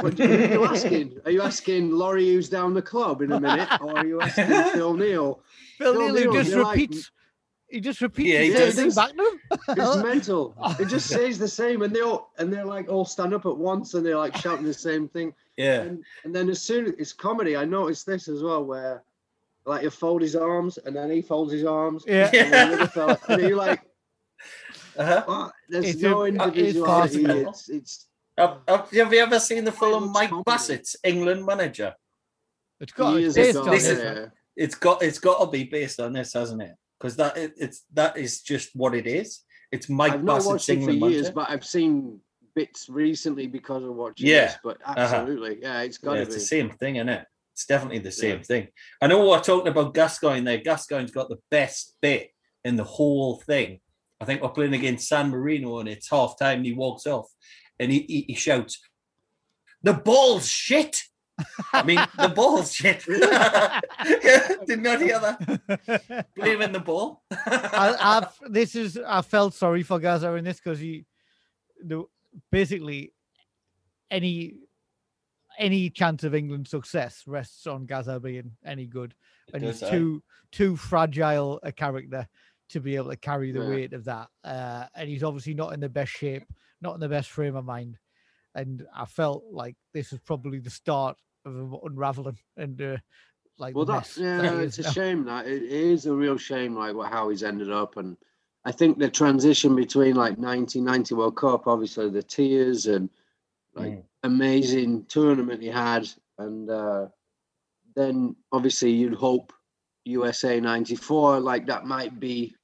What 0.00 0.18
are 0.18 0.52
you 0.54 0.64
asking? 0.64 1.20
Are 1.24 1.30
you 1.30 1.40
asking 1.42 1.92
Lawrie 1.92 2.26
who's 2.32 2.48
down 2.48 2.74
the 2.74 2.82
club 2.82 3.22
in 3.22 3.30
a 3.30 3.38
minute, 3.38 3.68
or 3.80 3.96
are 3.98 4.06
you 4.06 4.20
asking 4.20 4.46
Phil 4.74 4.94
Neal? 4.94 5.40
Phil 5.78 5.92
Phil 5.94 6.02
Neal, 6.02 6.08
who 6.16 6.20
Neal, 6.24 6.32
just 6.32 6.50
you're 6.50 6.64
like- 6.64 6.76
repeats. 6.76 7.10
He 7.76 7.80
just 7.80 8.00
repeats 8.00 8.28
Yeah, 8.30 8.48
the 8.66 8.72
same 8.72 8.90
thing 8.90 8.94
back 8.94 9.10
to 9.16 9.22
him. 9.22 9.40
It's 9.78 9.96
mental. 10.02 10.54
It 10.80 10.86
just 10.88 11.08
says 11.08 11.38
the 11.38 11.48
same, 11.48 11.82
and 11.82 11.94
they 11.94 12.00
all 12.00 12.32
and 12.38 12.52
they're 12.52 12.64
like 12.64 12.88
all 12.88 13.04
stand 13.04 13.32
up 13.34 13.46
at 13.46 13.56
once, 13.56 13.94
and 13.94 14.04
they're 14.04 14.16
like 14.18 14.36
shouting 14.36 14.64
the 14.64 14.74
same 14.74 15.08
thing. 15.08 15.32
Yeah, 15.56 15.82
And, 15.82 16.04
and 16.24 16.34
then 16.34 16.50
as 16.50 16.60
soon 16.62 16.86
as 16.86 16.92
it's 16.98 17.12
comedy, 17.12 17.56
I 17.56 17.64
noticed 17.64 18.04
this 18.06 18.28
as 18.28 18.42
well, 18.42 18.64
where 18.64 19.02
like 19.64 19.82
you 19.82 19.90
fold 19.90 20.22
his 20.22 20.36
arms, 20.36 20.78
and 20.78 20.94
then 20.96 21.10
he 21.10 21.22
folds 21.22 21.52
his 21.52 21.64
arms, 21.64 22.04
Yeah. 22.06 22.30
and 22.34 22.52
then 22.52 22.86
fella, 22.96 23.18
and 23.28 23.42
you're 23.42 23.56
like, 23.56 23.82
uh-huh. 24.98 25.24
oh, 25.28 25.50
there's 25.68 25.86
It's 25.90 26.00
no 26.02 26.22
a- 26.22 26.24
it's 26.26 26.36
individuality. 26.44 27.24
farcical. 27.24 27.48
It's 27.50 27.68
it's 27.68 28.06
Have, 28.38 28.58
have, 28.68 28.90
have 28.90 29.12
you 29.12 29.20
ever 29.20 29.38
seen 29.40 29.64
the 29.64 29.72
film 29.72 30.04
looks 30.04 30.14
Mike 30.14 30.30
comedy. 30.30 30.44
Bassett's 30.46 30.96
England 31.04 31.44
Manager? 31.46 31.94
It's 32.80 32.92
got 32.92 33.16
it's 33.16 33.34
based 33.34 33.56
on 33.56 33.70
This 33.70 33.84
this. 33.88 33.98
is- 33.98 34.04
yeah. 34.04 34.26
It's 34.56 34.74
got 34.74 35.02
it's 35.02 35.18
got 35.18 35.38
to 35.44 35.50
be 35.50 35.64
based 35.64 36.00
on 36.00 36.12
this, 36.14 36.32
hasn't 36.32 36.62
it? 36.62 36.74
Because 36.98 37.16
that 37.16 37.36
it, 37.36 37.54
it's 37.56 37.84
that 37.94 38.16
is 38.16 38.42
just 38.42 38.70
what 38.74 38.94
it 38.94 39.06
is. 39.06 39.40
It's 39.72 39.88
Mike 39.88 40.12
I've 40.14 40.24
not 40.24 40.44
watched 40.44 40.68
it 40.68 40.82
for 40.82 40.90
years, 40.90 41.30
but 41.30 41.50
I've 41.50 41.64
seen 41.64 42.20
bits 42.54 42.88
recently 42.88 43.46
because 43.46 43.82
of 43.84 43.94
watching 43.94 44.28
Yeah. 44.28 44.46
this. 44.46 44.56
But 44.64 44.78
Uh-huh. 44.84 44.94
absolutely, 45.00 45.58
yeah, 45.60 45.82
it's 45.82 45.98
got 45.98 46.12
Yeah, 46.12 46.16
to 46.18 46.22
it's 46.22 46.34
be. 46.34 46.40
the 46.40 46.46
same 46.46 46.70
thing, 46.70 46.96
isn't 46.96 47.08
it? 47.08 47.26
It's 47.52 47.66
definitely 47.66 47.98
the 47.98 48.12
same 48.12 48.42
thing. 48.42 48.68
I 49.00 49.06
know 49.06 49.28
we're 49.28 49.40
talking 49.40 49.68
about 49.68 49.94
Gascoigne 49.94 50.44
there. 50.44 50.58
Gascoigne's 50.58 51.10
got 51.10 51.28
the 51.28 51.38
best 51.50 51.96
bit 52.00 52.30
in 52.64 52.76
the 52.76 52.84
whole 52.84 53.40
thing. 53.40 53.80
I 54.20 54.24
think 54.24 54.40
we're 54.42 54.48
playing 54.50 54.74
against 54.74 55.08
San 55.08 55.30
Marino 55.30 55.78
and 55.78 55.88
it's 55.88 56.08
half 56.10 56.38
time 56.38 56.58
and 56.58 56.66
he 56.66 56.72
walks 56.72 57.06
off 57.06 57.26
and 57.78 57.92
he, 57.92 58.00
he, 58.08 58.20
he 58.28 58.34
shouts, 58.34 58.78
The 59.82 59.92
ball's 59.94 60.48
shit. 60.48 61.02
I 61.72 61.82
mean, 61.82 61.98
the 62.18 62.28
ball's 62.28 62.72
shit. 62.74 63.04
Did 64.66 64.82
not 64.82 65.00
hear 65.00 65.20
that. 65.20 66.26
Blaming 66.34 66.72
the 66.72 66.80
ball. 66.80 67.22
I, 67.30 67.96
I've 68.00 68.52
this 68.52 68.74
is 68.74 68.98
I 69.06 69.22
felt 69.22 69.54
sorry 69.54 69.82
for 69.82 69.98
Gaza 69.98 70.32
in 70.34 70.44
this 70.44 70.58
because 70.58 70.78
he, 70.78 71.04
the 71.82 72.04
basically, 72.50 73.12
any 74.10 74.54
any 75.58 75.90
chance 75.90 76.24
of 76.24 76.34
England's 76.34 76.70
success 76.70 77.22
rests 77.26 77.66
on 77.66 77.86
Gaza 77.86 78.20
being 78.20 78.52
any 78.64 78.86
good, 78.86 79.14
and 79.52 79.62
he's 79.62 79.80
does, 79.80 79.90
too 79.90 80.22
too 80.52 80.76
fragile 80.76 81.60
a 81.62 81.72
character 81.72 82.26
to 82.68 82.80
be 82.80 82.96
able 82.96 83.10
to 83.10 83.16
carry 83.16 83.52
the 83.52 83.60
Yeah. 83.60 83.68
weight 83.68 83.92
of 83.92 84.04
that. 84.04 84.28
Uh, 84.42 84.86
and 84.94 85.08
he's 85.08 85.22
obviously 85.22 85.54
not 85.54 85.72
in 85.72 85.80
the 85.80 85.88
best 85.88 86.12
shape, 86.12 86.44
not 86.80 86.94
in 86.94 87.00
the 87.00 87.08
best 87.08 87.30
frame 87.30 87.56
of 87.56 87.64
mind. 87.64 87.98
And 88.54 88.86
I 88.94 89.04
felt 89.04 89.44
like 89.52 89.76
this 89.92 90.12
is 90.12 90.18
probably 90.20 90.58
the 90.58 90.70
start 90.70 91.16
of 91.46 91.54
him 91.56 91.76
unraveling 91.84 92.38
and 92.56 92.80
uh, 92.82 92.96
like 93.58 93.74
Well, 93.74 93.84
that's 93.84 94.18
yeah, 94.18 94.38
that 94.38 94.54
it's 94.62 94.78
a 94.78 94.82
now. 94.82 94.90
shame 94.90 95.24
that 95.24 95.46
it 95.46 95.62
is 95.62 96.06
a 96.06 96.12
real 96.12 96.36
shame, 96.36 96.74
like 96.74 96.94
what 96.94 97.10
how 97.10 97.28
he's 97.30 97.42
ended 97.42 97.70
up, 97.70 97.96
and 97.96 98.16
I 98.64 98.72
think 98.72 98.98
the 98.98 99.08
transition 99.08 99.74
between 99.76 100.16
like 100.16 100.36
1990 100.38 101.14
World 101.14 101.36
Cup, 101.36 101.66
obviously 101.66 102.10
the 102.10 102.22
tears 102.22 102.86
and 102.86 103.08
like 103.74 103.92
Mm. 103.92 104.02
amazing 104.24 105.04
tournament 105.06 105.62
he 105.62 105.68
had, 105.68 106.08
and 106.38 106.68
uh, 106.68 107.06
then 107.94 108.34
obviously 108.52 108.90
you'd 108.90 109.14
hope 109.14 109.52
USA 110.04 110.60
94 110.60 111.40
like 111.40 111.66
that 111.66 111.84
might 111.86 112.18
be 112.20 112.54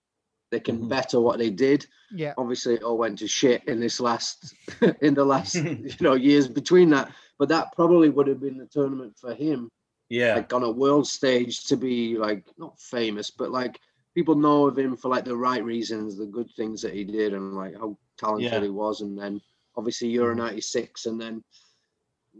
they 0.51 0.61
can 0.61 0.79
Mhm. 0.81 0.89
better 0.89 1.21
what 1.21 1.39
they 1.39 1.51
did. 1.51 1.87
Yeah, 2.15 2.35
Obviously, 2.37 2.75
it 2.75 2.83
all 2.83 2.99
went 2.99 3.19
to 3.21 3.27
shit 3.29 3.65
in 3.65 3.81
this 3.81 3.99
last 4.01 4.55
in 5.01 5.15
the 5.15 5.25
last 5.25 5.55
you 5.65 5.97
know 6.01 6.15
years 6.15 6.47
between 6.49 6.91
that, 6.91 7.11
but 7.43 7.49
that 7.49 7.73
probably 7.75 8.09
would 8.09 8.29
have 8.29 8.41
been 8.41 8.57
the 8.57 8.67
tournament 8.67 9.13
for 9.21 9.35
him 9.35 9.69
Yeah. 10.09 10.37
like 10.37 10.53
on 10.53 10.63
a 10.63 10.71
world 10.71 11.09
stage 11.09 11.65
to 11.65 11.77
be 11.77 12.17
like 12.17 12.45
not 12.57 12.79
famous, 12.79 13.33
but 13.33 13.51
like 13.51 13.75
people 14.15 14.37
know 14.37 14.69
of 14.69 14.79
him 14.79 14.97
for 14.97 15.09
like 15.09 15.25
the 15.25 15.37
right 15.49 15.65
reasons, 15.65 16.17
the 16.17 16.27
good 16.27 16.49
things 16.55 16.81
that 16.83 16.95
he 16.95 17.03
did, 17.03 17.35
and 17.35 17.55
like 17.63 17.75
how 17.75 17.99
talented 18.17 18.53
Yeah. 18.53 18.61
he 18.61 18.69
was. 18.69 19.01
And 19.01 19.19
then 19.19 19.41
obviously 19.77 20.09
Euro 20.11 20.35
Mhm. 20.35 20.39
'96, 20.39 21.07
and 21.07 21.21
then 21.21 21.43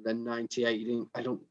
then 0.05 0.23
'98. 0.23 0.79
He 0.79 0.85
didn't. 0.85 1.09
I 1.17 1.23
don't. 1.23 1.43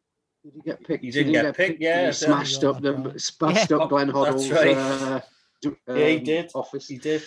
Did 0.45 0.53
he 0.55 0.61
get 0.61 0.79
picked? 0.87 1.03
He 1.03 1.11
didn't 1.11 1.33
get 1.33 1.55
picked, 1.57 1.71
and 1.71 1.81
yeah, 1.81 2.07
He 2.07 2.13
smashed 2.13 2.63
up 2.63 2.81
the 2.81 2.91
definitely. 2.93 3.19
smashed 3.19 3.71
Yeah. 3.71 3.77
up 3.77 3.89
Glenn 3.89 4.07
That's 4.07 4.17
Hoddle's 4.17 4.51
right. 4.51 4.77
uh, 4.77 5.21
d- 5.61 5.75
Yeah, 5.89 6.07
he 6.07 6.17
um, 6.19 6.23
did. 6.23 6.51
office. 6.55 6.87
He 6.87 6.97
did. 7.09 7.21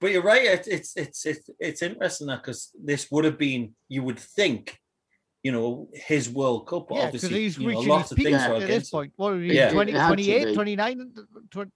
But 0.00 0.12
you're 0.12 0.22
right. 0.22 0.44
It, 0.54 0.68
it's 0.68 0.90
it's 0.96 1.20
it's 1.26 1.50
it's 1.58 1.82
interesting 1.82 2.28
that 2.28 2.42
because 2.42 2.70
this 2.90 3.10
would 3.10 3.24
have 3.24 3.38
been 3.38 3.74
you 3.88 4.02
would 4.06 4.20
think, 4.38 4.62
you 5.46 5.52
know, 5.52 5.88
his 5.92 6.28
World 6.28 6.66
Cup. 6.66 6.86
yeah, 6.90 7.06
because 7.06 7.24
obviously, 7.24 7.42
he's 7.44 7.56
you 7.58 7.62
know, 7.64 7.78
reaching 7.78 7.88
lots 7.88 8.02
his 8.08 8.12
of 8.12 8.16
peak 8.18 8.26
things 8.26 8.42
at 8.42 8.60
this 8.66 8.84
him. 8.92 8.96
point. 8.96 9.12
What 9.14 9.32
are 9.34 9.36
we, 9.36 9.54
Yeah. 9.54 9.70
20, 9.70 9.92
It 9.92 9.94
had 9.96 10.08
to 10.08 10.14
28, 10.14 10.54
29, 10.54 11.12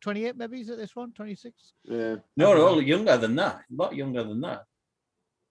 28 0.01 0.37
maybe 0.37 0.61
is 0.61 0.69
it 0.71 0.79
this 0.79 0.97
one? 0.97 1.13
26? 1.13 1.55
Yeah. 1.85 2.17
No, 2.37 2.55
no, 2.55 2.81
younger 2.81 3.17
than 3.17 3.37
that. 3.37 3.55
A 3.71 3.83
lot 3.83 3.95
younger 3.95 4.25
than 4.25 4.41
that. 4.41 4.65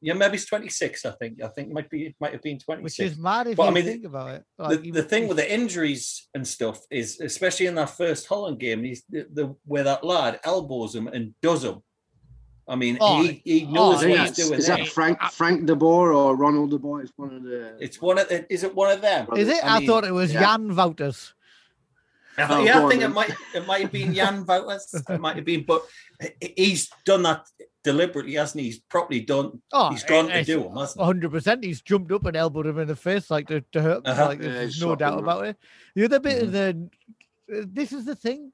Yeah, 0.01 0.13
maybe 0.15 0.36
it's 0.36 0.45
26. 0.47 1.05
I 1.05 1.11
think. 1.11 1.41
I 1.43 1.47
think 1.49 1.72
might 1.72 1.89
be. 1.89 2.15
Might 2.22 2.34
have 2.34 2.41
been 2.41 2.59
26. 2.59 2.84
Which 2.84 3.11
is 3.11 3.17
mad 3.17 3.47
if 3.47 3.57
But, 3.57 3.63
I 3.63 3.67
you 3.70 3.74
mean, 3.76 3.84
think 3.86 4.05
about 4.05 4.30
it. 4.36 4.43
the, 4.57 4.78
he- 4.82 4.91
the 4.91 5.03
thing 5.03 5.28
with 5.30 5.38
the 5.38 5.53
injuries 5.59 6.28
and 6.34 6.45
stuff 6.47 6.80
is, 6.89 7.20
especially 7.22 7.67
in 7.67 7.76
that 7.76 7.89
first 7.91 8.28
Holland 8.28 8.59
game, 8.59 8.84
he's 8.84 9.03
the, 9.09 9.28
the 9.32 9.55
where 9.65 9.84
that 9.84 10.03
lad 10.03 10.39
elbows 10.43 10.95
him 10.95 11.07
and 11.07 11.34
does 11.41 11.63
him. 11.63 11.78
I 12.70 12.76
mean, 12.76 12.97
Oh, 13.01 13.24
he, 13.24 13.41
he 13.43 13.65
oh, 13.67 13.72
knows 13.72 13.78
I 13.78 13.95
what 13.95 13.99
think 14.01 14.11
he's 14.20 14.20
that's- 14.30 14.47
doing. 14.47 14.59
is 14.59 14.67
there. 14.67 14.78
that 14.78 14.88
Frank 14.89 15.22
Frank 15.32 15.65
De 15.65 15.76
Boer 15.76 16.13
or 16.13 16.36
Ronald 16.36 16.70
De 16.70 16.78
Boer? 16.78 17.01
It's 17.01 17.11
one 17.17 17.34
of 17.34 17.43
the. 17.43 17.76
It's 17.84 17.99
one 18.01 18.20
of. 18.20 18.30
the- 18.30 18.45
Is 18.53 18.63
it 18.63 18.74
one 18.76 18.91
of 18.91 19.01
them? 19.01 19.28
Is 19.36 19.49
it? 19.49 19.63
I 19.63 19.76
I, 19.76 19.80
mean, 19.80 19.88
thought 19.88 20.05
it 20.05 20.13
was 20.13 20.32
yeah. 20.34 20.41
Jan 20.41 20.70
Wouters. 20.70 21.34
I 22.38 22.47
Oh, 22.47 22.63
yeah, 22.63 22.74
go 22.76 22.80
I 22.80 22.84
on 22.84 22.89
think 22.91 23.01
it 23.03 23.07
might 23.09 23.34
it 23.55 23.67
might 23.67 23.82
have 23.82 23.91
been 23.91 24.13
Jan 24.13 24.45
Wouters. 24.45 25.09
It 25.09 25.20
might 25.20 25.36
have 25.36 25.45
been, 25.45 25.63
but 25.63 25.84
he's 26.55 26.89
done 27.05 27.24
that 27.24 27.47
deliberately, 27.84 28.36
hasn't 28.36 28.61
he? 28.61 28.67
He's 28.67 28.80
probably 28.80 29.22
done. 29.22 29.61
Oh, 29.74 29.89
He's 29.89 30.03
gone 30.03 30.28
to 30.28 30.38
it's 30.38 30.47
do 30.47 30.63
'em, 30.65 30.76
hasn't 30.78 31.01
he? 31.03 31.28
100%. 31.28 31.63
He's 31.63 31.82
jumped 31.82 32.11
up 32.11 32.26
and 32.26 32.38
elbowed 32.38 32.67
him 32.67 32.78
in 32.80 32.88
the 32.88 32.95
face 32.95 33.30
like 33.32 33.47
to, 33.47 33.61
to 33.74 33.82
hurt. 33.82 34.01
Uh-huh. 34.07 34.26
Like, 34.28 34.41
Yeah, 34.41 34.49
there's 34.51 34.76
he's 34.76 34.84
no 34.84 34.95
doubt 34.95 35.13
him, 35.17 35.24
about 35.26 35.45
it. 35.47 35.57
The 35.95 36.05
other 36.05 36.20
bit 36.20 36.43
of 36.43 36.49
Mm-hmm. 36.49 36.86
the. 37.49 37.59
uh, 37.61 37.65
This 37.67 37.91
is 37.93 38.05
the 38.05 38.15
thing. 38.15 38.51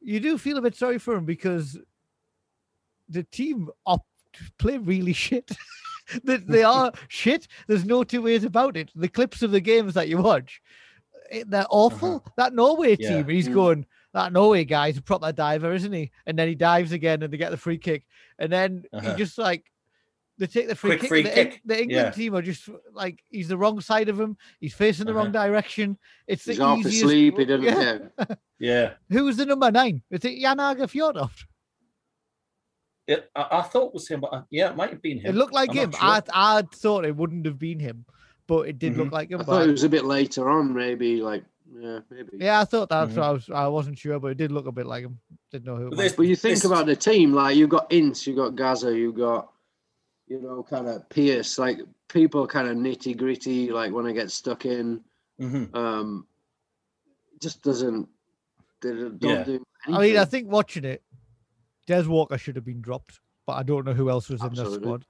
You 0.00 0.20
do 0.20 0.38
feel 0.38 0.56
a 0.58 0.62
bit 0.62 0.76
sorry 0.76 0.98
for 0.98 1.14
him 1.16 1.24
because 1.24 1.78
the 3.08 3.22
team 3.24 3.68
op- 3.86 4.06
play 4.58 4.78
really 4.78 5.12
shit. 5.12 5.50
they, 6.24 6.36
they 6.36 6.62
are 6.62 6.92
shit. 7.08 7.48
There's 7.68 7.84
no 7.84 8.04
two 8.04 8.22
ways 8.22 8.44
about 8.44 8.76
it. 8.76 8.90
The 8.94 9.08
clips 9.08 9.42
of 9.42 9.50
the 9.50 9.60
games 9.60 9.94
that 9.94 10.08
you 10.08 10.18
watch, 10.18 10.60
eh, 11.30 11.44
they're 11.46 11.66
awful. 11.70 12.24
That 12.36 12.54
Norway 12.54 12.92
Uh-huh. 12.94 12.96
Yeah. 13.02 13.16
team, 13.22 13.28
he's 13.28 13.48
Mm. 13.48 13.54
going, 13.54 13.86
that 14.12 14.32
Norway 14.32 14.64
guy's 14.64 14.96
a 14.98 15.02
proper 15.02 15.32
diver, 15.32 15.72
isn't 15.74 15.92
he? 15.92 16.10
And 16.26 16.38
then 16.38 16.48
he 16.48 16.54
dives 16.54 16.92
again 16.92 17.22
and 17.22 17.32
they 17.32 17.36
get 17.36 17.50
the 17.50 17.56
free 17.56 17.78
kick. 17.78 18.06
And 18.38 18.52
then 18.52 18.84
Uh-huh. 18.92 19.10
he 19.12 19.16
just 19.16 19.38
like, 19.38 19.64
they 20.36 20.46
take 20.48 20.66
the 20.66 20.74
free 20.74 20.90
Quick 20.90 21.00
kick. 21.02 21.08
free 21.08 21.22
the, 21.22 21.30
kick. 21.30 21.60
the 21.64 21.80
England 21.82 22.06
Yeah. 22.06 22.10
team 22.10 22.34
are 22.34 22.42
just 22.42 22.68
like, 22.92 23.22
he's 23.28 23.46
the 23.48 23.56
wrong 23.56 23.80
side 23.80 24.08
of 24.08 24.18
him. 24.18 24.36
He's 24.60 24.74
facing 24.74 25.06
the 25.06 25.14
wrong 25.14 25.30
direction. 25.30 25.96
It's 26.26 26.44
He's 26.44 26.58
the 26.58 26.74
easiest. 26.74 27.04
asleep. 27.04 27.38
He 27.38 27.44
didn't. 27.44 27.62
Yeah. 27.62 27.98
Yeah. 28.58 28.92
Who 29.10 29.24
was 29.24 29.36
the 29.36 29.46
number 29.46 29.70
nine? 29.70 30.02
Is 30.10 30.24
it 30.24 30.40
Jan 30.40 30.58
Åge 30.58 30.88
Fjørtoft? 30.88 31.44
It, 33.06 33.30
I, 33.36 33.46
I 33.58 33.62
thought 33.62 33.88
it 33.88 33.94
was 33.94 34.08
him, 34.08 34.20
but 34.20 34.32
I, 34.32 34.42
yeah, 34.50 34.70
it 34.70 34.76
might 34.76 34.90
have 34.90 35.02
been 35.02 35.18
him. 35.18 35.26
It 35.26 35.34
looked 35.38 35.52
like 35.52 35.70
I'm 35.70 35.76
him. 35.76 35.90
sure. 35.92 36.00
I 36.02 36.22
I 36.32 36.62
thought 36.74 37.04
it 37.04 37.14
wouldn't 37.14 37.44
have 37.46 37.58
been 37.58 37.78
him, 37.78 38.04
but 38.46 38.68
it 38.68 38.78
did 38.78 38.96
look 38.96 39.08
Mhm. 39.08 39.12
like 39.12 39.30
him. 39.30 39.40
I 39.40 39.44
thought 39.44 39.68
it 39.68 39.70
was 39.70 39.84
a 39.84 39.88
bit 39.88 40.04
later 40.04 40.48
on, 40.48 40.72
maybe 40.74 41.20
like 41.20 41.44
yeah, 41.76 41.98
maybe. 42.10 42.38
yeah, 42.38 42.60
I 42.60 42.64
thought 42.64 42.88
that's 42.88 43.12
Mhm. 43.12 43.16
what 43.16 43.24
I 43.24 43.30
was. 43.32 43.50
I 43.50 43.66
wasn't 43.68 43.98
sure, 43.98 44.18
but 44.18 44.28
it 44.28 44.38
did 44.38 44.52
look 44.52 44.66
a 44.66 44.72
bit 44.72 44.86
like 44.86 45.04
him. 45.04 45.18
Didn't 45.50 45.66
know 45.66 45.76
who. 45.76 45.86
It 45.88 45.90
But 45.90 45.96
was. 45.98 46.04
this- 46.06 46.12
But 46.14 46.26
you 46.28 46.36
think 46.36 46.54
This- 46.56 46.64
about 46.64 46.86
the 46.86 46.96
team, 46.96 47.32
like 47.34 47.56
you've 47.56 47.68
got 47.70 47.92
Ince, 47.92 48.26
you've 48.26 48.36
got 48.36 48.54
Gaza, 48.56 48.96
you've 48.96 49.16
got 49.16 49.50
you 50.26 50.40
know 50.40 50.62
kind 50.62 50.88
of 50.88 51.06
Pearce, 51.10 51.58
like 51.58 51.80
people 52.08 52.46
kind 52.46 52.68
of 52.68 52.76
nitty 52.78 53.16
gritty, 53.18 53.70
like 53.70 53.92
when 53.92 54.06
I 54.06 54.12
get 54.12 54.30
stuck 54.30 54.64
in, 54.64 55.04
Mhm. 55.38 55.74
um, 55.76 56.26
just 57.40 57.62
doesn't. 57.62 58.08
They 58.80 58.90
don't 58.92 59.22
Yeah. 59.22 59.44
do. 59.44 59.62
I 59.86 60.00
mean, 60.00 60.16
I 60.16 60.24
think 60.24 60.48
watching 60.50 60.84
it, 60.86 61.02
Des 61.86 62.04
Walker 62.04 62.38
should 62.38 62.56
have 62.56 62.64
been 62.64 62.80
dropped, 62.80 63.20
but 63.46 63.54
I 63.54 63.62
don't 63.62 63.84
know 63.84 63.92
who 63.92 64.10
else 64.10 64.28
was 64.28 64.42
in 64.42 64.54
the 64.54 64.70
squad. 64.72 65.04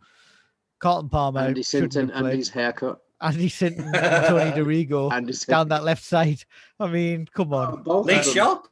Carlton 0.81 1.09
Palmer, 1.09 1.41
Andy 1.41 1.63
shouldn't 1.63 1.93
Sinton, 1.95 2.15
have 2.15 2.23
played. 2.23 2.33
Andy's 2.33 2.49
haircut, 2.51 3.01
Andy 3.21 3.49
Sinton, 3.49 3.95
and 3.95 4.27
Tony 4.27 4.51
Dorigo 4.87 5.13
Andy's 5.13 5.45
down 5.45 5.69
that 5.69 5.85
left 5.85 6.03
side. 6.05 6.43
I 6.79 6.89
mean, 6.89 7.27
come 7.33 7.55
on. 7.55 7.83
Both 7.83 8.07
Lee. 8.07 8.23
Sharpe. 8.23 8.69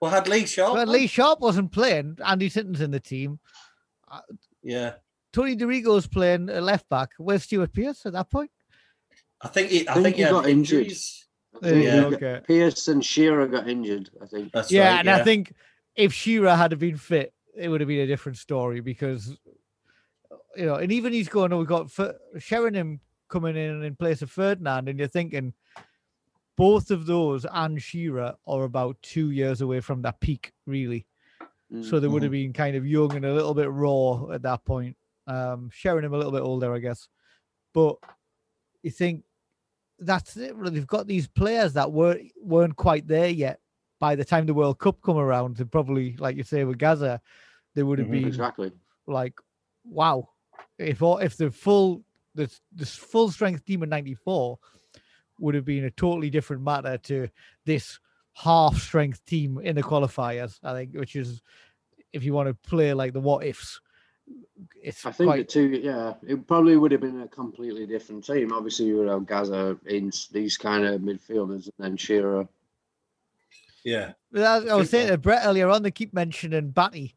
We 0.00 0.08
had 0.08 0.28
Lee 0.28 0.46
Sharpe. 0.46 0.74
But. 0.74 0.88
Lee 0.88 1.06
Sharpe 1.06 1.40
wasn't 1.40 1.72
playing. 1.72 2.18
Andy 2.24 2.48
Sinton's 2.48 2.80
in 2.80 2.90
the 2.90 3.00
team. 3.00 3.38
Uh, 4.10 4.20
yeah, 4.62 4.94
Tony 5.32 5.56
Dorigo's 5.56 6.06
playing 6.06 6.46
left 6.46 6.88
back. 6.88 7.10
Where's 7.18 7.42
Stuart 7.42 7.72
Pearce 7.72 8.06
at 8.06 8.12
that 8.14 8.30
point? 8.30 8.50
I 9.40 9.48
think 9.48 9.70
he. 9.70 9.88
I 9.88 9.94
think 9.94 10.04
think 10.04 10.16
he 10.16 10.22
he 10.24 10.30
got 10.30 10.48
injured. 10.48 10.80
injuries. 10.82 11.26
I 11.62 11.68
Yeah. 11.72 12.08
he 12.10 12.16
got- 12.16 12.44
Pearce 12.44 12.88
and 12.88 13.04
Shearer 13.04 13.46
got 13.46 13.68
injured. 13.68 14.08
I 14.22 14.26
think. 14.26 14.52
That's 14.52 14.70
yeah, 14.72 14.90
right. 14.92 15.00
and 15.00 15.10
I 15.10 15.22
think 15.22 15.52
if 15.96 16.12
Shearer 16.12 16.54
had 16.54 16.78
been 16.78 16.96
fit, 16.96 17.32
it 17.56 17.68
would 17.68 17.80
have 17.80 17.88
been 17.88 18.00
a 18.00 18.06
different 18.06 18.38
story 18.38 18.80
because 18.80 19.36
you 20.56 20.66
know, 20.66 20.74
and 20.76 20.92
even 20.92 21.12
he's 21.12 21.28
going, 21.28 21.52
oh, 21.52 21.58
we've 21.58 21.66
got 21.66 21.90
Fer- 21.90 22.18
Sheringham 22.38 23.00
coming 23.28 23.56
in 23.56 23.82
in 23.82 23.96
place 23.96 24.20
of 24.22 24.30
Ferdinand, 24.30 24.88
and 24.88 24.98
you're 24.98 25.08
thinking 25.08 25.54
both 26.56 26.90
of 26.90 27.06
those 27.06 27.46
and 27.50 27.80
Shearer 27.80 28.34
are 28.46 28.64
about 28.64 28.96
two 29.02 29.30
years 29.30 29.62
away 29.62 29.80
from 29.80 30.02
that 30.02 30.20
peak, 30.20 30.52
really. 30.66 31.06
So 31.84 31.98
they 31.98 32.06
would 32.06 32.22
have 32.22 32.32
been 32.32 32.52
kind 32.52 32.76
of 32.76 32.86
young 32.86 33.16
and 33.16 33.24
a 33.24 33.32
little 33.32 33.54
bit 33.54 33.70
raw 33.70 34.30
at 34.30 34.42
that 34.42 34.62
point. 34.62 34.94
Um, 35.26 35.70
Sheringham 35.72 36.12
a 36.12 36.18
little 36.18 36.32
bit 36.32 36.42
older, 36.42 36.74
I 36.74 36.80
guess. 36.80 37.08
But 37.72 37.96
you 38.82 38.90
think 38.90 39.24
that's 39.98 40.36
it. 40.36 40.54
They've 40.62 40.86
got 40.86 41.06
these 41.06 41.26
players 41.28 41.72
that 41.72 41.90
weren't 41.90 42.30
weren't 42.42 42.76
quite 42.76 43.08
there 43.08 43.30
yet. 43.30 43.60
By 44.02 44.16
the 44.16 44.24
time 44.24 44.46
the 44.46 44.52
World 44.52 44.80
Cup 44.80 45.00
come 45.00 45.16
around, 45.16 45.58
they 45.58 45.64
probably, 45.64 46.16
like 46.16 46.36
you 46.36 46.42
say 46.42 46.64
with 46.64 46.76
Gaza, 46.76 47.20
they 47.76 47.84
would 47.84 48.00
have 48.00 48.08
Mhm. 48.08 48.10
been 48.10 48.26
exactly. 48.26 48.72
like, 49.06 49.38
wow. 49.84 50.28
If 50.76 51.02
all, 51.02 51.18
if 51.18 51.36
the 51.36 51.52
full 51.52 52.02
the 52.34 52.50
this 52.72 52.96
full 52.96 53.30
strength 53.30 53.64
team 53.64 53.84
in 53.84 53.90
'94 53.90 54.58
would 55.38 55.54
have 55.54 55.64
been 55.64 55.84
a 55.84 55.90
totally 55.92 56.30
different 56.30 56.64
matter 56.64 56.98
to 56.98 57.28
this 57.64 58.00
half 58.32 58.76
strength 58.76 59.24
team 59.24 59.58
in 59.58 59.76
the 59.76 59.84
qualifiers, 59.84 60.58
I 60.64 60.72
think, 60.72 60.96
which 60.96 61.14
is 61.14 61.40
if 62.12 62.24
you 62.24 62.32
want 62.32 62.48
to 62.48 62.54
play 62.68 62.94
like 62.94 63.12
the 63.12 63.20
what 63.20 63.46
ifs, 63.46 63.80
it's 64.82 65.06
I 65.06 65.12
think 65.12 65.28
quite 65.28 65.46
the 65.46 65.52
two, 65.52 65.68
yeah, 65.80 66.14
it 66.26 66.44
probably 66.48 66.76
would 66.76 66.90
have 66.90 67.00
been 67.02 67.20
a 67.20 67.28
completely 67.28 67.86
different 67.86 68.24
team. 68.24 68.52
Obviously, 68.52 68.86
you 68.86 68.96
would 68.96 69.08
have 69.08 69.26
Gaza, 69.26 69.78
in 69.86 70.10
these 70.32 70.56
kind 70.56 70.84
of 70.86 71.00
midfielders, 71.02 71.66
and 71.66 71.74
then 71.78 71.96
Shearer. 71.96 72.48
Yeah. 73.84 74.12
But 74.30 74.42
I, 74.42 74.54
I 74.56 74.74
was 74.76 74.90
Think 74.90 75.02
saying 75.02 75.08
to 75.08 75.18
Brett 75.18 75.42
earlier 75.44 75.68
on, 75.68 75.82
they 75.82 75.90
keep 75.90 76.14
mentioning 76.14 76.70
Batty. 76.70 77.16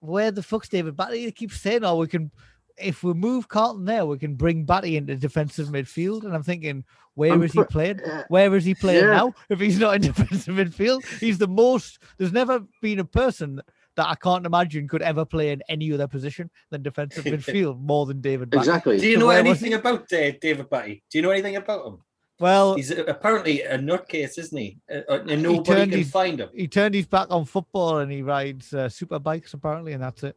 Where 0.00 0.30
the 0.30 0.42
fuck's 0.42 0.68
David 0.68 0.96
Batty? 0.96 1.24
They 1.24 1.30
keep 1.32 1.52
saying, 1.52 1.84
oh, 1.84 1.96
we 1.96 2.08
can, 2.08 2.30
if 2.76 3.04
we 3.04 3.14
move 3.14 3.48
Carlton 3.48 3.84
there, 3.84 4.04
we 4.04 4.18
can 4.18 4.34
bring 4.34 4.64
Batty 4.64 4.96
into 4.96 5.14
defensive 5.16 5.68
midfield. 5.68 6.24
And 6.24 6.34
I'm 6.34 6.42
thinking, 6.42 6.84
where 7.14 7.32
I'm 7.32 7.42
is 7.42 7.52
he 7.52 7.58
pre- 7.58 7.66
playing? 7.66 8.00
yeah. 8.04 8.24
Where 8.28 8.54
is 8.56 8.64
he 8.64 8.74
playing 8.74 9.04
Yeah. 9.04 9.10
now? 9.10 9.34
If 9.48 9.60
he's 9.60 9.78
not 9.78 9.94
in 9.96 10.02
defensive 10.12 10.54
midfield, 10.56 11.04
he's 11.20 11.38
the 11.38 11.46
most. 11.46 11.98
There's 12.18 12.32
never 12.32 12.64
been 12.80 12.98
a 12.98 13.04
person 13.04 13.60
that 13.94 14.06
I 14.08 14.14
can't 14.14 14.46
imagine 14.46 14.88
could 14.88 15.02
ever 15.02 15.24
play 15.26 15.50
in 15.52 15.62
any 15.68 15.92
other 15.92 16.08
position 16.08 16.50
than 16.70 16.82
defensive 16.82 17.24
midfield 17.26 17.78
more 17.78 18.06
than 18.06 18.20
David 18.22 18.48
Batty. 18.50 18.60
Exactly. 18.60 18.98
Do 18.98 19.06
you 19.06 19.14
So 19.16 19.20
know 19.20 19.26
where 19.26 19.38
anything 19.38 19.74
about 19.74 20.10
uh, 20.12 20.30
David 20.40 20.68
Batty? 20.70 21.02
Do 21.10 21.18
you 21.18 21.22
know 21.22 21.30
anything 21.30 21.56
about 21.56 21.86
him? 21.86 21.98
Well, 22.42 22.74
He's 22.74 22.90
apparently 22.90 23.62
a 23.62 23.78
nutcase, 23.78 24.36
isn't 24.38 24.56
he? 24.58 24.78
Uh, 24.92 25.00
uh, 25.08 25.24
He 25.24 25.32
and 25.34 25.42
nobody 25.42 25.62
turned 25.64 25.90
can 25.92 25.98
his- 26.00 26.10
find 26.10 26.40
him. 26.40 26.48
he 26.54 26.66
turned 26.68 26.94
his 26.94 27.06
back 27.06 27.28
on 27.30 27.44
football 27.44 27.98
and 27.98 28.10
he 28.10 28.20
rides 28.22 28.74
uh, 28.74 28.88
super 28.88 29.18
bikes 29.18 29.54
apparently, 29.54 29.92
and 29.92 30.02
that's 30.02 30.22
it. 30.24 30.36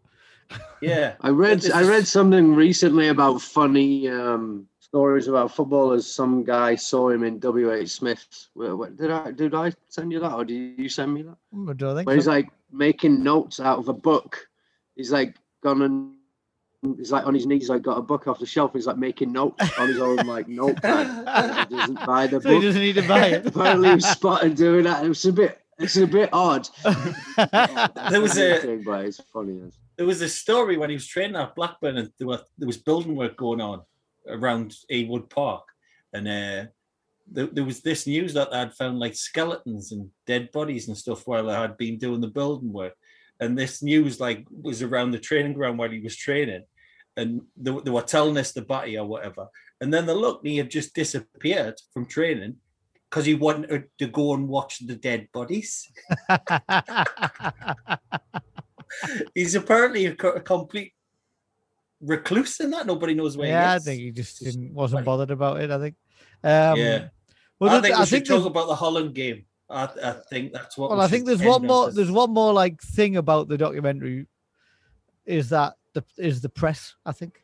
Yeah. 0.81 1.15
I 1.21 1.29
read 1.29 1.69
I 1.71 1.81
read 1.83 2.05
something 2.07 2.53
recently 2.53 3.07
about 3.09 3.41
funny 3.41 4.07
um, 4.09 4.67
stories 4.79 5.27
about 5.27 5.51
footballers. 5.55 6.05
Some 6.05 6.43
guy 6.43 6.75
saw 6.75 7.09
him 7.09 7.23
in 7.23 7.39
WH 7.39 7.87
Smith's. 7.89 8.49
Where- 8.53 8.75
where- 8.75 8.91
Did 8.91 9.09
I 9.11 9.31
did 9.31 9.55
I 9.55 9.73
send 9.89 10.11
you 10.11 10.19
that, 10.19 10.31
or 10.33 10.45
did 10.45 10.77
you 10.79 10.87
send 10.89 11.13
me 11.13 11.23
that? 11.23 11.37
I 11.69 11.73
don't 11.73 11.95
think 11.95 12.05
Where 12.07 12.15
he's 12.15 12.27
like 12.27 12.49
making 12.71 13.23
notes 13.23 13.59
out 13.59 13.79
of 13.79 13.87
a 13.89 13.93
book. 13.93 14.47
He's 14.95 15.11
like 15.11 15.35
gone 15.63 15.81
and 15.81 16.14
he's 16.97 17.11
like 17.11 17.25
on 17.25 17.33
his 17.33 17.45
knees, 17.45 17.69
like 17.69 17.81
got 17.81 17.97
a 17.97 18.01
book 18.01 18.27
off 18.27 18.39
the 18.39 18.45
shelf. 18.45 18.71
He's 18.73 18.87
like 18.87 18.97
making 18.97 19.31
notes 19.31 19.63
on 19.79 19.87
his 19.87 19.99
own 19.99 20.17
like 20.17 20.47
notepad. 20.49 21.67
he 21.69 21.75
doesn't 21.75 22.05
buy 22.05 22.27
the 22.27 22.41
so 22.41 22.49
he 22.49 22.61
doesn't 22.61 22.81
need 22.81 22.95
to 22.95 23.07
buy 23.07 23.27
it. 23.27 23.45
Apparently, 23.47 23.89
he 23.89 23.95
was 23.95 24.05
spotted 24.05 24.55
doing 24.55 24.83
that. 24.83 25.03
It 25.03 25.09
was 25.09 25.25
a 25.25 25.33
bit. 25.33 25.59
It's 25.77 25.97
a 25.97 26.07
bit 26.07 26.29
odd. 26.31 26.69
There 28.09 28.21
was 28.21 28.37
a- 28.37 28.59
thing, 28.59 28.83
but 28.83 29.05
it's 29.05 29.19
funny. 29.33 29.59
There 29.97 30.05
was 30.05 30.21
a 30.21 30.29
story 30.29 30.77
when 30.77 30.89
he 30.89 30.95
was 30.95 31.07
training 31.07 31.35
at 31.35 31.55
Blackburn, 31.55 31.97
and 31.97 32.11
there, 32.17 32.27
were, 32.27 32.41
there 32.57 32.67
was 32.67 32.77
building 32.77 33.15
work 33.15 33.35
going 33.37 33.61
on 33.61 33.81
around 34.27 34.75
Ewood 34.91 35.29
Park, 35.29 35.63
and 36.13 36.27
uh, 36.27 36.65
there, 37.29 37.47
there 37.47 37.63
was 37.63 37.81
this 37.81 38.07
news 38.07 38.33
that 38.33 38.51
they 38.51 38.57
had 38.57 38.73
found 38.73 38.99
like 38.99 39.15
skeletons 39.15 39.91
and 39.91 40.09
dead 40.25 40.51
bodies 40.51 40.87
and 40.87 40.97
stuff 40.97 41.25
while 41.27 41.45
they 41.45 41.53
had 41.53 41.77
been 41.77 41.97
doing 41.97 42.21
the 42.21 42.27
building 42.27 42.71
work, 42.71 42.93
and 43.39 43.57
this 43.57 43.81
news 43.83 44.19
like 44.19 44.45
was 44.49 44.81
around 44.81 45.11
the 45.11 45.19
training 45.19 45.53
ground 45.53 45.77
while 45.77 45.89
he 45.89 45.99
was 45.99 46.15
training, 46.15 46.63
and 47.17 47.41
they, 47.57 47.71
they 47.83 47.91
were 47.91 48.01
telling 48.01 48.37
us 48.37 48.51
the 48.51 48.61
batty 48.61 48.97
or 48.97 49.05
whatever, 49.05 49.47
and 49.81 49.93
then 49.93 50.05
the 50.05 50.15
look 50.15 50.41
he 50.43 50.57
had 50.57 50.69
just 50.69 50.93
disappeared 50.93 51.75
from 51.93 52.05
training 52.05 52.55
because 53.09 53.25
he 53.25 53.33
wanted 53.33 53.85
to 53.97 54.07
go 54.07 54.33
and 54.33 54.47
watch 54.47 54.85
the 54.85 54.95
dead 54.95 55.27
bodies. 55.33 55.91
He's 59.33 59.55
apparently 59.55 60.05
a, 60.07 60.13
a 60.13 60.41
complete 60.41 60.93
recluse 62.01 62.59
in 62.59 62.71
that. 62.71 62.87
Nobody 62.87 63.13
knows 63.13 63.37
where 63.37 63.47
yeah, 63.47 63.71
he 63.71 63.75
I 63.75 63.79
think 63.79 64.01
he 64.01 64.11
just 64.11 64.39
Just 64.39 64.57
didn't 64.57 64.73
wasn't 64.73 65.05
bothered 65.05 65.31
about 65.31 65.61
it. 65.61 65.71
I 65.71 65.79
think. 65.79 65.95
Um, 66.43 66.77
Yeah. 66.77 67.07
Well, 67.59 67.77
I 67.77 67.81
think 67.81 67.95
we 67.95 68.01
I 68.01 68.05
should 68.05 68.27
think 68.27 68.27
talk 68.27 68.45
about 68.45 68.67
the 68.67 68.75
Holland 68.75 69.13
game. 69.15 69.45
I, 69.69 69.89
I 70.03 70.11
think 70.29 70.53
that's 70.53 70.77
what. 70.77 70.89
well, 70.89 70.99
we 70.99 71.05
I 71.05 71.07
think 71.07 71.25
there's 71.25 71.41
one 71.41 71.61
on 71.61 71.67
more. 71.67 71.85
this. 71.87 71.95
There's 71.95 72.11
one 72.11 72.31
more 72.31 72.53
like 72.53 72.81
thing 72.81 73.17
about 73.17 73.47
the 73.47 73.57
documentary, 73.57 74.27
is 75.25 75.49
that 75.49 75.73
the 75.93 76.03
is 76.17 76.41
the 76.41 76.49
press. 76.49 76.95
I 77.05 77.11
think 77.11 77.41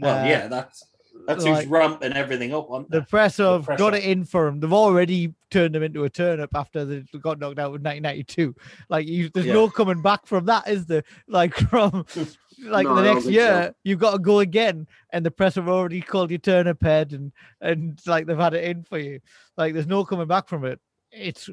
Well, 0.00 0.24
uh, 0.24 0.28
yeah, 0.28 0.46
that's 0.48 0.84
that's 1.26 1.44
like- 1.44 1.62
who's 1.62 1.66
ramping 1.70 2.12
everything 2.12 2.52
up 2.52 2.70
on 2.70 2.86
the 2.90 3.02
press 3.02 3.38
have 3.38 3.64
got 3.66 3.76
pressure. 3.78 3.94
it 3.96 4.04
in 4.04 4.24
for 4.24 4.46
him. 4.46 4.60
They've 4.60 4.72
already 4.72 5.32
turned 5.50 5.74
him 5.74 5.82
into 5.82 6.04
a 6.04 6.10
turnip 6.10 6.50
after 6.54 6.84
they 6.84 7.02
got 7.20 7.38
knocked 7.38 7.58
out 7.58 7.72
with 7.72 7.82
1992. 7.82 8.54
Like 8.90 9.06
you, 9.06 9.30
there's 9.32 9.46
no 9.46 9.70
coming 9.70 10.02
back 10.02 10.26
from 10.26 10.44
that, 10.46 10.68
is 10.68 10.84
there? 10.86 11.04
Like 11.28 11.54
from 11.54 12.04
like 12.64 12.84
No, 12.86 12.96
the 12.96 13.02
next 13.02 13.22
think 13.24 13.24
so. 13.24 13.30
year, 13.30 13.74
you've 13.84 14.00
got 14.00 14.12
to 14.12 14.18
go 14.18 14.40
again, 14.40 14.86
and 15.14 15.24
the 15.24 15.30
press 15.30 15.54
have 15.54 15.68
already 15.68 16.02
called 16.02 16.30
you 16.30 16.36
turnip 16.38 16.82
head, 16.82 17.12
and 17.12 17.32
and 17.62 17.98
like 18.06 18.26
they've 18.26 18.36
had 18.36 18.52
it 18.54 18.64
in 18.64 18.82
for 18.82 18.98
you. 18.98 19.20
Like 19.56 19.72
there's 19.72 19.86
no 19.86 20.04
coming 20.04 20.26
back 20.26 20.46
from 20.48 20.64
it. 20.66 20.78
It's 21.16 21.48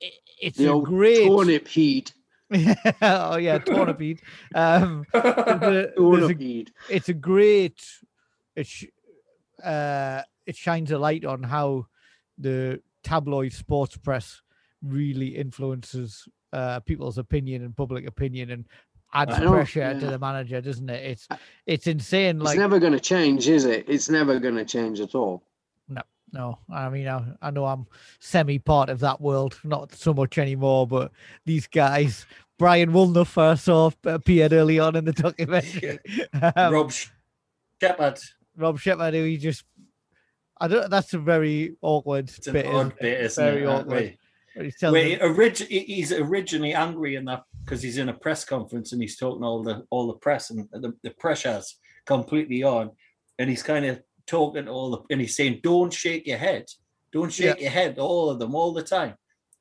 it, 0.00 0.12
it's 0.40 0.58
The 0.58 0.74
a 0.74 0.80
great. 0.82 1.26
turnip 1.28 1.68
heat. 1.68 2.12
oh 2.52 3.36
yeah, 3.36 3.58
turnipede. 3.58 4.20
Um, 4.54 5.04
the- 5.12 5.92
there's 5.96 6.24
a 6.24 6.26
Turnip 6.28 6.40
heat. 6.40 6.72
it's 6.88 7.08
a 7.08 7.14
great 7.14 7.82
it 8.56 8.66
sh- 8.66 8.86
uh 9.64 10.22
it 10.46 10.56
shines 10.56 10.90
a 10.90 10.98
light 10.98 11.24
on 11.24 11.42
how 11.42 11.86
the 12.38 12.80
tabloid 13.02 13.52
sports 13.52 13.96
press 13.96 14.40
really 14.82 15.28
influences 15.36 16.26
uh 16.52 16.80
people's 16.80 17.18
opinion 17.18 17.62
and 17.64 17.76
public 17.76 18.06
opinion 18.06 18.50
and 18.50 18.64
adds 19.12 19.36
pressure 19.38 19.98
to 19.98 20.06
the 20.06 20.18
manager 20.18 20.60
doesn't 20.60 20.88
it 20.90 21.04
it's 21.04 21.28
it's 21.66 21.86
insane 21.86 22.36
It's 22.36 22.44
like 22.44 22.58
never 22.58 22.78
going 22.78 22.92
to 22.92 23.00
change, 23.00 23.48
is 23.48 23.64
it? 23.64 23.84
It's 23.88 24.08
never 24.08 24.38
going 24.38 24.54
to 24.56 24.64
change 24.64 25.00
at 25.00 25.14
all. 25.14 25.42
No 26.32 26.58
i 26.70 26.88
mean 26.88 27.08
I, 27.08 27.22
I 27.40 27.50
know 27.50 27.64
i'm 27.64 27.86
semi 28.20 28.58
part 28.58 28.88
of 28.90 29.00
that 29.00 29.20
world 29.20 29.58
not 29.64 29.94
so 29.94 30.12
much 30.12 30.36
anymore 30.38 30.86
but 30.86 31.10
these 31.46 31.66
guys 31.66 32.26
brian 32.58 32.90
Woolnough 32.92 33.26
first 33.26 33.64
saw 33.64 33.90
appeared 34.04 34.52
early 34.52 34.78
on 34.78 34.94
in 34.96 35.04
the 35.04 35.12
documentary 35.12 35.98
Um, 36.56 36.72
Rob 36.74 36.92
Shepherd. 37.80 38.18
Rob 38.56 38.78
Shepherd, 38.78 39.14
who 39.14 39.24
he 39.24 39.36
just 39.36 39.64
I 40.60 40.66
don't 40.68 40.90
that's 40.90 41.14
a 41.14 41.18
very 41.18 41.76
awkward 41.80 42.28
It's 42.28 42.46
an 42.48 42.52
bit. 42.52 42.66
odd 42.66 42.72
isn't 42.86 43.00
bit, 43.00 43.20
isn't 43.20 43.44
very 43.44 43.62
it? 43.62 43.66
awkward. 43.66 44.18
He's 44.60 44.74
he 44.80 45.14
them- 45.14 45.20
orig- 45.22 45.68
he's 45.68 46.12
originally 46.12 46.74
angry 46.74 47.14
in 47.14 47.24
that 47.26 47.44
because 47.64 47.80
he's 47.80 47.96
in 47.98 48.08
a 48.08 48.14
press 48.14 48.44
conference 48.44 48.92
and 48.92 49.00
he's 49.00 49.16
talking 49.16 49.44
all 49.44 49.62
the 49.62 49.84
all 49.90 50.08
the 50.08 50.14
press 50.18 50.50
and 50.50 50.68
the, 50.72 50.92
the 51.04 51.10
pressure's 51.10 51.76
completely 52.06 52.64
on, 52.64 52.90
and 53.38 53.48
he's 53.48 53.62
kind 53.62 53.84
of 53.86 54.02
talking 54.28 54.66
to 54.66 54.70
all 54.70 54.90
the 54.90 54.98
and 55.10 55.20
he's 55.20 55.34
saying, 55.36 55.60
"Don't 55.62 55.92
shake 55.92 56.26
your 56.26 56.38
head, 56.38 56.66
don't 57.12 57.32
shake 57.32 57.60
your 57.60 57.70
head," 57.70 57.98
all 57.98 58.30
of 58.30 58.38
them 58.38 58.54
all 58.54 58.72
the 58.72 58.82
time, 58.82 59.14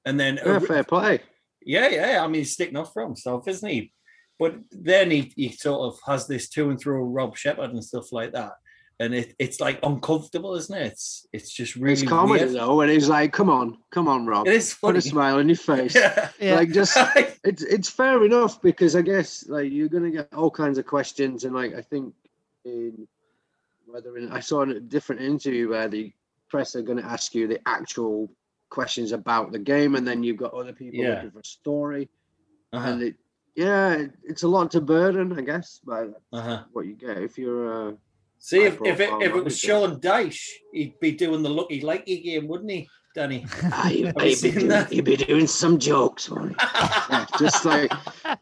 and 0.05 0.19
then 0.19 0.39
Yeah, 0.45 0.59
fair 0.59 0.83
play. 0.83 1.21
yeah, 1.65 1.87
yeah. 1.89 2.23
I 2.23 2.27
mean, 2.27 2.41
he's 2.41 2.53
sticking 2.53 2.77
up 2.77 2.91
for 2.93 3.01
himself, 3.03 3.47
isn't 3.47 3.67
he? 3.69 3.91
But 4.39 4.55
then 4.71 5.09
he, 5.09 5.33
he 5.35 5.49
sort 5.49 5.81
of 5.93 5.99
has 6.05 6.27
this 6.27 6.47
to 6.49 6.69
and 6.69 6.79
through 6.79 7.03
Rob 7.05 7.35
Shepherd 7.35 7.71
and 7.71 7.83
stuff 7.83 8.11
like 8.11 8.33
that, 8.33 8.51
and 8.99 9.15
it, 9.15 9.33
it's 9.39 9.59
like 9.59 9.79
uncomfortable, 9.81 10.53
isn't 10.55 10.77
it? 10.77 10.91
It's 10.91 11.25
it's 11.33 11.51
just 11.51 11.75
really 11.75 11.93
It's 11.93 12.03
comedy 12.03 12.43
weird. 12.45 12.55
though, 12.55 12.81
and 12.81 12.91
he's 12.91 13.09
like, 13.09 13.33
"Come 13.33 13.49
on, 13.49 13.77
come 13.91 14.07
on, 14.07 14.27
Rob, 14.27 14.45
It 14.47 14.53
is 14.53 14.75
put 14.79 14.95
a 14.95 15.01
smile 15.01 15.37
on 15.39 15.49
your 15.49 15.55
face." 15.57 15.95
Yeah. 16.03 16.29
Yeah. 16.39 16.55
Like 16.59 16.71
just 16.71 16.95
it's 17.43 17.63
it's 17.63 17.89
fair 17.89 18.23
enough 18.23 18.61
because 18.61 18.95
I 18.95 19.01
guess 19.01 19.47
like 19.47 19.71
you're 19.71 19.89
gonna 19.89 20.11
get 20.11 20.31
all 20.35 20.51
kinds 20.51 20.77
of 20.77 20.85
questions, 20.85 21.43
and 21.43 21.55
like 21.55 21.73
I 21.73 21.81
think 21.81 22.13
in 22.63 23.07
whether 23.87 24.17
in 24.17 24.31
I 24.31 24.39
saw 24.39 24.61
in 24.61 24.71
a 24.71 24.79
different 24.79 25.21
interview 25.21 25.69
where 25.69 25.87
the 25.87 26.11
press 26.49 26.75
are 26.75 26.81
gonna 26.81 27.01
ask 27.01 27.33
you 27.35 27.47
the 27.47 27.59
actual 27.67 28.29
questions 28.69 29.11
about 29.13 29.51
the 29.51 29.59
game, 29.59 29.95
and 29.95 30.05
then 30.07 30.23
you've 30.23 30.37
got 30.37 30.53
other 30.53 30.73
people 30.73 30.99
Yeah. 30.99 31.15
looking 31.15 31.31
for 31.31 31.39
a 31.39 31.45
story, 31.45 32.09
Uh-huh, 32.73 32.89
and 32.89 33.01
it 33.03 33.15
yeah, 33.55 33.93
it- 33.93 34.11
it's 34.23 34.43
a 34.43 34.47
lot 34.47 34.69
to 34.71 34.81
burden, 34.81 35.33
I 35.37 35.41
guess, 35.41 35.79
but 35.83 36.21
uh-huh. 36.31 36.65
what 36.73 36.85
you 36.85 36.93
get 36.93 37.17
if 37.17 37.37
you're 37.37 37.89
uh, 37.89 37.93
See, 38.39 38.61
if, 38.63 38.79
if 38.85 38.99
it 38.99 39.09
if 39.21 39.35
it 39.35 39.43
was. 39.43 39.57
Sean 39.57 39.99
Dyche, 39.99 40.47
he'd 40.71 40.99
be 40.99 41.11
doing 41.11 41.41
the 41.41 41.49
lucky 41.49 41.81
likey 41.81 42.23
game, 42.23 42.47
wouldn't 42.47 42.69
he, 42.69 42.87
Danny? 43.15 43.45
ah, 43.73 43.89
you 43.89 44.11
he'd, 44.19 44.41
be 44.43 44.51
doing, 44.51 44.85
he'd 44.91 45.05
be 45.05 45.15
doing 45.17 45.47
some 45.47 45.79
jokes, 45.79 46.29
wouldn't 46.29 46.51
he? 46.61 46.67
Yeah, 47.09 47.25
just 47.39 47.65
like 47.65 47.91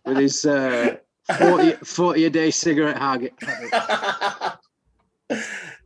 with 0.05 0.17
his 0.17 0.45
uh, 0.45 0.97
40, 1.37 1.71
40 1.85 2.25
a 2.25 2.29
day 2.29 2.51
cigarette 2.51 2.97
habit. 2.97 3.33
Did 5.29 5.39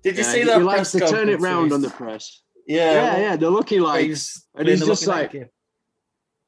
you 0.03 0.11
Yeah, 0.13 0.23
see 0.23 0.43
that? 0.43 0.57
he 0.57 0.63
likes 0.63 0.91
to 0.91 0.99
turn 0.99 1.29
it 1.29 1.39
conference 1.39 1.43
round 1.43 1.73
on 1.73 1.81
the 1.81 1.89
press. 1.89 2.41
Yeah, 2.67 2.91
Yeah, 2.93 3.13
well, 3.13 3.21
yeah, 3.21 3.35
the 3.35 3.49
lucky 3.49 3.79
where 3.79 3.87
like. 3.93 4.05
he's 4.07 4.45
and 4.55 4.67
he's 4.67 4.85
just 4.85 5.07
like- 5.07 5.33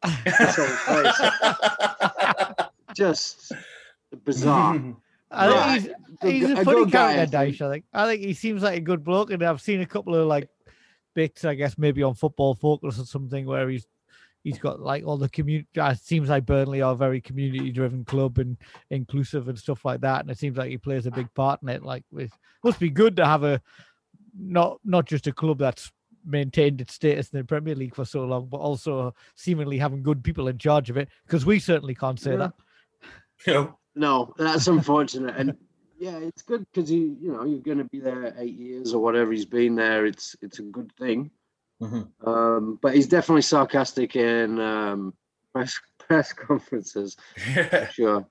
Just 2.96 3.52
bizarre. 4.26 4.82
I 5.32 5.50
Yeah. 5.50 5.80
think 5.80 5.94
Good 6.22 6.32
he's, 6.34 6.42
he's 6.42 6.48
gu- 6.48 6.58
a 6.58 6.62
a 6.62 6.66
funny 6.66 6.78
good 6.80 6.92
guy, 6.92 7.14
character, 7.14 7.38
Dyche. 7.38 7.62
I 7.62 7.72
think. 7.72 7.86
I 7.94 8.06
think 8.06 8.22
he 8.24 8.34
seems 8.34 8.64
like 8.64 8.78
a 8.78 8.82
good 8.82 9.04
bloke, 9.04 9.32
and 9.32 9.42
I've 9.44 9.62
seen 9.62 9.82
a 9.82 9.86
couple 9.86 10.16
of 10.16 10.28
like 10.28 10.50
bits, 11.16 11.46
I 11.46 11.56
guess, 11.56 11.78
maybe 11.78 12.04
on 12.04 12.16
Football 12.16 12.56
Focus 12.56 13.00
or 13.00 13.06
something, 13.06 13.46
where 13.46 13.70
he's 13.70 13.86
he's 14.44 14.60
got 14.60 14.80
like 14.80 15.06
all 15.06 15.18
the 15.18 15.30
community. 15.30 15.68
It 15.76 15.98
seems 16.00 16.30
like 16.30 16.46
Burnley 16.46 16.82
are 16.82 16.94
a 16.94 16.96
very 16.96 17.22
community-driven 17.22 18.06
club 18.06 18.38
and 18.40 18.58
inclusive 18.90 19.48
and 19.48 19.58
stuff 19.58 19.86
like 19.86 20.02
that, 20.02 20.22
and 20.22 20.32
it 20.32 20.38
seems 20.38 20.58
like 20.58 20.70
he 20.70 20.78
plays 20.78 21.06
a 21.06 21.12
big 21.12 21.34
part 21.34 21.62
in 21.62 21.70
it. 21.70 21.84
Like, 21.84 22.04
it 22.18 22.32
must 22.64 22.80
be 22.80 22.90
good 22.90 23.16
to 23.18 23.26
have 23.26 23.44
a 23.44 23.62
not 24.38 24.80
not 24.84 25.06
just 25.06 25.28
a 25.28 25.32
club 25.34 25.58
that's 25.60 25.92
maintained 26.26 26.80
its 26.82 26.94
status 26.94 27.30
in 27.32 27.40
the 27.40 27.46
Premier 27.46 27.76
League 27.76 27.96
for 27.96 28.06
so 28.06 28.24
long, 28.26 28.46
but 28.48 28.58
also 28.58 29.14
seemingly 29.36 29.78
having 29.78 30.04
good 30.04 30.24
people 30.24 30.48
in 30.48 30.58
charge 30.58 30.90
of 30.90 30.98
it. 30.98 31.10
Because 31.26 31.46
we 31.46 31.60
certainly 31.60 31.96
can't 31.96 32.20
say 32.20 32.32
Yeah. 32.32 32.38
that. 32.38 32.54
No, 33.48 33.78
No, 33.96 34.34
that's 34.38 34.68
unfortunate. 34.68 35.36
and 35.36 35.58
yeah, 35.98 36.18
it's 36.18 36.42
good 36.44 36.64
because 36.72 36.92
you 36.92 37.18
you 37.20 37.32
know 37.34 37.44
you're 37.46 37.60
going 37.60 37.78
to 37.80 37.84
be 37.86 38.00
there 38.00 38.34
eight 38.38 38.54
years 38.56 38.94
or 38.94 39.02
whatever 39.02 39.32
he's 39.32 39.46
been 39.46 39.76
there. 39.76 40.06
It's 40.06 40.36
it's 40.42 40.60
a 40.60 40.64
good 40.64 40.92
thing. 40.98 41.32
Mhm. 41.82 42.08
Um, 42.28 42.80
but 42.82 42.94
he's 42.96 43.08
definitely 43.08 43.42
sarcastic 43.42 44.16
in 44.16 44.60
um, 44.60 45.14
press 45.54 45.80
press 45.98 46.32
conferences. 46.34 47.18
Sure, 47.92 48.26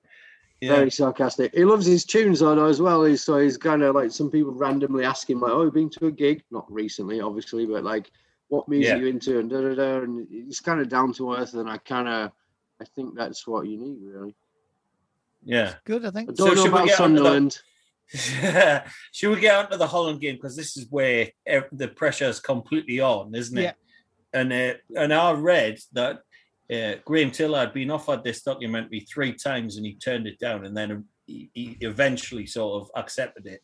yeah. 0.61 0.75
very 0.75 0.91
sarcastic. 0.91 1.53
He 1.55 1.65
loves 1.65 1.85
his 1.85 2.05
tunes 2.05 2.41
on 2.41 2.59
as 2.59 2.79
well. 2.81 3.03
He's, 3.03 3.23
so 3.23 3.37
he's 3.39 3.57
kind 3.57 3.81
of 3.83 3.95
like 3.95 4.11
some 4.11 4.29
people 4.31 4.53
randomly 4.53 5.03
ask 5.05 5.29
him 5.29 5.41
like, 5.41 5.51
"Oh, 5.51 5.63
you 5.63 5.71
been 5.71 5.89
to 5.91 6.05
a 6.07 6.11
gig?" 6.11 6.43
Not 6.51 6.71
recently, 6.71 7.19
obviously, 7.19 7.65
but 7.65 7.83
like, 7.83 8.09
"What 8.49 8.69
music 8.69 8.93
Yeah. 8.93 8.97
you 8.97 9.07
into?" 9.07 9.39
And 9.39 9.49
da 9.49 9.61
da 9.61 9.73
da. 9.75 9.97
And 10.03 10.27
he's 10.29 10.59
kind 10.59 10.79
of 10.79 10.87
down 10.89 11.13
to 11.13 11.33
earth, 11.33 11.53
and 11.55 11.69
I 11.69 11.77
kind 11.77 12.07
of 12.07 12.31
I 12.79 12.85
think 12.85 13.15
that's 13.15 13.45
what 13.47 13.67
you 13.67 13.77
need 13.77 13.97
really. 14.01 14.35
yeah. 15.43 15.73
Good, 15.85 16.05
I 16.05 16.11
think. 16.11 16.29
I 16.29 16.33
don't 16.33 16.55
know 16.55 16.65
about 16.67 16.85
get 16.87 16.93
the- 16.93 17.03
Sunderland. 17.03 17.59
Should 19.13 19.35
we 19.35 19.39
get 19.39 19.55
onto 19.55 19.77
the 19.77 19.87
Holland 19.87 20.19
game 20.19 20.35
because 20.35 20.55
this 20.55 20.75
is 20.75 20.87
where 20.89 21.29
the 21.71 21.87
pressure 21.87 22.25
is 22.25 22.39
completely 22.39 22.99
on, 22.99 23.33
isn't 23.33 23.57
it? 23.57 23.61
Yeah. 23.61 23.73
And 24.33 24.53
uh, 24.53 24.73
and 24.95 25.13
I 25.13 25.31
read 25.31 25.79
that 25.93 26.21
uh, 26.71 26.95
Graham 27.05 27.31
Taylor 27.31 27.59
had 27.59 27.73
been 27.73 27.91
offered 27.91 28.23
this 28.23 28.41
documentary 28.43 29.01
three 29.01 29.33
times 29.33 29.77
and 29.77 29.85
he 29.85 29.95
turned 29.95 30.27
it 30.27 30.39
down, 30.39 30.65
and 30.65 30.75
then 30.75 31.05
he, 31.25 31.49
he 31.53 31.77
eventually 31.81 32.45
sort 32.45 32.81
of 32.81 32.91
accepted 32.95 33.45
it. 33.45 33.61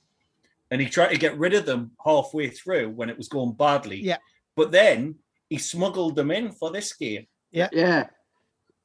And 0.71 0.81
he 0.81 0.87
tried 0.87 1.09
to 1.09 1.17
get 1.17 1.37
rid 1.37 1.53
of 1.53 1.65
them 1.65 1.91
halfway 2.03 2.49
through 2.49 2.89
when 2.89 3.09
it 3.09 3.17
was 3.17 3.29
going 3.29 3.53
badly. 3.53 4.01
Yeah. 4.01 4.17
But 4.55 4.71
then 4.71 5.15
he 5.49 5.57
smuggled 5.57 6.15
them 6.15 6.31
in 6.31 6.51
for 6.51 6.71
this 6.71 6.93
game. 6.93 7.27
Yeah. 7.51 7.69
Yeah. 7.71 8.07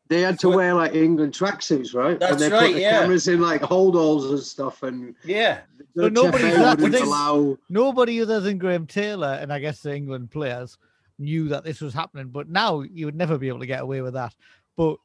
They 0.09 0.21
had 0.21 0.39
to 0.41 0.49
wear 0.51 0.75
like 0.75 0.95
England 0.95 1.33
tracksuits, 1.33 1.95
right? 1.95 2.19
That's 2.21 2.33
and 2.33 2.41
they 2.41 2.51
right, 2.51 2.67
put 2.69 2.75
the 2.75 2.81
yeah. 2.81 3.01
cameras 3.01 3.29
in 3.29 3.41
like 3.41 3.63
holdalls 3.63 4.29
and 4.31 4.39
stuff, 4.41 4.83
and 4.83 5.15
Yeah. 5.25 5.61
the 5.95 6.03
But 6.03 6.13
nobody- 6.13 6.45
that- 6.45 6.79
wouldn't 6.79 6.93
which 6.93 7.03
is- 7.03 7.09
allow. 7.09 7.57
Nobody 7.71 8.21
other 8.21 8.41
than 8.41 8.59
Graham 8.59 8.87
Taylor 8.87 9.39
and 9.41 9.53
I 9.53 9.59
guess 9.59 9.81
the 9.81 9.95
England 9.95 10.31
players 10.31 10.77
knew 11.19 11.49
that 11.49 11.65
this 11.65 11.81
was 11.81 11.95
happening. 11.95 12.29
But 12.29 12.49
now 12.49 12.81
you 12.83 13.07
would 13.07 13.15
never 13.15 13.39
be 13.39 13.49
able 13.49 13.61
to 13.61 13.67
get 13.67 13.81
away 13.83 14.03
with 14.03 14.15
that. 14.15 14.35
But 14.77 14.97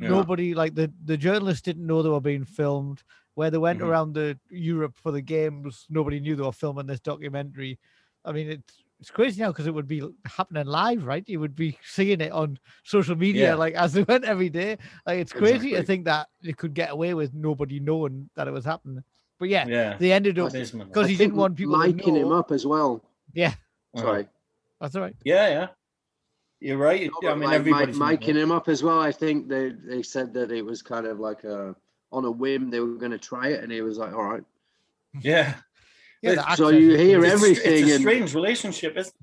Yeah. 0.00 0.08
nobody, 0.08 0.54
like 0.54 0.74
the 0.74 0.92
the 1.04 1.16
journalists, 1.16 1.62
didn't 1.62 1.86
know 1.86 2.02
they 2.02 2.08
were 2.08 2.20
being 2.20 2.44
filmed. 2.44 3.02
Where 3.34 3.50
they 3.50 3.58
went 3.58 3.80
Mhm. 3.80 3.86
around 3.86 4.14
the 4.14 4.38
Europe 4.50 4.96
for 4.96 5.12
the 5.12 5.20
games, 5.20 5.86
nobody 5.90 6.18
knew 6.20 6.34
they 6.36 6.42
were 6.42 6.52
filming 6.52 6.86
this 6.86 7.00
documentary. 7.00 7.78
I 8.24 8.32
mean, 8.32 8.48
it's 8.50 8.82
it's 9.00 9.10
crazy 9.10 9.42
now 9.42 9.48
because 9.52 9.66
it 9.66 9.74
would 9.74 9.86
be 9.88 10.02
happening 10.24 10.66
live, 10.66 11.04
right? 11.04 11.22
You 11.28 11.40
would 11.40 11.54
be 11.54 11.78
seeing 11.84 12.20
it 12.20 12.32
on 12.32 12.58
social 12.84 13.14
media 13.16 13.48
Yeah. 13.50 13.54
like 13.54 13.74
as 13.74 13.92
they 13.92 14.02
went 14.04 14.24
every 14.24 14.48
day. 14.48 14.78
Like 15.06 15.18
it's 15.18 15.32
crazy 15.32 15.72
to 15.72 15.82
think 15.82 16.06
that 16.06 16.28
they 16.42 16.52
could 16.54 16.72
get 16.74 16.90
away 16.90 17.12
with 17.14 17.34
nobody 17.34 17.78
knowing 17.80 18.30
that 18.36 18.48
it 18.48 18.52
was 18.52 18.64
happening. 18.64 19.04
But 19.38 19.48
yeah, 19.50 19.66
Yeah. 19.66 19.96
they 19.98 20.12
ended 20.12 20.38
up 20.38 20.52
That 20.52 20.60
is 20.62 20.72
mental. 20.72 20.88
because 20.94 21.08
he 21.08 21.16
didn't 21.16 21.36
want 21.36 21.56
people 21.56 21.74
to 21.74 21.78
liking 21.78 22.16
him 22.16 22.32
up 22.32 22.50
as 22.52 22.64
well. 22.66 23.04
Yeah, 23.34 23.54
Uh-huh. 23.94 24.02
Sorry, 24.02 24.28
that's 24.80 24.96
all 24.96 25.02
right. 25.02 25.16
Yeah, 25.24 25.48
yeah. 25.48 25.68
You're 26.58 26.78
right. 26.78 27.10
No, 27.22 27.28
I 27.30 27.34
mean, 27.34 27.44
like, 27.50 27.54
everybody's 27.56 27.96
Mike, 27.98 28.22
miking 28.22 28.36
him 28.36 28.50
up 28.50 28.66
as 28.68 28.82
well. 28.82 28.98
I 28.98 29.12
think 29.12 29.46
they 29.46 29.72
they 29.72 30.02
said 30.02 30.32
that 30.32 30.50
it 30.50 30.64
was 30.64 30.80
kind 30.80 31.06
of 31.06 31.20
like 31.20 31.44
a 31.44 31.76
on 32.12 32.24
a 32.24 32.30
whim 32.30 32.70
they 32.70 32.80
were 32.80 32.94
going 32.96 33.10
to 33.12 33.18
try 33.18 33.48
it, 33.48 33.62
and 33.62 33.70
he 33.70 33.82
was 33.82 33.98
like, 33.98 34.14
"All 34.14 34.24
right." 34.24 34.42
Yeah. 35.20 35.56
Yeah, 36.26 36.34
the 36.36 36.56
so 36.56 36.68
you 36.70 36.96
hear 36.96 37.20
good. 37.20 37.24
It's 37.24 37.32
a 37.32 37.36
everything 37.46 37.72
It's 37.72 37.90
a 37.90 37.94
and- 37.94 38.00
strange 38.02 38.34
relationship. 38.34 38.96
Isn't? 38.96 39.14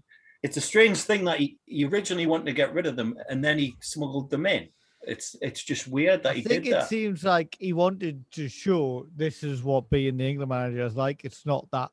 It's 0.42 0.58
a 0.58 0.62
strange 0.62 0.98
thing 0.98 1.24
that 1.26 1.40
he, 1.40 1.58
he 1.66 1.86
originally 1.86 2.26
wanted 2.26 2.48
to 2.48 2.54
get 2.54 2.74
rid 2.74 2.86
of 2.86 2.96
them 2.98 3.16
and 3.30 3.44
then 3.44 3.58
he 3.58 3.76
smuggled 3.82 4.30
them 4.30 4.46
in. 4.46 4.68
It's 5.06 5.36
it's 5.42 5.62
just 5.64 5.88
weird 5.88 6.24
that 6.24 6.32
I 6.32 6.36
he 6.36 6.42
think 6.44 6.66
it 6.66 6.84
seems 6.84 7.24
like 7.24 7.56
he 7.60 7.74
wanted 7.74 8.24
to 8.34 8.48
show 8.48 9.06
this 9.16 9.44
is 9.44 9.62
what 9.64 9.90
being 9.90 10.18
the 10.18 10.30
England 10.30 10.50
manager 10.50 10.86
is 10.86 10.96
like. 10.96 11.24
It's 11.26 11.46
not 11.46 11.68
that. 11.72 11.90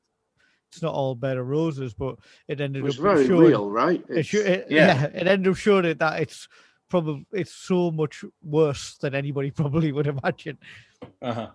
It's 0.72 0.82
not 0.82 0.94
all 0.94 1.16
bed 1.16 1.36
of 1.36 1.48
roses, 1.48 1.92
but 1.94 2.16
it 2.46 2.61
ended 2.61 2.82
It 2.82 2.84
was 2.84 2.96
up 2.98 3.02
very 3.02 3.26
showing, 3.26 3.48
real, 3.48 3.68
right? 3.68 4.04
It, 4.08 4.32
it, 4.32 4.66
Yeah. 4.70 4.86
yeah. 4.86 5.04
it 5.20 5.26
ended 5.26 5.50
up 5.50 5.56
showing 5.56 5.84
it 5.84 5.98
that 5.98 6.20
it's 6.22 6.46
probably 6.88 7.26
it's 7.32 7.52
so 7.52 7.90
much 7.90 8.24
worse 8.42 8.96
than 8.98 9.14
anybody 9.16 9.50
probably 9.62 9.90
would 9.90 10.06
imagine. 10.06 10.58
Uh-huh. 11.20 11.48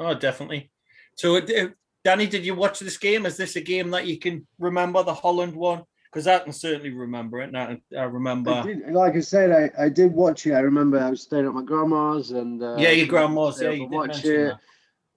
Oh, 0.00 0.14
definitely. 0.14 0.70
So, 1.14 1.36
it, 1.36 1.46
d- 1.46 1.68
Danny, 2.04 2.26
did 2.26 2.46
you 2.46 2.54
watch 2.54 2.80
this 2.80 2.96
game? 2.96 3.26
Is 3.26 3.36
this 3.36 3.56
a 3.56 3.60
game 3.60 3.90
that 3.90 4.06
you 4.06 4.18
can 4.18 4.46
remember 4.58 5.02
the 5.02 5.14
Holland 5.14 5.54
one? 5.54 5.84
Because 6.04 6.26
I 6.26 6.38
can 6.40 6.52
certainly 6.52 6.90
remember 6.90 7.40
it. 7.40 7.52
Now 7.52 7.76
I 7.96 8.02
remember. 8.02 8.50
I 8.50 8.62
did, 8.62 8.90
like 8.90 9.14
I 9.14 9.20
said, 9.20 9.72
I, 9.78 9.84
I 9.84 9.88
did 9.88 10.12
watch 10.12 10.46
it. 10.46 10.54
I 10.54 10.60
remember 10.60 10.98
I 10.98 11.10
was 11.10 11.22
staying 11.22 11.46
at 11.46 11.52
my 11.52 11.62
grandma's 11.62 12.32
and 12.32 12.62
uh, 12.62 12.76
yeah, 12.78 12.90
your 12.90 13.06
grandma's. 13.06 13.60
Yeah, 13.60 13.70
you 13.70 13.86
watch 13.86 14.24
it. 14.24 14.54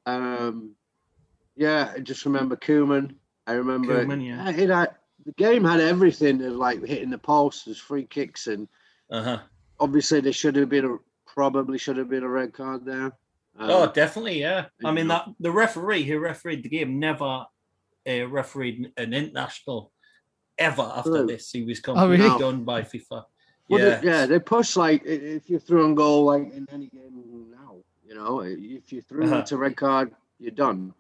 Um, 0.06 0.76
yeah, 1.56 1.94
I 1.96 2.00
just 2.00 2.26
remember 2.26 2.56
Koeman. 2.56 3.16
I 3.48 3.54
remember 3.54 4.06
Koeman, 4.06 4.26
yeah. 4.26 4.50
it 4.50 4.70
had, 4.70 4.96
the 5.26 5.32
game 5.34 5.64
had 5.64 5.80
everything 5.80 6.44
of 6.44 6.54
like 6.54 6.86
hitting 6.86 7.10
the 7.10 7.18
post, 7.18 7.66
there's 7.66 7.80
free 7.80 8.06
kicks, 8.06 8.48
and. 8.48 8.68
Uh-huh. 9.12 9.38
obviously 9.80 10.22
there 10.22 10.34
should 10.34 10.56
have 10.56 10.70
been 10.70 10.86
a 10.86 10.98
probably 11.28 11.78
should 11.78 11.98
have 11.98 12.10
been 12.10 12.24
a 12.24 12.30
red 12.30 12.54
card 12.54 12.86
there. 12.86 13.12
Um, 13.58 13.70
Oh, 13.70 13.92
definitely, 13.92 14.40
yeah. 14.40 14.66
I 14.84 14.92
mean, 14.92 15.08
that 15.08 15.26
the 15.40 15.52
referee 15.52 16.04
who 16.04 16.20
refereed 16.20 16.64
the 16.64 16.70
game 16.70 17.00
never 17.00 17.46
uh, 18.10 18.28
refereed 18.28 18.92
an 18.98 19.14
international 19.14 19.92
ever 20.58 20.82
after 20.96 21.10
True. 21.12 21.28
this. 21.28 21.52
He 21.52 21.64
was 21.64 21.80
Oh, 21.80 21.94
completely 21.94 22.26
really? 22.26 22.40
done 22.40 22.64
by 22.64 22.82
FIFA. 22.82 23.24
Well, 23.70 23.80
yeah, 23.80 23.96
they, 24.00 24.08
yeah, 24.08 24.26
they 24.26 24.40
push 24.40 24.76
like 24.76 25.04
if 25.06 25.50
you're 25.50 25.60
through 25.60 25.86
on 25.86 25.96
goal 25.96 26.26
like 26.26 26.52
in 26.54 26.68
any 26.72 26.88
game 26.88 27.50
now, 27.52 27.78
you 28.06 28.14
know, 28.16 28.42
if 28.42 28.92
you 28.92 29.02
threw 29.02 29.26
Uh-huh. 29.26 29.38
it's 29.38 29.52
red 29.54 29.78
card, 29.78 30.14
you're 30.40 30.52
done. 30.52 30.94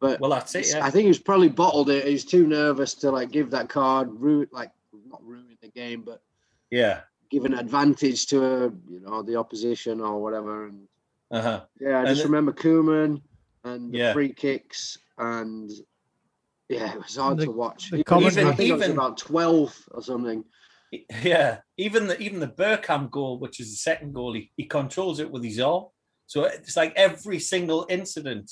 But 0.00 0.20
Well, 0.20 0.30
that's 0.30 0.54
it. 0.54 0.68
Yeah. 0.68 0.84
I 0.84 0.90
think 0.90 1.06
he's 1.06 1.18
probably 1.18 1.48
bottled 1.48 1.90
it. 1.90 2.06
He's 2.06 2.24
too 2.24 2.46
nervous 2.46 2.94
to 2.96 3.10
like 3.10 3.30
give 3.30 3.50
that 3.50 3.68
card, 3.68 4.08
ruin 4.12 4.48
like 4.52 4.70
not 5.08 5.22
ruin 5.24 5.46
the 5.60 5.68
game, 5.68 6.02
but 6.02 6.22
yeah. 6.70 7.00
give 7.30 7.44
an 7.44 7.54
advantage 7.54 8.26
to 8.28 8.44
uh, 8.44 8.70
you 8.88 9.00
know 9.00 9.22
the 9.22 9.36
opposition 9.36 10.00
or 10.00 10.22
whatever. 10.22 10.66
And 10.66 10.86
Uh 11.30 11.40
huh. 11.42 11.60
yeah, 11.80 11.96
I 11.96 12.00
And 12.00 12.08
just 12.08 12.22
it- 12.22 12.24
remember 12.24 12.52
Koeman 12.52 13.22
and 13.64 13.92
the 13.92 13.98
Yeah. 13.98 14.12
free 14.12 14.32
kicks 14.32 14.98
and 15.18 15.70
yeah, 16.68 16.92
it 16.94 16.98
was 17.02 17.16
hard 17.16 17.38
The- 17.38 17.44
to 17.46 17.50
watch. 17.50 17.90
the 17.90 17.96
Even- 17.96 18.04
commentary- 18.04 18.46
I 18.46 18.52
think 18.54 18.70
it 18.70 18.72
was 18.74 18.82
even- 18.82 18.96
about 18.96 19.16
twelve 19.18 19.76
or 19.92 20.02
something. 20.02 20.44
Yeah. 21.22 21.58
Even 21.76 22.08
the 22.08 22.20
even 22.20 22.40
the 22.40 22.48
Bergkamp 22.48 23.10
goal, 23.12 23.38
which 23.38 23.60
is 23.60 23.70
the 23.70 23.76
second 23.76 24.12
goal, 24.12 24.32
he, 24.34 24.50
he 24.56 24.64
controls 24.64 25.20
it 25.20 25.30
with 25.30 25.44
his 25.44 25.60
arm. 25.60 25.84
So 26.26 26.44
it's 26.44 26.76
like 26.76 26.92
every 26.96 27.38
single 27.38 27.86
incident, 27.88 28.50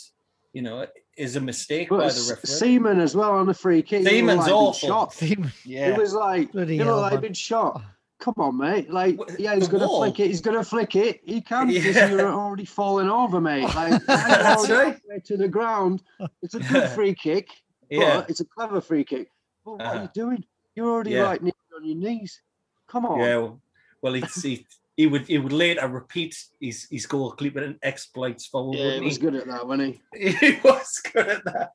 you 0.52 0.62
know, 0.62 0.86
is 1.16 1.34
a 1.36 1.40
mistake 1.40 1.88
But 1.88 1.98
by 1.98 2.08
the 2.10 2.26
referee. 2.30 2.48
Seaman 2.58 3.00
as 3.00 3.16
well 3.16 3.32
on 3.32 3.46
the 3.46 3.54
free 3.54 3.82
kick. 3.82 3.98
he 4.00 4.04
looked 4.04 4.10
Seaman's 4.14 4.38
like 4.38 4.46
he'd 4.48 4.52
awful. 4.54 4.88
Shot. 4.88 5.12
Seemed- 5.14 5.52
yeah. 5.64 5.88
It 5.88 5.96
was 5.98 6.12
like 6.14 6.52
Bloody 6.52 6.74
you 6.76 6.84
know, 6.84 6.94
hell, 6.94 7.00
like 7.00 7.20
been 7.20 7.34
shot. 7.34 7.82
Come 8.20 8.34
on, 8.38 8.56
mate. 8.58 8.90
Like, 8.90 9.18
yeah, 9.38 9.54
he's 9.54 9.68
gonna 9.68 9.86
wall. 9.86 10.00
flick 10.00 10.18
it. 10.18 10.26
He's 10.26 10.40
gonna 10.40 10.64
flick 10.64 10.96
it. 10.96 11.20
He 11.24 11.40
can 11.40 11.68
because 11.68 11.94
Yeah. 11.94 12.10
you're 12.10 12.32
already 12.32 12.64
falling 12.64 13.08
over, 13.08 13.40
mate. 13.40 13.62
Like, 13.74 14.04
That's 14.06 14.68
right. 14.68 14.98
to 15.24 15.36
the 15.36 15.48
ground. 15.48 16.02
It's 16.42 16.54
a 16.54 16.60
good 16.60 16.88
free 16.90 17.14
kick, 17.14 17.48
yeah. 17.90 18.20
but 18.20 18.30
it's 18.30 18.40
a 18.40 18.44
clever 18.44 18.80
free 18.80 19.04
kick. 19.04 19.30
But 19.64 19.72
what 19.72 19.80
are 19.82 19.86
Uh-huh. 19.94 20.02
you 20.02 20.08
doing? 20.14 20.44
You're 20.74 20.88
already 20.90 21.12
Yeah. 21.12 21.22
right 21.22 21.40
on 21.76 21.84
your 21.84 21.96
knees. 21.96 22.40
Come 22.88 23.06
on. 23.06 23.20
Yeah, 23.20 23.36
well, 23.36 23.60
well 24.02 24.12
he, 24.14 24.66
he 24.96 25.06
would 25.06 25.28
he 25.28 25.38
would 25.38 25.52
later 25.52 25.86
repeat 25.86 26.34
his, 26.60 26.88
his 26.90 27.06
goalkeeping 27.06 27.78
exploits 27.84 28.46
for 28.46 28.74
Yeah, 28.74 28.94
he 28.94 29.00
was 29.00 29.18
good 29.18 29.36
at 29.36 29.46
that, 29.46 29.64
wasn't 29.64 29.96
he? 30.12 30.30
he 30.32 30.58
was 30.64 31.00
good 31.12 31.28
at 31.28 31.44
that. 31.44 31.70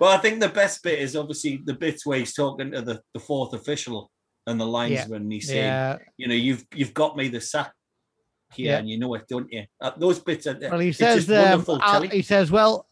But 0.00 0.08
I 0.08 0.18
think 0.18 0.40
the 0.40 0.48
best 0.48 0.82
bit 0.82 0.98
is 0.98 1.14
obviously 1.14 1.62
the 1.64 1.74
bits 1.74 2.04
where 2.04 2.18
he's 2.18 2.34
talking 2.34 2.72
to 2.72 2.82
the, 2.82 3.00
the 3.12 3.20
fourth 3.20 3.52
official 3.52 4.10
and 4.46 4.60
the 4.60 4.66
linesman. 4.66 5.22
and 5.22 5.32
He's 5.32 5.48
saying, 5.48 5.64
yeah. 5.64 5.98
you 6.16 6.28
know, 6.28 6.34
you've 6.34 6.64
you've 6.74 6.94
got 6.94 7.16
me 7.16 7.28
the 7.28 7.40
sack 7.40 7.72
here, 8.52 8.72
Yeah. 8.72 8.78
and 8.78 8.88
you 8.88 8.98
know 8.98 9.14
it, 9.14 9.26
don't 9.28 9.50
you? 9.52 9.64
Uh, 9.80 9.92
those 9.96 10.18
bits 10.18 10.46
are. 10.46 10.56
Well, 10.60 10.78
he 10.80 10.88
it's 10.90 10.98
says, 10.98 11.30
um, 11.30 12.10
he 12.10 12.22
says, 12.22 12.50
well, 12.50 12.86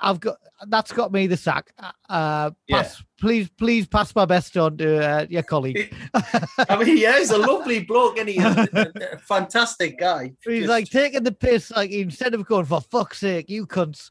I've 0.00 0.20
got 0.20 0.36
that's 0.68 0.92
got 0.92 1.12
me 1.12 1.26
the 1.26 1.36
sack. 1.36 1.72
Uh, 2.08 2.50
Yeah. 2.68 2.88
please, 3.20 3.48
please 3.50 3.86
pass 3.86 4.14
my 4.14 4.24
best 4.24 4.56
on 4.56 4.76
to 4.78 5.04
uh, 5.04 5.26
your 5.28 5.42
colleague. 5.42 5.92
I 6.14 6.82
mean, 6.84 6.96
yeah, 6.98 7.18
he's 7.18 7.30
a 7.30 7.38
lovely 7.38 7.84
bloke, 7.84 8.18
and 8.18 8.28
he's 8.28 8.42
a, 8.44 8.68
a- 8.72 9.14
a 9.14 9.18
fantastic 9.18 9.98
guy. 9.98 10.32
He's 10.44 10.60
Just- 10.60 10.68
like 10.68 10.88
taking 10.88 11.22
the 11.24 11.32
piss, 11.32 11.70
like 11.72 11.90
instead 11.90 12.34
of 12.34 12.46
going 12.46 12.64
for 12.66 12.80
fuck's 12.80 13.18
sake, 13.18 13.48
you 13.48 13.66
cunts, 13.66 14.10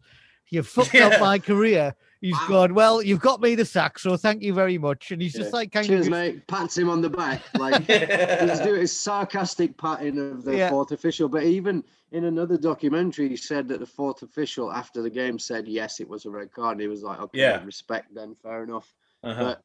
you 0.51 0.61
fucked 0.61 0.93
Yeah. 0.93 1.07
up 1.07 1.19
my 1.21 1.39
career. 1.39 1.95
He's 2.19 2.33
Wow. 2.33 2.47
gone, 2.49 2.73
well, 2.75 3.01
you've 3.01 3.19
got 3.21 3.41
me 3.41 3.55
the 3.55 3.65
sack, 3.65 3.97
so 3.97 4.15
thank 4.15 4.43
you 4.43 4.53
very 4.53 4.77
much. 4.77 5.09
And 5.11 5.19
he's 5.19 5.33
just 5.33 5.53
like 5.53 5.71
kind 5.71 5.87
Cheers, 5.87 6.05
of, 6.05 6.11
mate. 6.11 6.45
Pats 6.45 6.77
him 6.77 6.87
on 6.87 7.01
the 7.01 7.09
back. 7.09 7.41
Like 7.57 7.81
he's 7.87 8.59
doing 8.59 8.81
his 8.81 8.95
sarcastic 8.95 9.75
patting 9.75 10.19
of 10.19 10.43
the 10.43 10.55
Yeah. 10.55 10.69
fourth 10.69 10.91
official. 10.91 11.27
But 11.29 11.43
even 11.43 11.83
in 12.11 12.25
another 12.25 12.57
documentary, 12.57 13.29
he 13.29 13.37
said 13.37 13.67
that 13.69 13.79
the 13.79 13.87
fourth 13.87 14.21
official 14.21 14.71
after 14.71 15.01
the 15.01 15.09
game 15.09 15.39
said 15.39 15.67
yes, 15.67 15.99
it 15.99 16.07
was 16.07 16.25
a 16.25 16.29
red 16.29 16.51
card. 16.51 16.73
And 16.73 16.81
he 16.81 16.87
was 16.87 17.01
like, 17.01 17.19
okay, 17.21 17.39
Yeah. 17.39 17.63
respect 17.65 18.13
then, 18.13 18.35
fair 18.43 18.63
enough. 18.65 18.93
Uh-huh. 19.23 19.43
But 19.43 19.63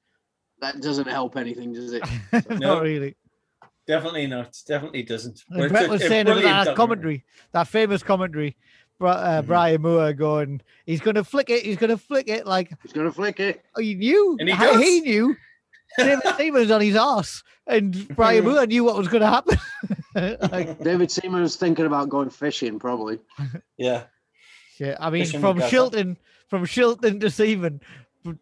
that 0.62 0.80
doesn't 0.80 1.09
help 1.09 1.37
anything, 1.37 1.74
does 1.74 1.93
it? 1.93 2.05
not 2.32 2.51
No. 2.59 2.80
really. 2.80 3.16
Definitely 3.87 4.26
not. 4.28 4.57
Definitely 4.66 5.03
doesn't. 5.03 5.45
But 5.49 5.55
And 5.57 5.64
it's 5.66 5.72
Brett 5.72 5.91
was 5.91 6.01
saying 6.03 6.26
about 6.26 6.43
that 6.64 6.74
commentary, 6.74 7.24
that 7.53 7.68
famous 7.68 8.03
commentary, 8.03 8.51
Bri- 8.51 8.57
uh, 9.01 9.43
Mhm. 9.43 9.47
Brian 9.47 9.83
Moore 9.83 10.13
going, 10.13 10.61
he's 10.87 11.01
going 11.01 11.15
to 11.17 11.25
flick 11.25 11.51
it, 11.51 11.63
he's 11.65 11.77
going 11.77 11.91
to 11.91 11.99
flick 11.99 12.29
it. 12.29 12.47
Like, 12.47 12.71
He's 12.83 12.93
gonna 12.93 13.13
flick 13.13 13.41
it. 13.41 13.63
oh, 13.77 13.81
he 13.81 13.95
knew, 13.95 14.37
And 14.41 14.49
he 14.49 14.55
how- 14.55 14.79
he 14.79 15.01
knew. 15.01 15.37
David 15.99 16.21
Seaman's 16.37 16.71
on 16.71 16.81
his 16.83 16.97
ass, 16.97 17.43
and 17.67 18.09
Brian 18.15 18.45
Moore 18.45 18.67
knew 18.67 18.85
what 18.85 18.99
was 18.99 19.09
going 19.09 19.23
to 19.23 19.29
happen. 19.29 19.59
like, 20.51 20.79
David 20.83 21.11
Seaman 21.11 21.41
was 21.43 21.57
thinking 21.57 21.87
about 21.87 22.09
going 22.09 22.29
fishing, 22.31 22.79
probably. 22.79 23.19
Yeah. 23.79 24.05
shit. 24.77 24.97
I 25.01 25.09
mean, 25.11 25.25
Fishing 25.25 25.41
from 25.41 25.57
with 25.57 25.71
Gaza. 25.71 25.77
Shilton, 25.77 26.17
from 26.49 26.65
Shilton 26.65 27.21
to 27.21 27.31
Seaman, 27.31 27.81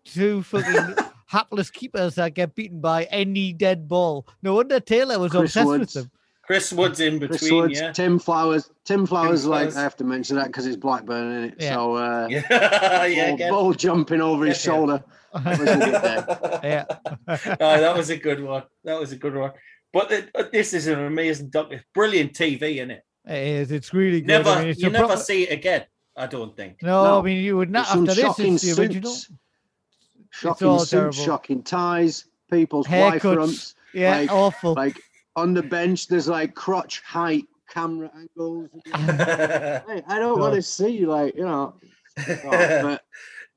two 0.05 0.43
fucking 0.43 0.97
hapless 1.27 1.71
keepers 1.71 2.15
that 2.17 2.35
get 2.35 2.55
beaten 2.55 2.81
by 2.81 3.05
any 3.05 3.53
dead 3.53 3.87
ball. 3.89 4.27
No 4.43 4.55
wonder 4.55 4.81
Taylor 4.81 5.19
was 5.19 5.31
Chris 5.33 5.55
obsessed 5.57 5.69
with 5.69 5.93
them. 5.93 6.11
Chris 6.47 6.73
Woods 6.73 7.01
in 7.01 7.19
between. 7.19 7.29
Chris 7.29 7.43
between, 7.43 7.61
Woods, 7.63 7.81
yeah. 7.81 7.93
Tim 7.93 8.19
Flowers. 8.19 8.71
Tim 8.85 9.07
Flowers, 9.07 9.47
like 9.47 9.63
Flowers. 9.71 9.77
I 9.77 9.83
have 9.83 9.97
to 9.97 10.05
mention 10.05 10.37
that 10.37 10.47
because 10.49 10.67
it's 10.67 10.77
Blackburn 10.77 11.33
in 11.33 11.45
it. 11.45 11.55
Yeah. 11.59 11.75
So 11.75 11.95
uh, 11.97 12.27
Yeah, 12.31 13.05
yeah, 13.07 13.37
ball, 13.49 13.63
ball 13.63 13.73
jumping 13.73 14.21
over 14.21 14.45
his 14.45 14.65
Yeah, 14.65 14.73
yeah. 14.73 14.77
shoulder. 14.77 15.05
Was 15.35 15.61
a 15.61 15.77
good 15.77 16.03
day. 16.03 16.61
yeah. 16.63 16.85
oh, 17.29 17.81
that 17.81 17.97
was 17.97 18.11
a 18.11 18.17
good 18.17 18.43
one. 18.43 18.63
That 18.85 19.01
was 19.01 19.13
a 19.13 19.17
good 19.17 19.35
one. 19.35 19.53
But 19.93 20.11
it, 20.13 20.31
uh, 20.35 20.45
this 20.53 20.75
is 20.75 20.87
an 20.87 20.99
amazing 21.01 21.49
doc. 21.51 21.69
It's 21.71 21.85
brilliant 21.95 22.33
TV, 22.35 22.63
isn't 22.77 22.91
it? 22.91 23.05
It 23.27 23.39
is. 23.39 23.73
It's 23.73 23.95
really 23.95 24.21
good. 24.21 24.27
Never, 24.29 24.51
I 24.51 24.59
mean, 24.61 24.69
it's 24.69 24.81
you 24.83 24.91
never 24.91 25.07
proper- 25.07 25.21
see 25.23 25.45
it 25.45 25.53
again. 25.53 25.85
I 26.17 26.27
don't 26.27 26.57
think. 26.57 26.83
No, 26.83 27.05
No. 27.05 27.19
I 27.19 27.23
mean 27.23 27.43
you 27.43 27.57
would 27.57 27.71
not 27.71 27.87
Some 27.89 28.01
after 28.03 28.15
this. 28.15 28.25
shocking 28.25 28.55
It's 28.55 28.63
the 28.77 28.81
original. 28.83 29.11
suits, 29.11 29.33
shocking 30.31 30.69
all 30.69 30.79
suits, 30.81 30.91
terrible. 30.91 31.13
shocking 31.13 31.63
ties, 31.63 32.27
people's 32.51 32.89
wife 32.89 33.23
Haircuts. 33.23 33.37
rumps. 33.37 33.75
Yeah, 33.93 34.19
like- 34.19 34.33
awful. 34.33 34.75
Like 34.75 35.01
on 35.37 35.55
the 35.55 35.63
bench, 35.63 36.07
there's 36.09 36.29
like 36.29 36.55
crotch 36.55 37.01
height 37.01 37.45
camera 37.69 38.11
angles. 38.17 38.69
Hey, 38.87 40.03
I 40.07 40.19
don't 40.19 40.39
want 40.41 40.55
to 40.55 40.63
see 40.63 41.07
like 41.07 41.35
you 41.37 41.45
know. 41.45 41.75
but 42.27 43.03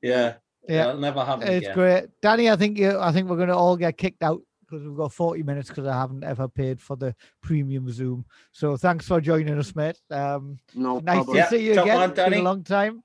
yeah, 0.02 0.34
Yeah. 0.68 0.88
I'll 0.88 0.96
never 0.98 1.24
have 1.24 1.42
it 1.42 1.48
it's 1.48 1.66
again. 1.66 1.74
great, 1.74 2.04
Danny. 2.22 2.50
I 2.50 2.56
think 2.56 2.78
you. 2.78 2.98
I 2.98 3.12
think 3.12 3.28
we're 3.28 3.36
going 3.36 3.48
to 3.48 3.56
all 3.56 3.76
get 3.76 3.96
kicked 3.96 4.22
out 4.22 4.40
because 4.60 4.84
we've 4.84 4.96
got 4.96 5.12
forty 5.12 5.42
minutes 5.42 5.68
because 5.68 5.86
I 5.86 5.94
haven't 5.94 6.24
ever 6.24 6.48
paid 6.48 6.80
for 6.80 6.96
the 6.96 7.14
premium 7.42 7.90
Zoom. 7.92 8.24
So 8.52 8.76
thanks 8.76 9.06
for 9.06 9.20
joining 9.20 9.56
us, 9.58 9.74
mate. 9.76 9.98
Um, 10.10 10.58
no 10.74 10.98
nice 10.98 11.16
problem. 11.24 11.34
to 11.34 11.38
Yeah, 11.38 11.48
see 11.48 11.66
you 11.68 11.74
top 11.74 11.84
again. 11.84 11.98
man, 12.00 12.10
It's 12.10 12.18
been 12.24 12.32
a 12.34 12.42
long 12.42 12.64
time. 12.64 13.02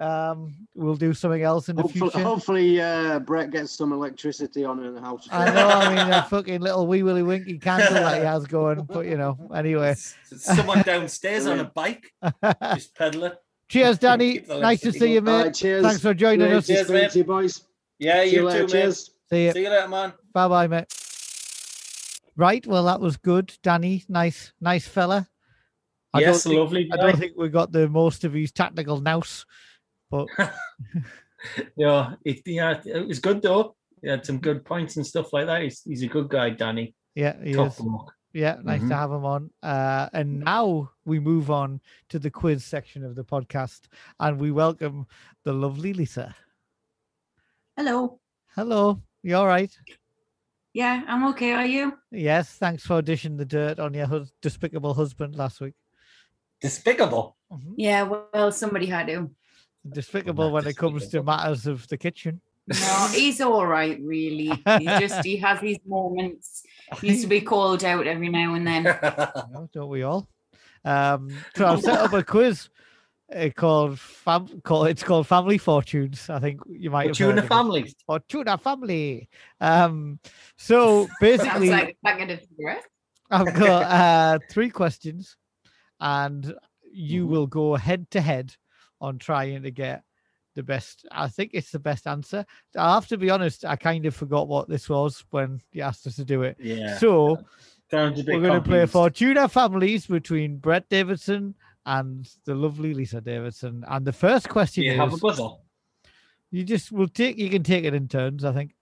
Um, 0.00 0.54
we'll 0.74 0.96
do 0.96 1.14
something 1.14 1.42
else 1.42 1.68
in 1.68 1.76
the 1.76 1.82
Hopefully, 1.82 2.10
future. 2.10 2.24
hopefully 2.24 2.80
uh, 2.80 3.20
Brett 3.20 3.52
gets 3.52 3.76
some 3.76 3.92
electricity 3.92 4.64
on 4.64 4.82
in 4.84 4.92
the 4.94 5.00
house. 5.00 5.28
I 5.30 5.50
know. 5.52 5.68
I 5.68 5.88
mean, 5.94 6.12
a 6.12 6.22
fucking 6.24 6.60
little 6.60 6.86
wee 6.88 7.04
willy 7.04 7.22
winky 7.22 7.58
candle 7.58 7.94
that 7.94 8.18
he 8.18 8.24
has 8.24 8.44
going, 8.46 8.82
but 8.84 9.06
you 9.06 9.16
know. 9.16 9.38
Anyway, 9.54 9.94
Someone 10.36 10.82
downstairs 10.82 11.46
on 11.46 11.60
a 11.60 11.64
bike, 11.64 12.12
just 12.74 12.94
pedaling. 12.96 13.32
cheers, 13.68 13.98
Danny. 13.98 14.40
Nice 14.48 14.80
to 14.80 14.92
see 14.92 15.12
you, 15.14 15.20
mate. 15.22 15.42
right, 15.44 15.54
cheers. 15.54 15.84
Thanks 15.84 16.00
for 16.00 16.12
joining 16.12 16.40
Great 16.48 16.54
us. 16.56 16.66
to 16.66 16.72
Cheers, 16.74 16.86
speak 16.88 16.94
mate. 17.02 17.10
to 17.12 17.18
you 17.18 17.24
boys. 17.24 17.62
Yeah, 18.00 18.24
See 18.24 18.30
you 18.30 18.36
you 18.40 18.44
later. 18.46 18.58
too, 18.58 18.64
mate. 18.64 18.70
Cheers. 18.72 19.10
See 19.30 19.44
you. 19.46 19.52
See 19.52 19.62
you 19.62 19.70
later, 19.70 19.88
man. 19.88 20.12
Bye 20.32 20.48
bye, 20.48 20.66
mate. 20.66 20.86
Right. 22.36 22.66
Well, 22.66 22.84
that 22.86 23.00
was 23.00 23.16
good, 23.16 23.56
Danny. 23.62 24.04
Nice, 24.08 24.52
nice 24.60 24.88
fella. 24.88 25.28
I 26.12 26.20
don't 26.20 26.28
yes, 26.30 26.42
think- 26.42 26.56
lovely. 26.56 26.90
I 26.92 26.96
don't 26.96 27.16
think 27.18 27.34
we 27.36 27.48
got 27.48 27.70
the 27.70 27.88
most 27.88 28.24
of 28.24 28.32
his 28.32 28.50
tactical 28.52 29.00
nous, 29.00 29.46
but 30.10 30.28
Yeah, 31.76 32.14
it, 32.24 32.40
yeah, 32.46 32.80
it 32.84 33.06
was 33.06 33.18
good 33.18 33.42
though. 33.42 33.76
He 34.00 34.08
had 34.08 34.24
some 34.24 34.38
good 34.38 34.64
points 34.64 34.96
and 34.96 35.06
stuff 35.06 35.32
like 35.32 35.46
that. 35.46 35.62
He's, 35.62 35.82
he's 35.82 36.02
a 36.02 36.06
good 36.08 36.28
guy, 36.28 36.50
Danny. 36.50 36.94
yeah, 37.14 37.36
he 37.42 37.52
Top 37.52 37.68
is. 37.68 37.76
bloke. 37.76 38.12
Yeah, 38.32 38.56
nice 38.64 38.80
to 38.80 38.86
Mhm. 38.86 38.98
have 38.98 39.10
him 39.12 39.24
on. 39.24 39.50
Uh, 39.62 40.08
and 40.12 40.40
now 40.40 40.90
we 41.04 41.20
move 41.20 41.50
on 41.50 41.80
to 42.08 42.18
the 42.18 42.30
quiz 42.30 42.64
section 42.64 43.04
of 43.04 43.14
the 43.14 43.24
podcast, 43.24 43.82
and 44.18 44.40
we 44.40 44.50
welcome 44.50 45.06
the 45.44 45.52
lovely 45.52 45.92
Lisa. 45.92 46.34
Hello. 47.76 48.20
Hello, 48.56 49.00
you 49.22 49.36
all 49.36 49.46
right? 49.46 49.70
Yeah, 50.72 51.04
I'm 51.06 51.26
okay. 51.28 51.52
Are 51.52 51.66
you? 51.66 51.92
Yes, 52.10 52.50
thanks 52.56 52.84
for 52.84 53.00
dishing 53.02 53.36
the 53.36 53.44
dirt 53.44 53.78
on 53.78 53.94
your 53.94 54.06
hus- 54.06 54.32
despicable 54.42 54.94
husband 54.94 55.36
last 55.36 55.60
week. 55.60 55.74
Despicable. 56.60 57.36
Mhm. 57.52 57.74
Yeah, 57.76 58.02
well, 58.32 58.50
somebody 58.50 58.86
had 58.86 59.06
to. 59.08 59.30
Despicable 59.90 60.50
when 60.50 60.66
it 60.66 60.76
comes 60.76 61.08
to 61.08 61.22
matters 61.22 61.66
of 61.66 61.86
the 61.88 61.98
kitchen. 61.98 62.40
No, 62.66 63.08
he's 63.12 63.40
all 63.42 63.66
right, 63.66 64.00
really. 64.02 64.62
He 64.78 64.84
just 64.86 65.22
he 65.24 65.36
has 65.38 65.60
these 65.60 65.78
moments. 65.86 66.62
He 67.00 67.08
needs 67.10 67.20
to 67.22 67.26
be 67.26 67.42
called 67.42 67.84
out 67.84 68.06
every 68.06 68.30
now 68.30 68.54
and 68.54 68.66
then. 68.66 68.84
No, 69.52 69.68
don't 69.72 69.88
we 69.90 70.02
all? 70.02 70.26
Um, 70.84 71.28
so 71.54 71.66
I've 71.66 71.82
set 71.82 71.98
up 71.98 72.12
a 72.14 72.22
quiz 72.34 72.70
uh, 73.34 73.50
called 73.54 73.98
fam- 73.98 74.60
called 74.62 74.88
it's 74.88 75.02
called 75.02 75.26
Family 75.26 75.58
Fortunes. 75.58 76.30
I 76.30 76.38
think 76.38 76.60
you 76.66 76.90
might 76.90 77.08
have 77.08 77.16
Tuna 77.16 77.30
heard 77.32 77.38
of 77.40 77.44
it. 77.44 77.48
family. 77.48 77.94
Fortuna 78.06 78.56
Family. 78.56 79.28
Um, 79.60 80.18
so 80.56 81.06
basically, 81.20 81.68
like 81.70 81.98
a 82.02 82.06
packet 82.06 82.30
of 82.30 82.40
cigarettes. 82.48 82.86
I've 83.30 83.52
got 83.54 83.82
uh, 83.82 84.38
three 84.50 84.70
questions, 84.70 85.36
and 86.00 86.54
you 86.90 87.26
Mhm. 87.26 87.28
will 87.28 87.46
go 87.46 87.74
head 87.74 88.10
to 88.12 88.20
head 88.22 88.56
on 89.04 89.18
trying 89.18 89.62
to 89.62 89.70
get 89.70 90.02
the 90.54 90.62
best. 90.62 91.06
I 91.10 91.28
think 91.28 91.50
it's 91.54 91.70
the 91.70 91.78
best 91.78 92.06
answer. 92.06 92.44
I 92.76 92.94
have 92.94 93.06
to 93.08 93.18
be 93.18 93.30
honest. 93.30 93.64
I 93.64 93.76
kind 93.76 94.06
of 94.06 94.14
forgot 94.14 94.48
what 94.48 94.68
this 94.68 94.88
was 94.88 95.24
when 95.30 95.60
you 95.72 95.82
asked 95.82 96.06
us 96.06 96.16
to 96.16 96.24
do 96.24 96.42
it. 96.42 96.56
Yeah. 96.60 96.96
So 96.98 97.38
we're 97.92 98.12
going 98.12 98.42
to 98.42 98.60
play. 98.62 98.86
Fortuna 98.86 99.48
Families 99.48 100.06
between 100.06 100.56
Brett 100.56 100.88
Davidson 100.88 101.54
and 101.86 102.28
the 102.44 102.54
lovely 102.54 102.94
Lisa 102.94 103.20
Davidson. 103.20 103.84
And 103.88 104.06
the 104.06 104.12
first 104.12 104.48
question 104.48 104.84
you 104.84 104.92
is: 104.92 104.98
have 104.98 105.12
a 105.12 105.16
buzzer? 105.16 105.48
you 106.50 106.64
just 106.64 106.92
will 106.92 107.08
take. 107.08 107.36
You 107.38 107.50
can 107.50 107.62
take 107.62 107.84
it 107.84 107.94
in 107.94 108.08
turns. 108.08 108.44
I 108.44 108.52
think. 108.52 108.74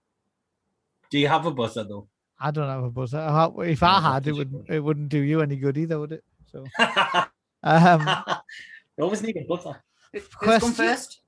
Do 1.09 1.19
you 1.19 1.27
have 1.27 1.45
a 1.45 1.51
buzzer 1.51 1.83
though? 1.83 2.07
I 2.39 2.51
don't 2.51 2.67
have 2.67 2.83
a 2.83 2.89
buzzer. 2.89 3.19
If 3.59 3.83
I 3.83 4.01
had, 4.01 4.27
it 4.27 4.33
would 4.33 4.65
it 4.67 4.79
wouldn't 4.79 5.09
do 5.09 5.19
you 5.19 5.41
any 5.41 5.55
good 5.55 5.77
either, 5.77 5.99
would 5.99 6.11
it? 6.13 6.23
So, 6.51 6.65
um, 7.63 8.07
you 8.97 9.03
always 9.03 9.21
need 9.21 9.37
a 9.37 9.45
buzzer. 9.47 9.81
Who- 10.13 10.19
Who's 10.19 10.27
going 10.35 10.59
Question- 10.59 10.73
first? 10.73 11.19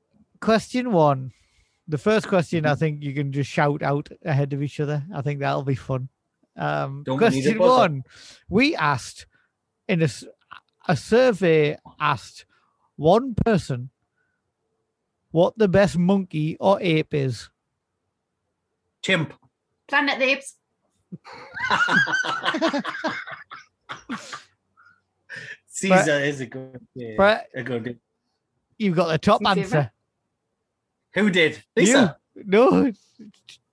question 0.42 0.92
one. 0.92 1.32
The 1.88 1.98
first 1.98 2.28
question, 2.28 2.64
Mm-hmm. 2.64 2.72
I 2.72 2.76
think 2.76 3.04
you 3.04 3.14
can 3.14 3.32
just 3.32 3.50
shout 3.50 3.82
out 3.84 4.10
ahead 4.24 4.54
of 4.54 4.62
each 4.64 4.80
other. 4.80 5.04
I 5.14 5.22
think 5.22 5.40
that'll 5.40 5.64
be 5.64 5.76
fun. 5.76 6.10
Um, 6.58 7.04
Don't 7.06 7.20
we 7.20 7.30
need 7.30 7.44
question 7.44 7.60
one: 7.60 8.04
We 8.50 8.76
asked 8.76 9.26
in 9.88 10.02
a, 10.02 10.10
a 10.88 10.96
survey 10.96 11.78
asked 12.00 12.46
one 12.96 13.36
person 13.36 13.90
what 15.32 15.58
the 15.58 15.68
best 15.68 15.98
monkey 15.98 16.56
or 16.60 16.80
ape 16.82 17.14
is. 17.14 17.50
Chimp. 19.04 19.34
Planet 19.88 20.18
the 20.18 20.26
Apes. 20.26 20.56
Caesar 25.68 26.20
is 26.20 26.40
a 26.42 26.46
good. 26.46 26.80
Yeah, 26.96 27.16
Brett, 27.18 27.50
a 27.54 27.64
good. 27.64 28.00
You've 28.78 28.95
got 28.95 29.07
the 29.07 29.17
top 29.17 29.41
Your 29.41 29.51
answer. 29.51 29.63
favourite? 29.63 29.89
Who 31.15 31.30
did? 31.30 31.63
Lisa. 31.76 32.17
You? 32.36 32.43
No, 32.45 32.86
it's 32.86 32.99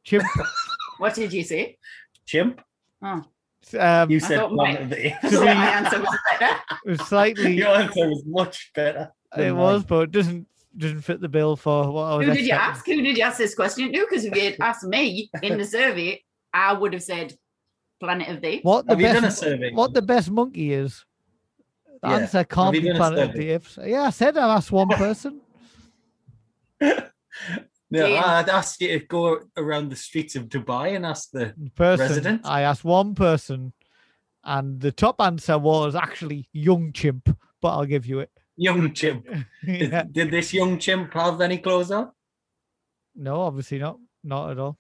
chimp. 0.05 0.25
What 0.99 1.15
did 1.17 1.33
you 1.33 1.43
say? 1.43 1.79
Chimp. 2.27 2.61
Oh, 3.03 3.25
Um, 3.79 4.11
You 4.11 4.21
said 4.21 4.39
thought 4.39 4.53
Planet 4.53 4.83
of 4.83 4.91
the 4.91 5.07
Apes. 5.25 5.33
My 5.33 5.71
answer 5.71 5.99
was 6.01 6.19
better. 6.39 6.57
was 6.87 7.01
slightly. 7.01 7.55
Your 7.55 7.69
answer 7.77 8.09
was 8.09 8.23
much 8.25 8.71
better. 8.75 9.11
it 9.37 9.41
mine. 9.53 9.57
was, 9.57 9.85
but 9.85 10.01
it 10.03 10.11
doesn't 10.13 10.47
doesn't 10.79 11.01
fit 11.03 11.21
the 11.21 11.29
bill 11.29 11.57
for 11.57 11.91
what 11.91 12.05
I 12.05 12.17
was. 12.17 12.27
Who 12.27 12.35
did 12.35 12.47
you 12.47 12.53
ask? 12.53 12.87
Who 12.87 13.03
did 13.03 13.17
you 13.17 13.25
ask 13.25 13.37
this 13.39 13.55
question 13.57 13.93
to? 13.93 14.01
Because 14.09 14.25
if 14.25 14.35
you 14.37 14.43
had 14.43 14.57
asked 14.61 14.85
me 14.85 15.29
in 15.43 15.59
the 15.59 15.65
survey, 15.65 16.23
I 16.55 16.73
would 16.73 16.93
have 16.93 17.03
said 17.03 17.35
Planet 17.99 18.29
of 18.29 18.41
the 18.41 18.47
Apes. 18.49 18.65
What 18.65 18.87
the 18.87 18.93
Have 18.93 19.01
you 19.01 19.07
done 19.09 19.17
a 19.19 19.21
best? 19.23 19.39
survey? 19.41 19.73
What 19.73 19.93
the 19.93 20.03
best 20.03 20.31
monkey 20.31 20.73
is? 20.73 21.05
The 22.03 22.09
Yeah. 22.09 22.17
answer 22.17 22.45
can't 22.45 22.73
be 22.73 22.81
done 22.81 22.97
a 22.97 22.99
Planet 22.99 23.19
of 23.31 23.33
the 23.37 23.49
Apes. 23.51 23.79
Yeah, 23.85 24.03
I 24.03 24.11
said 24.11 24.37
I 24.37 24.55
asked 24.57 24.73
one 24.73 24.89
person. 25.07 25.41
No, 26.81 28.07
Jane. 28.07 28.23
I'd 28.23 28.49
ask 28.49 28.81
you 28.81 28.99
to 28.99 29.05
go 29.05 29.41
around 29.57 29.91
the 29.91 29.97
streets 29.97 30.35
of 30.35 30.49
Dubai 30.49 30.97
and 30.97 31.05
ask 31.05 31.31
the. 31.31 31.55
person. 31.75 32.07
Resident? 32.07 32.41
I 32.47 32.63
asked 32.63 32.85
one 32.85 33.15
person, 33.15 33.73
and 34.45 34.81
the 34.81 34.91
top 34.93 35.21
answer 35.21 35.59
was 35.59 35.95
actually 35.95 36.49
young 36.53 36.93
chimp. 36.93 37.37
But 37.61 37.69
I'll 37.75 37.85
give 37.85 38.07
you 38.07 38.21
it. 38.21 38.31
Young 38.57 38.93
chimp. 38.95 39.27
Did, 39.65 39.93
Yeah. 39.93 40.05
did 40.11 40.31
this 40.31 40.53
young 40.53 40.79
chimp 40.79 41.13
have 41.15 41.41
any 41.41 41.59
clothes 41.59 41.91
on? 41.91 42.11
No, 43.15 43.43
obviously 43.43 43.79
not. 43.79 43.99
Not 44.25 44.51
at 44.53 44.59
all. 44.59 44.79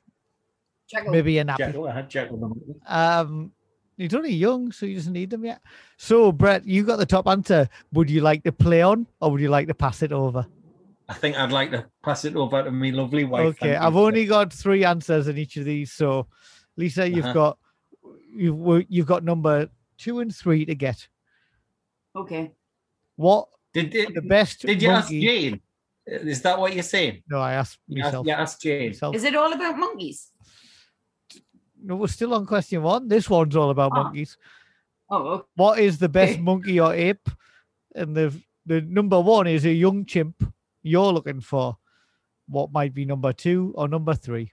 Jackal. 0.91 1.13
Maybe 1.13 1.39
a 1.39 1.45
nappy. 1.45 1.59
Jackal, 1.59 1.89
I 1.89 1.93
had 1.93 2.11
Jackal. 2.11 2.57
Um, 2.87 3.53
he's 4.03 4.15
only 4.15 4.33
young, 4.33 4.73
so 4.73 4.87
he 4.87 4.95
doesn't 4.95 5.13
need 5.13 5.31
them 5.31 5.45
yet. 5.45 5.61
So, 5.97 6.33
Brett, 6.33 6.67
you 6.67 6.83
got 6.85 6.97
the 6.99 7.07
top 7.07 7.27
answer. 7.27 7.69
Would 7.93 8.11
you 8.11 8.21
like 8.21 8.43
to 8.45 8.53
play 8.53 8.83
on, 8.83 9.07
or 9.21 9.31
would 9.33 9.41
you 9.41 9.49
like 9.49 9.69
to 9.69 9.75
pass 9.75 10.03
it 10.03 10.13
over? 10.13 10.47
I 11.09 11.15
think 11.15 11.37
I'd 11.39 11.53
like 11.53 11.71
to 11.73 11.87
pass 12.03 12.25
it 12.25 12.37
over 12.37 12.63
to 12.63 12.71
me 12.71 12.93
lovely 12.93 13.25
wife. 13.25 13.47
okay, 13.49 13.73
thank 13.73 13.83
I've 13.83 13.95
you. 13.95 14.01
only 14.01 14.25
got 14.27 14.53
three 14.53 14.85
answers 14.85 15.29
in 15.29 15.37
each 15.37 15.57
of 15.57 15.65
these. 15.65 15.93
So, 15.93 16.27
Lisa, 16.77 17.09
you've 17.09 17.25
Uh-huh. 17.27 17.33
got 17.35 17.59
you've 18.35 18.87
you've 18.89 19.07
got 19.07 19.23
number 19.25 19.69
two 19.99 20.21
and 20.21 20.35
three 20.35 20.65
to 20.65 20.75
get. 20.75 21.07
Okay. 22.17 22.53
What 23.17 23.49
Did, 23.75 23.91
did, 23.91 24.15
The 24.15 24.23
best 24.23 24.63
did 24.63 24.81
you 24.83 24.91
ask. 24.91 25.09
Jane? 25.11 25.61
Is 26.07 26.43
that 26.43 26.59
what 26.59 26.75
you're 26.75 26.83
saying? 26.83 27.23
No, 27.29 27.39
I 27.41 27.55
asked 27.55 27.79
You 27.87 28.03
asked, 28.03 28.07
myself. 28.13 28.27
you 28.27 28.33
asked 28.33 28.63
Jane. 28.63 28.89
myself. 28.91 29.15
Is 29.15 29.25
it 29.25 29.37
all 29.37 29.53
about 29.53 29.79
monkeys? 29.79 30.31
No, 31.83 31.97
we're 31.97 32.07
still 32.07 32.35
on 32.35 32.47
question 32.47 32.83
one. 32.83 33.09
This 33.09 33.29
one's 33.29 33.57
all 33.57 33.71
about 33.71 33.93
Ah. 33.95 34.03
monkeys. 34.05 34.37
Oh, 35.11 35.17
okay. 35.29 35.47
What 35.57 35.79
is 35.79 35.99
the 35.99 36.09
best 36.09 36.39
monkey 36.51 36.81
or 36.81 36.95
ape? 36.95 37.29
And 37.95 38.17
the 38.17 38.33
the 38.67 38.81
number 38.81 39.21
one 39.21 39.47
is 39.47 39.65
a 39.65 39.73
young 39.73 40.05
chimp. 40.07 40.43
You're 40.83 41.13
looking 41.13 41.41
for 41.41 41.77
what 42.49 42.73
might 42.73 42.95
be 42.95 43.05
number 43.05 43.33
two 43.33 43.73
or 43.77 43.89
number 43.89 44.15
three. 44.15 44.53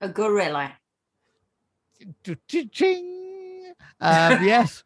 a 0.00 0.08
gorilla. 0.08 0.72
Ching. 2.48 3.74
Um, 4.00 4.44
yes, 4.44 4.82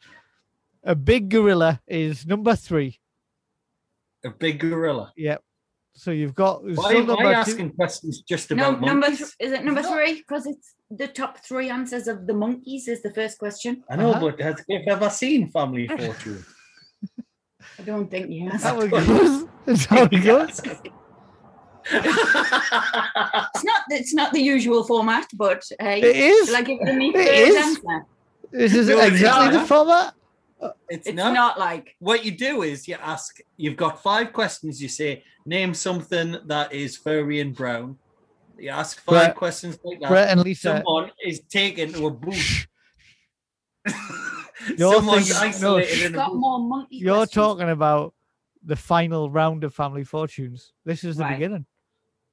a 0.82 0.94
big 0.94 1.28
gorilla 1.28 1.80
is 1.86 2.26
number 2.26 2.56
three. 2.56 2.98
A 4.24 4.30
big 4.30 4.58
gorilla. 4.58 5.12
Yep. 5.16 5.42
So 5.96 6.10
you've 6.10 6.34
got 6.34 6.64
Why, 6.64 6.72
still 6.72 6.84
why 6.84 6.92
number 6.92 7.12
are 7.12 7.16
you 7.16 7.44
two. 7.44 7.50
asking 7.52 7.70
questions 7.74 8.22
just 8.28 8.50
No, 8.50 8.70
about 8.70 8.80
number 8.80 9.06
monkeys? 9.08 9.18
th- 9.18 9.48
is 9.48 9.52
it 9.52 9.64
number 9.64 9.82
No. 9.82 9.92
three? 9.92 10.14
Because 10.14 10.46
it's 10.46 10.74
the 10.90 11.06
top 11.06 11.38
three 11.38 11.70
answers 11.70 12.08
of 12.08 12.26
the 12.26 12.34
monkeys 12.34 12.88
is 12.88 13.00
the 13.02 13.12
first 13.14 13.38
question. 13.38 13.84
I 13.88 13.96
know, 13.96 14.10
Uh-huh. 14.10 14.20
but 14.20 14.40
has 14.40 14.56
you 14.68 14.80
ever 14.88 15.08
seen 15.08 15.50
Family 15.50 15.86
Fortune? 15.98 16.44
I 17.78 17.82
don't 17.82 18.10
think 18.10 18.26
he 18.28 18.40
has. 18.40 18.62
How 18.64 18.80
it 18.80 18.90
goes. 18.90 19.46
That's 19.66 19.84
how 19.86 20.02
it 20.10 20.24
goes. 20.24 20.60
It's 21.86 23.64
not. 23.64 23.82
It's 23.90 24.14
not 24.14 24.32
the 24.32 24.40
usual 24.40 24.84
format, 24.84 25.26
but 25.34 25.62
hey, 25.80 26.00
It 26.00 26.16
is. 26.16 26.46
shall 26.48 26.56
I 26.56 26.62
give 26.62 26.78
It 26.82 27.14
first 27.14 27.28
is. 27.30 27.56
answer? 27.56 28.06
This 28.50 28.74
is 28.74 28.88
exactly 28.88 29.58
the 29.58 29.64
format. 29.66 30.14
It's, 30.88 31.06
It's 31.06 31.16
not. 31.16 31.32
not, 31.34 31.58
like 31.58 31.94
What 31.98 32.24
you 32.24 32.32
do 32.32 32.62
is 32.62 32.86
you 32.88 32.96
ask, 33.00 33.38
you've 33.56 33.76
got 33.76 34.02
five 34.02 34.32
questions. 34.32 34.80
You 34.82 34.88
say, 34.88 35.22
name 35.46 35.74
something 35.74 36.36
that 36.46 36.72
is 36.72 36.96
furry 36.96 37.40
and 37.40 37.54
brown. 37.54 37.96
You 38.58 38.70
ask 38.70 39.00
five 39.02 39.12
Brett- 39.26 39.36
questions 39.36 39.78
like 39.84 40.00
that. 40.00 40.08
Brett 40.08 40.28
and 40.30 40.40
Lisa. 40.42 40.82
Someone 40.84 41.10
is 41.24 41.40
taken 41.50 41.92
to 41.94 42.06
a 42.06 42.10
booth. 42.10 42.66
You're 44.78 44.94
Someone's 44.94 45.28
thinking- 45.38 45.60
no, 45.60 45.76
isolated 45.76 45.92
it's 45.92 46.04
in 46.06 46.14
a 46.14 46.16
got 46.16 46.30
booth. 46.30 46.40
more 46.40 46.58
monkey. 46.60 46.96
You're 46.96 47.26
talking 47.26 47.68
about 47.70 48.14
the 48.64 48.76
final 48.76 49.30
round 49.30 49.62
of 49.64 49.74
Family 49.74 50.04
Fortunes. 50.04 50.72
This 50.84 51.04
is 51.04 51.16
the 51.16 51.24
Right. 51.24 51.34
beginning. 51.38 51.66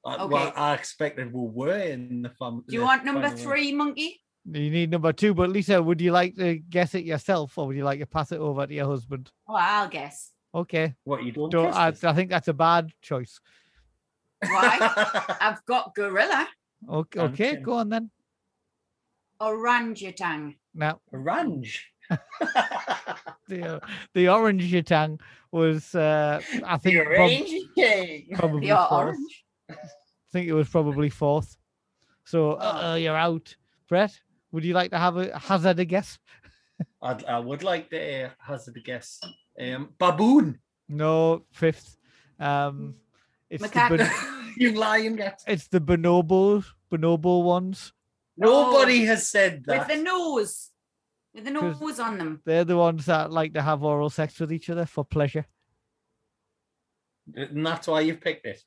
Uh, 0.04 0.16
Okay. 0.24 0.34
Well, 0.34 0.52
I 0.56 0.74
expected 0.74 1.32
we 1.32 1.48
were 1.48 1.76
in 1.78 2.22
the 2.22 2.30
fam. 2.30 2.64
Do 2.66 2.74
you 2.74 2.82
want 2.82 3.04
number 3.04 3.22
final 3.22 3.36
one. 3.36 3.44
three, 3.44 3.72
monkey? 3.74 4.20
You 4.44 4.70
need 4.70 4.90
number 4.90 5.12
two, 5.12 5.34
but 5.34 5.50
Lisa, 5.50 5.80
would 5.82 6.00
you 6.00 6.10
like 6.12 6.34
to 6.36 6.56
guess 6.56 6.94
it 6.94 7.04
yourself, 7.04 7.56
or 7.56 7.68
would 7.68 7.76
you 7.76 7.84
like 7.84 8.00
to 8.00 8.06
pass 8.06 8.32
it 8.32 8.38
over 8.40 8.66
to 8.66 8.74
your 8.74 8.86
husband? 8.86 9.30
Oh, 9.48 9.54
I'll 9.54 9.88
guess. 9.88 10.32
Okay. 10.54 10.94
What 11.04 11.22
you 11.22 11.30
don't? 11.32 11.50
Don't, 11.50 11.72
I, 11.72 11.88
I 12.02 12.12
think 12.12 12.28
that's 12.30 12.48
a 12.48 12.52
bad 12.52 12.92
choice. 13.00 13.40
Why? 14.44 14.78
I've 15.40 15.64
got 15.66 15.94
gorilla, 15.94 16.48
Okay, 16.90 17.20
okay, 17.20 17.50
Okay. 17.52 17.62
go 17.62 17.74
on 17.74 17.88
then. 17.88 18.10
orangutan. 19.40 20.56
Now, 20.74 21.00
Range. 21.10 21.88
the 23.48 23.76
uh, 23.76 23.80
the 24.14 24.28
orange 24.28 24.70
yatang 24.72 25.20
was, 25.52 25.94
uh, 25.94 26.40
I 26.66 26.76
think, 26.78 26.96
The 26.98 27.04
prob- 27.04 27.18
Range 27.30 28.24
probably 28.34 28.66
You're 28.68 28.76
fourth. 28.78 28.92
orange. 28.92 29.44
I 29.70 29.74
think 30.32 30.48
it 30.48 30.52
was 30.54 30.68
probably 30.68 31.08
fourth. 31.10 31.56
So 32.24 32.52
uh, 32.52 32.96
you're 32.98 33.16
out, 33.16 33.54
Brett. 33.88 34.18
Would 34.52 34.64
you 34.64 34.74
like 34.74 34.90
to 34.90 34.98
have 34.98 35.16
a 35.16 35.38
hazard 35.38 35.78
a 35.80 35.84
guess? 35.84 36.18
I'd, 37.02 37.24
I 37.24 37.38
would 37.38 37.62
like 37.62 37.90
to 37.90 38.24
uh, 38.26 38.30
hazard 38.38 38.76
a 38.76 38.80
guess. 38.80 39.20
Um, 39.60 39.90
baboon. 39.98 40.58
No, 40.88 41.44
fifth. 41.52 41.96
Um, 42.38 42.94
it's 43.48 43.62
the 43.62 43.68
Macaque. 43.68 43.98
bon- 43.98 44.54
you 44.56 44.72
lying 44.72 45.16
guess. 45.16 45.42
it's 45.46 45.68
the 45.68 45.80
bonobos, 45.80 46.66
bonobo 46.90 47.42
ones. 47.44 47.92
Nobody 48.36 49.04
has 49.04 49.26
said 49.28 49.64
that. 49.66 49.88
With 49.88 49.96
the 49.96 50.02
nose. 50.02 50.70
With 51.34 51.44
the 51.44 51.52
'Cause- 51.52 51.80
nose 51.80 52.00
on 52.00 52.18
them. 52.18 52.40
They're 52.44 52.64
the 52.64 52.76
ones 52.76 53.06
that 53.06 53.30
like 53.30 53.54
to 53.54 53.62
have 53.62 53.82
oral 53.82 54.10
sex 54.10 54.38
with 54.40 54.52
each 54.52 54.68
other 54.70 54.84
for 54.86 55.04
pleasure. 55.04 55.46
and 57.34 57.64
that's 57.64 57.86
why 57.86 58.00
you've 58.00 58.20
picked 58.20 58.46
it. 58.46 58.62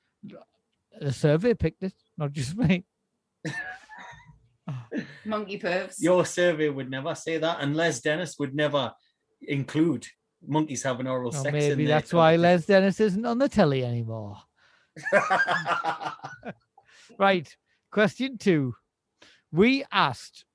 The 0.99 1.11
survey 1.11 1.53
picked 1.53 1.83
it, 1.83 1.93
not 2.17 2.31
just 2.31 2.55
me. 2.55 2.86
Monkey 5.26 5.59
pervs. 5.59 5.95
Your 5.99 6.26
survey 6.26 6.70
would 6.70 6.89
never 6.89 7.16
say 7.16 7.38
that, 7.38 7.57
and 7.61 7.76
Les 7.76 7.99
Dennis 8.01 8.38
would 8.39 8.55
never 8.55 8.91
include 9.41 10.07
monkeys 10.45 10.84
having 10.84 11.07
oral 11.07 11.30
Or 11.30 11.34
sex. 11.34 11.47
in 11.47 11.53
maybe 11.53 11.86
their 11.86 11.95
that's 11.97 12.13
why. 12.13 12.36
Les 12.36 12.66
Dennis 12.66 12.99
isn't 12.99 13.26
on 13.26 13.38
the 13.38 13.49
telly 13.49 13.84
anymore. 13.84 14.38
Right. 17.18 17.55
Question 17.91 18.38
two. 18.38 18.76
We 19.51 19.86
asked 19.91 20.45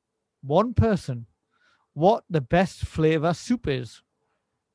one 0.43 0.75
person 0.75 1.27
what 1.95 2.25
the 2.29 2.41
best 2.41 2.81
flavor 2.85 3.35
soup 3.35 3.67
is. 3.69 4.03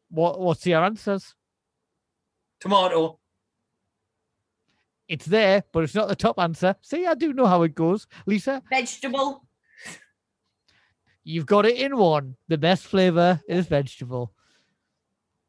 What 0.09 0.39
what's 0.39 0.65
your 0.65 0.83
answers? 0.83 1.35
Tomato. 2.59 3.19
It's 5.07 5.25
there, 5.25 5.63
but 5.71 5.83
it's 5.83 5.93
not 5.95 6.07
the 6.07 6.15
top 6.15 6.39
answer. 6.39 6.75
See, 6.81 7.05
I 7.05 7.13
do 7.13 7.33
know 7.33 7.45
how 7.45 7.61
it 7.63 7.75
goes. 7.75 8.07
Lisa, 8.25 8.61
Vegetable. 8.69 9.45
you've 11.23 11.45
got 11.45 11.65
it 11.65 11.77
in 11.77 11.95
one. 11.97 12.35
The 12.47 12.57
best 12.57 12.85
flavor 12.85 13.39
is 13.47 13.67
vegetable. 13.67 14.33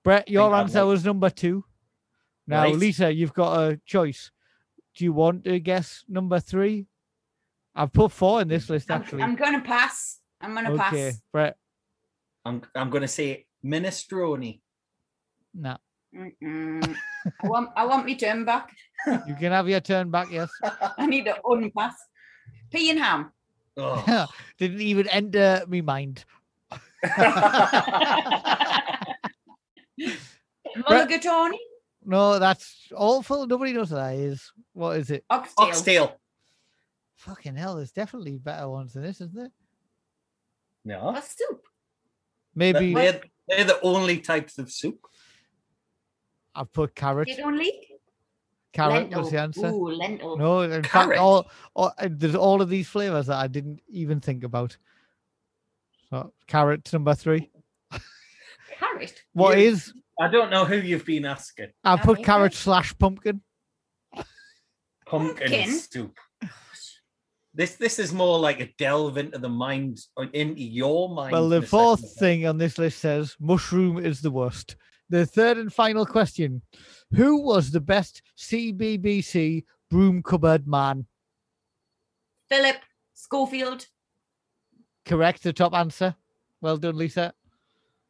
Brett, 0.04 0.28
your 0.28 0.54
answer 0.54 0.84
was 0.84 1.04
number 1.04 1.30
two. 1.30 1.64
Now, 2.46 2.62
Right. 2.64 2.76
Lisa, 2.76 3.12
you've 3.12 3.34
got 3.34 3.58
a 3.60 3.80
choice. 3.86 4.30
Do 4.94 5.04
you 5.04 5.12
want 5.12 5.44
to 5.44 5.58
guess 5.58 6.04
number 6.08 6.38
three? 6.38 6.86
I've 7.74 7.92
put 7.92 8.12
four 8.12 8.40
in 8.40 8.48
this 8.48 8.70
list 8.70 8.90
I'm, 8.90 9.02
actually. 9.02 9.22
I'm 9.22 9.34
gonna 9.36 9.60
pass. 9.60 10.20
I'm 10.40 10.54
gonna 10.54 10.70
okay, 10.72 11.10
pass. 11.10 11.22
Brett. 11.32 11.56
I'm 12.44 12.62
I'm 12.74 12.88
gonna 12.90 13.08
say 13.08 13.46
minestrone. 13.64 14.60
No, 15.52 15.76
Mm-mm. 16.14 16.96
I 17.42 17.46
want 17.48 17.70
I 17.76 17.84
want 17.86 18.06
me 18.06 18.16
turn 18.16 18.44
back. 18.44 18.70
You 19.26 19.34
can 19.34 19.52
have 19.52 19.68
your 19.68 19.80
turn 19.80 20.10
back. 20.10 20.30
Yes. 20.30 20.50
I 20.98 21.06
need 21.06 21.24
to 21.26 21.36
unpass. 21.44 21.94
Pea 22.70 22.90
and 22.90 22.98
ham. 22.98 23.32
Oh. 23.76 24.26
Didn't 24.58 24.80
even 24.80 25.08
enter 25.08 25.64
me 25.68 25.80
mind. 25.80 26.24
Mulligatawny. 30.76 31.58
No, 32.04 32.38
that's 32.38 32.88
awful. 32.94 33.46
Nobody 33.46 33.72
knows 33.72 33.90
what 33.90 33.98
that 33.98 34.14
is. 34.14 34.52
What 34.72 34.96
is 34.98 35.10
it? 35.10 35.24
Oxtail. 35.28 35.66
Oxtail. 35.66 36.20
Fucking 37.16 37.56
hell, 37.56 37.76
there's 37.76 37.92
definitely 37.92 38.38
better 38.38 38.68
ones 38.68 38.92
than 38.92 39.02
this, 39.02 39.20
isn't 39.20 39.34
there? 39.34 39.50
No. 40.84 41.08
A 41.16 41.22
soup. 41.22 41.62
Maybe 42.54 42.94
They're, 42.94 43.20
they're 43.48 43.64
the 43.64 43.80
only 43.82 44.18
types 44.18 44.58
of 44.58 44.70
soup. 44.70 45.00
I've 46.54 46.72
put 46.72 46.94
carrot. 46.94 47.28
It 47.28 47.40
only. 47.40 47.72
Carrot 48.76 48.94
lentil. 49.10 49.20
was 49.22 49.30
the 49.30 49.40
answer. 49.40 49.66
Ooh, 49.68 49.90
lentil. 49.90 50.36
No, 50.36 50.60
in 50.60 50.70
fact, 50.82 50.86
Carrot? 50.92 51.18
all, 51.18 51.46
all 51.74 51.92
uh, 51.98 52.08
there's 52.10 52.34
all 52.34 52.60
of 52.62 52.68
these 52.68 52.86
flavors 52.88 53.26
that 53.26 53.38
I 53.38 53.46
didn't 53.48 53.80
even 53.88 54.20
think 54.20 54.44
about. 54.44 54.76
So 56.10 56.32
carrot 56.46 56.92
number 56.92 57.14
three. 57.14 57.50
Carrot. 58.78 59.22
What 59.32 59.58
You- 59.58 59.64
is? 59.68 59.92
I 60.20 60.28
don't 60.28 60.50
know 60.50 60.64
who 60.64 60.76
you've 60.76 61.04
been 61.04 61.24
asking. 61.26 61.68
I 61.84 61.96
put 61.96 62.18
Okay. 62.18 62.22
carrot 62.22 62.54
slash 62.54 62.96
pumpkin. 62.98 63.42
Pumpkin, 65.06 65.48
Pumpkin? 65.50 65.70
soup. 65.70 66.16
This 67.54 67.76
this 67.76 67.98
is 67.98 68.12
more 68.12 68.38
like 68.38 68.60
a 68.60 68.68
delve 68.78 69.16
into 69.16 69.38
the 69.38 69.48
mind 69.48 69.98
or 70.16 70.24
into 70.24 70.62
your 70.62 71.08
mind. 71.08 71.32
Well, 71.32 71.48
the 71.48 71.62
fourth 71.62 72.18
thing 72.18 72.46
on 72.46 72.58
this 72.58 72.76
list 72.76 72.98
says 72.98 73.34
mushroom 73.40 73.98
is 73.98 74.20
the 74.20 74.30
worst. 74.30 74.76
The 75.08 75.24
third 75.26 75.58
and 75.58 75.72
final 75.72 76.04
question: 76.06 76.62
Who 77.14 77.40
was 77.42 77.70
the 77.70 77.80
best 77.80 78.22
CBBC 78.36 79.64
broom 79.90 80.22
cupboard 80.22 80.66
man? 80.66 81.06
Philip 82.48 82.76
Schofield. 83.14 83.86
Correct. 85.04 85.42
The 85.42 85.52
top 85.52 85.74
answer. 85.74 86.14
Well 86.60 86.76
done, 86.76 86.96
Lisa. 86.96 87.32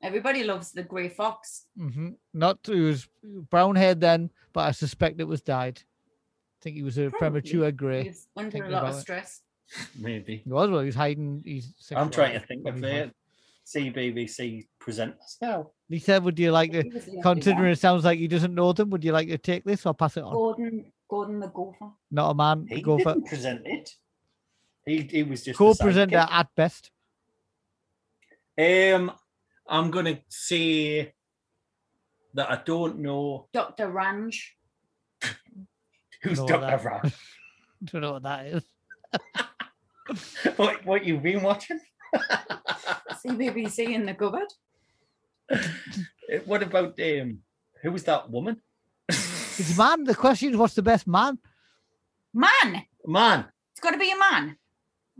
Everybody 0.03 0.45
loves 0.45 0.73
the 0.73 0.83
grey 0.83 1.09
fox. 1.09 1.67
hmm 1.77 2.11
Not 2.35 2.59
he 2.65 2.81
was 2.81 3.09
brown 3.51 3.77
haired 3.77 4.01
then, 4.01 4.31
but 4.53 4.61
I 4.69 4.71
suspect 4.73 5.21
it 5.21 5.25
was 5.25 5.41
dyed. 5.43 5.83
I 5.83 6.59
think 6.63 6.77
he 6.77 6.83
was 6.83 6.97
a 6.99 7.11
Probably. 7.11 7.19
premature 7.41 7.73
grey. 7.73 8.05
He's 8.05 8.29
under 8.37 8.51
thinking 8.51 8.71
a 8.71 8.75
lot 8.75 8.83
of 8.85 8.89
about 8.91 8.99
it. 8.99 9.03
stress. 9.03 9.43
maybe. 9.99 10.43
He 10.45 10.51
was 10.51 10.71
well. 10.71 10.81
He 10.81 10.87
was 10.87 10.95
hiding. 10.95 11.43
He's. 11.45 11.75
I'm 11.95 12.11
trying 12.11 12.39
to 12.39 12.47
think 12.47 12.67
of 12.67 12.81
the. 12.81 13.11
the 13.73 13.91
CBBC 14.87 15.15
presenters 15.15 15.37
now. 15.41 15.71
He 15.89 15.99
said, 15.99 16.25
would 16.25 16.39
you 16.39 16.51
like 16.53 16.73
to? 16.73 16.83
He 16.83 16.89
was 16.91 17.05
the 17.05 17.11
only 17.13 17.23
Considering 17.23 17.73
it 17.73 17.79
sounds 17.79 18.05
like 18.05 18.19
he 18.19 18.29
doesn't 18.29 18.55
know 18.55 18.73
them, 18.73 18.91
would 18.91 19.05
you 19.05 19.13
like 19.13 19.29
to 19.29 19.39
take 19.39 19.65
this 19.65 19.87
or 19.87 19.95
pass 19.95 20.17
it 20.17 20.25
on? 20.25 20.33
Gordon, 20.33 20.93
Gordon 21.09 21.41
the 21.41 21.49
gopher. 21.49 21.91
Not 22.11 22.31
a 22.31 22.35
man. 22.35 22.67
He 22.69 22.81
Go 22.83 22.99
for 22.99 23.15
didn't 23.15 23.27
present 23.29 23.63
it. 23.65 23.91
He, 24.85 25.01
he 25.03 25.23
was 25.25 25.43
just 25.45 25.59
co-presenter 25.59 26.17
sidekick. 26.17 26.33
at 26.33 26.49
best. 26.57 26.91
Um, 28.59 29.13
I'm 29.69 29.91
gonna 29.91 30.21
say 30.29 31.13
that 32.35 32.51
I 32.51 32.63
don't 32.65 33.01
know 33.01 33.49
Dr. 33.53 33.89
Ranj. 33.89 34.37
who's 36.23 36.39
Dr. 36.39 36.61
that- 36.61 36.85
Ram. 36.85 37.13
Don't 37.85 38.01
know 38.01 38.13
what 38.13 38.23
that 38.23 38.47
is. 38.47 38.63
what, 40.57 40.85
what 40.87 41.05
you've 41.05 41.23
been 41.23 41.43
watching? 41.43 41.79
CBBC 43.25 43.91
in 43.95 44.07
the 44.07 44.15
cupboard. 44.15 44.49
What 46.45 46.63
about 46.63 46.99
um 47.01 47.39
who 47.83 47.93
was 47.93 48.05
that 48.05 48.31
woman? 48.31 48.61
It's 49.09 49.77
man. 49.79 50.05
The 50.05 50.15
question 50.15 50.51
is, 50.51 50.57
what's 50.57 50.75
the 50.75 50.83
best 50.83 51.07
man? 51.07 51.39
Man. 52.35 52.83
Man, 53.07 53.47
It's 53.73 53.81
got 53.81 53.93
to 53.93 53.99
be 53.99 54.11
a 54.11 54.19
man. 54.19 54.57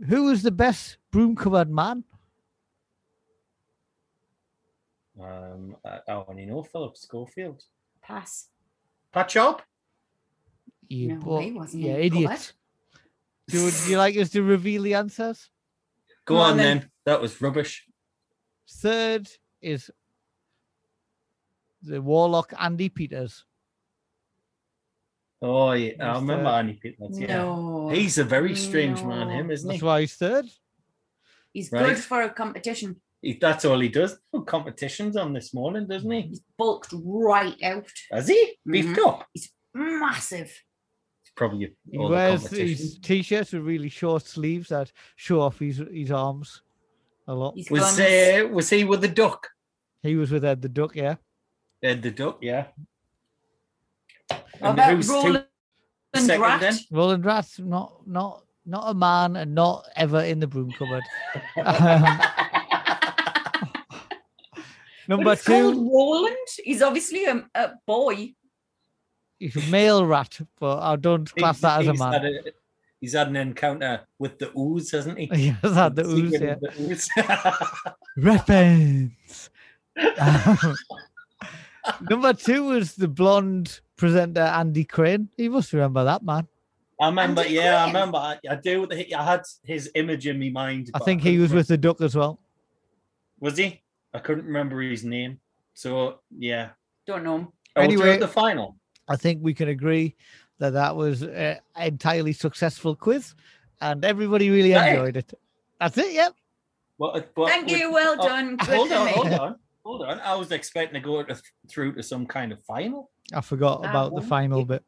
Who 0.07 0.25
was 0.25 0.43
the 0.43 0.51
best 0.51 0.97
broom 1.11 1.35
covered 1.35 1.69
man? 1.71 2.03
um, 5.19 5.75
I, 5.83 5.99
I 6.07 6.23
only 6.27 6.45
know 6.45 6.63
Philip 6.63 6.95
Schofield. 6.97 7.63
Pass. 8.01 8.49
Patch 9.11 9.35
up. 9.37 9.61
You 10.89 11.15
No, 11.15 11.19
bo- 11.21 11.39
he 11.41 11.51
wasn't 11.51 11.83
yeah, 11.83 11.93
idiot. 11.93 12.29
cupboard. 12.29 12.45
Do, 13.47 13.63
would 13.65 13.73
you 13.87 13.97
like 13.97 14.15
us 14.17 14.29
to 14.31 14.43
reveal 14.43 14.83
the 14.83 14.93
answers? 14.93 15.49
Go 16.25 16.35
Come 16.35 16.37
on, 16.43 16.51
on 16.51 16.57
then. 16.57 16.77
then. 16.79 16.89
That 17.05 17.21
was 17.21 17.41
rubbish. 17.41 17.85
Third 18.69 19.27
is 19.61 19.89
the 21.87 22.01
warlock 22.01 22.53
Andy 22.59 22.89
Peters. 22.89 23.43
Oh 25.41 25.71
yeah, 25.73 25.91
I 25.99 26.13
Who's 26.13 26.21
remember 26.21 26.43
that? 26.45 26.55
Andy 26.59 26.73
Pitts. 26.73 26.97
Yeah, 27.19 27.27
No. 27.43 27.89
he's 27.89 28.17
a 28.17 28.23
very 28.23 28.55
strange 28.55 29.03
man. 29.03 29.29
Him, 29.29 29.51
isn't 29.51 29.69
he? 29.69 29.73
That's 29.75 29.81
he? 29.81 29.85
why 29.85 30.01
he's 30.01 30.15
third. 30.15 30.45
He's 31.53 31.71
Right. 31.71 31.87
good 31.95 31.99
for 31.99 32.21
a 32.23 32.29
competition. 32.29 33.01
he? 33.21 33.33
That's 33.39 33.65
all 33.65 33.79
he 33.79 33.89
does. 33.89 34.17
Competitions 34.45 35.15
on 35.15 35.33
this 35.33 35.53
morning, 35.53 35.87
doesn't 35.87 36.09
he? 36.09 36.21
He's 36.23 36.41
bulked 36.57 36.93
right 36.93 37.55
out. 37.63 37.91
Has 38.11 38.27
he 38.27 38.57
beefed 38.65 38.97
Mhm. 38.97 39.07
up? 39.07 39.27
He's 39.33 39.51
massive. 39.73 40.47
He's 41.23 41.31
probably 41.35 41.75
He 41.89 41.97
all 41.97 42.09
the 42.09 42.15
wears 42.15 42.41
competitions. 42.43 42.79
his 42.79 42.99
t-shirts 42.99 43.53
with 43.53 43.63
really 43.63 43.89
short 43.89 44.23
sleeves 44.23 44.69
that 44.69 44.91
show 45.15 45.41
off 45.41 45.59
his 45.59 45.77
his 45.91 46.11
arms 46.11 46.61
a 47.27 47.33
lot. 47.35 47.53
He's 47.55 47.69
Was 47.69 47.81
guns. 47.81 47.99
uh, 47.99 48.47
was 48.53 48.69
he 48.71 48.83
with 48.85 49.01
the 49.01 49.07
duck? 49.07 49.49
He 50.03 50.15
was 50.15 50.31
with 50.31 50.45
Ed 50.45 50.61
the 50.61 50.69
Duck, 50.69 50.95
yeah. 50.95 51.15
Ed 51.83 52.01
the 52.01 52.11
duck, 52.11 52.39
yeah. 52.41 52.65
And 54.29 54.73
about 54.73 54.93
who's 54.95 55.07
two 55.07 55.13
Roland 55.13 55.45
second 56.15 56.41
Rat? 56.41 56.61
then? 56.61 56.77
Roland 56.91 57.25
Rat's 57.25 57.59
not 57.59 58.01
not 58.07 58.43
not 58.65 58.83
a 58.89 58.93
man 58.93 59.35
and 59.35 59.53
not 59.55 59.85
ever 59.95 60.21
in 60.21 60.39
the 60.39 60.47
broom 60.47 60.71
cupboard. 60.71 61.03
Um, 65.07 65.07
number 65.07 65.23
But 65.25 65.37
it's 65.37 65.47
called 65.47 65.75
two, 65.75 65.89
Roland. 65.93 66.35
He's 66.63 66.81
obviously 66.81 67.25
a, 67.25 67.45
a 67.55 67.71
boy. 67.85 68.33
he's 69.39 69.55
a 69.55 69.61
male 69.71 70.05
rat, 70.05 70.37
but 70.59 70.79
I 70.79 70.95
don't 70.97 71.33
class 71.35 71.61
He's- 71.61 71.61
that 71.61 71.79
as 71.81 71.87
a 71.87 71.91
he's 71.91 71.99
man. 71.99 72.13
Had 72.13 72.25
a, 72.25 72.39
he's 72.99 73.13
had 73.13 73.27
an 73.29 73.35
encounter 73.37 74.01
with 74.19 74.37
the 74.39 74.51
ooze, 74.57 74.91
hasn't 74.91 75.17
he? 75.19 75.25
He 75.33 75.47
has 75.61 75.73
had 75.75 75.95
the 75.95 76.05
ooze, 76.05 76.33
yeah. 76.41 76.51
of 76.53 76.59
the 76.59 76.73
ooze. 76.81 77.09
Weapons. 78.17 79.49
Um, 80.19 80.75
number 82.09 82.33
two 82.33 82.65
was 82.65 82.95
the 82.95 83.07
blonde 83.07 83.79
presenter 83.95 84.41
Andy 84.41 84.83
Crane. 84.83 85.29
You 85.37 85.51
must 85.51 85.73
remember 85.73 86.03
that 86.03 86.23
man. 86.23 86.47
I 86.99 87.07
remember, 87.07 87.41
Andy 87.41 87.53
yeah, 87.53 87.83
I 87.83 87.87
remember. 87.87 88.17
I, 88.17 88.39
I 88.49 88.55
do. 88.55 88.87
I 88.91 89.23
had 89.23 89.43
his 89.63 89.91
image 89.95 90.25
in 90.27 90.39
my 90.39 90.49
mind. 90.49 90.89
I 90.93 90.99
but 90.99 91.05
think 91.05 91.21
he 91.21 91.37
was 91.37 91.51
re- 91.51 91.57
with 91.57 91.67
the 91.67 91.77
duck 91.77 92.01
as 92.01 92.15
well. 92.15 92.39
Was 93.39 93.57
he? 93.57 93.81
I 94.13 94.19
couldn't 94.19 94.45
remember 94.45 94.81
his 94.81 95.03
name. 95.03 95.39
So 95.73 96.19
yeah. 96.35 96.69
Don't 97.05 97.23
know 97.23 97.35
him. 97.37 97.47
Oh, 97.75 97.81
Anyway- 97.81 98.09
anyway, 98.09 98.19
the 98.19 98.27
final. 98.27 98.77
I 99.07 99.15
think 99.15 99.39
we 99.41 99.53
can 99.53 99.69
agree 99.69 100.15
that 100.59 100.73
that 100.73 100.95
was 100.95 101.21
an 101.21 101.59
entirely 101.79 102.33
successful 102.33 102.95
quiz, 102.95 103.35
and 103.79 104.03
everybody 104.03 104.49
really 104.49 104.73
enjoyed 104.73 105.15
it. 105.17 105.33
That's 105.79 105.97
it. 105.97 106.11
Yep. 106.13 106.33
But, 106.99 107.33
but 107.35 107.47
Thank 107.47 107.67
with- 107.67 107.79
you. 107.79 107.91
Well 107.93 108.15
oh, 108.19 108.27
done. 108.27 108.57
Hold 108.59 108.91
on, 108.91 109.07
hold 109.07 109.33
on, 109.33 109.55
hold 109.87 110.03
on. 110.03 110.19
I 110.19 110.35
was 110.35 110.51
expecting 110.51 111.01
to 111.01 111.05
go 111.05 111.23
to, 111.23 111.41
through 111.69 111.95
to 111.95 112.03
some 112.03 112.25
kind 112.25 112.51
of 112.51 112.61
final. 112.65 113.09
I 113.33 113.41
forgot 113.41 113.81
Ah, 113.83 113.89
about 113.89 114.09
the 114.09 114.15
well, 114.15 114.25
final 114.25 114.59
you- 114.59 114.65
bit. 114.65 114.83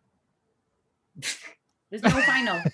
There's 1.90 2.04
no 2.04 2.10
final. 2.22 2.62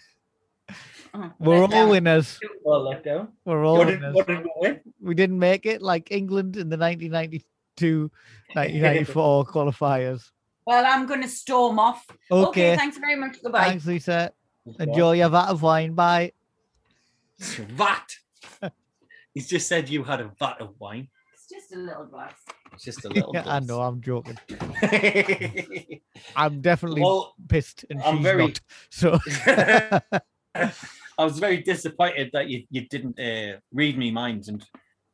Oh, 1.18 1.32
We're 1.40 1.54
let 1.54 1.62
all 1.62 1.68
down. 1.70 1.90
winners. 1.92 2.38
Well, 2.66 2.90
let. 2.90 3.06
We're 3.46 3.64
all 3.64 3.78
What 3.78 3.88
did, 3.88 4.02
winners. 4.02 4.16
what 4.16 4.28
did 4.28 4.40
we 4.44 4.52
win? 4.58 4.82
We 5.00 5.16
didn't 5.16 5.40
make 5.40 5.66
it 5.66 5.82
like 5.82 6.12
England 6.12 6.58
in 6.58 6.68
the 6.68 6.76
1992 6.78 8.12
1994 8.52 9.46
qualifiers. 9.54 10.30
Well, 10.68 10.84
I'm 10.86 11.06
going 11.06 11.22
to 11.22 11.30
storm 11.30 11.80
off. 11.80 12.06
Okay. 12.30 12.76
thanks 12.76 12.98
very 12.98 13.16
much. 13.16 13.38
Goodbye. 13.42 13.64
Thanks, 13.70 13.86
Lisa. 13.86 14.34
Enjoy 14.78 15.14
your 15.14 15.30
vat 15.30 15.48
of 15.48 15.62
wine. 15.62 15.94
Bye. 15.94 16.34
Vat. 17.40 18.18
He's 19.34 19.48
just 19.48 19.70
said 19.70 19.88
you 19.88 20.04
had 20.04 20.20
a 20.20 20.32
vat 20.38 20.58
of 20.60 20.74
wine. 20.80 21.08
It's 21.76 21.84
just 21.84 21.84
a 21.84 21.84
little 21.88 22.06
glass. 22.06 22.34
It's 22.74 22.84
just 22.84 23.06
a 23.06 23.10
little. 23.10 23.32
Yeah, 23.34 23.42
I 23.42 23.44
glass. 23.60 23.68
know. 23.68 23.82
I'm 23.82 24.02
joking. 24.02 24.38
I'm 26.36 26.62
definitely 26.62 27.02
well, 27.02 27.36
pissed, 27.48 27.86
and 27.90 28.02
I'm 28.02 28.18
she's 28.18 28.24
very- 28.24 28.48
not. 28.48 28.60
So 28.90 29.20
I 31.18 31.24
was 31.24 31.40
very 31.40 31.58
disappointed 31.58 32.32
that 32.34 32.50
you, 32.50 32.64
you 32.70 32.88
didn't 32.88 33.20
uh, 33.20 33.58
read 33.74 33.98
me 33.98 34.12
minds 34.12 34.48
and 34.50 34.66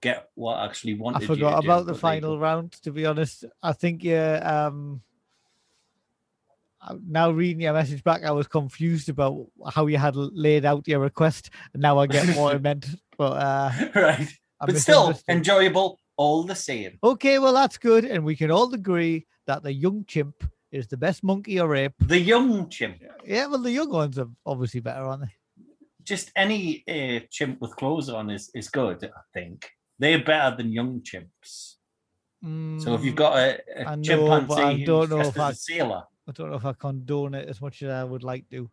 get 0.02 0.30
what 0.36 0.56
I 0.58 0.66
actually 0.66 0.96
wanted. 0.96 1.18
I 1.18 1.22
you 1.22 1.28
to 1.28 1.34
forgot 1.36 1.62
do, 1.62 1.68
about 1.68 1.86
the 1.86 1.94
but 1.94 2.02
there 2.02 2.16
you 2.16 2.22
final 2.22 2.36
go. 2.36 2.42
round. 2.42 2.72
To 2.84 2.92
be 2.92 3.06
honest, 3.06 3.46
I 3.62 3.74
think 3.74 4.04
yeah. 4.04 4.38
Um, 4.68 5.02
I- 6.82 6.96
now 7.08 7.30
reading 7.32 7.62
your 7.62 7.74
message 7.74 8.04
back, 8.04 8.24
I 8.24 8.32
was 8.32 8.48
confused 8.48 9.10
about 9.10 9.46
how 9.72 9.86
you 9.88 9.98
had 9.98 10.16
l- 10.16 10.32
laid 10.34 10.66
out 10.66 10.88
your 10.88 11.00
request, 11.00 11.52
and 11.74 11.82
now 11.82 12.00
I 12.00 12.08
get 12.08 12.36
what 12.36 12.56
it 12.56 12.62
meant. 12.64 12.88
But 13.18 13.34
uh, 13.34 13.72
right, 13.96 14.28
I 14.60 14.66
but 14.66 14.78
still 14.78 15.10
misunderstood. 15.10 15.36
enjoyable 15.36 16.00
all 16.22 16.44
the 16.44 16.56
same. 16.56 17.00
Okay, 17.04 17.40
well 17.40 17.54
that's 17.54 17.78
good, 17.80 18.06
and 18.06 18.24
we 18.24 18.36
can 18.36 18.52
all 18.52 18.72
agree 18.74 19.26
that 19.48 19.64
the 19.64 19.74
young 19.74 20.06
chimp 20.06 20.44
is 20.72 20.88
the 20.88 20.98
best 20.98 21.24
monkey 21.24 21.60
or 21.60 21.76
ape. 21.76 21.94
The 22.00 22.20
young 22.20 22.70
chimp, 22.70 22.98
Yeah, 23.26 23.48
well 23.48 23.62
the 23.64 23.72
young 23.72 23.90
ones 23.90 24.20
are 24.20 24.30
obviously 24.46 24.82
better, 24.82 25.04
aren't 25.04 25.24
they? 25.24 25.34
just 26.04 26.32
any 26.36 26.84
uh, 26.90 27.20
chimp 27.30 27.62
with 27.62 27.76
clothes 27.76 28.10
on 28.10 28.30
is 28.30 28.50
is 28.60 28.70
good. 28.70 29.04
I 29.04 29.22
think 29.34 29.70
they're 30.00 30.24
better 30.24 30.56
than 30.58 30.72
young 30.72 31.02
chimps. 31.10 31.50
So 32.84 32.96
if 32.96 33.04
you've 33.04 33.14
Mm, 33.16 33.24
got 33.26 33.34
a, 33.38 33.48
a 33.82 33.84
I 33.92 33.96
know, 33.96 34.02
chimpanzee 34.04 34.62
I 34.84 34.86
don't 34.86 35.10
know 35.10 35.22
if 35.34 35.40
I- 35.40 35.52
a 35.52 35.56
sailor, 35.56 36.04
I 36.28 36.32
don't 36.34 36.50
know 36.52 36.58
if 36.64 36.66
I 36.66 36.74
condone 36.74 37.34
it 37.36 37.48
as 37.50 37.60
much 37.62 37.82
as 37.84 37.90
I 37.90 38.04
would 38.04 38.24
like 38.24 38.46
to. 38.50 38.70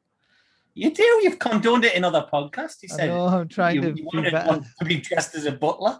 you 0.75 0.91
do. 0.91 1.03
You've 1.25 1.39
condoned 1.39 1.85
it 1.85 1.95
in 1.99 2.05
other 2.05 2.25
podcasts. 2.33 2.83
You 2.83 2.89
I 2.93 2.97
said 2.97 3.09
know 3.09 3.27
I'm 3.27 3.49
trying 3.49 3.75
you, 3.77 3.81
to 3.83 3.89
you 3.89 3.95
be 3.95 4.03
wanted 4.13 4.33
better. 4.33 4.61
to 4.79 4.85
be 4.85 4.97
dressed 5.09 5.35
as 5.35 5.45
a 5.47 5.53
butler. 5.53 5.95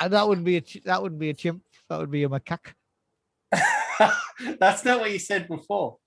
And 0.00 0.12
that 0.12 0.28
wouldn't 0.28 0.44
be 0.44 0.56
a 0.56 0.62
that 0.84 1.02
wouldn't 1.02 1.20
be 1.20 1.30
a 1.30 1.34
chimp. 1.34 1.62
That 1.88 1.98
would 1.98 2.10
be 2.10 2.24
a 2.24 2.28
macaque. 2.28 2.74
That's 4.58 4.84
not 4.84 5.00
what 5.00 5.10
you 5.10 5.18
said 5.18 5.48
before. 5.48 5.98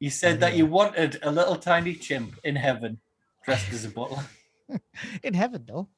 You 0.00 0.10
said 0.10 0.40
that 0.40 0.56
you 0.56 0.66
wanted 0.66 1.18
a 1.22 1.30
little 1.30 1.56
tiny 1.56 1.94
chimp 1.94 2.38
in 2.44 2.56
heaven 2.56 2.98
dressed 3.44 3.72
as 3.72 3.84
a 3.84 3.88
butler. 3.88 4.24
In 5.22 5.34
heaven, 5.34 5.64
though. 5.68 5.88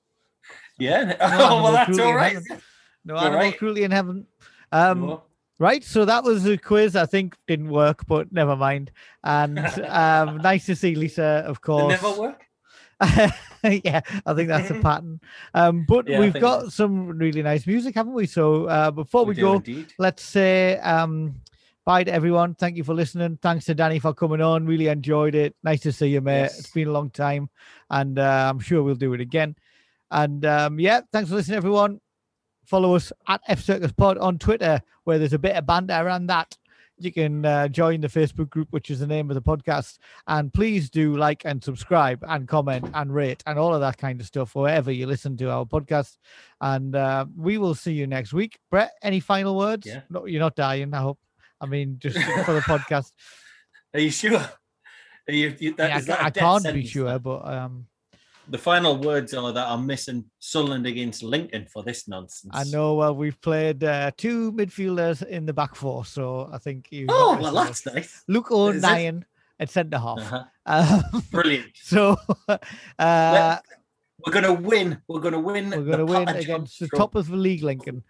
Yeah. 0.78 1.04
No 1.04 1.16
oh, 1.20 1.62
well, 1.62 1.72
that's 1.72 1.98
all 1.98 2.14
right. 2.14 2.36
No 3.04 3.16
animal 3.16 3.38
right. 3.38 3.56
cruelty 3.56 3.84
in 3.84 3.92
heaven. 3.92 4.26
Um, 4.72 5.00
No. 5.06 5.22
Right, 5.58 5.82
so 5.82 6.04
that 6.04 6.22
was 6.22 6.42
the 6.42 6.58
quiz. 6.58 6.96
I 6.96 7.06
think 7.06 7.34
didn't 7.46 7.70
work, 7.70 8.06
but 8.06 8.30
never 8.30 8.56
mind. 8.56 8.90
And 9.24 9.58
um, 9.88 10.36
nice 10.38 10.66
to 10.66 10.76
see 10.76 10.94
Lisa, 10.94 11.44
of 11.46 11.56
They 11.56 11.66
course. 11.66 12.02
never 12.02 12.20
work. 12.20 12.44
yeah, 13.84 14.00
I 14.24 14.34
think 14.34 14.48
that's 14.48 14.70
a 14.70 14.80
pattern. 14.80 15.20
Um, 15.54 15.84
but 15.88 16.08
Yeah, 16.08 16.20
we've 16.20 16.34
got 16.34 16.64
so. 16.64 16.68
some 16.68 17.08
really 17.18 17.42
nice 17.42 17.66
music, 17.66 17.94
haven't 17.94 18.14
we? 18.14 18.26
So 18.26 18.66
uh, 18.66 18.90
before 18.90 19.24
we, 19.24 19.34
do 19.34 19.40
go, 19.40 19.54
indeed. 19.54 19.92
let's 19.98 20.22
say 20.22 20.78
um, 20.78 21.34
bye 21.84 22.04
to 22.04 22.12
everyone. 22.12 22.54
Thank 22.54 22.76
you 22.76 22.84
for 22.84 22.94
listening. 22.94 23.38
Thanks 23.42 23.64
to 23.66 23.74
Danny 23.74 23.98
for 23.98 24.12
coming 24.14 24.40
on. 24.40 24.66
Really 24.66 24.88
enjoyed 24.88 25.34
it. 25.34 25.54
Nice 25.62 25.80
to 25.80 25.92
see 25.92 26.08
you, 26.08 26.20
mate. 26.20 26.42
Yes. 26.42 26.58
It's 26.60 26.70
been 26.70 26.88
a 26.88 26.92
long 26.92 27.10
time, 27.10 27.48
and 27.90 28.18
uh, 28.18 28.48
I'm 28.50 28.60
sure 28.60 28.82
we'll 28.82 28.94
do 28.94 29.14
it 29.14 29.20
again. 29.20 29.56
And 30.10 30.44
um, 30.44 30.78
yeah, 30.78 31.00
thanks 31.12 31.30
for 31.30 31.36
listening, 31.36 31.56
everyone. 31.56 32.00
Follow 32.64 32.96
us 32.96 33.12
at 33.28 33.40
F 33.48 33.60
Circus 33.60 33.92
Pod 33.92 34.18
on 34.18 34.38
Twitter, 34.38 34.80
where 35.04 35.18
there's 35.18 35.32
a 35.32 35.38
bit 35.38 35.56
of 35.56 35.66
banter 35.66 35.94
around 35.94 36.26
that. 36.26 36.56
You 36.98 37.12
can 37.12 37.44
uh, 37.44 37.68
join 37.68 38.00
the 38.00 38.08
Facebook 38.08 38.48
group, 38.48 38.68
which 38.70 38.90
is 38.90 39.00
the 39.00 39.06
name 39.06 39.30
of 39.30 39.34
the 39.34 39.42
podcast. 39.42 39.98
And 40.26 40.52
please 40.52 40.88
do 40.88 41.14
like 41.16 41.44
and 41.44 41.62
subscribe 41.62 42.24
and 42.26 42.48
comment 42.48 42.88
and 42.94 43.14
rate 43.14 43.42
and 43.46 43.58
all 43.58 43.74
of 43.74 43.80
that 43.82 43.98
kind 43.98 44.18
of 44.20 44.26
stuff 44.26 44.54
wherever 44.54 44.90
you 44.90 45.06
listen 45.06 45.36
to 45.38 45.50
our 45.50 45.66
podcast. 45.66 46.16
And 46.60 46.96
uh, 46.96 47.26
we 47.36 47.58
will 47.58 47.74
see 47.74 47.92
you 47.92 48.06
next 48.06 48.32
week. 48.32 48.58
Brett, 48.70 48.92
any 49.02 49.20
final 49.20 49.56
words? 49.56 49.86
Yeah. 49.86 50.00
No, 50.08 50.24
you're 50.26 50.40
not 50.40 50.56
dying, 50.56 50.94
I 50.94 51.00
hope. 51.00 51.18
I 51.60 51.66
mean, 51.66 51.96
just 51.98 52.16
for 52.44 52.54
the 52.54 52.60
podcast. 52.66 53.12
Are 53.92 54.00
you 54.00 54.10
sure? 54.10 54.38
Are 55.28 55.32
you, 55.34 55.54
you, 55.58 55.74
that, 55.74 55.88
Yeah, 55.88 55.96
I, 55.96 55.98
is 55.98 56.06
that 56.06 56.18
ca- 56.18 56.22
a 56.22 56.26
I 56.26 56.30
death 56.30 56.62
can't 56.62 56.74
be 56.74 56.86
sure, 56.86 57.18
but 57.18 57.46
um, 57.46 57.86
the 58.48 58.58
final 58.58 58.96
words 58.96 59.34
are 59.34 59.52
that 59.52 59.68
I'm 59.68 59.86
missing 59.86 60.24
Sunderland 60.38 60.86
against 60.86 61.22
Lincoln 61.22 61.66
for 61.72 61.82
this 61.82 62.08
nonsense. 62.08 62.52
I 62.54 62.64
know. 62.64 62.94
Well, 62.94 63.14
we've 63.14 63.40
played 63.40 63.82
uh, 63.82 64.10
two 64.16 64.52
midfielders 64.52 65.26
in 65.26 65.46
the 65.46 65.52
back 65.52 65.74
four, 65.74 66.04
so 66.04 66.48
I 66.52 66.58
think 66.58 66.88
you. 66.90 67.06
Oh 67.08 67.38
well, 67.40 67.54
that's 67.54 67.86
nice. 67.86 68.22
Luke? 68.28 68.50
O'Nien 68.50 69.24
at 69.58 69.70
centre 69.70 69.98
half. 69.98 70.18
Uh-huh. 70.18 70.44
Um, 70.66 71.22
Brilliant. 71.30 71.70
so 71.74 72.16
uh, 72.98 73.58
We're 74.24 74.32
gonna 74.32 74.54
win. 74.54 75.02
We're 75.08 75.20
gonna 75.20 75.40
win. 75.40 75.70
we're 75.70 75.84
going 75.84 75.98
to 75.98 76.04
win 76.06 76.28
against 76.28 76.80
the 76.80 76.88
top 76.88 77.14
of 77.14 77.28
the 77.28 77.36
league, 77.36 77.62
Lincoln. 77.62 78.02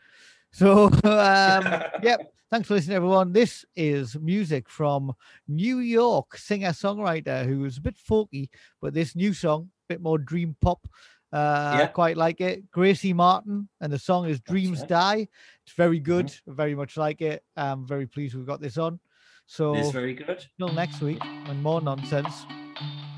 So, 0.52 0.86
um, 1.04 1.82
yep. 2.02 2.32
Thanks 2.48 2.68
for 2.68 2.74
listening, 2.74 2.96
everyone. 2.96 3.32
This 3.32 3.64
is 3.74 4.16
music 4.16 4.68
from 4.68 5.12
New 5.48 5.80
York 5.80 6.36
singer 6.36 6.70
songwriter 6.70 7.44
who 7.44 7.64
is 7.64 7.76
a 7.76 7.80
bit 7.80 7.96
folky, 7.98 8.50
but 8.80 8.94
this 8.94 9.16
new 9.16 9.34
song, 9.34 9.68
bit 9.88 10.00
more 10.00 10.18
dream 10.18 10.56
pop. 10.60 10.86
Uh, 11.32 11.76
Yeah. 11.80 11.86
quite 11.88 12.16
like 12.16 12.40
it. 12.40 12.70
Gracie 12.70 13.12
Martin, 13.12 13.68
and 13.80 13.92
the 13.92 13.98
song 13.98 14.26
is 14.26 14.40
Dreams 14.40 14.80
right. 14.80 14.88
Die. 14.88 15.28
It's 15.64 15.74
very 15.76 15.98
good, 15.98 16.26
Mm-hmm. 16.26 16.54
very 16.54 16.74
much 16.74 16.96
like 16.96 17.20
it. 17.20 17.42
I'm 17.56 17.86
very 17.86 18.06
pleased 18.06 18.34
we've 18.34 18.46
got 18.46 18.60
this 18.60 18.78
on. 18.78 19.00
So, 19.46 19.74
It's 19.74 19.90
very 19.90 20.14
good. 20.14 20.44
till 20.58 20.72
next 20.72 21.00
week 21.00 21.22
and 21.24 21.62
more 21.62 21.80
nonsense. 21.80 22.46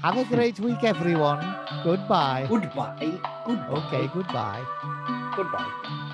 Have 0.02 0.16
a 0.16 0.24
great 0.24 0.58
week, 0.60 0.84
everyone. 0.84 1.40
Goodbye. 1.84 2.46
Goodbye. 2.48 3.20
Goodbye. 3.46 3.68
Okay, 3.78 4.08
goodbye. 4.14 5.32
Goodbye. 5.36 6.04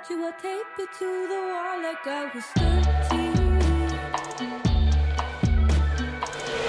Just 0.00 0.10
you, 0.10 0.26
I 0.26 0.30
tape 0.32 0.78
it 0.78 0.88
to 0.98 1.28
the 1.28 1.40
wall 1.50 1.82
like 1.82 2.06
I 2.06 2.30
was 2.34 2.44
13. 2.56 3.34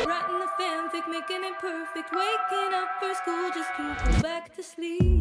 Writing 0.05 0.39
the 0.39 0.47
fanfic, 0.59 1.07
making 1.09 1.43
it 1.45 1.59
perfect, 1.59 2.11
waking 2.11 2.73
up 2.73 2.89
for 2.99 3.13
school 3.15 3.49
just 3.53 3.69
to 3.77 4.11
go 4.11 4.21
back 4.21 4.55
to 4.55 4.63
sleep. 4.63 5.20